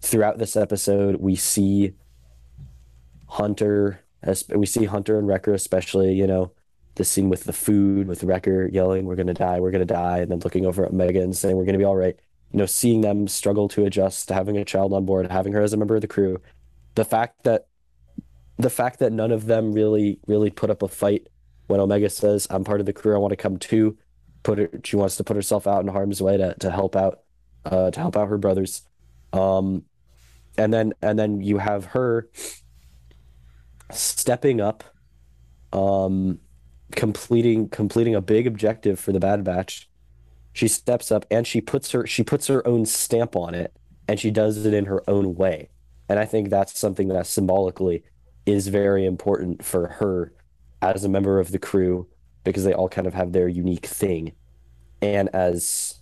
throughout 0.02 0.40
this 0.40 0.56
episode, 0.58 1.18
we 1.18 1.36
see 1.36 1.94
Hunter, 3.28 4.02
we 4.50 4.66
see 4.66 4.86
Hunter 4.86 5.18
and 5.18 5.28
Wrecker, 5.28 5.54
especially, 5.54 6.14
you 6.14 6.28
know, 6.28 6.52
the 6.96 7.06
scene 7.06 7.30
with 7.30 7.46
the 7.46 7.54
food, 7.54 8.08
with 8.08 8.24
Wrecker 8.24 8.68
yelling, 8.68 9.06
"We're 9.06 9.16
gonna 9.16 9.34
die, 9.36 9.60
we're 9.60 9.72
gonna 9.72 9.86
die," 9.86 10.18
and 10.18 10.32
then 10.32 10.40
looking 10.40 10.66
over 10.66 10.84
at 10.84 10.92
Megan 10.92 11.24
and 11.24 11.38
saying, 11.38 11.56
"We're 11.56 11.66
gonna 11.66 11.78
be 11.78 11.86
all 11.86 11.96
right." 11.96 12.20
You 12.52 12.58
know, 12.58 12.66
seeing 12.66 13.02
them 13.02 13.28
struggle 13.28 13.70
to 13.70 13.86
adjust 13.86 14.28
to 14.28 14.34
having 14.34 14.58
a 14.58 14.66
child 14.66 14.92
on 14.94 15.06
board, 15.06 15.32
having 15.32 15.54
her 15.54 15.62
as 15.62 15.72
a 15.74 15.78
member 15.78 15.96
of 15.96 16.02
the 16.02 16.08
crew, 16.08 16.42
the 16.96 17.06
fact 17.06 17.44
that 17.44 17.68
the 18.58 18.70
fact 18.70 19.00
that 19.00 19.14
none 19.14 19.32
of 19.32 19.46
them 19.46 19.72
really 19.72 20.20
really 20.28 20.50
put 20.50 20.70
up 20.70 20.82
a 20.82 20.88
fight 20.88 21.28
when 21.68 21.80
Omega 21.80 22.10
says, 22.10 22.48
"I'm 22.50 22.64
part 22.64 22.80
of 22.80 22.88
the 22.88 22.94
crew. 22.94 23.16
I 23.16 23.20
want 23.20 23.32
to 23.32 23.38
come 23.38 23.58
too." 23.58 23.98
Put 24.44 24.58
her. 24.58 24.70
She 24.84 24.96
wants 24.96 25.18
to 25.18 25.24
put 25.24 25.36
herself 25.36 25.68
out 25.68 25.82
in 25.82 25.88
harm's 25.88 26.22
way 26.22 26.38
to 26.38 26.56
to 26.56 26.72
help 26.72 26.96
out, 26.96 27.22
uh, 27.66 27.92
to 27.92 28.00
help 28.00 28.18
out 28.18 28.28
her 28.28 28.38
brothers. 28.38 28.82
Um, 29.34 29.86
and 30.58 30.74
then 30.74 30.94
and 31.02 31.18
then 31.18 31.42
you 31.42 31.58
have 31.58 31.86
her 31.86 32.30
stepping 33.92 34.62
up, 34.62 34.84
um, 35.74 36.40
completing 36.92 37.70
completing 37.70 38.16
a 38.16 38.22
big 38.22 38.48
objective 38.48 39.00
for 39.00 39.12
the 39.12 39.20
Bad 39.20 39.44
Batch. 39.44 39.90
She 40.54 40.68
steps 40.68 41.12
up 41.12 41.26
and 41.32 41.48
she 41.48 41.62
puts 41.62 41.92
her 41.92 42.06
she 42.08 42.24
puts 42.24 42.48
her 42.48 42.66
own 42.68 42.86
stamp 42.86 43.36
on 43.36 43.54
it, 43.56 43.76
and 44.08 44.20
she 44.20 44.32
does 44.32 44.66
it 44.66 44.74
in 44.74 44.86
her 44.86 45.08
own 45.10 45.36
way. 45.36 45.70
And 46.10 46.20
I 46.20 46.26
think 46.26 46.50
that's 46.50 46.78
something 46.78 47.08
that 47.10 47.28
symbolically 47.28 48.04
is 48.46 48.68
very 48.68 49.06
important 49.06 49.64
for 49.64 49.88
her 49.88 50.34
as 50.82 51.04
a 51.04 51.10
member 51.10 51.40
of 51.40 51.52
the 51.52 51.60
crew 51.60 52.08
because 52.44 52.64
they 52.64 52.74
all 52.74 52.90
kind 52.90 53.08
of 53.08 53.14
have 53.14 53.32
their 53.32 53.48
unique 53.48 53.86
thing. 53.86 54.34
And 55.02 55.30
as 55.34 56.00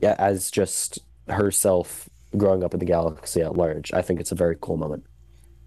yeah, 0.00 0.16
as 0.18 0.50
just 0.50 0.98
herself 1.28 2.08
growing 2.36 2.64
up 2.64 2.74
in 2.74 2.80
the 2.80 2.86
galaxy 2.86 3.40
at 3.40 3.56
large, 3.56 3.92
I 3.92 4.02
think 4.02 4.20
it's 4.20 4.32
a 4.32 4.34
very 4.34 4.56
cool 4.60 4.76
moment. 4.76 5.04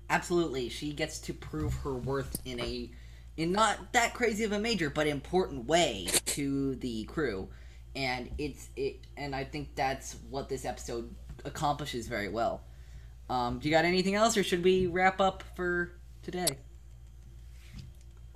absolutely, 0.10 0.70
she 0.70 0.94
gets 0.94 1.20
to 1.20 1.34
prove 1.34 1.74
her 1.76 1.96
worth 1.96 2.40
in 2.46 2.60
a, 2.60 2.90
in 3.38 3.52
not 3.52 3.94
that 3.94 4.14
crazy 4.14 4.44
of 4.44 4.52
a 4.52 4.60
major 4.60 4.90
but 4.90 5.08
important 5.08 5.66
way 5.66 6.08
to 6.26 6.76
the 6.76 7.04
crew, 7.06 7.50
and 7.96 8.30
it's 8.38 8.70
it, 8.76 9.02
and 9.16 9.36
I 9.36 9.44
think 9.44 9.76
that's 9.76 10.16
what 10.30 10.50
this 10.50 10.66
episode 10.66 11.14
accomplishes 11.46 12.08
very 12.08 12.30
well. 12.30 12.62
Um, 13.30 13.60
do 13.60 13.68
you 13.68 13.76
got 13.76 13.86
anything 13.86 14.16
else, 14.16 14.38
or 14.38 14.44
should 14.44 14.64
we 14.64 14.88
wrap 14.88 15.20
up 15.20 15.44
for 15.56 15.92
today? 16.24 16.58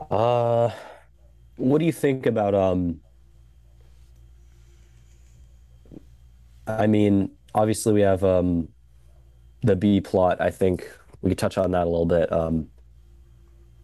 Uh, 0.09 0.71
what 1.57 1.77
do 1.77 1.85
you 1.85 1.91
think 1.91 2.25
about 2.25 2.55
um? 2.55 3.01
I 6.67 6.87
mean, 6.87 7.31
obviously 7.53 7.93
we 7.93 8.01
have 8.01 8.23
um, 8.23 8.69
the 9.61 9.75
B 9.75 10.01
plot. 10.01 10.39
I 10.39 10.49
think 10.49 10.89
we 11.21 11.29
could 11.29 11.37
touch 11.37 11.57
on 11.57 11.71
that 11.71 11.83
a 11.83 11.89
little 11.89 12.05
bit. 12.05 12.31
Um, 12.31 12.67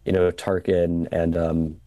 you 0.05 0.11
know, 0.13 0.31
Tarkin 0.31 1.07
and 1.11 1.37
um, 1.37 1.81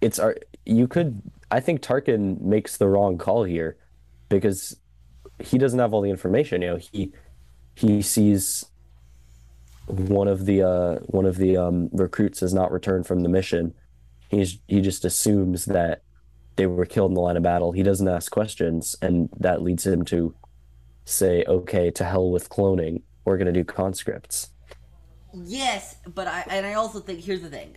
it's 0.00 0.18
our. 0.18 0.36
You 0.64 0.88
could. 0.88 1.22
I 1.50 1.60
think 1.60 1.80
Tarkin 1.80 2.40
makes 2.40 2.76
the 2.76 2.88
wrong 2.88 3.18
call 3.18 3.44
here, 3.44 3.76
because 4.28 4.76
he 5.38 5.58
doesn't 5.58 5.78
have 5.78 5.92
all 5.94 6.00
the 6.00 6.10
information. 6.10 6.62
You 6.62 6.68
know, 6.68 6.76
he 6.76 7.12
he 7.74 8.02
sees 8.02 8.66
one 9.88 10.28
of 10.28 10.46
the 10.46 10.62
uh 10.62 10.96
one 11.06 11.26
of 11.26 11.36
the 11.36 11.56
um 11.56 11.88
recruits 11.92 12.40
has 12.40 12.52
not 12.52 12.72
returned 12.72 13.06
from 13.06 13.22
the 13.22 13.28
mission. 13.28 13.74
He's 14.28 14.58
he 14.68 14.80
just 14.80 15.04
assumes 15.04 15.64
that 15.66 16.02
they 16.56 16.66
were 16.66 16.86
killed 16.86 17.10
in 17.10 17.14
the 17.14 17.20
line 17.20 17.36
of 17.36 17.42
battle. 17.42 17.72
He 17.72 17.82
doesn't 17.82 18.08
ask 18.08 18.30
questions, 18.30 18.96
and 19.00 19.28
that 19.38 19.62
leads 19.62 19.86
him 19.86 20.04
to 20.06 20.34
say, 21.04 21.44
"Okay, 21.46 21.90
to 21.92 22.04
hell 22.04 22.30
with 22.30 22.48
cloning. 22.48 23.02
We're 23.24 23.38
gonna 23.38 23.52
do 23.52 23.64
conscripts." 23.64 24.50
Yes, 25.32 25.96
but 26.14 26.26
I 26.26 26.44
and 26.50 26.66
I 26.66 26.74
also 26.74 27.00
think 27.00 27.20
here's 27.20 27.42
the 27.42 27.50
thing. 27.50 27.76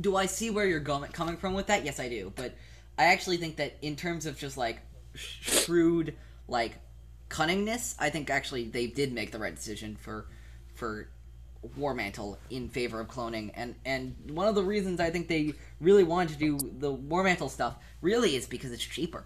Do 0.00 0.16
I 0.16 0.26
see 0.26 0.50
where 0.50 0.66
you're 0.66 0.80
coming 0.80 1.36
from 1.36 1.54
with 1.54 1.68
that? 1.68 1.84
Yes, 1.84 2.00
I 2.00 2.08
do. 2.08 2.32
But 2.34 2.54
I 2.98 3.04
actually 3.04 3.36
think 3.36 3.56
that 3.56 3.76
in 3.82 3.96
terms 3.96 4.26
of 4.26 4.36
just 4.36 4.56
like 4.56 4.80
shrewd 5.14 6.14
like 6.48 6.78
cunningness, 7.28 7.94
I 7.98 8.10
think 8.10 8.28
actually 8.28 8.64
they 8.64 8.86
did 8.86 9.12
make 9.12 9.30
the 9.30 9.38
right 9.38 9.54
decision 9.54 9.96
for 9.96 10.26
for 10.74 11.08
War 11.76 11.94
Mantle 11.94 12.38
in 12.50 12.68
favor 12.68 13.00
of 13.00 13.08
cloning. 13.08 13.50
And 13.54 13.74
and 13.84 14.16
one 14.30 14.48
of 14.48 14.54
the 14.54 14.62
reasons 14.62 15.00
I 15.00 15.10
think 15.10 15.28
they 15.28 15.54
really 15.80 16.04
wanted 16.04 16.38
to 16.38 16.38
do 16.38 16.58
the 16.78 16.90
War 16.90 17.22
Mantle 17.22 17.48
stuff 17.48 17.76
really 18.00 18.36
is 18.36 18.46
because 18.46 18.72
it's 18.72 18.84
cheaper. 18.84 19.24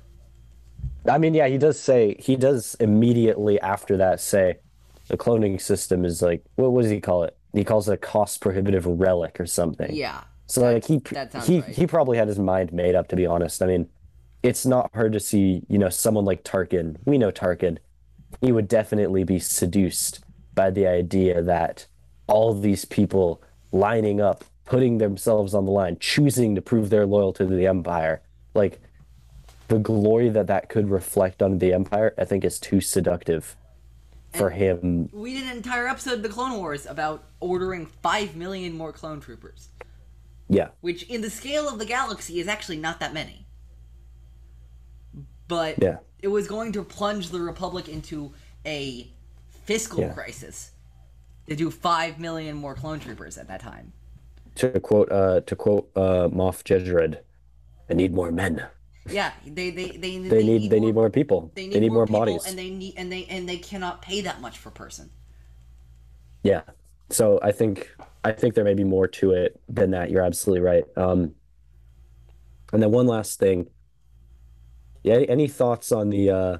I 1.08 1.18
mean, 1.18 1.34
yeah, 1.34 1.48
he 1.48 1.58
does 1.58 1.78
say 1.78 2.16
he 2.18 2.36
does 2.36 2.76
immediately 2.80 3.60
after 3.60 3.96
that 3.98 4.20
say 4.20 4.58
the 5.08 5.16
cloning 5.16 5.60
system 5.60 6.04
is 6.04 6.22
like 6.22 6.44
what, 6.56 6.72
what 6.72 6.82
does 6.82 6.90
he 6.90 7.00
call 7.00 7.24
it? 7.24 7.36
He 7.52 7.62
calls 7.62 7.88
it 7.88 7.92
a 7.92 7.96
cost 7.96 8.40
prohibitive 8.40 8.86
relic 8.86 9.38
or 9.38 9.46
something. 9.46 9.94
Yeah. 9.94 10.22
So 10.46 10.62
like 10.62 10.84
he 10.84 11.00
he 11.44 11.60
right. 11.60 11.68
he 11.68 11.86
probably 11.86 12.18
had 12.18 12.28
his 12.28 12.38
mind 12.38 12.72
made 12.72 12.94
up 12.94 13.08
to 13.08 13.16
be 13.16 13.26
honest. 13.26 13.62
I 13.62 13.66
mean, 13.66 13.88
it's 14.42 14.66
not 14.66 14.90
hard 14.92 15.12
to 15.12 15.20
see, 15.20 15.62
you 15.68 15.78
know, 15.78 15.88
someone 15.88 16.24
like 16.24 16.44
Tarkin. 16.44 16.96
We 17.04 17.16
know 17.16 17.30
Tarkin. 17.30 17.78
He 18.40 18.52
would 18.52 18.68
definitely 18.68 19.24
be 19.24 19.38
seduced 19.38 20.24
by 20.54 20.70
the 20.70 20.86
idea 20.86 21.42
that 21.42 21.86
all 22.26 22.54
these 22.54 22.84
people 22.84 23.42
lining 23.72 24.20
up, 24.20 24.44
putting 24.64 24.98
themselves 24.98 25.54
on 25.54 25.64
the 25.66 25.70
line, 25.72 25.96
choosing 26.00 26.54
to 26.54 26.62
prove 26.62 26.90
their 26.90 27.06
loyalty 27.06 27.46
to 27.46 27.54
the 27.54 27.66
Empire, 27.66 28.22
like 28.54 28.80
the 29.68 29.78
glory 29.78 30.28
that 30.28 30.46
that 30.46 30.68
could 30.68 30.90
reflect 30.90 31.42
on 31.42 31.58
the 31.58 31.72
Empire, 31.72 32.14
I 32.18 32.24
think 32.24 32.44
is 32.44 32.58
too 32.58 32.80
seductive 32.80 33.56
for 34.32 34.50
him. 34.50 35.08
We 35.12 35.34
did 35.34 35.44
an 35.44 35.56
entire 35.56 35.86
episode 35.86 36.14
of 36.14 36.22
the 36.22 36.28
Clone 36.28 36.56
Wars 36.58 36.86
about 36.86 37.24
ordering 37.40 37.86
five 38.02 38.34
million 38.36 38.76
more 38.76 38.92
clone 38.92 39.20
troopers. 39.20 39.68
Yeah. 40.46 40.68
which 40.82 41.04
in 41.04 41.22
the 41.22 41.30
scale 41.30 41.66
of 41.70 41.78
the 41.78 41.86
galaxy 41.86 42.38
is 42.38 42.48
actually 42.48 42.76
not 42.76 43.00
that 43.00 43.14
many. 43.14 43.46
But 45.48 45.82
Yeah. 45.82 45.98
it 46.20 46.28
was 46.28 46.46
going 46.46 46.72
to 46.72 46.82
plunge 46.84 47.30
the 47.30 47.40
Republic 47.40 47.88
into 47.88 48.32
a 48.66 49.10
fiscal 49.64 50.00
Yeah. 50.00 50.12
crisis 50.12 50.70
to 51.48 51.56
do 51.56 51.70
five 51.70 52.18
million 52.18 52.56
more 52.56 52.74
clone 52.74 53.00
troopers 53.00 53.38
at 53.38 53.48
that 53.48 53.60
time. 53.60 53.92
To 54.56 54.78
quote 54.80 55.10
uh 55.10 55.40
to 55.40 55.56
quote 55.56 55.90
uh 55.96 56.28
Moff 56.28 56.62
Jerjerrod, 56.62 57.18
I 57.90 57.94
need 57.94 58.14
more 58.14 58.30
men. 58.30 58.66
Yeah, 59.10 59.32
they 59.44 59.70
they 59.70 59.88
they, 59.88 60.18
They, 60.18 60.42
need, 60.42 60.70
they 60.70 60.80
need 60.80 60.94
more 60.94 61.10
people. 61.10 61.50
they 61.54 61.66
need, 61.66 61.92
more, 61.92 62.06
people, 62.06 62.20
bodies. 62.20 62.46
and 62.46 62.58
they 62.58 62.70
need 62.70 62.94
and 62.96 63.12
they 63.12 63.26
and 63.26 63.48
they 63.48 63.58
cannot 63.58 64.00
pay 64.00 64.22
that 64.22 64.40
much 64.40 64.62
per 64.62 64.70
person. 64.70 65.10
Yeah. 66.42 66.62
So 67.10 67.38
I 67.42 67.52
think 67.52 67.94
I 68.22 68.32
think 68.32 68.54
there 68.54 68.64
may 68.64 68.74
be 68.74 68.84
more 68.84 69.06
to 69.08 69.32
it 69.32 69.60
than 69.68 69.90
that. 69.90 70.10
You're 70.10 70.22
absolutely 70.22 70.62
right. 70.64 70.84
Um, 70.96 71.34
and 72.72 72.82
then 72.82 72.90
one 72.92 73.06
last 73.06 73.38
thing. 73.38 73.66
Yeah, 75.02 75.16
any 75.16 75.48
thoughts 75.48 75.92
on 75.92 76.08
the 76.08 76.30
uh 76.30 76.58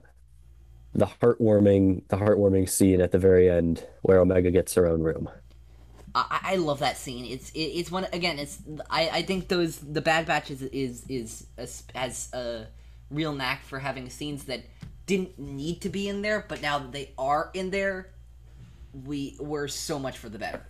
the 0.94 1.06
heartwarming 1.06 2.06
the 2.08 2.16
heartwarming 2.16 2.68
scene 2.68 3.00
at 3.00 3.12
the 3.12 3.18
very 3.18 3.50
end 3.50 3.86
where 4.02 4.18
Omega 4.20 4.50
gets 4.50 4.74
her 4.74 4.86
own 4.86 5.02
room? 5.02 5.28
I, 6.14 6.40
I 6.42 6.56
love 6.56 6.78
that 6.78 6.96
scene. 6.96 7.24
It's 7.24 7.50
it, 7.50 7.60
it's 7.60 7.90
one 7.90 8.06
again. 8.12 8.38
It's 8.38 8.58
I, 8.88 9.08
I 9.08 9.22
think 9.22 9.48
those 9.48 9.78
the 9.78 10.00
Bad 10.00 10.26
Batch 10.26 10.50
is 10.50 10.62
is 10.62 11.04
is 11.08 11.46
a, 11.58 11.98
has 11.98 12.32
a 12.32 12.66
real 13.10 13.34
knack 13.34 13.64
for 13.64 13.78
having 13.78 14.08
scenes 14.08 14.44
that 14.44 14.64
didn't 15.06 15.38
need 15.38 15.82
to 15.82 15.88
be 15.88 16.08
in 16.08 16.22
there, 16.22 16.44
but 16.48 16.62
now 16.62 16.78
that 16.78 16.92
they 16.92 17.10
are 17.18 17.50
in 17.54 17.70
there, 17.70 18.10
we 19.04 19.36
we're 19.40 19.68
so 19.68 19.98
much 19.98 20.18
for 20.18 20.28
the 20.28 20.38
better. 20.38 20.64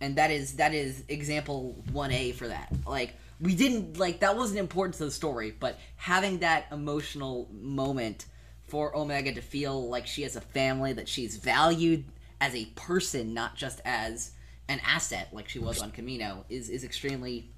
And 0.00 0.16
that 0.16 0.30
is 0.30 0.56
that 0.56 0.72
is 0.72 1.04
example 1.08 1.82
one 1.92 2.10
A 2.10 2.32
for 2.32 2.48
that. 2.48 2.72
Like 2.86 3.14
we 3.40 3.54
didn't 3.54 3.98
like 3.98 4.20
that 4.20 4.36
wasn't 4.36 4.60
important 4.60 4.96
to 4.96 5.04
the 5.04 5.10
story, 5.10 5.54
but 5.58 5.78
having 5.96 6.38
that 6.38 6.66
emotional 6.72 7.48
moment 7.52 8.24
for 8.66 8.96
Omega 8.96 9.32
to 9.32 9.42
feel 9.42 9.88
like 9.88 10.06
she 10.06 10.22
has 10.22 10.36
a 10.36 10.40
family, 10.40 10.92
that 10.92 11.08
she's 11.08 11.36
valued 11.36 12.04
as 12.40 12.54
a 12.54 12.66
person, 12.76 13.34
not 13.34 13.56
just 13.56 13.80
as 13.84 14.32
an 14.68 14.80
asset 14.84 15.28
like 15.32 15.48
she 15.48 15.58
was 15.58 15.82
on 15.82 15.92
Kamino, 15.92 16.44
is 16.48 16.70
is 16.70 16.84
extremely 16.84 17.50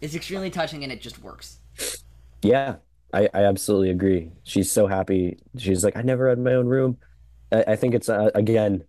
is 0.00 0.14
extremely 0.14 0.50
touching 0.50 0.82
and 0.82 0.92
it 0.92 1.00
just 1.00 1.22
works. 1.22 1.58
Yeah, 2.42 2.76
I, 3.12 3.28
I 3.34 3.44
absolutely 3.44 3.90
agree. 3.90 4.30
She's 4.44 4.70
so 4.70 4.86
happy. 4.86 5.38
She's 5.56 5.84
like, 5.84 5.96
I 5.96 6.02
never 6.02 6.28
had 6.28 6.38
my 6.38 6.54
own 6.54 6.66
room. 6.66 6.98
I, 7.50 7.64
I 7.68 7.76
think 7.76 7.94
it's 7.94 8.08
uh, 8.08 8.30
again 8.34 8.84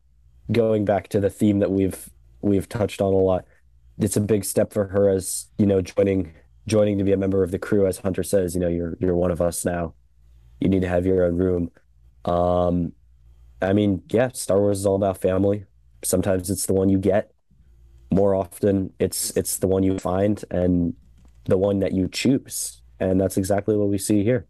going 0.51 0.85
back 0.85 1.09
to 1.09 1.19
the 1.19 1.29
theme 1.29 1.59
that 1.59 1.71
we've 1.71 2.09
we've 2.41 2.69
touched 2.69 3.01
on 3.01 3.13
a 3.13 3.17
lot. 3.17 3.45
It's 3.99 4.17
a 4.17 4.21
big 4.21 4.45
step 4.45 4.71
for 4.73 4.87
her 4.87 5.09
as 5.09 5.47
you 5.57 5.65
know 5.65 5.81
joining 5.81 6.33
joining 6.67 6.97
to 6.97 7.03
be 7.03 7.13
a 7.13 7.17
member 7.17 7.43
of 7.43 7.51
the 7.51 7.59
crew. 7.59 7.87
As 7.87 7.97
Hunter 7.99 8.23
says, 8.23 8.53
you 8.53 8.61
know, 8.61 8.67
you're 8.67 8.97
you're 8.99 9.15
one 9.15 9.31
of 9.31 9.41
us 9.41 9.65
now. 9.65 9.93
You 10.59 10.69
need 10.69 10.81
to 10.81 10.87
have 10.87 11.05
your 11.05 11.23
own 11.23 11.37
room. 11.37 11.71
Um, 12.25 12.93
I 13.61 13.73
mean, 13.73 14.03
yeah, 14.09 14.29
Star 14.33 14.59
Wars 14.59 14.79
is 14.79 14.85
all 14.85 14.95
about 14.95 15.21
family. 15.21 15.65
Sometimes 16.03 16.49
it's 16.49 16.65
the 16.65 16.73
one 16.73 16.89
you 16.89 16.97
get. 16.97 17.31
More 18.11 18.35
often, 18.35 18.93
it's 18.99 19.35
it's 19.35 19.57
the 19.57 19.67
one 19.67 19.83
you 19.83 19.99
find 19.99 20.43
and 20.49 20.95
the 21.45 21.57
one 21.57 21.79
that 21.79 21.93
you 21.93 22.07
choose 22.07 22.81
and 22.99 23.19
that's 23.19 23.37
exactly 23.37 23.75
what 23.75 23.87
we 23.87 23.97
see 23.97 24.23
here. 24.23 24.47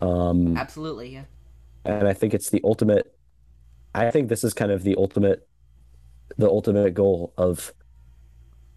Um, 0.00 0.56
Absolutely, 0.56 1.12
yeah. 1.12 1.24
and 1.84 2.06
I 2.06 2.12
think 2.12 2.34
it's 2.34 2.50
the 2.50 2.60
ultimate. 2.64 3.12
I 3.94 4.10
think 4.10 4.28
this 4.28 4.44
is 4.44 4.52
kind 4.52 4.70
of 4.70 4.82
the 4.82 4.94
ultimate, 4.96 5.48
the 6.36 6.48
ultimate 6.48 6.94
goal 6.94 7.32
of 7.36 7.72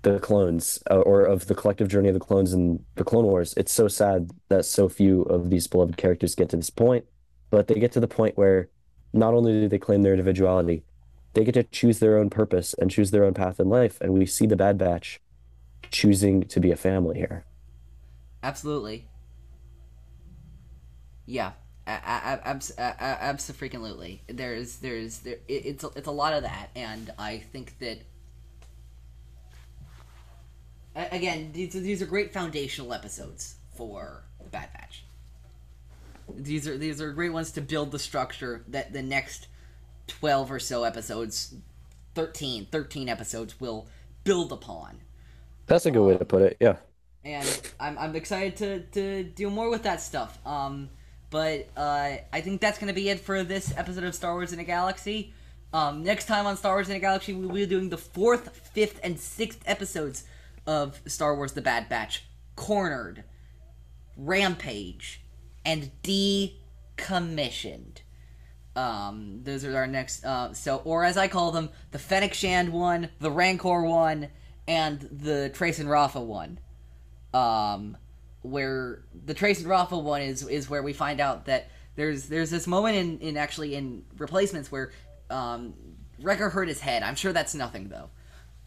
the 0.01 0.19
clones, 0.19 0.81
uh, 0.89 0.99
or 0.99 1.26
of 1.26 1.47
the 1.47 1.55
collective 1.55 1.89
journey 1.89 2.07
of 2.07 2.13
the 2.13 2.19
clones 2.19 2.53
in 2.53 2.84
the 2.95 3.03
Clone 3.03 3.26
Wars. 3.26 3.53
It's 3.57 3.73
so 3.73 3.88
sad 3.88 4.31
that 4.47 4.65
so 4.65 4.88
few 4.88 5.23
of 5.23 5.49
these 5.49 5.67
beloved 5.67 5.97
characters 5.97 6.35
get 6.35 6.49
to 6.49 6.57
this 6.57 6.69
point, 6.69 7.05
but 7.49 7.67
they 7.67 7.76
get 7.76 7.91
to 7.93 7.99
the 7.99 8.07
point 8.07 8.38
where 8.38 8.69
not 9.11 9.34
only 9.34 9.53
do 9.53 9.67
they 9.67 9.77
claim 9.77 10.03
their 10.03 10.13
individuality, 10.13 10.84
they 11.34 11.43
get 11.43 11.55
to 11.55 11.63
choose 11.63 11.99
their 11.99 12.17
own 12.17 12.30
purpose 12.30 12.73
and 12.76 12.89
choose 12.89 13.11
their 13.11 13.26
own 13.26 13.34
path 13.34 13.59
in 13.59 13.69
life. 13.69 13.99
And 14.01 14.13
we 14.13 14.26
see 14.26 14.45
the 14.45 14.55
Bad 14.55 14.77
Batch 14.77 15.19
choosing 15.91 16.43
to 16.43 16.59
be 16.59 16.71
a 16.71 16.76
family 16.76 17.17
here. 17.17 17.45
Absolutely. 18.41 19.07
Yeah, 21.26 21.51
absolutely. 21.85 24.23
There's, 24.27 24.77
there's, 24.77 25.19
there. 25.19 25.38
It's, 25.47 25.84
it's 25.84 26.07
a 26.07 26.11
lot 26.11 26.34
of 26.34 26.43
that, 26.43 26.69
and 26.76 27.11
I 27.17 27.39
think 27.51 27.77
that. 27.80 27.99
Again, 30.95 31.51
these, 31.53 31.73
these 31.73 32.01
are 32.01 32.05
great 32.05 32.33
foundational 32.33 32.93
episodes 32.93 33.55
for 33.75 34.23
the 34.43 34.49
Bad 34.49 34.73
Batch. 34.73 35.03
These 36.35 36.67
are 36.67 36.77
these 36.77 37.01
are 37.01 37.11
great 37.11 37.33
ones 37.33 37.51
to 37.53 37.61
build 37.61 37.91
the 37.91 37.97
structure 37.97 38.63
that 38.67 38.93
the 38.93 39.01
next 39.01 39.47
twelve 40.05 40.51
or 40.51 40.59
so 40.59 40.83
episodes, 40.83 41.55
13, 42.13 42.67
13 42.71 43.09
episodes 43.09 43.59
will 43.59 43.87
build 44.23 44.51
upon. 44.51 44.99
That's 45.65 45.87
a 45.87 45.91
good 45.91 46.03
way 46.03 46.17
to 46.17 46.25
put 46.25 46.43
it. 46.43 46.57
Yeah 46.59 46.77
and 47.23 47.71
I'm, 47.79 47.97
I'm 47.97 48.15
excited 48.15 48.55
to, 48.57 48.79
to 48.91 49.23
do 49.23 49.49
more 49.49 49.69
with 49.69 49.83
that 49.83 50.01
stuff. 50.01 50.45
Um, 50.45 50.89
but 51.29 51.67
uh, 51.77 52.17
I 52.33 52.41
think 52.41 52.61
that's 52.61 52.79
going 52.79 52.87
to 52.87 52.93
be 52.93 53.09
it 53.09 53.19
for 53.19 53.43
this 53.43 53.73
episode 53.77 54.03
of 54.03 54.15
Star 54.15 54.33
Wars 54.33 54.53
in 54.53 54.59
a 54.59 54.63
Galaxy. 54.63 55.33
Um, 55.71 56.03
next 56.03 56.25
time 56.25 56.47
on 56.47 56.57
Star 56.57 56.75
Wars 56.75 56.89
in 56.89 56.95
a 56.95 56.99
Galaxy, 56.99 57.33
we'll 57.33 57.49
be 57.49 57.65
doing 57.65 57.89
the 57.89 57.97
fourth, 57.97 58.71
fifth, 58.73 58.99
and 59.03 59.19
sixth 59.19 59.61
episodes 59.65 60.23
of 60.69 61.01
Star 61.05 61.35
Wars 61.35 61.53
The 61.53 61.61
Bad 61.61 61.89
Batch 61.89 62.25
Cornered, 62.55 63.23
Rampage, 64.15 65.21
and 65.65 65.91
Decommissioned. 66.03 68.01
Um, 68.75 69.41
those 69.43 69.65
are 69.65 69.75
our 69.75 69.87
next. 69.87 70.23
Uh, 70.23 70.53
so, 70.53 70.77
or 70.85 71.03
as 71.03 71.17
I 71.17 71.27
call 71.27 71.51
them, 71.51 71.69
the 71.91 71.99
Fennec 71.99 72.33
Shand 72.33 72.71
one, 72.71 73.09
the 73.19 73.31
Rancor 73.31 73.81
one, 73.81 74.27
and 74.67 74.99
the 75.11 75.49
Trace 75.49 75.79
and 75.79 75.89
Rafa 75.89 76.21
one 76.21 76.59
um, 77.33 77.97
where 78.41 79.03
the 79.25 79.33
Trace 79.33 79.59
and 79.59 79.67
Rafa 79.67 79.97
one 79.97 80.21
is 80.21 80.47
is 80.47 80.69
where 80.69 80.83
we 80.83 80.93
find 80.93 81.19
out 81.19 81.45
that 81.45 81.69
there's 81.95 82.27
there's 82.27 82.49
this 82.49 82.67
moment 82.67 82.95
in, 82.95 83.19
in 83.19 83.37
actually 83.37 83.75
in 83.75 84.03
replacements 84.17 84.71
where 84.71 84.91
um, 85.29 85.73
Wrecker 86.21 86.49
hurt 86.49 86.67
his 86.67 86.79
head. 86.79 87.03
I'm 87.03 87.15
sure 87.15 87.33
that's 87.33 87.55
nothing 87.55 87.89
though. 87.89 88.09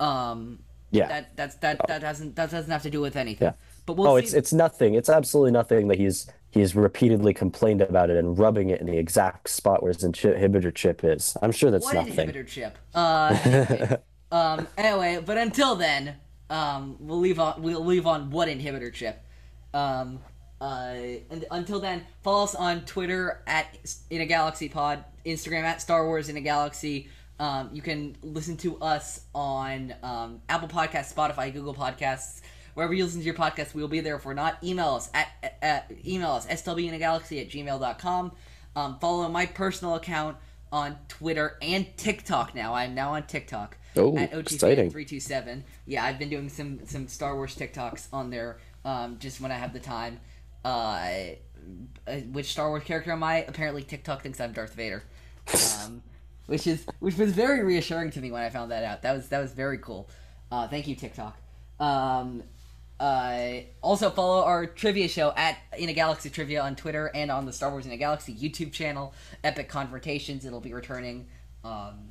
Um, 0.05 0.61
yeah, 0.93 1.09
that 1.09 1.37
that's 1.37 1.55
that 1.57 1.81
that 1.89 2.01
doesn't 2.01 2.37
that 2.37 2.51
doesn't 2.51 2.71
have 2.71 2.83
to 2.83 2.91
do 2.91 3.01
with 3.01 3.17
anything. 3.17 3.47
Yeah. 3.47 3.55
But 3.87 3.97
we'll 3.97 4.09
oh, 4.09 4.19
see. 4.19 4.25
it's 4.25 4.35
it's 4.35 4.53
nothing. 4.53 4.95
It's 4.95 5.09
absolutely 5.09 5.53
nothing 5.53 5.89
that 5.89 5.99
he's 5.99 6.31
he's 6.51 6.77
repeatedly 6.77 7.35
complained 7.35 7.81
about 7.81 8.11
it 8.11 8.19
and 8.19 8.39
rubbing 8.39 8.71
it 8.71 8.81
in 8.81 8.87
the 8.87 8.99
exact 8.99 9.49
spot 9.49 9.83
where 9.83 9.93
his 9.93 10.05
inhibitor 10.05 10.73
chip 10.73 11.03
is. 11.03 11.37
I'm 11.43 11.51
sure 11.51 11.71
that's 11.71 11.87
what 11.87 11.95
nothing. 11.95 12.29
inhibitor 12.29 12.47
chip? 12.47 12.79
Uh, 12.95 13.37
anyway, 13.45 13.99
um, 14.31 14.69
anyway, 14.77 15.23
but 15.25 15.39
until 15.39 15.75
then, 15.75 16.17
um, 16.51 16.97
we'll 17.01 17.19
leave 17.19 17.41
on 17.41 17.63
we'll 17.63 17.85
leave 17.85 18.07
on 18.07 18.31
what 18.31 18.49
inhibitor 18.49 18.93
chip. 18.93 19.25
Um, 19.75 20.21
uh, 20.61 20.95
and 21.31 21.45
until 21.51 21.81
then, 21.81 22.07
follow 22.23 22.45
us 22.45 22.55
on 22.55 22.85
Twitter 22.85 23.43
at 23.47 23.79
in 24.11 24.21
a 24.21 24.27
galaxy 24.27 24.69
pod, 24.69 25.05
Instagram 25.25 25.63
at 25.63 25.81
Star 25.81 26.07
Wars 26.07 26.29
in 26.29 26.37
a 26.37 26.41
galaxy. 26.41 27.09
Um, 27.43 27.71
you 27.73 27.83
can 27.83 28.17
listen 28.23 28.57
to 28.59 28.79
us 28.79 29.23
on 29.35 29.93
um, 30.05 30.41
Apple 30.49 30.69
Podcasts, 30.69 31.13
Spotify, 31.13 31.53
Google 31.53 31.75
Podcasts, 31.75 32.41
wherever 32.75 32.95
you 32.95 33.03
listen 33.03 33.19
to 33.19 33.27
your 33.27 33.35
podcast. 33.35 33.75
We'll 33.75 33.89
be 33.89 33.99
there. 33.99 34.15
If 34.15 34.25
we're 34.25 34.33
not, 34.33 34.63
email 34.63 34.91
us 34.91 35.11
at, 35.13 35.27
at, 35.43 35.59
at 35.61 35.93
email 36.07 36.31
us 36.31 36.47
slbinagalaxy 36.47 37.41
at 37.41 37.51
gmail.com. 37.51 38.33
Um, 38.77 38.99
follow 39.01 39.29
my 39.29 39.47
personal 39.47 39.97
account 39.97 40.37
on 40.71 40.97
Twitter 41.09 41.57
and 41.61 41.85
TikTok. 41.97 42.55
Now 42.55 42.75
I'm 42.75 42.95
now 42.95 43.15
on 43.15 43.25
TikTok. 43.25 43.77
Oh, 43.97 44.17
exciting! 44.17 44.93
Three 44.93 45.05
two 45.05 45.19
seven. 45.19 45.65
Yeah, 45.85 46.05
I've 46.05 46.21
been 46.21 46.31
doing 46.31 46.49
some 46.49 46.87
some 46.87 47.09
Star 47.09 47.35
Wars 47.35 47.57
TikToks 47.57 48.07
on 48.13 48.31
there, 48.31 48.59
um, 48.85 49.19
just 49.19 49.41
when 49.41 49.51
I 49.51 49.57
have 49.57 49.73
the 49.73 49.81
time. 49.81 50.21
Uh, 50.65 51.09
uh, 52.07 52.13
which 52.31 52.53
Star 52.53 52.69
Wars 52.69 52.85
character 52.85 53.11
am 53.11 53.25
I? 53.25 53.39
Apparently, 53.39 53.83
TikTok 53.83 54.23
thinks 54.23 54.41
I'm 54.41 54.53
Darth 54.53 54.75
Vader, 54.75 55.03
um, 55.85 56.03
which 56.47 56.67
is 56.67 56.85
which 57.01 57.17
was 57.17 57.33
very 57.33 57.63
reassuring 57.63 58.11
to 58.13 58.21
me 58.21 58.31
when 58.31 58.43
I 58.43 58.51
found 58.51 58.71
that 58.71 58.85
out. 58.85 59.03
That 59.03 59.15
was 59.15 59.29
that 59.29 59.41
was 59.41 59.53
very 59.53 59.79
cool. 59.79 60.09
Uh, 60.51 60.69
thank 60.69 60.87
you, 60.87 60.95
TikTok. 60.95 61.37
Um, 61.81 62.43
uh, 63.01 63.63
also 63.81 64.11
follow 64.11 64.45
our 64.45 64.67
trivia 64.67 65.09
show 65.09 65.33
at 65.37 65.59
In 65.77 65.89
a 65.89 65.93
Galaxy 65.93 66.31
Trivia 66.31 66.63
on 66.63 66.77
Twitter 66.77 67.11
and 67.15 67.31
on 67.31 67.47
the 67.47 67.53
Star 67.53 67.71
Wars 67.71 67.85
In 67.85 67.93
a 67.93 67.97
Galaxy 67.97 68.35
YouTube 68.35 68.73
channel. 68.73 69.15
Epic 69.43 69.69
Confrontations. 69.69 70.45
It'll 70.45 70.61
be 70.61 70.73
returning 70.73 71.27
um, 71.65 72.11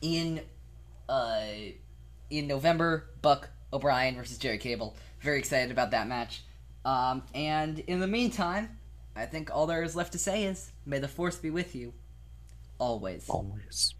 in 0.00 0.40
uh, 1.08 1.40
in 2.30 2.46
November, 2.46 3.08
Buck 3.22 3.50
O'Brien 3.72 4.14
versus 4.14 4.38
Jerry 4.38 4.58
Cable. 4.58 4.96
Very 5.20 5.38
excited 5.38 5.70
about 5.70 5.90
that 5.90 6.06
match. 6.06 6.42
Um, 6.84 7.22
and 7.34 7.78
in 7.80 8.00
the 8.00 8.06
meantime, 8.06 8.78
I 9.16 9.26
think 9.26 9.50
all 9.52 9.66
there 9.66 9.82
is 9.82 9.96
left 9.96 10.12
to 10.12 10.18
say 10.18 10.44
is, 10.44 10.70
may 10.86 10.98
the 10.98 11.08
force 11.08 11.36
be 11.36 11.50
with 11.50 11.74
you. 11.74 11.92
Always. 12.78 13.28
Always. 13.28 13.94